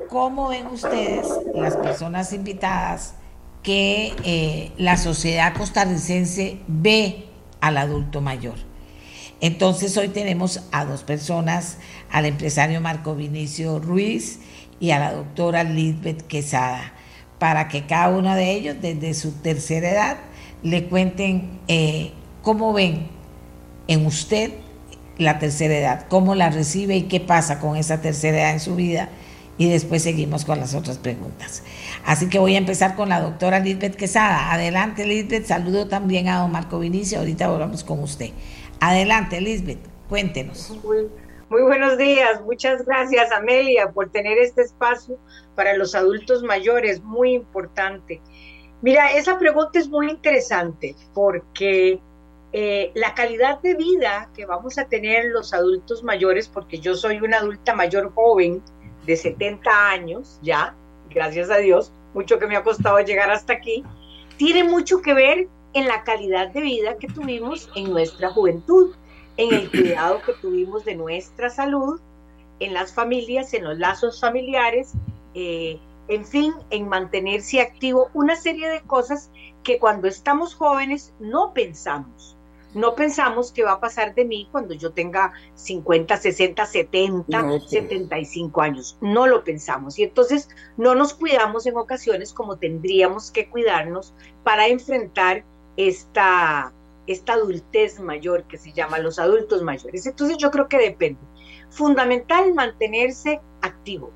cómo 0.10 0.50
ven 0.50 0.68
ustedes, 0.68 1.28
las 1.56 1.78
personas 1.78 2.34
invitadas, 2.34 3.16
que 3.64 4.14
eh, 4.26 4.72
la 4.78 4.98
sociedad 4.98 5.56
costarricense 5.56 6.60
ve 6.68 7.33
al 7.64 7.78
adulto 7.78 8.20
mayor. 8.20 8.56
Entonces 9.40 9.96
hoy 9.96 10.10
tenemos 10.10 10.64
a 10.74 10.84
dos 10.84 11.04
personas, 11.04 11.78
al 12.12 12.26
empresario 12.26 12.82
Marco 12.82 13.16
Vinicio 13.16 13.80
Ruiz 13.80 14.40
y 14.82 14.92
a 14.92 15.00
la 15.00 15.14
doctora 15.14 15.64
Lisbeth 15.64 16.28
Quesada, 16.28 16.92
para 17.40 17.70
que 17.70 17.86
cada 17.86 18.10
uno 18.10 18.36
de 18.36 18.52
ellos 18.52 18.76
desde 18.82 19.14
su 19.14 19.32
tercera 19.32 19.90
edad 19.90 20.18
le 20.62 20.86
cuenten 20.86 21.62
eh, 21.70 22.12
cómo 22.42 22.74
ven 22.74 23.08
en 23.88 24.06
usted 24.06 24.52
la 25.18 25.40
tercera 25.40 25.78
edad, 25.78 26.06
cómo 26.10 26.36
la 26.36 26.50
recibe 26.50 26.98
y 26.98 27.04
qué 27.04 27.22
pasa 27.22 27.62
con 27.62 27.78
esa 27.78 28.02
tercera 28.02 28.40
edad 28.40 28.52
en 28.52 28.60
su 28.60 28.76
vida. 28.76 29.08
Y 29.58 29.70
después 29.70 30.04
seguimos 30.04 30.44
con 30.44 30.60
las 30.60 30.74
otras 30.74 30.98
preguntas. 30.98 31.64
Así 32.06 32.30
que 32.30 32.38
voy 32.38 32.56
a 32.56 32.58
empezar 32.58 32.96
con 32.96 33.10
la 33.10 33.22
doctora 33.22 33.60
Lisbeth 33.60 33.96
Quesada. 33.96 34.52
Adelante, 34.52 35.06
Lisbeth. 35.06 35.46
Saludo 35.46 35.88
también 35.88 36.28
a 36.28 36.40
don 36.40 36.52
Marco 36.52 36.80
Vinicio. 36.80 37.20
Ahorita 37.20 37.48
volvamos 37.48 37.84
con 37.84 38.00
usted. 38.00 38.32
Adelante, 38.80 39.40
Lisbeth. 39.40 39.80
Cuéntenos. 40.10 40.70
Muy, 40.84 41.62
buenos 41.62 41.98
días. 41.98 42.42
Muchas 42.42 42.86
gracias, 42.86 43.32
Amelia, 43.32 43.92
por 43.92 44.12
tener 44.12 44.38
este 44.38 44.64
espacio 44.64 45.18
para 45.56 45.78
los 45.78 45.96
adultos 45.96 46.44
mayores. 46.44 47.02
Muy 47.02 47.34
importante. 47.34 48.22
Mira, 48.82 49.14
esa 49.14 49.40
pregunta 49.40 49.80
es 49.80 49.88
muy 49.88 50.10
interesante 50.10 50.96
porque 51.14 52.02
eh, 52.52 52.92
la 52.96 53.16
calidad 53.16 53.62
de 53.62 53.76
vida 53.76 54.30
que 54.36 54.46
vamos 54.46 54.78
a 54.78 54.86
tener 54.86 55.32
los 55.32 55.54
adultos 55.54 56.04
mayores, 56.04 56.50
porque 56.50 56.80
yo 56.80 56.96
soy 56.96 57.18
una 57.18 57.38
adulta 57.38 57.74
mayor 57.74 58.14
joven 58.14 58.62
de 59.06 59.16
70 59.16 59.90
años 59.90 60.40
ya, 60.44 60.76
gracias 61.14 61.50
a 61.50 61.58
Dios, 61.58 61.92
mucho 62.14 62.40
que 62.40 62.48
me 62.48 62.56
ha 62.56 62.64
costado 62.64 63.00
llegar 63.00 63.32
hasta 63.32 63.54
aquí, 63.54 63.84
tiene 64.38 64.64
mucho 64.64 65.02
que 65.02 65.14
ver 65.14 65.48
en 65.74 65.88
la 65.88 66.04
calidad 66.04 66.50
de 66.50 66.62
vida 66.62 66.98
que 66.98 67.08
tuvimos 67.08 67.70
en 67.76 67.92
nuestra 67.92 68.30
juventud, 68.32 68.96
en 69.38 69.54
el 69.54 69.70
cuidado 69.72 70.22
que 70.26 70.34
tuvimos 70.34 70.86
de 70.86 70.96
nuestra 70.96 71.50
salud, 71.50 72.00
en 72.60 72.74
las 72.74 72.94
familias, 72.94 73.54
en 73.54 73.64
los 73.64 73.78
lazos 73.78 74.20
familiares, 74.20 74.94
eh, 75.34 75.80
en 76.08 76.26
fin, 76.26 76.54
en 76.70 76.88
mantenerse 76.88 77.62
activo, 77.62 78.10
una 78.14 78.36
serie 78.36 78.70
de 78.70 78.82
cosas 78.82 79.32
que 79.64 79.80
cuando 79.80 80.08
estamos 80.08 80.54
jóvenes 80.54 81.14
no 81.20 81.54
pensamos 81.54 82.33
no 82.74 82.96
pensamos 82.96 83.52
qué 83.52 83.64
va 83.64 83.74
a 83.74 83.80
pasar 83.80 84.16
de 84.16 84.26
mí 84.26 84.48
cuando 84.52 84.74
yo 84.74 84.92
tenga 84.92 85.34
50, 85.56 86.18
60, 86.18 86.66
70, 86.66 87.60
75 87.60 88.62
años. 88.62 88.98
No 89.02 89.28
lo 89.28 89.44
pensamos. 89.44 90.00
Y 90.00 90.04
entonces 90.04 90.50
no 90.78 90.96
nos 90.96 91.14
cuidamos 91.14 91.66
en 91.66 91.78
ocasiones 91.78 92.34
como 92.34 92.58
tendríamos 92.58 93.32
que 93.32 93.50
cuidarnos 93.50 94.14
para 94.44 94.68
enfrentar 94.68 95.44
esta, 95.78 96.74
esta 97.08 97.34
adultez 97.34 98.00
mayor 98.00 98.44
que 98.44 98.58
se 98.58 98.74
llama 98.74 99.00
los 99.00 99.20
adultos 99.20 99.62
mayores. 99.62 100.06
Entonces 100.06 100.38
yo 100.38 100.50
creo 100.52 100.68
que 100.68 100.78
depende. 100.78 101.20
Fundamental 101.70 102.54
mantenerse 102.54 103.40
activo, 103.62 104.12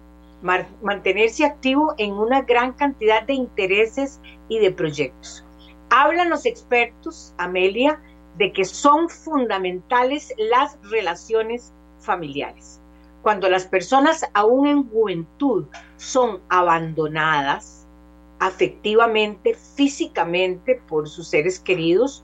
mantenerse 0.82 1.46
activo 1.46 1.96
en 1.98 2.14
una 2.14 2.42
gran 2.42 2.74
cantidad 2.74 3.24
de 3.24 3.34
intereses 3.34 4.20
y 4.48 4.60
de 4.60 4.72
proyectos. 4.72 5.44
Hablan 5.90 6.30
los 6.30 6.46
expertos, 6.46 7.34
Amelia, 7.38 8.00
de 8.38 8.54
que 8.54 8.66
son 8.66 9.10
fundamentales 9.10 10.34
las 10.38 10.78
relaciones 10.84 11.74
familiares. 12.00 12.80
Cuando 13.22 13.50
las 13.50 13.66
personas 13.66 14.26
aún 14.34 14.68
en 14.68 14.90
juventud 14.90 15.66
son 15.98 16.40
abandonadas 16.50 17.86
afectivamente, 18.40 19.56
físicamente 19.56 20.82
por 20.88 21.10
sus 21.10 21.28
seres 21.28 21.60
queridos, 21.60 22.24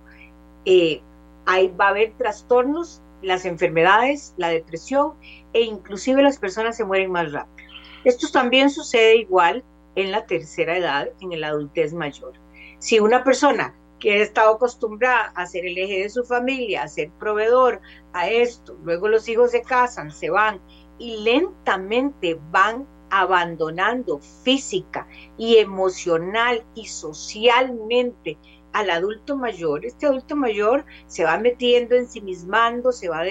eh, 0.65 1.02
ahí 1.45 1.73
va 1.80 1.88
a 1.88 1.90
haber 1.90 2.14
trastornos, 2.18 3.02
las 3.22 3.45
enfermedades, 3.45 4.34
la 4.38 4.49
depresión 4.49 5.14
e 5.53 5.61
inclusive 5.61 6.22
las 6.22 6.38
personas 6.38 6.76
se 6.76 6.85
mueren 6.85 7.11
más 7.11 7.31
rápido. 7.31 7.69
Esto 8.03 8.27
también 8.31 8.69
sucede 8.69 9.15
igual 9.15 9.64
en 9.95 10.11
la 10.11 10.26
tercera 10.26 10.77
edad, 10.77 11.07
en 11.22 11.31
el 11.31 11.44
adultez 11.44 11.94
mayor. 11.94 12.34
Si 12.80 12.99
una 12.99 13.23
persona 13.23 13.73
que 14.03 14.15
ha 14.15 14.17
estado 14.17 14.55
acostumbrada 14.55 15.31
a 15.34 15.45
ser 15.45 15.65
el 15.65 15.77
eje 15.77 16.01
de 16.01 16.09
su 16.09 16.25
familia, 16.25 16.84
a 16.84 16.89
ser 16.89 17.09
proveedor, 17.11 17.80
a 18.11 18.27
esto, 18.27 18.77
luego 18.84 19.07
los 19.07 19.30
hijos 19.30 19.51
se 19.51 19.61
casan, 19.61 20.11
se 20.11 20.30
van 20.30 20.59
y 20.99 21.23
lentamente 21.23 22.38
van 22.51 22.85
abandonando 23.09 24.19
física 24.19 25.07
y 25.38 25.55
emocional 25.55 26.65
y 26.75 26.88
socialmente 26.88 28.38
al 28.73 28.89
adulto 28.89 29.38
mayor, 29.38 29.85
este 29.85 30.05
adulto 30.05 30.35
mayor 30.35 30.84
se 31.07 31.23
va 31.23 31.38
metiendo, 31.38 31.95
ensimismando, 31.95 32.91
se 32.91 33.07
va 33.07 33.21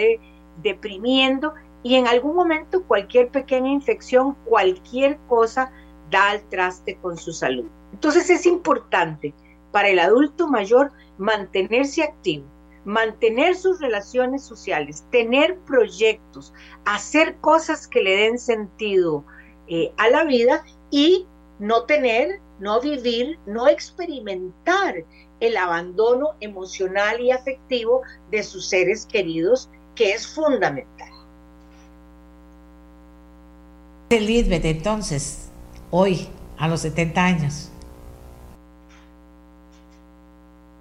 deprimiendo 0.62 1.52
y 1.82 1.96
en 1.96 2.06
algún 2.06 2.34
momento 2.34 2.82
cualquier 2.84 3.28
pequeña 3.28 3.68
infección, 3.68 4.38
cualquier 4.46 5.18
cosa 5.28 5.70
da 6.10 6.30
al 6.30 6.48
traste 6.48 6.96
con 6.96 7.18
su 7.18 7.34
salud. 7.34 7.66
Entonces 7.92 8.30
es 8.30 8.46
importante 8.46 9.34
para 9.72 9.88
el 9.88 9.98
adulto 9.98 10.46
mayor 10.46 10.92
mantenerse 11.18 12.02
activo, 12.02 12.44
mantener 12.84 13.56
sus 13.56 13.80
relaciones 13.80 14.44
sociales, 14.44 15.04
tener 15.10 15.58
proyectos, 15.60 16.52
hacer 16.84 17.36
cosas 17.36 17.88
que 17.88 18.02
le 18.02 18.16
den 18.16 18.38
sentido 18.38 19.24
eh, 19.68 19.92
a 19.96 20.08
la 20.10 20.24
vida 20.24 20.64
y 20.90 21.26
no 21.58 21.84
tener, 21.84 22.40
no 22.60 22.80
vivir, 22.80 23.38
no 23.46 23.68
experimentar 23.68 25.04
el 25.40 25.56
abandono 25.56 26.34
emocional 26.40 27.20
y 27.20 27.32
afectivo 27.32 28.02
de 28.30 28.42
sus 28.42 28.68
seres 28.68 29.06
queridos, 29.06 29.68
que 29.96 30.12
es 30.12 30.26
fundamental. 30.26 31.08
Elizabeth, 34.10 34.64
entonces, 34.64 35.48
hoy, 35.90 36.28
a 36.58 36.68
los 36.68 36.82
70 36.82 37.24
años, 37.24 37.71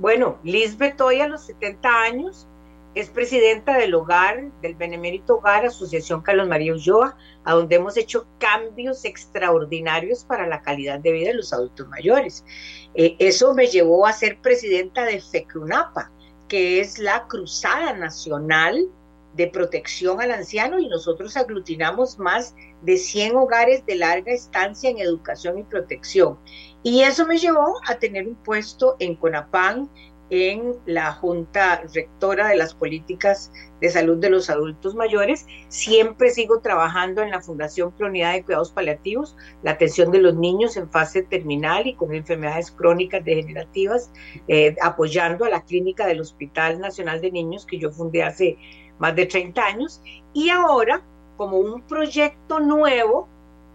Bueno, 0.01 0.39
Lisbeth 0.43 0.99
hoy 0.99 1.21
a 1.21 1.27
los 1.27 1.43
70 1.43 1.87
años 1.87 2.47
es 2.95 3.07
presidenta 3.09 3.77
del 3.77 3.93
hogar, 3.93 4.49
del 4.63 4.73
Benemérito 4.73 5.35
Hogar, 5.35 5.63
Asociación 5.63 6.23
Carlos 6.23 6.47
María 6.47 6.73
Ulloa, 6.73 7.15
a 7.43 7.53
donde 7.53 7.75
hemos 7.75 7.95
hecho 7.97 8.25
cambios 8.39 9.05
extraordinarios 9.05 10.23
para 10.23 10.47
la 10.47 10.63
calidad 10.63 10.99
de 10.99 11.11
vida 11.11 11.27
de 11.27 11.35
los 11.35 11.53
adultos 11.53 11.87
mayores. 11.87 12.43
Eh, 12.95 13.15
eso 13.19 13.53
me 13.53 13.67
llevó 13.67 14.07
a 14.07 14.13
ser 14.13 14.39
presidenta 14.41 15.05
de 15.05 15.21
FECRUNAPA, 15.21 16.09
que 16.47 16.79
es 16.79 16.97
la 16.97 17.27
Cruzada 17.27 17.93
Nacional 17.93 18.89
de 19.35 19.47
Protección 19.47 20.19
al 20.19 20.31
Anciano, 20.31 20.79
y 20.79 20.87
nosotros 20.87 21.37
aglutinamos 21.37 22.17
más 22.17 22.55
de 22.81 22.97
100 22.97 23.35
hogares 23.35 23.85
de 23.85 23.97
larga 23.97 24.31
estancia 24.31 24.89
en 24.89 24.97
educación 24.97 25.59
y 25.59 25.63
protección. 25.63 26.39
Y 26.83 27.01
eso 27.03 27.27
me 27.27 27.37
llevó 27.37 27.79
a 27.87 27.95
tener 27.95 28.27
un 28.27 28.35
puesto 28.35 28.95
en 28.99 29.15
CONAPAN, 29.15 29.89
en 30.31 30.77
la 30.85 31.11
Junta 31.11 31.83
Rectora 31.93 32.47
de 32.47 32.55
las 32.55 32.73
Políticas 32.73 33.51
de 33.81 33.89
Salud 33.89 34.17
de 34.17 34.29
los 34.29 34.49
Adultos 34.49 34.95
Mayores. 34.95 35.45
Siempre 35.67 36.29
sigo 36.29 36.61
trabajando 36.61 37.21
en 37.21 37.31
la 37.31 37.41
Fundación 37.41 37.93
Unidad 37.99 38.33
de 38.33 38.43
Cuidados 38.43 38.71
Paliativos, 38.71 39.35
la 39.61 39.71
atención 39.71 40.09
de 40.09 40.21
los 40.21 40.33
niños 40.35 40.77
en 40.77 40.89
fase 40.89 41.23
terminal 41.23 41.85
y 41.85 41.95
con 41.95 42.13
enfermedades 42.13 42.71
crónicas 42.71 43.25
degenerativas, 43.25 44.09
eh, 44.47 44.73
apoyando 44.81 45.43
a 45.43 45.49
la 45.49 45.65
clínica 45.65 46.07
del 46.07 46.21
Hospital 46.21 46.79
Nacional 46.79 47.19
de 47.19 47.31
Niños 47.31 47.65
que 47.65 47.77
yo 47.77 47.91
fundé 47.91 48.23
hace 48.23 48.57
más 48.99 49.13
de 49.17 49.25
30 49.25 49.61
años. 49.61 50.01
Y 50.33 50.49
ahora, 50.49 51.01
como 51.35 51.57
un 51.57 51.81
proyecto 51.81 52.61
nuevo, 52.61 53.27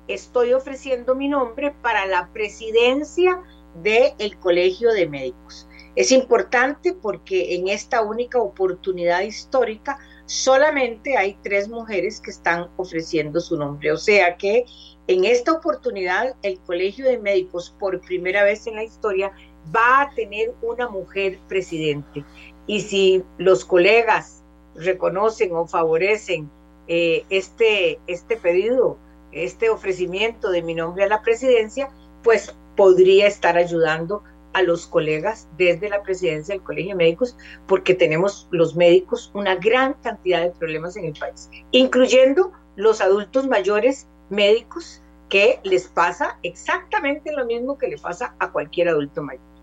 estoy 0.09 0.53
ofreciendo 0.53 1.15
mi 1.15 1.29
nombre 1.29 1.75
para 1.83 2.07
la 2.07 2.29
presidencia 2.33 3.43
del 3.83 4.39
Colegio 4.39 4.93
de 4.93 5.09
Médicos. 5.09 5.69
Es 5.95 6.13
importante 6.13 6.93
porque 6.93 7.55
en 7.55 7.69
esta 7.69 8.03
única 8.03 8.39
oportunidad 8.39 9.23
histórica 9.23 9.99
solamente 10.27 11.17
hay 11.17 11.39
tres 11.43 11.69
mujeres 11.69 12.21
que 12.21 12.31
están 12.31 12.69
ofreciendo 12.77 13.41
su 13.41 13.57
nombre. 13.57 13.93
O 13.93 13.97
sea 13.97 14.37
que 14.37 14.67
en 15.07 15.25
esta 15.25 15.53
oportunidad 15.53 16.35
el 16.43 16.59
Colegio 16.61 17.07
de 17.07 17.19
Médicos 17.19 17.75
por 17.79 18.01
primera 18.01 18.45
vez 18.45 18.67
en 18.67 18.77
la 18.77 18.85
historia 18.85 19.33
va 19.75 20.03
a 20.03 20.15
tener 20.15 20.55
una 20.63 20.89
mujer 20.89 21.39
presidente. 21.49 22.25
Y 22.67 22.81
si 22.81 23.23
los 23.39 23.65
colegas 23.65 24.43
reconocen 24.75 25.55
o 25.55 25.67
favorecen 25.67 26.51
eh, 26.89 27.25
este, 27.31 27.99
este 28.07 28.37
pedido, 28.37 28.99
este 29.45 29.71
ofrecimiento 29.71 30.51
de 30.51 30.63
mi 30.63 30.75
nombre 30.75 31.05
a 31.05 31.09
la 31.09 31.23
presidencia, 31.23 31.91
pues 32.23 32.55
podría 32.77 33.27
estar 33.27 33.57
ayudando 33.57 34.23
a 34.53 34.63
los 34.63 34.87
colegas 34.87 35.49
desde 35.59 35.91
la 35.91 36.03
presidencia 36.03 36.55
del 36.55 36.65
Colegio 36.65 36.93
de 36.93 37.05
Médicos, 37.05 37.37
porque 37.67 37.95
tenemos 37.95 38.49
los 38.51 38.75
médicos 38.75 39.31
una 39.35 39.55
gran 39.55 39.95
cantidad 40.03 40.43
de 40.43 40.51
problemas 40.51 40.97
en 40.97 41.05
el 41.05 41.13
país, 41.13 41.51
incluyendo 41.73 42.53
los 42.77 43.01
adultos 43.01 43.47
mayores 43.47 44.07
médicos 44.31 45.03
que 45.29 45.61
les 45.63 45.89
pasa 45.89 46.39
exactamente 46.43 47.33
lo 47.33 47.45
mismo 47.45 47.77
que 47.77 47.89
le 47.89 47.99
pasa 47.99 48.35
a 48.39 48.51
cualquier 48.51 48.89
adulto 48.89 49.23
mayor. 49.23 49.56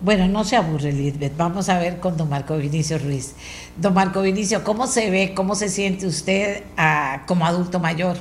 Bueno, 0.00 0.28
no 0.28 0.44
se 0.44 0.56
aburre, 0.56 0.92
Lisbeth. 0.92 1.36
Vamos 1.36 1.68
a 1.68 1.78
ver 1.78 2.00
con 2.00 2.16
don 2.16 2.28
Marco 2.28 2.56
Vinicio 2.56 2.98
Ruiz. 2.98 3.34
Don 3.76 3.92
Marco 3.92 4.22
Vinicio, 4.22 4.64
¿cómo 4.64 4.86
se 4.86 5.10
ve, 5.10 5.32
cómo 5.34 5.54
se 5.54 5.68
siente 5.68 6.06
usted 6.06 6.62
ah, 6.76 7.24
como 7.26 7.44
adulto 7.44 7.78
mayor? 7.78 8.16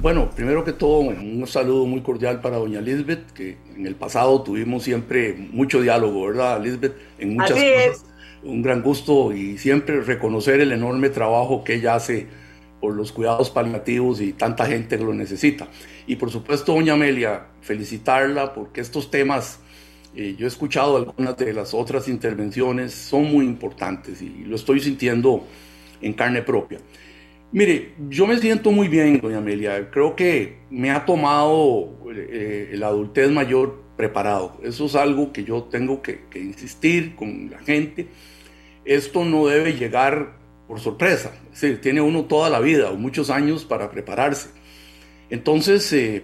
Bueno, 0.00 0.30
primero 0.30 0.64
que 0.64 0.72
todo, 0.72 1.00
un 1.00 1.46
saludo 1.46 1.84
muy 1.84 2.00
cordial 2.00 2.40
para 2.40 2.56
doña 2.56 2.80
Lisbeth, 2.80 3.32
que 3.32 3.58
en 3.76 3.86
el 3.86 3.94
pasado 3.94 4.42
tuvimos 4.42 4.82
siempre 4.82 5.34
mucho 5.52 5.82
diálogo, 5.82 6.26
¿verdad, 6.26 6.60
Lisbeth? 6.62 6.94
En 7.18 7.34
muchas 7.34 7.52
cosas. 7.52 8.04
Un 8.42 8.62
gran 8.62 8.80
gusto 8.80 9.32
y 9.34 9.58
siempre 9.58 10.00
reconocer 10.00 10.62
el 10.62 10.72
enorme 10.72 11.10
trabajo 11.10 11.62
que 11.62 11.74
ella 11.74 11.96
hace 11.96 12.28
por 12.80 12.94
los 12.94 13.12
cuidados 13.12 13.50
paliativos 13.50 14.22
y 14.22 14.32
tanta 14.32 14.64
gente 14.64 14.96
que 14.96 15.04
lo 15.04 15.12
necesita. 15.12 15.68
Y 16.06 16.16
por 16.16 16.30
supuesto, 16.30 16.72
doña 16.72 16.94
Amelia, 16.94 17.48
felicitarla 17.60 18.54
porque 18.54 18.80
estos 18.80 19.10
temas, 19.10 19.60
eh, 20.14 20.34
yo 20.36 20.46
he 20.46 20.48
escuchado 20.48 20.96
algunas 20.96 21.36
de 21.36 21.52
las 21.52 21.72
otras 21.74 22.08
intervenciones, 22.08 22.92
son 22.92 23.30
muy 23.30 23.44
importantes 23.44 24.20
y 24.22 24.44
lo 24.44 24.56
estoy 24.56 24.80
sintiendo 24.80 25.46
en 26.00 26.12
carne 26.14 26.42
propia. 26.42 26.78
Mire, 27.52 27.94
yo 28.08 28.26
me 28.26 28.38
siento 28.38 28.70
muy 28.70 28.86
bien, 28.86 29.20
doña 29.20 29.38
Amelia. 29.38 29.90
Creo 29.90 30.14
que 30.14 30.58
me 30.70 30.90
ha 30.90 31.04
tomado 31.04 31.98
eh, 32.14 32.74
la 32.74 32.88
adultez 32.88 33.28
mayor 33.30 33.82
preparado. 33.96 34.58
Eso 34.62 34.86
es 34.86 34.94
algo 34.94 35.32
que 35.32 35.44
yo 35.44 35.64
tengo 35.64 36.00
que, 36.00 36.20
insistir 36.36 37.16
con 37.16 37.50
la 37.50 37.58
gente. 37.58 38.06
Esto 38.84 39.24
no 39.24 39.48
debe 39.48 39.72
llegar 39.72 40.38
por 40.68 40.78
sorpresa. 40.78 41.32
Es 41.52 41.60
decir, 41.60 41.80
tiene 41.80 42.00
uno 42.00 42.24
toda 42.24 42.50
la 42.50 42.60
vida 42.60 42.90
o 42.90 42.96
muchos 42.96 43.30
años 43.30 43.64
para 43.64 43.90
prepararse. 43.90 44.50
Entonces, 45.28 45.92
eh, 45.92 46.22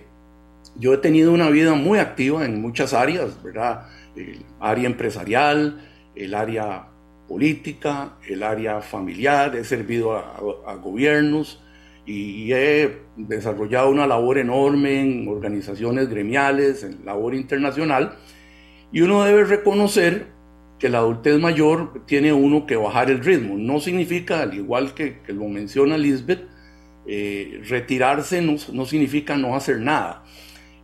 yo 0.78 0.94
he 0.94 0.98
tenido 0.98 1.32
una 1.32 1.50
vida 1.50 1.74
muy 1.74 1.98
activa 1.98 2.44
en 2.44 2.60
muchas 2.60 2.92
áreas, 2.92 3.42
¿verdad? 3.42 3.86
El 4.14 4.44
área 4.60 4.86
empresarial, 4.86 5.80
el 6.14 6.34
área 6.34 6.88
política, 7.28 8.16
el 8.28 8.42
área 8.42 8.80
familiar, 8.80 9.56
he 9.56 9.64
servido 9.64 10.16
a, 10.16 10.74
gobiernos 10.76 11.62
y, 12.04 12.52
he 12.52 12.98
desarrollado 13.16 13.90
una 13.90 14.06
labor 14.06 14.38
enorme 14.38 15.00
en 15.00 15.28
organizaciones 15.28 16.08
gremiales, 16.08 16.84
en 16.84 17.04
labor 17.04 17.34
internacional, 17.34 18.16
y 18.92 19.00
uno 19.00 19.24
debe 19.24 19.44
reconocer 19.44 20.26
que 20.78 20.88
la 20.88 20.98
adultez 20.98 21.38
mayor 21.38 22.04
tiene 22.06 22.32
uno 22.32 22.66
que 22.66 22.76
bajar 22.76 23.10
el 23.10 23.24
ritmo. 23.24 23.56
No 23.56 23.80
significa, 23.80 24.42
al 24.42 24.54
igual 24.54 24.94
que, 24.94 25.20
lo 25.28 25.48
menciona 25.48 25.96
Lisbeth, 25.96 26.46
eh, 27.08 27.62
retirarse 27.68 28.42
no, 28.42 28.56
no 28.72 28.84
significa 28.84 29.36
no 29.36 29.56
hacer 29.56 29.80
nada. 29.80 30.25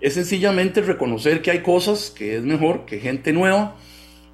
Es 0.02 0.14
sencillamente 0.14 0.82
reconocer 0.82 1.42
que 1.42 1.52
hay 1.52 1.60
cosas 1.60 2.10
que 2.10 2.36
es 2.36 2.42
mejor 2.42 2.86
que 2.86 2.98
gente 2.98 3.32
nueva, 3.32 3.76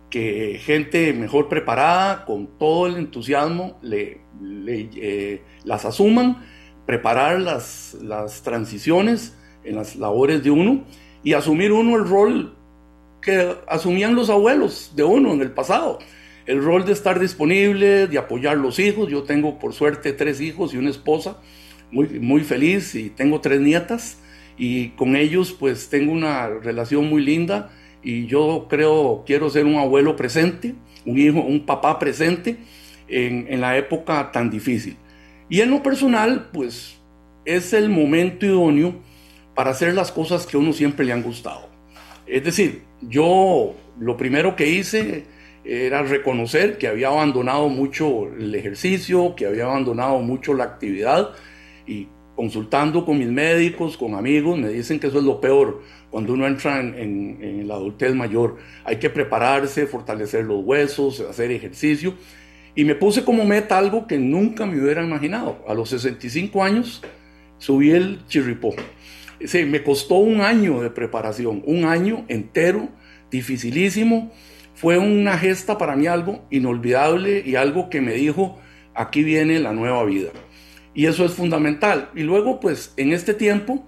que 0.09 0.59
gente 0.65 1.12
mejor 1.12 1.51
preparada, 1.51 2.24
con 2.24 2.59
todo 2.59 2.86
el 2.86 2.97
entusiasmo, 2.97 3.78
eh, 3.85 5.43
las 5.65 5.85
asuman, 5.85 6.43
preparar 6.86 7.40
las, 7.40 7.99
las 8.01 8.43
transiciones 8.43 9.36
en 9.62 9.77
las 9.77 9.95
labores 9.97 10.43
de 10.43 10.51
uno 10.51 10.85
y 11.23 11.35
asumir 11.35 11.70
uno 11.73 11.97
el 11.97 12.09
rol 12.09 12.57
que 13.20 13.55
asumían 13.66 14.15
los 14.15 14.31
abuelos 14.31 14.95
de 14.97 15.05
uno 15.05 15.35
en 15.35 15.43
el 15.43 15.51
pasado. 15.51 15.99
El 16.47 16.65
rol 16.65 16.86
de 16.86 16.93
estar 16.93 17.20
disponible, 17.20 18.07
de 18.07 18.16
apoyar 18.16 18.57
los 18.57 18.78
hijos. 18.78 19.11
Yo 19.11 19.24
tengo 19.24 19.59
por 19.59 19.74
suerte 19.74 20.15
tres 20.15 20.40
hijos 20.40 20.73
y 20.73 20.78
una 20.78 20.89
esposa 20.89 21.36
muy, 21.90 22.09
muy 22.20 22.40
feliz 22.43 22.95
y 22.95 23.11
tengo 23.11 23.43
tres 23.43 23.61
nietas 23.61 24.23
y 24.59 24.89
con 24.91 25.17
ellos 25.17 25.53
pues 25.53 25.89
tengo 25.89 26.13
una 26.13 26.49
relación 26.49 27.09
muy 27.09 27.25
linda 27.25 27.71
y 28.03 28.27
yo 28.27 28.67
creo, 28.69 29.23
quiero 29.27 29.49
ser 29.51 29.65
un 29.65 29.77
abuelo 29.77 30.17
presente, 30.17 30.75
un 31.07 31.19
hijo, 31.19 31.41
un 31.41 31.65
papá 31.65 31.99
presente 31.99 32.59
en, 33.09 33.47
en 33.49 33.61
la 33.61 33.77
época 33.77 34.31
tan 34.33 34.51
difícil. 34.51 34.97
Y 35.49 35.61
en 35.61 35.71
lo 35.71 35.83
personal, 35.83 36.51
pues 36.53 36.99
es 37.45 37.73
el 37.73 37.89
momento 37.89 38.45
idóneo 38.45 38.95
para 39.55 39.71
hacer 39.71 39.95
las 39.95 40.13
cosas 40.13 40.47
que 40.47 40.57
a 40.57 40.61
uno 40.61 40.73
siempre 40.73 41.07
le 41.07 41.13
han 41.13 41.23
gustado. 41.23 41.69
Es 42.27 42.45
decir, 42.45 42.83
yo 43.01 43.75
lo 43.99 44.17
primero 44.17 44.55
que 44.55 44.69
hice 44.69 45.25
era 45.65 46.03
reconocer 46.03 46.79
que 46.79 46.89
había 46.89 47.09
abandonado 47.09 47.69
mucho 47.69 48.27
el 48.27 48.55
ejercicio, 48.55 49.35
que 49.35 49.47
había 49.47 49.65
abandonado 49.65 50.21
mucho 50.21 50.55
la 50.55 50.65
actividad 50.65 51.31
y 51.87 52.09
consultando 52.39 53.05
con 53.05 53.19
mis 53.19 53.27
médicos, 53.27 53.97
con 53.97 54.15
amigos, 54.15 54.56
me 54.56 54.69
dicen 54.69 55.01
que 55.01 55.09
eso 55.09 55.19
es 55.19 55.24
lo 55.24 55.40
peor 55.40 55.82
cuando 56.09 56.35
uno 56.35 56.47
entra 56.47 56.78
en, 56.78 57.66
la 57.66 57.74
adultez 57.74 58.15
mayor. 58.15 58.59
Hay 58.85 58.98
que 59.01 59.10
prepararse, 59.10 59.89
fortalecer 59.89 60.44
los 60.44 60.65
huesos, 60.65 61.19
hacer 61.19 61.51
ejercicio. 61.51 62.15
Y 62.77 62.85
me 62.85 62.94
puse 62.94 63.24
como 63.24 63.44
meta 63.44 63.77
algo 63.77 64.06
que 64.06 64.19
nunca 64.19 64.66
me 64.66 64.81
hubiera 64.81 65.02
imaginado. 65.02 65.65
A 65.66 65.74
los 65.74 65.89
65 65.89 66.62
años 66.62 67.02
subí 67.59 67.90
el 67.90 68.24
chirripó. 68.28 68.73
Sí, 69.44 69.65
me 69.65 69.82
costó 69.82 70.15
un 70.15 70.40
año 70.40 70.81
de 70.81 70.90
preparación, 70.90 71.65
un 71.66 71.86
año 71.86 72.24
entero, 72.28 72.89
dificilísimo. 73.32 74.31
Fue 74.74 74.97
una 74.97 75.36
gesta 75.39 75.77
para 75.77 75.97
mí 75.97 76.06
algo 76.06 76.47
inolvidable 76.51 77.43
y 77.44 77.56
algo 77.56 77.90
que 77.90 78.01
me 78.01 78.12
dijo, 78.12 78.60
aquí 78.94 79.24
viene 79.24 79.59
la 79.59 79.73
nueva 79.73 80.05
vida. 80.05 80.31
Y 80.94 81.06
eso 81.06 81.24
es 81.24 81.32
fundamental. 81.32 82.10
Y 82.15 82.23
luego, 82.23 82.60
pues, 82.60 82.93
en 82.97 83.12
este 83.12 83.35
tiempo, 83.35 83.86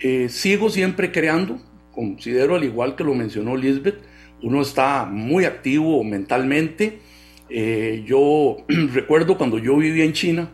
eh, 0.00 0.28
sigo 0.28 0.70
siempre 0.70 1.12
creando, 1.12 1.60
considero 1.92 2.56
al 2.56 2.64
igual 2.64 2.96
que 2.96 3.04
lo 3.04 3.14
mencionó 3.14 3.56
Lisbeth, 3.56 4.02
uno 4.42 4.62
está 4.62 5.04
muy 5.04 5.44
activo 5.44 6.02
mentalmente. 6.04 7.00
Eh, 7.48 8.04
yo 8.06 8.58
recuerdo 8.92 9.36
cuando 9.36 9.58
yo 9.58 9.76
vivía 9.76 10.04
en 10.04 10.12
China, 10.12 10.50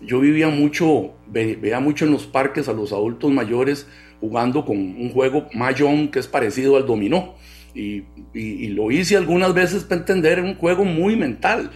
yo 0.00 0.20
vivía 0.20 0.48
mucho, 0.48 1.14
veía 1.26 1.80
mucho 1.80 2.04
en 2.04 2.12
los 2.12 2.26
parques 2.26 2.68
a 2.68 2.72
los 2.72 2.92
adultos 2.92 3.30
mayores 3.30 3.86
jugando 4.20 4.64
con 4.64 4.76
un 4.76 5.10
juego 5.10 5.48
Mahjong 5.52 6.10
que 6.10 6.18
es 6.18 6.26
parecido 6.26 6.76
al 6.76 6.86
dominó. 6.86 7.34
Y, 7.74 8.02
y, 8.34 8.68
lo 8.68 8.90
hice 8.90 9.16
algunas 9.16 9.54
veces 9.54 9.84
para 9.84 10.02
entender 10.02 10.40
un 10.40 10.56
juego 10.56 10.84
muy 10.84 11.16
mental. 11.16 11.70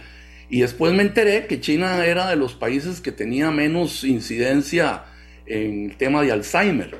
Y 0.49 0.61
después 0.61 0.93
me 0.93 1.03
enteré 1.03 1.47
que 1.47 1.59
China 1.59 2.05
era 2.05 2.29
de 2.29 2.35
los 2.35 2.53
países 2.53 3.01
que 3.01 3.11
tenía 3.11 3.51
menos 3.51 4.03
incidencia 4.03 5.03
en 5.45 5.91
el 5.91 5.97
tema 5.97 6.21
de 6.21 6.31
Alzheimer. 6.31 6.95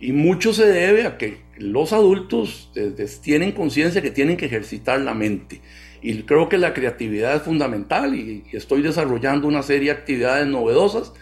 Y 0.00 0.12
mucho 0.12 0.52
se 0.52 0.66
debe 0.66 1.06
a 1.06 1.18
que 1.18 1.38
los 1.56 1.92
adultos 1.92 2.70
tienen 3.22 3.52
conciencia 3.52 4.02
que 4.02 4.10
tienen 4.10 4.36
que 4.36 4.46
ejercitar 4.46 5.00
la 5.00 5.14
mente. 5.14 5.60
Y 6.02 6.22
creo 6.22 6.48
que 6.48 6.58
la 6.58 6.74
creatividad 6.74 7.36
es 7.36 7.42
fundamental 7.42 8.14
y, 8.14 8.44
estoy 8.52 8.82
desarrollando 8.82 9.48
una 9.48 9.62
serie 9.62 9.92
de 9.92 9.98
actividades 9.98 10.46
novedosas. 10.46 11.12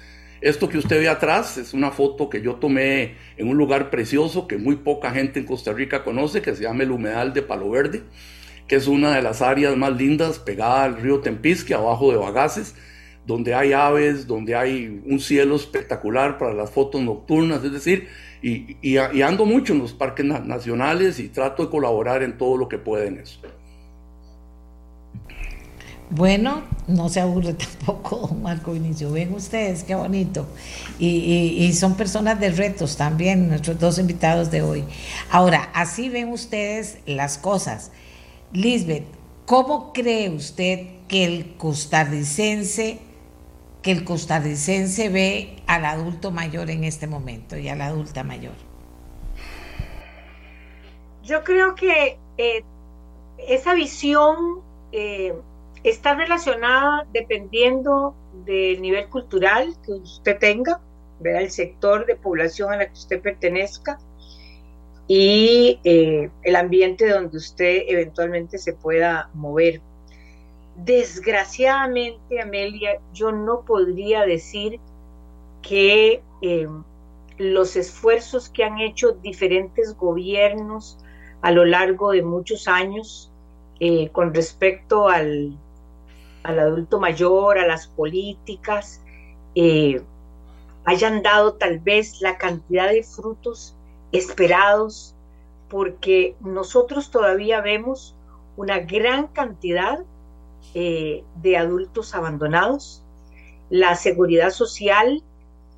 Esto 0.40 0.68
que 0.68 0.78
usted 0.78 0.98
ve 0.98 1.08
atrás 1.08 1.56
es 1.56 1.72
una 1.72 1.90
foto 1.90 2.28
que 2.28 2.42
yo 2.42 2.56
tomé 2.56 3.14
en 3.36 3.48
un 3.48 3.56
lugar 3.56 3.90
precioso 3.90 4.46
que 4.46 4.58
muy 4.58 4.76
poca 4.76 5.10
gente 5.10 5.40
en 5.40 5.46
Costa 5.46 5.72
Rica 5.72 6.04
conoce, 6.04 6.42
que 6.42 6.54
se 6.54 6.64
llama 6.64 6.82
el 6.82 6.90
Humedal 6.90 7.32
de 7.32 7.42
Palo 7.42 7.70
Verde, 7.70 8.02
que 8.66 8.76
es 8.76 8.86
una 8.86 9.14
de 9.14 9.22
las 9.22 9.42
áreas 9.42 9.76
más 9.76 9.96
lindas 9.96 10.38
pegada 10.38 10.84
al 10.84 10.96
río 10.96 11.20
Tempisque, 11.20 11.74
abajo 11.74 12.10
de 12.10 12.16
Bagaces, 12.16 12.74
donde 13.26 13.54
hay 13.54 13.72
aves, 13.72 14.26
donde 14.26 14.54
hay 14.54 15.02
un 15.06 15.20
cielo 15.20 15.56
espectacular 15.56 16.38
para 16.38 16.52
las 16.52 16.70
fotos 16.70 17.00
nocturnas, 17.00 17.64
es 17.64 17.72
decir, 17.72 18.08
y, 18.42 18.98
ando 19.22 19.46
mucho 19.46 19.72
en 19.72 19.78
los 19.78 19.94
parques 19.94 20.26
nacionales 20.26 21.18
y 21.18 21.28
trato 21.28 21.64
de 21.64 21.70
colaborar 21.70 22.22
en 22.22 22.36
todo 22.36 22.58
lo 22.58 22.68
que 22.68 22.76
pueda 22.76 23.06
en 23.06 23.18
eso. 23.18 23.40
Bueno, 26.10 26.62
no 26.86 27.08
se 27.08 27.20
aburre 27.20 27.54
tampoco, 27.86 28.34
Marco 28.34 28.72
Vinicio. 28.72 29.10
Ven 29.10 29.32
ustedes, 29.32 29.82
qué 29.82 29.94
bonito. 29.94 30.46
Y, 30.98 31.72
son 31.72 31.96
personas 31.96 32.38
de 32.38 32.50
retos 32.50 32.96
también, 32.98 33.48
nuestros 33.48 33.78
dos 33.80 33.98
invitados 33.98 34.50
de 34.50 34.60
hoy. 34.60 34.84
Ahora, 35.30 35.70
así 35.72 36.10
ven 36.10 36.28
ustedes 36.28 36.98
las 37.06 37.38
cosas. 37.38 37.92
Lisbeth, 38.54 39.04
¿cómo 39.46 39.92
cree 39.92 40.30
usted 40.30 40.86
que 41.08 41.24
el 41.24 41.56
costarricense 41.56 43.00
que 43.82 43.90
el 43.90 44.04
costarricense 44.04 45.08
ve 45.08 45.56
al 45.66 45.84
adulto 45.84 46.30
mayor 46.30 46.70
en 46.70 46.84
este 46.84 47.08
momento 47.08 47.58
y 47.58 47.68
a 47.68 47.74
la 47.74 47.86
adulta 47.86 48.22
mayor? 48.22 48.54
Yo 51.24 51.42
creo 51.42 51.74
que 51.74 52.16
eh, 52.38 52.64
esa 53.38 53.74
visión 53.74 54.62
eh, 54.92 55.34
está 55.82 56.14
relacionada 56.14 57.06
dependiendo 57.12 58.14
del 58.46 58.80
nivel 58.80 59.08
cultural 59.08 59.74
que 59.84 59.92
usted 59.92 60.38
tenga, 60.38 60.80
el 61.22 61.50
sector 61.50 62.06
de 62.06 62.16
población 62.16 62.72
a 62.72 62.76
la 62.76 62.86
que 62.86 62.92
usted 62.92 63.20
pertenezca 63.20 63.98
y 65.06 65.80
eh, 65.84 66.30
el 66.42 66.56
ambiente 66.56 67.08
donde 67.08 67.36
usted 67.36 67.82
eventualmente 67.88 68.58
se 68.58 68.72
pueda 68.72 69.28
mover. 69.34 69.80
Desgraciadamente, 70.76 72.40
Amelia, 72.40 73.00
yo 73.12 73.30
no 73.30 73.62
podría 73.62 74.24
decir 74.24 74.80
que 75.62 76.22
eh, 76.42 76.68
los 77.38 77.76
esfuerzos 77.76 78.48
que 78.48 78.64
han 78.64 78.80
hecho 78.80 79.12
diferentes 79.12 79.96
gobiernos 79.96 80.98
a 81.42 81.50
lo 81.50 81.64
largo 81.64 82.12
de 82.12 82.22
muchos 82.22 82.66
años 82.66 83.30
eh, 83.80 84.08
con 84.10 84.32
respecto 84.32 85.08
al, 85.08 85.56
al, 86.42 86.58
adulto 86.58 86.98
mayor, 86.98 87.58
a 87.58 87.66
las 87.66 87.88
políticas, 87.88 89.02
hayan 90.84 91.22
dado 91.22 91.54
tal 91.54 91.78
vez 91.78 92.20
la 92.20 92.38
cantidad 92.38 92.90
de 92.90 93.02
frutos 93.02 93.76
esperados, 94.14 95.14
porque 95.68 96.36
nosotros 96.40 97.10
todavía 97.10 97.60
vemos 97.60 98.14
una 98.56 98.78
gran 98.78 99.26
cantidad 99.26 99.98
eh, 100.74 101.24
de 101.42 101.56
adultos 101.56 102.14
abandonados. 102.14 103.02
La 103.70 103.96
seguridad 103.96 104.50
social 104.50 105.22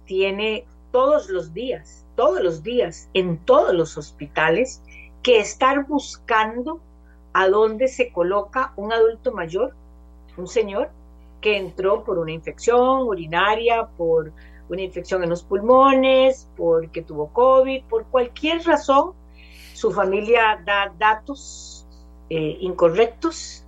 tiene 0.04 0.66
todos 0.92 1.30
los 1.30 1.54
días, 1.54 2.04
todos 2.14 2.42
los 2.42 2.62
días, 2.62 3.08
en 3.14 3.38
todos 3.38 3.74
los 3.74 3.96
hospitales, 3.96 4.82
que 5.22 5.38
estar 5.38 5.86
buscando 5.86 6.80
a 7.32 7.48
dónde 7.48 7.88
se 7.88 8.12
coloca 8.12 8.72
un 8.76 8.92
adulto 8.92 9.32
mayor, 9.32 9.74
un 10.36 10.46
señor 10.46 10.90
que 11.40 11.56
entró 11.56 12.04
por 12.04 12.18
una 12.18 12.32
infección 12.32 13.02
urinaria, 13.02 13.88
por 13.96 14.32
una 14.68 14.82
infección 14.82 15.22
en 15.22 15.30
los 15.30 15.42
pulmones, 15.42 16.48
porque 16.56 17.02
tuvo 17.02 17.32
COVID, 17.32 17.84
por 17.84 18.06
cualquier 18.06 18.64
razón, 18.64 19.12
su 19.74 19.92
familia 19.92 20.62
da 20.64 20.92
datos 20.98 21.86
eh, 22.30 22.58
incorrectos. 22.60 23.64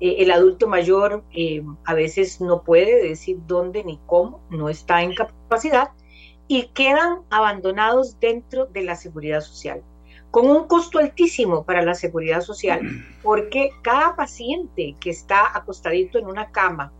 Eh, 0.00 0.16
el 0.18 0.30
adulto 0.30 0.68
mayor 0.68 1.24
eh, 1.32 1.62
a 1.84 1.94
veces 1.94 2.40
no 2.40 2.62
puede 2.62 3.08
decir 3.08 3.38
dónde 3.46 3.82
ni 3.82 3.98
cómo, 4.06 4.40
no 4.50 4.68
está 4.68 5.02
en 5.02 5.14
capacidad 5.14 5.90
y 6.48 6.68
quedan 6.68 7.20
abandonados 7.30 8.20
dentro 8.20 8.66
de 8.66 8.82
la 8.82 8.94
seguridad 8.94 9.40
social, 9.40 9.82
con 10.30 10.48
un 10.48 10.68
costo 10.68 10.98
altísimo 10.98 11.64
para 11.64 11.82
la 11.82 11.94
seguridad 11.94 12.40
social, 12.42 12.82
porque 13.22 13.70
cada 13.82 14.14
paciente 14.14 14.94
que 15.00 15.10
está 15.10 15.56
acostadito 15.56 16.18
en 16.18 16.26
una 16.26 16.52
cama 16.52 16.92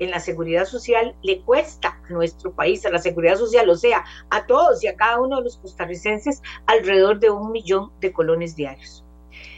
en 0.00 0.10
la 0.10 0.18
seguridad 0.18 0.64
social 0.64 1.14
le 1.22 1.42
cuesta 1.42 2.00
a 2.08 2.12
nuestro 2.12 2.52
país, 2.52 2.84
a 2.84 2.90
la 2.90 2.98
seguridad 2.98 3.36
social, 3.36 3.68
o 3.70 3.76
sea, 3.76 4.04
a 4.30 4.46
todos 4.46 4.82
y 4.82 4.88
a 4.88 4.96
cada 4.96 5.20
uno 5.20 5.36
de 5.36 5.44
los 5.44 5.58
costarricenses, 5.58 6.42
alrededor 6.66 7.20
de 7.20 7.30
un 7.30 7.52
millón 7.52 7.92
de 8.00 8.12
colones 8.12 8.56
diarios. 8.56 9.04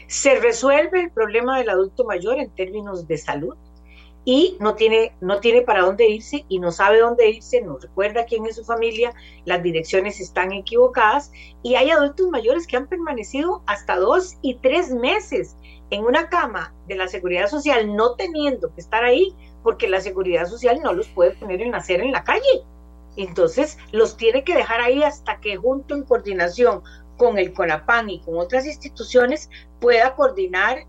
Se 0.07 0.35
resuelve 0.35 1.01
el 1.01 1.11
problema 1.11 1.57
del 1.57 1.69
adulto 1.69 2.03
mayor 2.03 2.37
en 2.39 2.51
términos 2.51 3.07
de 3.07 3.17
salud 3.17 3.55
y 4.25 4.57
no 4.59 4.75
tiene, 4.75 5.15
no 5.19 5.39
tiene 5.39 5.61
para 5.61 5.81
dónde 5.81 6.07
irse 6.07 6.45
y 6.47 6.59
no 6.59 6.71
sabe 6.71 6.99
dónde 6.99 7.29
irse, 7.29 7.61
no 7.61 7.77
recuerda 7.77 8.25
quién 8.25 8.45
es 8.45 8.55
su 8.55 8.63
familia, 8.63 9.13
las 9.45 9.63
direcciones 9.63 10.19
están 10.19 10.51
equivocadas 10.51 11.31
y 11.61 11.75
hay 11.75 11.89
adultos 11.89 12.29
mayores 12.29 12.67
que 12.67 12.77
han 12.77 12.87
permanecido 12.87 13.63
hasta 13.65 13.97
dos 13.97 14.37
y 14.41 14.55
tres 14.55 14.93
meses 14.93 15.57
en 15.93 16.03
una 16.05 16.29
cama 16.29 16.73
de 16.87 16.95
la 16.95 17.07
seguridad 17.07 17.47
social 17.47 17.95
no 17.95 18.15
teniendo 18.15 18.73
que 18.73 18.81
estar 18.81 19.03
ahí 19.03 19.35
porque 19.61 19.87
la 19.87 20.01
seguridad 20.01 20.47
social 20.47 20.79
no 20.83 20.93
los 20.93 21.07
puede 21.09 21.31
poner 21.31 21.61
en 21.61 21.75
hacer 21.75 22.01
en 22.01 22.11
la 22.11 22.23
calle. 22.23 22.63
Entonces 23.15 23.77
los 23.91 24.17
tiene 24.17 24.43
que 24.43 24.55
dejar 24.55 24.81
ahí 24.81 25.03
hasta 25.03 25.39
que 25.39 25.55
junto 25.55 25.95
en 25.95 26.03
coordinación 26.03 26.81
con 27.17 27.37
el 27.37 27.53
CONAPAN 27.53 28.09
y 28.09 28.21
con 28.21 28.37
otras 28.37 28.65
instituciones 28.65 29.49
pueda 29.79 30.15
coordinar, 30.15 30.85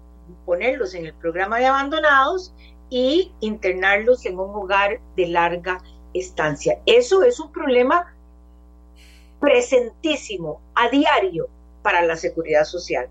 ponerlos 0.46 0.94
en 0.94 1.06
el 1.06 1.14
programa 1.14 1.58
de 1.58 1.66
abandonados 1.66 2.54
y 2.88 3.32
internarlos 3.40 4.24
en 4.24 4.38
un 4.38 4.54
hogar 4.54 5.00
de 5.16 5.26
larga 5.26 5.82
estancia. 6.14 6.80
Eso 6.86 7.22
es 7.24 7.38
un 7.40 7.52
problema 7.52 8.14
presentísimo 9.38 10.62
a 10.74 10.88
diario 10.88 11.48
para 11.82 12.00
la 12.02 12.16
seguridad 12.16 12.64
social. 12.64 13.08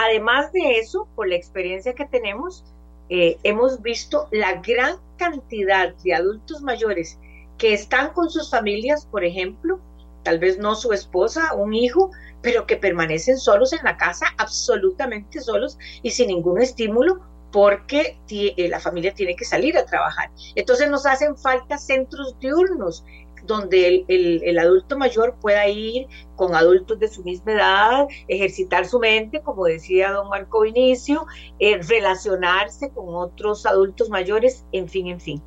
Además 0.00 0.52
de 0.52 0.78
eso, 0.78 1.08
por 1.16 1.28
la 1.28 1.34
experiencia 1.34 1.92
que 1.92 2.04
tenemos, 2.04 2.64
eh, 3.08 3.36
hemos 3.42 3.82
visto 3.82 4.28
la 4.30 4.60
gran 4.60 4.98
cantidad 5.16 5.92
de 6.04 6.14
adultos 6.14 6.62
mayores 6.62 7.18
que 7.58 7.74
están 7.74 8.12
con 8.12 8.30
sus 8.30 8.48
familias, 8.48 9.06
por 9.06 9.24
ejemplo, 9.24 9.80
tal 10.22 10.38
vez 10.38 10.56
no 10.56 10.76
su 10.76 10.92
esposa, 10.92 11.52
un 11.54 11.74
hijo, 11.74 12.12
pero 12.42 12.64
que 12.64 12.76
permanecen 12.76 13.38
solos 13.38 13.72
en 13.72 13.80
la 13.82 13.96
casa, 13.96 14.26
absolutamente 14.38 15.40
solos 15.40 15.76
y 16.02 16.12
sin 16.12 16.28
ningún 16.28 16.62
estímulo 16.62 17.20
porque 17.50 18.20
eh, 18.30 18.68
la 18.68 18.78
familia 18.78 19.14
tiene 19.14 19.34
que 19.34 19.44
salir 19.44 19.76
a 19.76 19.84
trabajar. 19.84 20.30
Entonces 20.54 20.88
nos 20.88 21.06
hacen 21.06 21.36
falta 21.36 21.76
centros 21.76 22.38
diurnos 22.38 23.04
donde 23.48 24.04
el, 24.06 24.58
adulto 24.58 24.96
mayor 24.96 25.34
pueda 25.40 25.66
ir 25.66 26.06
con 26.36 26.54
adultos 26.54 27.00
de 27.00 27.08
su 27.08 27.24
misma 27.24 27.52
edad, 27.52 28.08
ejercitar 28.28 28.86
su 28.86 29.00
mente, 29.00 29.40
como 29.40 29.64
decía 29.64 30.12
don 30.12 30.28
Marco 30.28 30.60
Vinicio, 30.60 31.26
eh, 31.58 31.80
relacionarse 31.82 32.90
con 32.90 33.06
otros 33.08 33.66
adultos 33.66 34.10
mayores, 34.10 34.64
en 34.72 34.88
fin, 34.88 35.08
en 35.08 35.20
fin. 35.20 35.42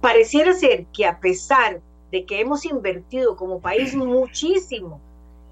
Pareciera 0.00 0.52
ser 0.52 0.86
que 0.92 1.06
a 1.06 1.18
pesar 1.18 1.80
de 2.12 2.26
que 2.26 2.40
hemos 2.40 2.64
invertido 2.66 3.36
como 3.36 3.60
país 3.60 3.94
muchísimo 3.96 5.00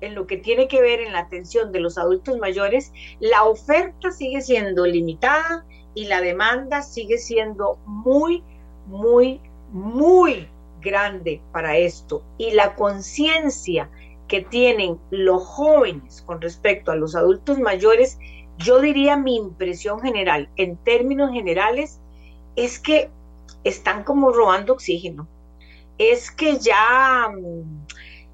en 0.03 0.15
lo 0.15 0.27
que 0.27 0.37
tiene 0.37 0.69
que 0.69 0.83
ver 0.83 1.01
en 1.01 1.15
la 1.15 1.21
atención 1.21 1.73
de 1.73 1.81
los 1.81 1.97
adultos 1.97 2.37
mayores, 2.37 2.93
la 3.21 3.45
oferta 3.45 4.11
sigue 4.11 4.43
siendo 4.43 4.85
limitada 4.85 5.65
y 5.95 6.05
la 6.05 6.21
demanda 6.21 6.83
sigue 6.83 7.17
siendo 7.17 7.79
muy, 7.87 8.43
muy, 8.87 9.41
muy 9.73 10.49
grande 10.85 11.41
para 11.53 11.77
esto 11.77 12.23
y 12.39 12.53
la 12.53 12.77
conciencia 12.77 13.91
que 14.29 14.43
tienen 14.43 14.99
los 15.11 15.43
jóvenes 15.43 16.23
con 16.23 16.41
respecto 16.41 16.93
a 16.93 16.97
los 16.97 17.17
adultos 17.17 17.59
mayores, 17.59 18.19
yo 18.59 18.81
diría 18.81 19.17
mi 19.17 19.37
impresión 19.37 20.01
general, 20.01 20.49
en 20.57 20.77
términos 20.77 21.33
generales, 21.33 22.01
es 22.57 22.79
que 22.79 23.11
están 23.65 24.05
como 24.05 24.31
robando 24.31 24.75
oxígeno. 24.75 25.27
Es 25.99 26.31
que 26.31 26.59
ya, 26.59 27.29
mm, 27.31 27.87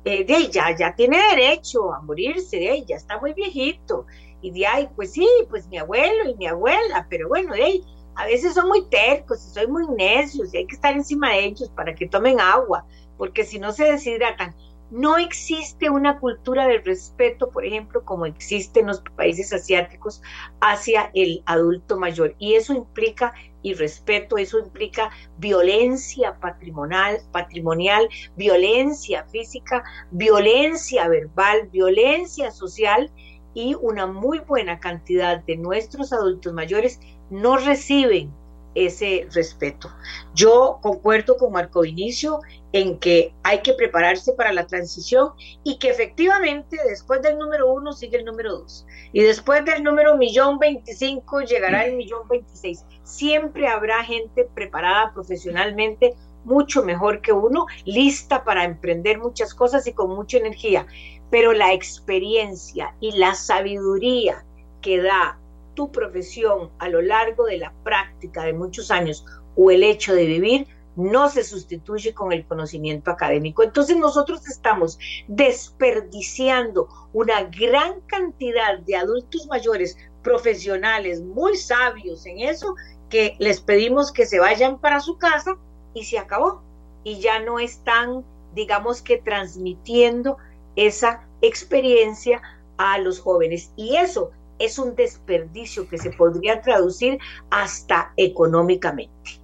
eh, 0.05 0.25
de 0.25 0.37
ella 0.37 0.77
ya 0.77 0.95
tiene 0.95 1.19
derecho 1.31 1.93
a 1.93 2.01
morirse, 2.03 2.57
de 2.59 2.73
ella 2.73 2.97
está 2.97 3.19
muy 3.19 3.33
viejito. 3.33 4.07
Y 4.43 4.51
de 4.53 4.67
ahí, 4.67 4.89
pues 4.97 5.13
sí, 5.13 5.27
pues 5.49 5.67
mi 5.69 5.79
abuelo 5.79 6.31
y 6.31 6.35
mi 6.37 6.47
abuela, 6.47 7.07
pero 7.11 7.29
bueno, 7.29 7.55
de 7.55 7.83
a 8.21 8.27
veces 8.27 8.53
son 8.53 8.69
muy 8.69 8.87
tercos 8.89 9.47
y 9.47 9.55
son 9.55 9.73
muy 9.73 9.87
necios 9.97 10.53
y 10.53 10.59
hay 10.59 10.67
que 10.67 10.75
estar 10.75 10.95
encima 10.95 11.31
de 11.31 11.47
ellos 11.47 11.71
para 11.71 11.95
que 11.95 12.07
tomen 12.07 12.39
agua, 12.39 12.85
porque 13.17 13.45
si 13.45 13.59
no 13.59 13.73
se 13.73 13.85
deshidratan. 13.85 14.55
No 14.91 15.19
existe 15.19 15.89
una 15.89 16.19
cultura 16.19 16.67
de 16.67 16.79
respeto, 16.79 17.51
por 17.51 17.65
ejemplo, 17.65 18.05
como 18.05 18.27
existe 18.27 18.81
en 18.81 18.89
los 18.89 19.01
países 19.17 19.53
asiáticos 19.53 20.21
hacia 20.61 21.13
el 21.15 21.45
adulto 21.47 21.97
mayor. 21.97 22.35
Y 22.41 22.55
eso 22.55 22.75
implica 22.75 23.33
irrespeto, 23.63 24.37
eso 24.37 24.59
implica 24.59 25.11
violencia 25.39 26.37
patrimonial, 26.41 27.21
patrimonial, 27.31 28.09
violencia 28.37 29.25
física, 29.27 29.85
violencia 30.11 31.07
verbal, 31.07 31.69
violencia 31.71 32.51
social 32.51 33.13
y 33.55 33.77
una 33.81 34.07
muy 34.07 34.41
buena 34.41 34.81
cantidad 34.81 35.43
de 35.45 35.57
nuestros 35.57 36.13
adultos 36.13 36.53
mayores 36.53 37.01
no 37.31 37.57
reciben 37.57 38.33
ese 38.75 39.27
respeto. 39.33 39.91
Yo 40.35 40.79
concuerdo 40.81 41.37
con 41.37 41.53
Marco 41.53 41.81
Vinicio 41.81 42.39
en 42.73 42.99
que 42.99 43.35
hay 43.43 43.63
que 43.63 43.73
prepararse 43.73 44.33
para 44.35 44.53
la 44.53 44.67
transición 44.67 45.33
y 45.65 45.79
que 45.79 45.91
efectivamente 45.91 46.79
después 46.89 47.21
del 47.21 47.37
número 47.37 47.73
uno 47.73 47.93
sigue 47.93 48.19
el 48.19 48.25
número 48.25 48.59
dos 48.59 48.87
y 49.13 49.23
después 49.23 49.65
del 49.65 49.83
número 49.83 50.17
millón 50.17 50.61
veinticinco 50.61 51.41
llegará 51.41 51.85
el 51.85 51.97
millón 51.97 52.29
veintiséis. 52.29 52.85
Siempre 53.03 53.67
habrá 53.67 54.05
gente 54.05 54.49
preparada 54.55 55.13
profesionalmente 55.13 56.15
mucho 56.45 56.85
mejor 56.85 57.23
que 57.23 57.33
uno, 57.33 57.67
lista 57.85 58.45
para 58.45 58.63
emprender 58.63 59.19
muchas 59.19 59.53
cosas 59.53 59.87
y 59.89 59.93
con 59.93 60.11
mucha 60.11 60.39
energía, 60.39 60.87
pero 61.29 61.53
la 61.53 61.73
experiencia 61.73 62.95
y 63.01 63.19
la 63.19 63.35
sabiduría 63.35 64.45
que 64.81 65.03
da 65.03 65.40
tu 65.81 65.91
profesión 65.91 66.71
a 66.79 66.91
lo 66.91 67.01
largo 67.01 67.47
de 67.47 67.57
la 67.57 67.73
práctica 67.83 68.45
de 68.45 68.53
muchos 68.53 68.91
años 68.91 69.25
o 69.57 69.71
el 69.71 69.83
hecho 69.83 70.13
de 70.13 70.27
vivir 70.27 70.67
no 70.95 71.31
se 71.31 71.43
sustituye 71.43 72.13
con 72.13 72.33
el 72.35 72.47
conocimiento 72.47 73.11
académico. 73.11 73.63
Entonces 73.63 73.97
nosotros 73.97 74.47
estamos 74.47 74.99
desperdiciando 75.27 76.87
una 77.15 77.45
gran 77.45 78.03
cantidad 78.03 78.79
de 78.81 78.95
adultos 78.95 79.47
mayores 79.47 79.97
profesionales 80.23 81.23
muy 81.23 81.57
sabios 81.57 82.27
en 82.27 82.41
eso 82.41 82.75
que 83.09 83.37
les 83.39 83.63
pedimos 83.63 84.13
que 84.13 84.27
se 84.27 84.39
vayan 84.39 84.79
para 84.81 85.01
su 85.01 85.17
casa 85.17 85.57
y 85.95 86.05
se 86.05 86.19
acabó. 86.19 86.63
Y 87.05 87.21
ya 87.21 87.41
no 87.41 87.59
están, 87.59 88.23
digamos 88.55 89.01
que, 89.01 89.17
transmitiendo 89.17 90.37
esa 90.77 91.27
experiencia 91.41 92.43
a 92.77 92.99
los 92.99 93.19
jóvenes. 93.19 93.73
Y 93.77 93.97
eso 93.97 94.33
es 94.61 94.79
un 94.79 94.95
desperdicio 94.95 95.89
que 95.89 95.99
se 95.99 96.11
podría 96.11 96.61
traducir 96.61 97.19
hasta 97.51 98.13
económicamente. 98.17 99.41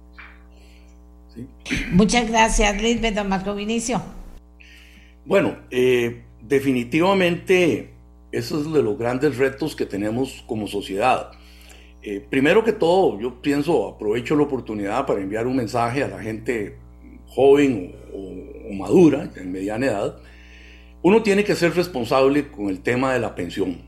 Muchas 1.91 2.29
gracias, 2.29 2.81
Lisbeth, 2.81 3.15
don 3.15 3.27
Marco 3.27 3.53
Vinicio. 3.53 4.01
Bueno, 5.25 5.57
eh, 5.69 6.23
definitivamente 6.41 7.93
Eso 8.31 8.59
es 8.59 8.71
de 8.71 8.83
los 8.83 8.97
grandes 8.97 9.37
retos 9.37 9.75
que 9.75 9.85
tenemos 9.85 10.43
como 10.47 10.67
sociedad. 10.67 11.31
Eh, 12.03 12.25
primero 12.29 12.63
que 12.63 12.73
todo, 12.73 13.19
yo 13.19 13.41
pienso, 13.41 13.87
aprovecho 13.87 14.35
la 14.35 14.43
oportunidad 14.43 15.05
para 15.05 15.21
enviar 15.21 15.47
un 15.47 15.55
mensaje 15.55 16.03
a 16.03 16.07
la 16.09 16.19
gente 16.19 16.77
joven 17.27 17.95
o, 18.13 18.69
o 18.69 18.73
madura, 18.73 19.31
en 19.35 19.51
mediana 19.51 19.85
edad. 19.87 20.17
Uno 21.01 21.23
tiene 21.23 21.43
que 21.43 21.55
ser 21.55 21.73
responsable 21.73 22.49
con 22.49 22.69
el 22.69 22.81
tema 22.81 23.13
de 23.13 23.19
la 23.19 23.33
pensión. 23.33 23.87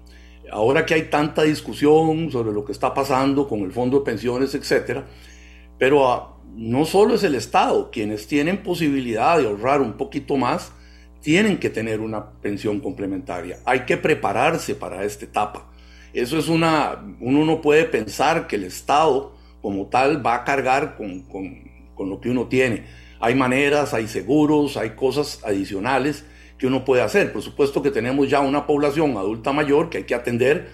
Ahora 0.52 0.86
que 0.86 0.94
hay 0.94 1.04
tanta 1.04 1.44
discusión 1.44 2.32
sobre 2.32 2.52
lo 2.52 2.66
que 2.66 2.72
está 2.72 2.94
pasando 2.94 3.48
con 3.48 3.62
el 3.62 3.72
fondo 3.72 4.00
de 4.00 4.06
pensiones, 4.06 4.54
etcétera, 4.56 5.06
pero 5.78 6.08
ah, 6.08 6.38
no 6.56 6.86
solo 6.86 7.16
es 7.16 7.24
el 7.24 7.36
Estado, 7.36 7.90
quienes 7.92 8.28
tienen 8.28 8.64
posibilidad 8.64 9.38
de 9.38 9.48
ahorrar 9.48 9.82
un 9.82 9.94
poquito 9.94 10.38
más, 10.38 10.72
tienen 11.22 11.58
que 11.58 11.70
tener 11.70 12.00
una 12.00 12.32
pensión 12.42 12.80
complementaria. 12.80 13.60
Hay 13.66 13.82
que 13.82 13.98
prepararse 13.98 14.76
para 14.76 15.04
esta 15.04 15.26
etapa. 15.26 15.72
Eso 16.14 16.38
es 16.38 16.48
una, 16.48 17.04
uno 17.20 17.46
no 17.46 17.62
puede 17.62 17.86
pensar 17.86 18.48
que 18.48 18.56
el 18.56 18.64
Estado 18.64 19.36
como 19.62 19.88
tal 19.88 20.26
va 20.26 20.36
a 20.36 20.44
cargar 20.44 20.96
con, 20.96 21.22
con 21.24 22.10
lo 22.10 22.20
que 22.20 22.30
uno 22.30 22.48
tiene. 22.48 22.86
Hay 23.20 23.36
maneras, 23.36 23.94
hay 23.94 24.08
seguros, 24.08 24.78
hay 24.78 24.92
cosas 24.92 25.42
adicionales 25.44 26.26
que 26.60 26.68
uno 26.68 26.86
puede 26.86 27.02
hacer. 27.02 27.34
Por 27.34 27.42
supuesto 27.42 27.82
que 27.82 27.90
tenemos 27.90 28.30
ya 28.30 28.42
una 28.42 28.68
población 28.68 29.18
adulta 29.18 29.52
mayor 29.54 29.90
que 29.90 30.00
hay 30.00 30.04
que 30.04 30.14
atender, 30.14 30.70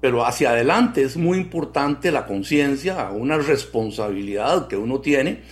pero 0.00 0.24
hacia 0.24 0.50
adelante 0.50 1.02
es 1.02 1.16
muy 1.16 1.38
importante 1.38 2.10
la 2.10 2.26
conciencia, 2.26 3.10
una 3.10 3.36
responsabilidad 3.36 4.66
que 4.66 4.76
uno 4.76 5.00
tiene, 5.00 5.42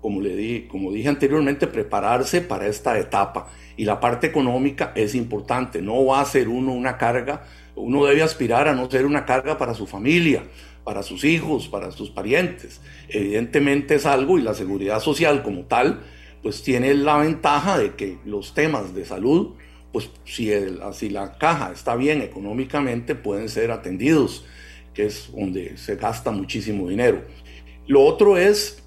como, 0.00 0.20
le 0.20 0.34
di, 0.34 0.62
como 0.66 0.90
dije 0.90 1.08
anteriormente, 1.08 1.66
prepararse 1.66 2.40
para 2.40 2.66
esta 2.66 2.98
etapa. 2.98 3.48
Y 3.76 3.84
la 3.84 4.00
parte 4.00 4.26
económica 4.26 4.92
es 4.94 5.14
importante, 5.14 5.82
no 5.82 6.04
va 6.06 6.20
a 6.20 6.24
ser 6.24 6.48
uno 6.48 6.72
una 6.72 6.96
carga, 6.96 7.44
uno 7.76 8.04
debe 8.06 8.22
aspirar 8.22 8.68
a 8.68 8.74
no 8.74 8.90
ser 8.90 9.04
una 9.04 9.24
carga 9.24 9.58
para 9.58 9.74
su 9.74 9.86
familia, 9.86 10.44
para 10.84 11.02
sus 11.02 11.24
hijos, 11.24 11.68
para 11.68 11.90
sus 11.90 12.10
parientes. 12.10 12.80
Evidentemente 13.08 13.96
es 13.96 14.06
algo 14.06 14.38
y 14.38 14.42
la 14.42 14.54
seguridad 14.54 15.00
social 15.00 15.42
como 15.42 15.62
tal, 15.62 16.02
pues 16.44 16.62
tiene 16.62 16.94
la 16.94 17.16
ventaja 17.16 17.76
de 17.76 17.96
que 17.96 18.18
los 18.24 18.54
temas 18.54 18.94
de 18.94 19.04
salud 19.04 19.54
pues 19.94 20.10
si, 20.24 20.50
si 20.92 21.08
la 21.08 21.38
caja 21.38 21.70
está 21.72 21.94
bien 21.94 22.20
económicamente, 22.20 23.14
pueden 23.14 23.48
ser 23.48 23.70
atendidos, 23.70 24.44
que 24.92 25.06
es 25.06 25.30
donde 25.30 25.76
se 25.76 25.94
gasta 25.94 26.32
muchísimo 26.32 26.88
dinero. 26.88 27.22
Lo 27.86 28.02
otro 28.02 28.36
es 28.36 28.82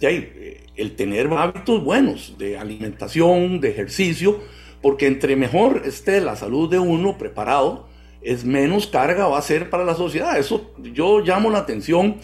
el 0.00 0.96
tener 0.96 1.26
hábitos 1.30 1.84
buenos 1.84 2.38
de 2.38 2.56
alimentación, 2.56 3.60
de 3.60 3.68
ejercicio, 3.68 4.40
porque 4.80 5.06
entre 5.06 5.36
mejor 5.36 5.82
esté 5.84 6.22
la 6.22 6.36
salud 6.36 6.70
de 6.70 6.78
uno 6.78 7.18
preparado, 7.18 7.86
es 8.22 8.46
menos 8.46 8.86
carga 8.86 9.26
va 9.26 9.36
a 9.36 9.42
ser 9.42 9.68
para 9.68 9.84
la 9.84 9.94
sociedad. 9.94 10.38
Eso 10.38 10.72
yo 10.82 11.20
llamo 11.20 11.50
la 11.50 11.58
atención. 11.58 12.16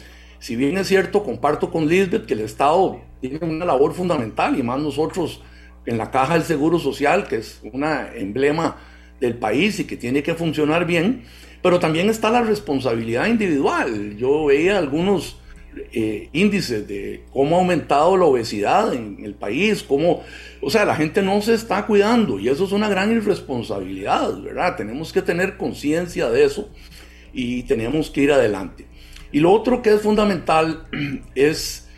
Si 0.43 0.56
bien 0.56 0.77
es 0.77 0.89
cierto, 0.89 1.23
comparto 1.23 1.70
con 1.70 1.86
Lisbeth 1.86 2.27
que 2.27 2.35
el 2.35 2.40
Estado 2.40 3.01
tiene 3.20 3.39
una 3.43 3.64
labor 3.64 3.94
fundamental 3.94 4.59
y 4.59 4.64
más 4.64 4.81
nosotros 4.81 5.40
en 5.86 5.98
la 5.98 6.10
caja 6.10 6.35
del 6.35 6.43
Seguro 6.43 6.81
Social, 6.81 7.28
que 7.28 7.36
es 7.36 7.60
un 7.62 7.85
emblema 7.85 8.77
del 9.20 9.36
país 9.36 9.78
y 9.78 9.85
que 9.85 9.97
tiene 9.97 10.24
que 10.24 10.35
funcionar 10.35 10.85
bien, 10.85 11.23
pero 11.62 11.78
también 11.78 12.10
está 12.10 12.28
la 12.28 12.43
responsabilidad 12.43 13.28
individual. 13.28 14.16
Yo 14.16 14.47
veía 14.47 14.78
algunos 14.78 15.39
eh, 15.93 16.28
índices 16.32 16.89
de 16.89 17.23
cómo 17.32 17.55
ha 17.55 17.60
aumentado 17.60 18.16
la 18.16 18.24
obesidad 18.24 18.93
en 18.94 19.24
el 19.24 19.36
país, 19.36 19.85
cómo, 19.85 20.24
o 20.60 20.70
sea, 20.70 20.85
la 20.85 20.97
gente 20.97 21.23
no 21.23 21.40
se 21.40 21.55
está 21.55 21.86
cuidando 21.86 22.40
y 22.40 22.48
eso 22.48 22.64
es 22.64 22.73
una 22.73 22.89
gran 22.89 23.12
irresponsabilidad, 23.12 24.43
¿verdad? 24.43 24.74
Tenemos 24.74 25.12
que 25.12 25.23
tener 25.23 25.56
conciencia 25.56 26.28
de 26.31 26.43
eso 26.43 26.69
y 27.32 27.62
tenemos 27.62 28.10
que 28.10 28.23
ir 28.23 28.32
adelante. 28.32 28.90
Y 29.32 29.40
lo 29.40 29.50
otro 29.50 29.82
que 29.82 29.94
es 29.94 30.02
fundamental 30.02 30.86
es 31.34 31.88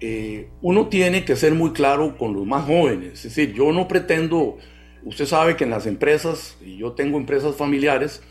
eh, 0.00 0.48
uno 0.62 0.88
tiene 0.88 1.24
que 1.24 1.36
ser 1.36 1.54
muy 1.54 1.72
claro 1.72 2.16
con 2.16 2.34
los 2.34 2.46
más 2.46 2.64
jóvenes. 2.64 3.24
Es 3.24 3.34
decir, 3.34 3.52
yo 3.54 3.72
no 3.72 3.88
pretendo, 3.88 4.58
usted 5.04 5.26
sabe 5.26 5.56
que 5.56 5.64
en 5.64 5.70
las 5.70 5.86
empresas, 5.86 6.56
y 6.64 6.78
yo 6.78 6.92
tengo 6.92 7.18
empresas 7.18 7.56
familiares, 7.56 8.22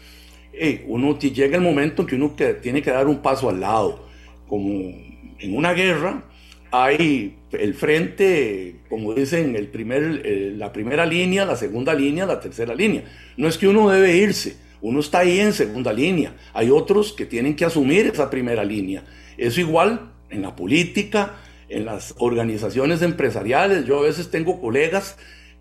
uno 0.88 1.18
llega 1.18 1.58
el 1.58 1.64
momento 1.64 2.04
en 2.04 2.08
que 2.08 2.16
uno 2.16 2.36
que, 2.36 2.54
tiene 2.54 2.82
que 2.82 2.92
dar 2.92 3.08
un 3.08 3.22
paso 3.22 3.50
al 3.50 3.60
lado. 3.60 4.08
Como 4.48 4.70
en 5.40 5.58
una 5.58 5.74
guerra, 5.74 6.24
hay 6.72 7.36
el 7.52 7.74
frente, 7.74 8.82
como 8.90 9.14
dicen, 9.14 9.56
el 9.56 9.68
primer, 9.68 10.22
eh, 10.26 10.54
la 10.56 10.72
primera 10.72 11.06
línea, 11.06 11.46
la 11.46 11.56
segunda 11.56 11.94
línea, 11.94 12.26
la 12.26 12.40
tercera 12.40 12.74
línea. 12.74 13.04
No 13.38 13.48
es 13.48 13.58
que 13.58 13.68
uno 13.68 13.90
debe 13.90 14.18
irse, 14.18 14.58
uno 14.84 15.00
está 15.00 15.20
ahí 15.20 15.40
en 15.40 15.54
segunda 15.54 15.94
línea. 15.94 16.36
Hay 16.54 16.70
otros 16.70 17.14
que 17.14 17.26
tienen 17.26 17.56
que 17.56 17.64
asumir 17.64 18.08
esa 18.08 18.30
primera 18.30 18.66
línea. 18.66 19.06
Eso 19.38 19.62
igual 19.62 20.12
en 20.30 20.42
la 20.42 20.58
política, 20.58 21.36
en 21.70 21.86
las 21.86 22.14
organizaciones 22.18 23.02
empresariales. 23.02 23.86
Yo 23.86 24.00
a 24.00 24.04
veces 24.04 24.30
tengo 24.30 24.60
colegas, 24.60 25.18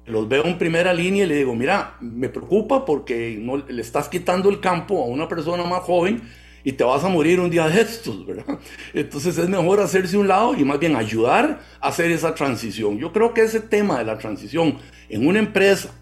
los 0.06 0.28
veo 0.28 0.44
en 0.44 0.58
primera 0.58 0.92
línea 0.92 1.24
y 1.24 1.28
le 1.28 1.36
digo, 1.36 1.54
mira, 1.54 1.96
me 2.00 2.28
preocupa 2.28 2.84
porque 2.84 3.38
no, 3.40 3.58
le 3.58 3.80
estás 3.80 4.08
quitando 4.08 4.50
el 4.50 4.58
campo 4.58 5.00
a 5.00 5.06
una 5.06 5.28
persona 5.28 5.62
más 5.64 5.82
joven 5.82 6.20
y 6.64 6.72
te 6.72 6.82
vas 6.82 7.04
a 7.04 7.08
morir 7.08 7.38
un 7.38 7.48
día 7.48 7.68
de 7.68 7.80
estos, 7.80 8.26
¿verdad? 8.26 8.58
Entonces 8.92 9.38
es 9.38 9.48
mejor 9.48 9.78
hacerse 9.78 10.18
un 10.18 10.26
lado 10.26 10.56
y 10.56 10.64
más 10.64 10.80
bien 10.80 10.96
ayudar 10.96 11.60
a 11.80 11.88
hacer 11.88 12.10
esa 12.10 12.34
transición. 12.34 12.98
Yo 12.98 13.12
creo 13.12 13.32
que 13.32 13.42
ese 13.42 13.60
tema 13.60 13.98
de 13.98 14.04
la 14.04 14.18
transición 14.18 14.78
en 15.08 15.28
una 15.28 15.38
empresa, 15.38 15.94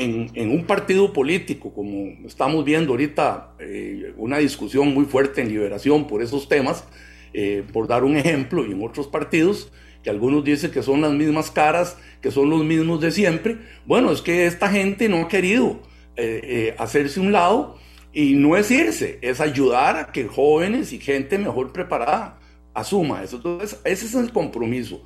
en, 0.00 0.30
en 0.34 0.50
un 0.50 0.64
partido 0.64 1.12
político, 1.12 1.72
como 1.74 2.26
estamos 2.26 2.64
viendo 2.64 2.92
ahorita, 2.92 3.54
eh, 3.58 4.14
una 4.16 4.38
discusión 4.38 4.94
muy 4.94 5.04
fuerte 5.04 5.42
en 5.42 5.48
liberación 5.48 6.06
por 6.06 6.22
esos 6.22 6.48
temas, 6.48 6.84
eh, 7.32 7.64
por 7.72 7.86
dar 7.86 8.04
un 8.04 8.16
ejemplo, 8.16 8.66
y 8.66 8.72
en 8.72 8.82
otros 8.82 9.06
partidos, 9.06 9.70
que 10.02 10.10
algunos 10.10 10.42
dicen 10.42 10.70
que 10.70 10.82
son 10.82 11.02
las 11.02 11.12
mismas 11.12 11.50
caras, 11.50 11.98
que 12.22 12.30
son 12.30 12.48
los 12.48 12.64
mismos 12.64 13.00
de 13.00 13.10
siempre. 13.10 13.58
Bueno, 13.84 14.10
es 14.12 14.22
que 14.22 14.46
esta 14.46 14.68
gente 14.68 15.08
no 15.08 15.18
ha 15.22 15.28
querido 15.28 15.80
eh, 16.16 16.40
eh, 16.42 16.74
hacerse 16.78 17.20
un 17.20 17.32
lado 17.32 17.76
y 18.12 18.32
no 18.32 18.56
es 18.56 18.70
irse, 18.70 19.18
es 19.22 19.40
ayudar 19.40 19.96
a 19.96 20.12
que 20.12 20.26
jóvenes 20.26 20.92
y 20.92 20.98
gente 20.98 21.38
mejor 21.38 21.72
preparada 21.72 22.38
asuma 22.74 23.22
eso. 23.22 23.36
Entonces, 23.36 23.80
ese 23.84 24.06
es 24.06 24.14
el 24.14 24.32
compromiso. 24.32 25.02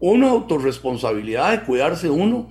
Una 0.00 0.30
autorresponsabilidad 0.30 1.52
de 1.52 1.64
cuidarse 1.64 2.10
uno, 2.10 2.50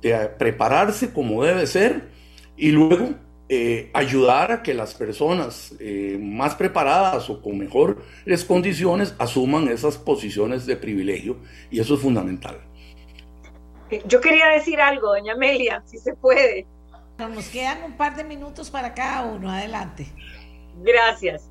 de 0.00 0.28
prepararse 0.38 1.12
como 1.12 1.44
debe 1.44 1.66
ser 1.66 2.08
y 2.56 2.70
luego 2.70 3.14
eh, 3.52 3.90
ayudar 3.94 4.52
a 4.52 4.62
que 4.62 4.72
las 4.74 4.94
personas 4.94 5.74
eh, 5.80 6.16
más 6.22 6.54
preparadas 6.54 7.28
o 7.30 7.42
con 7.42 7.58
mejores 7.58 8.44
condiciones 8.44 9.12
asuman 9.18 9.66
esas 9.66 9.98
posiciones 9.98 10.66
de 10.66 10.76
privilegio 10.76 11.36
y 11.68 11.80
eso 11.80 11.94
es 11.94 12.00
fundamental. 12.00 12.60
Eh, 13.90 14.04
yo 14.06 14.20
quería 14.20 14.46
decir 14.50 14.80
algo, 14.80 15.08
doña 15.08 15.32
Amelia, 15.32 15.82
si 15.84 15.98
se 15.98 16.14
puede. 16.14 16.64
Nos 17.18 17.48
quedan 17.48 17.82
un 17.82 17.96
par 17.96 18.14
de 18.14 18.22
minutos 18.22 18.70
para 18.70 18.94
cada 18.94 19.24
uno, 19.24 19.50
adelante. 19.50 20.06
Gracias. 20.84 21.50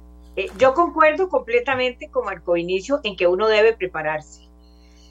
yo 0.58 0.74
concuerdo 0.74 1.28
completamente 1.28 2.10
con 2.10 2.24
Marco 2.24 2.56
Inicio 2.56 3.02
en 3.04 3.18
que 3.18 3.28
uno 3.28 3.50
debe 3.50 3.74
prepararse, 3.74 4.48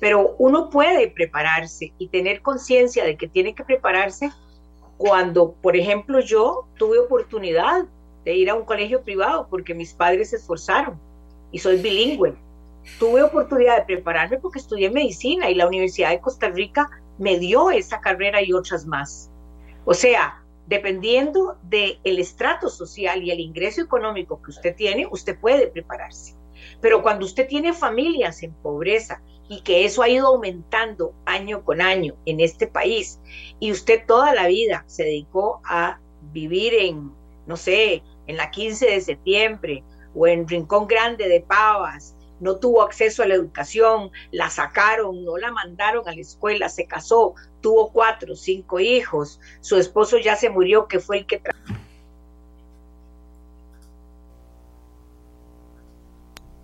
pero 0.00 0.34
uno 0.38 0.70
puede 0.70 1.08
prepararse 1.10 1.92
y 1.98 2.08
tener 2.08 2.42
conciencia 2.42 3.04
de 3.04 3.16
que 3.16 3.28
tiene 3.28 3.54
que 3.54 3.64
prepararse 3.64 4.30
cuando, 4.96 5.52
por 5.52 5.76
ejemplo, 5.76 6.20
yo 6.20 6.66
tuve 6.76 6.98
oportunidad 6.98 7.84
de 8.24 8.34
ir 8.34 8.50
a 8.50 8.54
un 8.54 8.64
colegio 8.64 9.02
privado 9.02 9.46
porque 9.48 9.74
mis 9.74 9.92
padres 9.92 10.30
se 10.30 10.36
esforzaron 10.36 11.00
y 11.52 11.58
soy 11.58 11.78
bilingüe. 11.78 12.36
Tuve 12.98 13.22
oportunidad 13.22 13.78
de 13.78 13.84
prepararme 13.94 14.38
porque 14.38 14.58
estudié 14.58 14.90
medicina 14.90 15.50
y 15.50 15.54
la 15.54 15.66
Universidad 15.66 16.10
de 16.10 16.20
Costa 16.20 16.48
Rica 16.48 16.88
me 17.18 17.38
dio 17.38 17.70
esa 17.70 18.00
carrera 18.00 18.42
y 18.42 18.52
otras 18.52 18.86
más. 18.86 19.30
O 19.84 19.94
sea, 19.94 20.42
dependiendo 20.66 21.56
del 21.62 21.98
el 22.04 22.18
estrato 22.18 22.68
social 22.68 23.22
y 23.22 23.30
el 23.30 23.40
ingreso 23.40 23.82
económico 23.82 24.40
que 24.42 24.50
usted 24.50 24.74
tiene, 24.76 25.08
usted 25.10 25.38
puede 25.38 25.68
prepararse. 25.68 26.34
Pero 26.80 27.02
cuando 27.02 27.24
usted 27.24 27.46
tiene 27.48 27.72
familias 27.72 28.42
en 28.42 28.52
pobreza 28.52 29.22
y 29.48 29.62
que 29.62 29.84
eso 29.84 30.02
ha 30.02 30.08
ido 30.08 30.28
aumentando 30.28 31.14
año 31.24 31.64
con 31.64 31.80
año 31.80 32.14
en 32.26 32.40
este 32.40 32.66
país 32.66 33.18
y 33.60 33.72
usted 33.72 34.04
toda 34.06 34.34
la 34.34 34.46
vida 34.46 34.84
se 34.86 35.04
dedicó 35.04 35.60
a 35.64 35.98
vivir 36.32 36.74
en, 36.74 37.12
no 37.46 37.56
sé, 37.56 38.02
en 38.26 38.36
la 38.36 38.50
15 38.50 38.86
de 38.86 39.00
septiembre 39.00 39.82
o 40.14 40.26
en 40.26 40.46
Rincón 40.46 40.86
Grande 40.86 41.28
de 41.28 41.40
Pavas, 41.40 42.14
no 42.40 42.56
tuvo 42.56 42.82
acceso 42.82 43.22
a 43.22 43.26
la 43.26 43.34
educación, 43.34 44.10
la 44.30 44.50
sacaron, 44.50 45.24
no 45.24 45.38
la 45.38 45.50
mandaron 45.50 46.08
a 46.08 46.14
la 46.14 46.20
escuela, 46.20 46.68
se 46.68 46.86
casó, 46.86 47.34
tuvo 47.60 47.90
cuatro, 47.90 48.36
cinco 48.36 48.78
hijos, 48.80 49.40
su 49.60 49.76
esposo 49.76 50.18
ya 50.18 50.36
se 50.36 50.50
murió, 50.50 50.86
que 50.86 51.00
fue 51.00 51.18
el 51.18 51.26
que... 51.26 51.42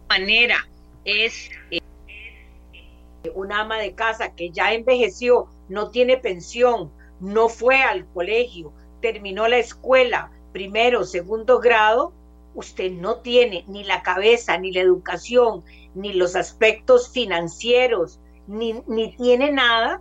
manera 0.08 0.68
es 1.04 1.50
eh, 1.72 1.80
una 3.34 3.60
ama 3.60 3.78
de 3.78 3.94
casa 3.94 4.34
que 4.34 4.50
ya 4.50 4.72
envejeció, 4.72 5.48
no 5.68 5.90
tiene 5.90 6.16
pensión, 6.16 6.90
no 7.20 7.48
fue 7.48 7.82
al 7.82 8.06
colegio, 8.12 8.72
terminó 9.00 9.48
la 9.48 9.58
escuela, 9.58 10.30
primero, 10.52 11.04
segundo 11.04 11.58
grado, 11.58 12.12
usted 12.54 12.92
no 12.92 13.16
tiene 13.16 13.64
ni 13.66 13.84
la 13.84 14.02
cabeza, 14.02 14.58
ni 14.58 14.72
la 14.72 14.80
educación, 14.80 15.64
ni 15.94 16.12
los 16.12 16.36
aspectos 16.36 17.10
financieros, 17.10 18.20
ni, 18.46 18.82
ni 18.86 19.16
tiene 19.16 19.52
nada 19.52 20.00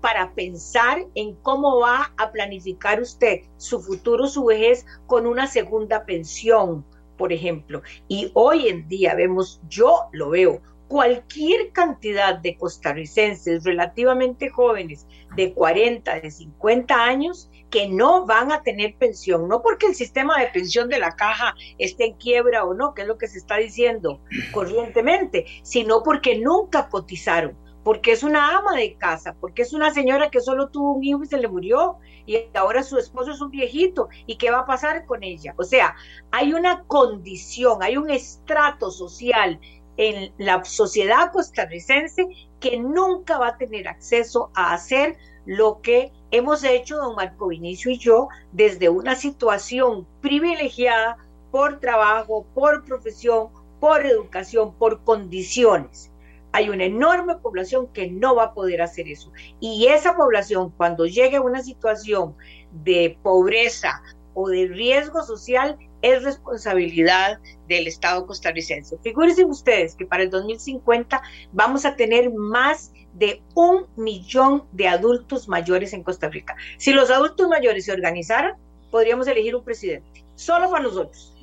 para 0.00 0.32
pensar 0.32 1.04
en 1.14 1.34
cómo 1.36 1.80
va 1.80 2.12
a 2.16 2.30
planificar 2.30 3.00
usted 3.00 3.40
su 3.56 3.80
futuro, 3.80 4.28
su 4.28 4.44
vejez 4.44 4.86
con 5.06 5.26
una 5.26 5.46
segunda 5.46 6.04
pensión, 6.04 6.84
por 7.16 7.32
ejemplo. 7.32 7.82
Y 8.06 8.30
hoy 8.34 8.68
en 8.68 8.88
día 8.88 9.14
vemos, 9.14 9.60
yo 9.68 10.08
lo 10.12 10.30
veo, 10.30 10.60
cualquier 10.88 11.70
cantidad 11.72 12.38
de 12.38 12.56
costarricenses 12.56 13.62
relativamente 13.64 14.48
jóvenes 14.48 15.06
de 15.36 15.52
40, 15.52 16.20
de 16.20 16.30
50 16.30 16.94
años 16.94 17.50
que 17.70 17.88
no 17.88 18.24
van 18.24 18.50
a 18.50 18.62
tener 18.62 18.96
pensión, 18.96 19.46
no 19.46 19.60
porque 19.62 19.86
el 19.86 19.94
sistema 19.94 20.40
de 20.40 20.46
pensión 20.46 20.88
de 20.88 20.98
la 20.98 21.12
caja 21.12 21.54
esté 21.76 22.06
en 22.06 22.14
quiebra 22.14 22.64
o 22.64 22.72
no, 22.72 22.94
que 22.94 23.02
es 23.02 23.08
lo 23.08 23.18
que 23.18 23.28
se 23.28 23.38
está 23.38 23.58
diciendo 23.58 24.20
corrientemente, 24.52 25.44
sino 25.62 26.02
porque 26.02 26.38
nunca 26.38 26.88
cotizaron, 26.88 27.56
porque 27.84 28.12
es 28.12 28.22
una 28.22 28.56
ama 28.56 28.74
de 28.74 28.96
casa, 28.96 29.36
porque 29.38 29.62
es 29.62 29.74
una 29.74 29.92
señora 29.92 30.30
que 30.30 30.40
solo 30.40 30.70
tuvo 30.70 30.94
un 30.94 31.04
hijo 31.04 31.22
y 31.22 31.26
se 31.26 31.38
le 31.38 31.48
murió 31.48 31.98
y 32.26 32.44
ahora 32.54 32.82
su 32.82 32.98
esposo 32.98 33.32
es 33.32 33.40
un 33.40 33.50
viejito 33.50 34.08
y 34.26 34.36
qué 34.36 34.50
va 34.50 34.60
a 34.60 34.66
pasar 34.66 35.06
con 35.06 35.22
ella. 35.22 35.54
O 35.56 35.64
sea, 35.64 35.96
hay 36.30 36.52
una 36.52 36.84
condición, 36.84 37.82
hay 37.82 37.96
un 37.96 38.10
estrato 38.10 38.90
social 38.90 39.58
en 39.98 40.32
la 40.38 40.64
sociedad 40.64 41.32
costarricense 41.32 42.28
que 42.60 42.78
nunca 42.78 43.36
va 43.36 43.48
a 43.48 43.58
tener 43.58 43.88
acceso 43.88 44.50
a 44.54 44.72
hacer 44.72 45.16
lo 45.44 45.80
que 45.82 46.12
hemos 46.30 46.62
hecho 46.62 46.96
don 46.96 47.16
Marco 47.16 47.48
Vinicio 47.48 47.90
y 47.90 47.98
yo 47.98 48.28
desde 48.52 48.88
una 48.88 49.16
situación 49.16 50.06
privilegiada 50.20 51.18
por 51.50 51.80
trabajo, 51.80 52.46
por 52.54 52.84
profesión, 52.84 53.48
por 53.80 54.06
educación, 54.06 54.74
por 54.74 55.02
condiciones. 55.02 56.12
Hay 56.52 56.68
una 56.68 56.84
enorme 56.84 57.36
población 57.36 57.88
que 57.88 58.08
no 58.08 58.36
va 58.36 58.44
a 58.44 58.54
poder 58.54 58.82
hacer 58.82 59.08
eso. 59.08 59.32
Y 59.58 59.86
esa 59.88 60.16
población, 60.16 60.70
cuando 60.76 61.06
llegue 61.06 61.36
a 61.36 61.42
una 61.42 61.62
situación 61.62 62.36
de 62.70 63.18
pobreza 63.22 64.02
o 64.34 64.48
de 64.48 64.68
riesgo 64.68 65.22
social, 65.22 65.76
es 66.02 66.22
responsabilidad 66.22 67.38
del 67.68 67.86
Estado 67.86 68.26
costarricense. 68.26 68.98
Figúrense 69.02 69.44
ustedes 69.44 69.94
que 69.94 70.06
para 70.06 70.22
el 70.22 70.30
2050 70.30 71.22
vamos 71.52 71.84
a 71.84 71.96
tener 71.96 72.30
más 72.32 72.92
de 73.14 73.42
un 73.54 73.86
millón 73.96 74.64
de 74.72 74.88
adultos 74.88 75.48
mayores 75.48 75.92
en 75.92 76.02
Costa 76.02 76.28
Rica. 76.28 76.56
Si 76.78 76.92
los 76.92 77.10
adultos 77.10 77.48
mayores 77.48 77.84
se 77.84 77.92
organizaran, 77.92 78.54
podríamos 78.90 79.26
elegir 79.26 79.56
un 79.56 79.64
presidente, 79.64 80.24
solo 80.34 80.70
para 80.70 80.84
nosotros. 80.84 81.34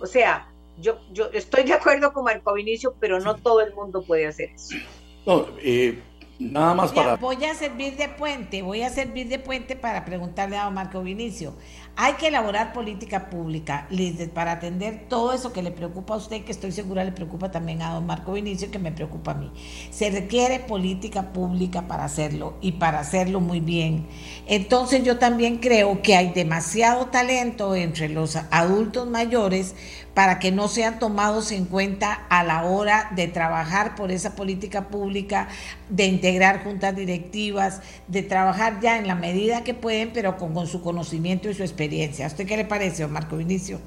O 0.00 0.06
sea, 0.06 0.52
yo, 0.78 1.00
yo 1.12 1.30
estoy 1.32 1.64
de 1.64 1.72
acuerdo 1.72 2.12
con 2.12 2.24
Marco 2.24 2.52
Vinicio, 2.54 2.94
pero 3.00 3.20
no 3.20 3.36
todo 3.36 3.60
el 3.60 3.74
mundo 3.74 4.02
puede 4.02 4.26
hacer 4.26 4.50
eso. 4.50 4.76
No, 5.24 5.46
eh, 5.60 6.02
nada 6.38 6.74
más 6.74 6.92
para... 6.92 7.16
Voy 7.16 7.44
a 7.44 7.54
servir 7.54 7.96
de 7.96 8.08
puente, 8.08 8.62
voy 8.62 8.82
a 8.82 8.90
servir 8.90 9.28
de 9.28 9.38
puente 9.38 9.76
para 9.76 10.04
preguntarle 10.04 10.56
a 10.56 10.68
Marco 10.70 11.00
Vinicio. 11.02 11.54
Hay 11.96 12.14
que 12.14 12.26
elaborar 12.26 12.72
política 12.72 13.30
pública, 13.30 13.86
para 14.34 14.52
atender 14.52 15.06
todo 15.08 15.32
eso 15.32 15.52
que 15.52 15.62
le 15.62 15.70
preocupa 15.70 16.14
a 16.14 16.16
usted, 16.16 16.44
que 16.44 16.50
estoy 16.50 16.72
segura 16.72 17.04
le 17.04 17.12
preocupa 17.12 17.52
también 17.52 17.82
a 17.82 17.94
don 17.94 18.04
Marco 18.04 18.32
Vinicio, 18.32 18.70
que 18.72 18.80
me 18.80 18.90
preocupa 18.90 19.30
a 19.30 19.34
mí. 19.34 19.52
Se 19.92 20.10
requiere 20.10 20.58
política 20.58 21.32
pública 21.32 21.82
para 21.82 22.04
hacerlo 22.04 22.54
y 22.60 22.72
para 22.72 22.98
hacerlo 22.98 23.40
muy 23.40 23.60
bien. 23.60 24.08
Entonces 24.46 25.04
yo 25.04 25.18
también 25.18 25.58
creo 25.58 26.02
que 26.02 26.16
hay 26.16 26.32
demasiado 26.32 27.06
talento 27.06 27.76
entre 27.76 28.08
los 28.08 28.36
adultos 28.50 29.08
mayores 29.08 29.76
para 30.14 30.38
que 30.38 30.52
no 30.52 30.68
sean 30.68 30.98
tomados 30.98 31.50
en 31.50 31.64
cuenta 31.64 32.24
a 32.28 32.44
la 32.44 32.64
hora 32.64 33.10
de 33.16 33.26
trabajar 33.26 33.96
por 33.96 34.12
esa 34.12 34.36
política 34.36 34.88
pública, 34.88 35.48
de 35.88 36.06
integrar 36.06 36.62
juntas 36.62 36.94
directivas, 36.94 37.82
de 38.06 38.22
trabajar 38.22 38.80
ya 38.80 38.96
en 38.96 39.08
la 39.08 39.16
medida 39.16 39.64
que 39.64 39.74
pueden, 39.74 40.10
pero 40.14 40.36
con, 40.36 40.54
con 40.54 40.68
su 40.68 40.80
conocimiento 40.82 41.50
y 41.50 41.54
su 41.54 41.62
experiencia. 41.62 42.26
¿A 42.26 42.28
usted 42.28 42.46
qué 42.46 42.56
le 42.56 42.64
parece, 42.64 43.06
Marco 43.08 43.36
Vinicio? 43.36 43.80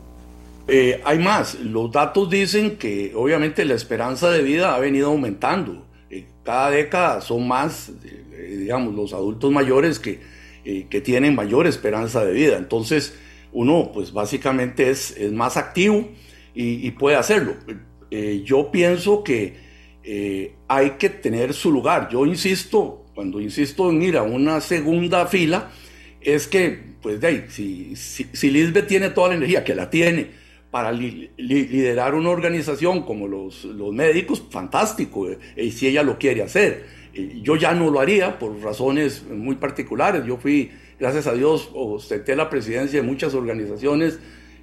Eh, 0.67 1.01
hay 1.05 1.17
más, 1.19 1.55
los 1.55 1.89
datos 1.91 2.29
dicen 2.29 2.77
que 2.77 3.13
obviamente 3.15 3.63
la 3.63 3.73
esperanza 3.73 4.29
de 4.29 4.43
vida 4.43 4.75
ha 4.75 4.79
venido 4.79 5.07
aumentando. 5.07 5.85
Eh, 6.09 6.25
cada 6.43 6.71
década 6.71 7.21
son 7.21 7.47
más, 7.47 7.89
eh, 8.03 8.57
digamos, 8.59 8.93
los 8.93 9.13
adultos 9.13 9.49
mayores 9.49 9.97
que, 9.97 10.19
que 10.89 10.99
tienen 10.99 11.35
mayor 11.35 11.67
esperanza 11.67 12.25
de 12.25 12.33
vida. 12.33 12.57
Entonces, 12.57 13.13
uno 13.57 13.91
pues 13.91 14.13
básicamente 14.13 14.91
es, 14.91 15.17
es 15.17 15.31
más 15.31 15.57
activo 15.57 16.07
y, 16.53 16.89
puede 16.91 17.15
hacerlo. 17.15 17.55
Eh, 18.09 18.41
yo 18.43 18.71
pienso 18.71 19.23
que 19.23 19.55
eh, 20.03 20.55
hay 20.67 20.91
que 20.91 21.09
tener 21.09 21.53
su 21.53 21.71
lugar. 21.71 22.09
Yo 22.09 22.25
insisto, 22.25 23.05
cuando 23.13 23.39
insisto 23.39 23.91
en 23.91 24.01
ir 24.01 24.17
a 24.17 24.23
una 24.23 24.59
segunda 24.61 25.27
fila, 25.27 25.71
es 26.21 26.47
que, 26.47 26.95
pues 27.01 27.21
de 27.21 27.27
ahí, 27.27 27.45
si, 27.49 27.95
si, 27.95 28.49
Lisbeth 28.49 28.87
tiene 28.87 29.11
toda 29.11 29.29
la 29.29 29.35
energía, 29.35 29.63
que 29.63 29.75
la 29.75 29.89
tiene, 29.89 30.31
para 30.71 30.91
liderar 30.91 32.15
una 32.15 32.29
organización 32.29 33.03
como 33.03 33.27
los, 33.27 33.65
los 33.65 33.93
médicos, 33.93 34.43
fantástico, 34.49 35.29
eh, 35.29 35.37
y 35.57 35.71
si 35.71 35.87
ella 35.87 36.03
lo 36.03 36.17
quiere 36.17 36.41
hacer. 36.41 36.85
yo 37.41 37.55
ya 37.55 37.73
no 37.73 37.89
lo 37.89 37.99
haría 37.99 38.39
por 38.39 38.59
razones 38.61 39.25
muy 39.29 39.55
particulares. 39.55 40.25
Yo 40.25 40.37
fui 40.37 40.71
gracias 40.99 41.27
a 41.27 41.33
Dios, 41.33 41.69
ostenté 41.73 42.35
la 42.35 42.49
presidencia 42.49 43.01
de 43.01 43.07
muchas 43.07 43.33
organizaciones 43.33 44.19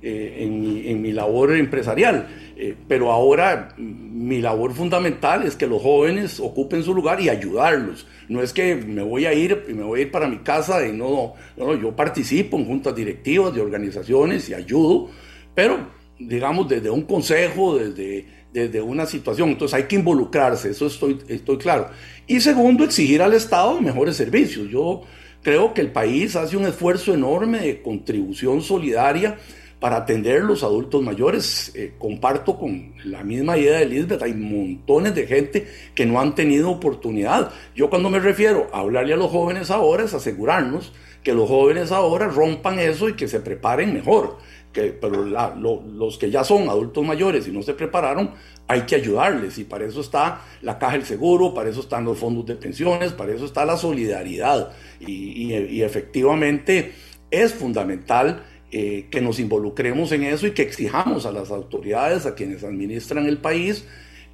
eh, 0.07 0.45
en, 0.45 1.01
mi, 1.01 1.13
labor 1.13 1.57
empresarial. 1.57 2.29
Eh, 2.57 2.77
pero 2.87 3.11
ahora 3.11 3.71
mi 3.79 4.43
labor 4.43 4.75
fundamental 4.75 5.45
es 5.45 5.57
que 5.57 5.67
los 5.67 5.81
jóvenes 5.81 6.41
ocupen 6.41 6.83
su 6.83 6.95
lugar 6.95 7.23
y 7.23 7.31
ayudarlos. 7.31 8.07
No 8.29 8.43
es 8.43 8.53
que 8.53 8.75
me 8.75 9.03
voy 9.03 9.25
a 9.25 9.33
ir 9.33 9.65
y 9.67 9.73
me 9.73 9.83
voy 9.83 10.01
a 10.01 10.03
ir 10.03 10.11
para 10.11 10.29
mi 10.29 10.41
casa 10.41 10.87
y 10.87 10.93
no, 10.93 11.33
no, 11.57 11.75
yo 11.75 11.97
participo 11.97 12.59
en 12.59 12.67
juntas 12.67 12.95
directivas 12.95 13.55
de 13.55 13.63
organizaciones 13.63 14.47
y 14.51 14.55
ayudo, 14.55 15.09
pero 15.55 15.89
digamos 16.19 16.69
desde 16.69 16.91
un 16.91 17.03
consejo, 17.03 17.79
desde, 17.79 18.27
desde 18.53 18.83
una 18.83 19.07
situación. 19.07 19.49
Entonces 19.49 19.75
hay 19.75 19.85
que 19.85 19.97
involucrarse, 19.97 20.69
eso 20.69 20.87
estoy, 20.87 21.19
estoy 21.29 21.57
claro. 21.57 21.89
Y 22.27 22.41
segundo, 22.41 22.85
exigir 22.85 23.23
al 23.23 23.33
Estado 23.33 23.81
mejores 23.81 24.17
servicios. 24.17 24.69
Yo 24.69 25.03
Creo 25.45 25.75
que 25.75 25.83
el 25.83 25.93
país 25.93 26.37
hace 26.37 26.57
un 26.57 26.65
esfuerzo 26.65 27.13
enorme 27.13 27.61
de 27.61 27.83
contribución 27.83 28.63
solidaria 28.63 29.37
para 29.79 29.97
atender 29.97 30.43
los 30.43 30.63
adultos 30.63 31.03
mayores. 31.03 31.71
Eh, 31.75 31.93
comparto 31.99 32.59
con 32.59 32.95
la 33.05 33.23
misma 33.23 33.59
idea 33.59 33.77
de 33.77 33.83
Elizabeth, 33.83 34.23
hay 34.23 34.33
montones 34.33 35.15
de 35.15 35.27
gente 35.27 35.69
que 35.95 36.07
no 36.07 36.19
han 36.19 36.35
tenido 36.35 36.71
oportunidad. 36.71 37.53
Yo 37.77 37.91
cuando 37.91 38.09
me 38.09 38.21
refiero 38.21 38.71
a 38.73 38.81
hablarle 38.81 39.13
a 39.13 39.19
los 39.19 39.31
jóvenes 39.31 39.71
ahora 39.71 40.05
es 40.05 40.15
asegurarnos 40.15 40.95
que 41.23 41.35
los 41.35 41.47
jóvenes 41.47 41.93
ahora 41.93 42.29
rompan 42.29 42.79
eso 42.79 43.11
y 43.11 43.13
que 43.13 43.29
se 43.29 43.41
preparen 43.41 43.93
mejor. 43.93 44.39
Que, 44.75 44.87
pero 44.93 45.25
los 45.25 46.19
que 46.19 46.33
ya 46.33 46.43
son 46.43 46.69
adultos 46.69 47.07
mayores 47.07 47.47
y 47.47 47.53
no 47.53 47.63
se 47.63 47.75
prepararon, 47.75 48.33
hay 48.67 48.83
que 48.83 48.97
ayudarles 48.97 49.57
y 49.59 49.65
para 49.65 49.85
eso 49.85 50.01
está 50.01 50.43
la 50.63 50.79
caja 50.79 50.95
del 50.95 51.05
seguro, 51.05 51.55
para 51.55 51.71
eso 51.71 51.81
están 51.81 52.05
los 52.05 52.19
fondos 52.19 52.45
de 52.47 52.57
pensiones, 52.57 53.13
para 53.13 53.33
eso 53.33 53.45
está 53.45 53.65
la 53.65 53.77
solidaridad 53.77 54.73
y, 55.01 55.53
efectivamente 55.83 56.93
es 57.31 57.55
fundamental 57.55 58.45
eh, 58.73 59.07
que 59.11 59.21
nos 59.21 59.39
involucremos 59.39 60.11
en 60.13 60.25
eso 60.25 60.47
y 60.47 60.51
que 60.51 60.63
exijamos 60.63 61.25
a 61.27 61.33
las 61.33 61.51
autoridades, 61.51 62.27
a 62.27 62.35
quienes 62.35 62.65
administran 62.65 63.27
el 63.27 63.39
país, 63.39 63.85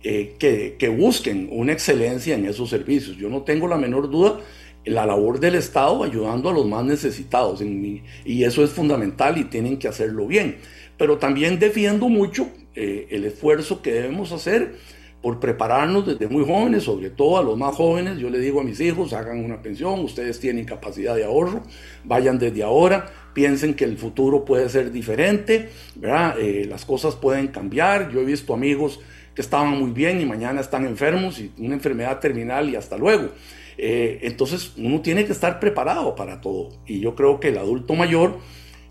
eh, 0.02 0.36
que, 0.38 0.88
busquen 0.88 1.48
una 1.52 1.72
excelencia 1.72 2.34
en 2.34 2.46
esos 2.46 2.70
servicios. 2.70 3.18
Yo 3.18 3.28
no 3.28 3.42
tengo 3.42 3.68
la 3.68 3.76
menor 3.76 4.08
duda 4.10 4.40
la 4.84 5.06
labor 5.06 5.40
del 5.40 5.54
Estado 5.54 6.02
ayudando 6.02 6.48
a 6.48 6.52
los 6.52 6.66
más 6.66 6.84
necesitados 6.84 7.62
y 7.62 8.44
eso 8.44 8.64
es 8.64 8.70
fundamental 8.70 9.38
y 9.38 9.44
tienen 9.44 9.78
que 9.78 9.88
hacerlo 9.88 10.26
bien. 10.26 10.58
Pero 10.96 11.18
también 11.18 11.58
defiendo 11.58 12.08
mucho 12.08 12.48
eh, 12.74 13.08
el 13.10 13.24
esfuerzo 13.24 13.82
que 13.82 13.92
debemos 13.92 14.32
hacer 14.32 14.74
por 15.22 15.38
prepararnos 15.38 16.06
desde 16.06 16.28
muy 16.28 16.44
jóvenes, 16.44 16.84
sobre 16.84 17.10
todo 17.10 17.38
a 17.38 17.42
los 17.42 17.56
más 17.56 17.74
jóvenes. 17.74 18.18
Yo 18.18 18.30
le 18.30 18.38
digo 18.38 18.60
a 18.60 18.64
mis 18.64 18.80
hijos, 18.80 19.12
hagan 19.12 19.44
una 19.44 19.60
pensión, 19.60 20.00
ustedes 20.00 20.40
tienen 20.40 20.64
capacidad 20.64 21.14
de 21.14 21.24
ahorro, 21.24 21.62
vayan 22.04 22.38
desde 22.38 22.62
ahora, 22.62 23.10
piensen 23.34 23.74
que 23.74 23.84
el 23.84 23.98
futuro 23.98 24.44
puede 24.44 24.68
ser 24.68 24.92
diferente. 24.92 25.68
Eh, 26.02 26.66
las 26.68 26.84
cosas 26.84 27.16
pueden 27.16 27.48
cambiar. 27.48 28.10
Yo 28.10 28.20
he 28.20 28.24
visto 28.24 28.54
amigos 28.54 29.00
que 29.34 29.42
estaban 29.42 29.78
muy 29.78 29.90
bien 29.90 30.20
y 30.20 30.26
mañana 30.26 30.60
están 30.60 30.86
enfermos 30.86 31.38
y 31.38 31.52
una 31.58 31.74
enfermedad 31.74 32.18
terminal 32.18 32.68
y 32.70 32.76
hasta 32.76 32.96
luego. 32.96 33.30
Eh, 33.82 34.20
entonces 34.22 34.74
uno 34.76 35.00
tiene 35.00 35.24
que 35.24 35.32
estar 35.32 35.58
preparado 35.58 36.14
para 36.14 36.40
todo. 36.42 36.68
Y 36.86 37.00
yo 37.00 37.14
creo 37.14 37.40
que 37.40 37.48
el 37.48 37.58
adulto 37.58 37.94
mayor 37.94 38.38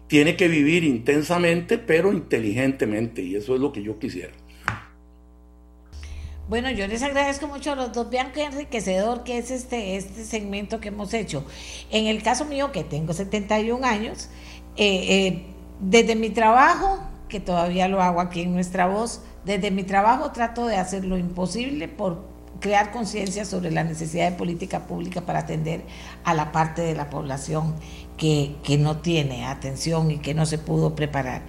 tiene 0.07 0.35
que 0.35 0.47
vivir 0.47 0.83
intensamente, 0.83 1.77
pero 1.77 2.11
inteligentemente, 2.11 3.21
y 3.21 3.35
eso 3.35 3.53
es 3.53 3.61
lo 3.61 3.71
que 3.71 3.83
yo 3.83 3.99
quisiera. 3.99 4.33
Bueno, 6.49 6.71
yo 6.71 6.87
les 6.87 7.03
agradezco 7.03 7.47
mucho 7.47 7.73
a 7.73 7.75
los 7.75 7.93
dos. 7.93 8.09
Vean 8.09 8.31
qué 8.31 8.45
enriquecedor 8.45 9.23
que 9.23 9.37
es 9.37 9.51
este, 9.51 9.95
este 9.95 10.25
segmento 10.25 10.79
que 10.79 10.87
hemos 10.87 11.13
hecho. 11.13 11.45
En 11.91 12.07
el 12.07 12.23
caso 12.23 12.45
mío, 12.45 12.71
que 12.71 12.83
tengo 12.83 13.13
71 13.13 13.85
años, 13.85 14.29
eh, 14.75 15.27
eh, 15.27 15.45
desde 15.79 16.15
mi 16.15 16.31
trabajo, 16.31 17.03
que 17.27 17.39
todavía 17.39 17.87
lo 17.87 18.01
hago 18.01 18.19
aquí 18.19 18.41
en 18.41 18.53
nuestra 18.53 18.87
voz, 18.87 19.21
desde 19.45 19.69
mi 19.69 19.83
trabajo 19.83 20.31
trato 20.31 20.65
de 20.65 20.77
hacer 20.77 21.05
lo 21.05 21.19
imposible 21.19 21.87
por 21.87 22.38
crear 22.59 22.91
conciencia 22.91 23.45
sobre 23.45 23.71
la 23.71 23.83
necesidad 23.83 24.29
de 24.29 24.37
política 24.37 24.87
pública 24.87 25.21
para 25.21 25.39
atender 25.39 25.81
a 26.23 26.33
la 26.33 26.51
parte 26.51 26.81
de 26.81 26.95
la 26.95 27.09
población 27.09 27.75
que, 28.17 28.55
que, 28.63 28.77
no 28.77 28.97
tiene 28.97 29.45
atención 29.45 30.11
y 30.11 30.17
que 30.17 30.33
no 30.33 30.45
se 30.45 30.57
pudo 30.57 30.95
preparar. 30.95 31.41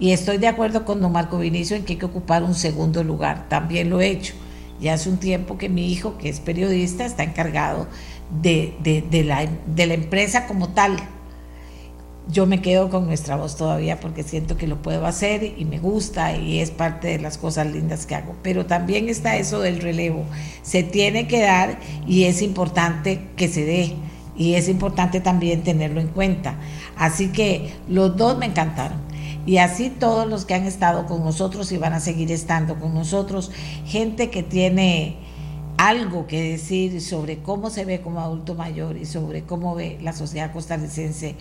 Y 0.00 0.10
estoy 0.10 0.38
de 0.38 0.48
acuerdo 0.48 0.84
con 0.84 1.00
don 1.00 1.12
Marco 1.12 1.38
Vinicio 1.38 1.76
en 1.76 1.84
que 1.84 1.94
hay 1.94 1.98
que 1.98 2.06
ocupar 2.06 2.42
un 2.42 2.54
segundo 2.54 3.04
lugar. 3.04 3.48
También 3.48 3.90
lo 3.90 4.00
he 4.00 4.08
hecho. 4.08 4.34
Ya 4.80 4.94
hace 4.94 5.08
un 5.08 5.18
tiempo 5.18 5.56
que 5.56 5.68
mi 5.68 5.90
hijo, 5.90 6.18
que 6.18 6.28
es 6.28 6.40
periodista, 6.40 7.04
está 7.04 7.22
encargado 7.22 7.86
de, 8.42 8.74
de, 8.82 9.24
la, 9.24 9.46
de 9.66 9.86
la 9.86 9.94
empresa 9.94 10.46
como 10.46 10.68
tal. 10.70 10.96
Yo 12.28 12.46
me 12.46 12.60
quedo 12.60 12.90
con 12.90 13.06
nuestra 13.06 13.36
voz 13.36 13.56
todavía 13.56 14.00
porque 14.00 14.24
siento 14.24 14.56
que 14.56 14.66
lo 14.66 14.82
puedo 14.82 15.06
hacer 15.06 15.54
y 15.56 15.64
me 15.64 15.78
gusta 15.78 16.36
y 16.36 16.58
es 16.58 16.72
parte 16.72 17.08
de 17.08 17.18
las 17.20 17.38
cosas 17.38 17.68
lindas 17.68 18.04
que 18.04 18.16
hago. 18.16 18.34
Pero 18.42 18.66
también 18.66 19.08
está 19.08 19.36
eso 19.36 19.60
del 19.60 19.80
relevo. 19.80 20.24
Se 20.62 20.82
tiene 20.82 21.28
que 21.28 21.40
dar 21.40 21.78
y 22.06 22.24
es 22.24 22.42
importante 22.42 23.20
que 23.36 23.48
se 23.48 23.64
dé 23.64 23.94
y 24.36 24.54
es 24.54 24.68
importante 24.68 25.20
también 25.20 25.62
tenerlo 25.62 26.00
en 26.00 26.08
cuenta. 26.08 26.56
Así 26.96 27.28
que 27.28 27.72
los 27.88 28.16
dos 28.16 28.36
me 28.38 28.46
encantaron. 28.46 28.98
Y 29.46 29.58
así 29.58 29.90
todos 29.90 30.28
los 30.28 30.44
que 30.44 30.54
han 30.54 30.64
estado 30.64 31.06
con 31.06 31.22
nosotros 31.22 31.70
y 31.70 31.78
van 31.78 31.92
a 31.92 32.00
seguir 32.00 32.32
estando 32.32 32.74
con 32.80 32.92
nosotros, 32.92 33.52
gente 33.86 34.28
que 34.28 34.42
tiene 34.42 35.16
algo 35.78 36.26
que 36.26 36.50
decir 36.50 37.00
sobre 37.00 37.38
cómo 37.38 37.70
se 37.70 37.84
ve 37.84 38.00
como 38.00 38.20
adulto 38.20 38.54
mayor 38.54 38.96
y 38.96 39.04
sobre 39.04 39.42
cómo 39.42 39.74
ve 39.74 39.98
la 40.00 40.12
sociedad 40.12 40.52
costarricense 40.52 41.34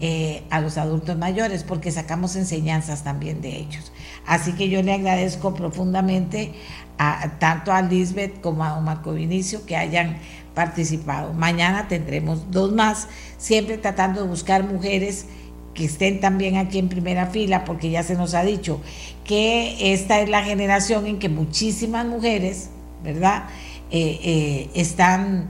eh, 0.00 0.42
a 0.50 0.60
los 0.60 0.76
adultos 0.78 1.16
mayores, 1.16 1.64
porque 1.64 1.90
sacamos 1.90 2.36
enseñanzas 2.36 3.04
también 3.04 3.40
de 3.40 3.56
ellos. 3.56 3.92
Así 4.26 4.52
que 4.52 4.68
yo 4.68 4.82
le 4.82 4.92
agradezco 4.92 5.54
profundamente 5.54 6.52
a, 6.98 7.38
tanto 7.38 7.72
a 7.72 7.82
Lisbeth 7.82 8.40
como 8.40 8.64
a 8.64 8.78
Marco 8.80 9.12
Vinicio 9.12 9.64
que 9.64 9.76
hayan 9.76 10.18
participado. 10.54 11.32
Mañana 11.32 11.88
tendremos 11.88 12.50
dos 12.50 12.72
más, 12.72 13.08
siempre 13.38 13.78
tratando 13.78 14.22
de 14.22 14.28
buscar 14.28 14.64
mujeres 14.64 15.26
que 15.72 15.84
estén 15.84 16.20
también 16.20 16.56
aquí 16.56 16.78
en 16.78 16.88
primera 16.88 17.26
fila, 17.26 17.64
porque 17.64 17.88
ya 17.90 18.02
se 18.02 18.16
nos 18.16 18.34
ha 18.34 18.42
dicho 18.42 18.80
que 19.24 19.92
esta 19.92 20.20
es 20.20 20.28
la 20.28 20.42
generación 20.42 21.06
en 21.06 21.20
que 21.20 21.28
muchísimas 21.28 22.04
mujeres, 22.04 22.70
¿verdad? 23.04 23.44
Eh, 23.90 24.20
eh, 24.22 24.70
están 24.74 25.48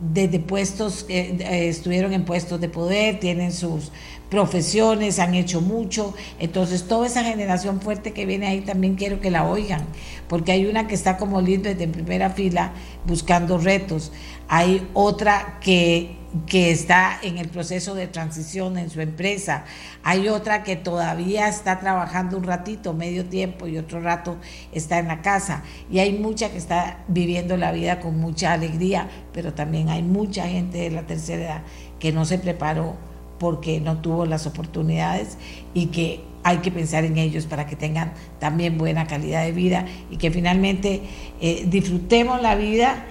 desde 0.00 0.40
puestos, 0.40 1.06
eh, 1.08 1.68
estuvieron 1.68 2.12
en 2.12 2.24
puestos 2.24 2.60
de 2.60 2.68
poder, 2.68 3.18
tienen 3.18 3.52
sus 3.52 3.92
profesiones, 4.28 5.18
han 5.18 5.34
hecho 5.34 5.60
mucho. 5.60 6.14
Entonces, 6.38 6.88
toda 6.88 7.06
esa 7.06 7.22
generación 7.24 7.80
fuerte 7.80 8.12
que 8.12 8.26
viene 8.26 8.46
ahí 8.46 8.60
también 8.60 8.96
quiero 8.96 9.20
que 9.20 9.30
la 9.30 9.48
oigan, 9.48 9.86
porque 10.28 10.52
hay 10.52 10.66
una 10.66 10.86
que 10.86 10.94
está 10.94 11.16
como 11.16 11.40
lindo 11.40 11.68
desde 11.68 11.88
primera 11.88 12.30
fila 12.30 12.72
buscando 13.06 13.58
retos. 13.58 14.12
Hay 14.48 14.86
otra 14.92 15.58
que 15.60 16.15
que 16.46 16.70
está 16.70 17.18
en 17.22 17.38
el 17.38 17.48
proceso 17.48 17.94
de 17.94 18.06
transición 18.06 18.78
en 18.78 18.90
su 18.90 19.00
empresa. 19.00 19.64
Hay 20.02 20.28
otra 20.28 20.62
que 20.62 20.76
todavía 20.76 21.48
está 21.48 21.80
trabajando 21.80 22.36
un 22.36 22.44
ratito, 22.44 22.92
medio 22.92 23.24
tiempo, 23.24 23.66
y 23.66 23.78
otro 23.78 24.00
rato 24.00 24.36
está 24.72 24.98
en 24.98 25.08
la 25.08 25.22
casa. 25.22 25.62
Y 25.90 25.98
hay 26.00 26.12
mucha 26.12 26.50
que 26.50 26.58
está 26.58 27.04
viviendo 27.08 27.56
la 27.56 27.72
vida 27.72 28.00
con 28.00 28.18
mucha 28.20 28.52
alegría, 28.52 29.08
pero 29.32 29.54
también 29.54 29.88
hay 29.88 30.02
mucha 30.02 30.46
gente 30.48 30.78
de 30.78 30.90
la 30.90 31.06
tercera 31.06 31.44
edad 31.44 31.62
que 31.98 32.12
no 32.12 32.24
se 32.24 32.38
preparó 32.38 32.96
porque 33.38 33.80
no 33.80 33.98
tuvo 33.98 34.26
las 34.26 34.46
oportunidades 34.46 35.36
y 35.74 35.86
que 35.86 36.24
hay 36.42 36.58
que 36.58 36.70
pensar 36.70 37.04
en 37.04 37.18
ellos 37.18 37.46
para 37.46 37.66
que 37.66 37.76
tengan 37.76 38.12
también 38.38 38.78
buena 38.78 39.06
calidad 39.06 39.44
de 39.44 39.52
vida 39.52 39.84
y 40.10 40.16
que 40.16 40.30
finalmente 40.30 41.02
eh, 41.40 41.64
disfrutemos 41.68 42.40
la 42.40 42.54
vida 42.54 43.04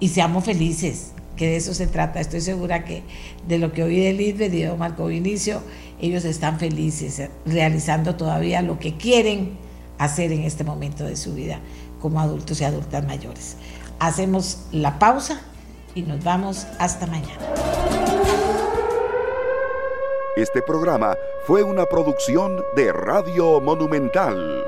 y 0.00 0.08
seamos 0.08 0.44
felices 0.44 1.12
que 1.38 1.46
de 1.46 1.56
eso 1.56 1.72
se 1.72 1.86
trata. 1.86 2.20
Estoy 2.20 2.42
segura 2.42 2.84
que 2.84 3.02
de 3.46 3.56
lo 3.56 3.72
que 3.72 3.82
oí 3.82 3.98
de 4.00 4.12
Lisbeth 4.12 4.52
y 4.52 4.62
de 4.62 4.74
Marco 4.74 5.06
Vinicio, 5.06 5.62
ellos 5.98 6.26
están 6.26 6.58
felices 6.58 7.18
eh, 7.20 7.30
realizando 7.46 8.16
todavía 8.16 8.60
lo 8.60 8.78
que 8.78 8.98
quieren 8.98 9.56
hacer 9.96 10.32
en 10.32 10.42
este 10.42 10.64
momento 10.64 11.04
de 11.04 11.16
su 11.16 11.32
vida 11.34 11.60
como 12.02 12.20
adultos 12.20 12.60
y 12.60 12.64
adultas 12.64 13.06
mayores. 13.06 13.56
Hacemos 13.98 14.66
la 14.70 14.98
pausa 14.98 15.40
y 15.94 16.02
nos 16.02 16.22
vamos 16.22 16.66
hasta 16.78 17.06
mañana. 17.06 17.40
Este 20.36 20.62
programa 20.62 21.16
fue 21.46 21.64
una 21.64 21.86
producción 21.86 22.62
de 22.76 22.92
Radio 22.92 23.60
Monumental. 23.60 24.64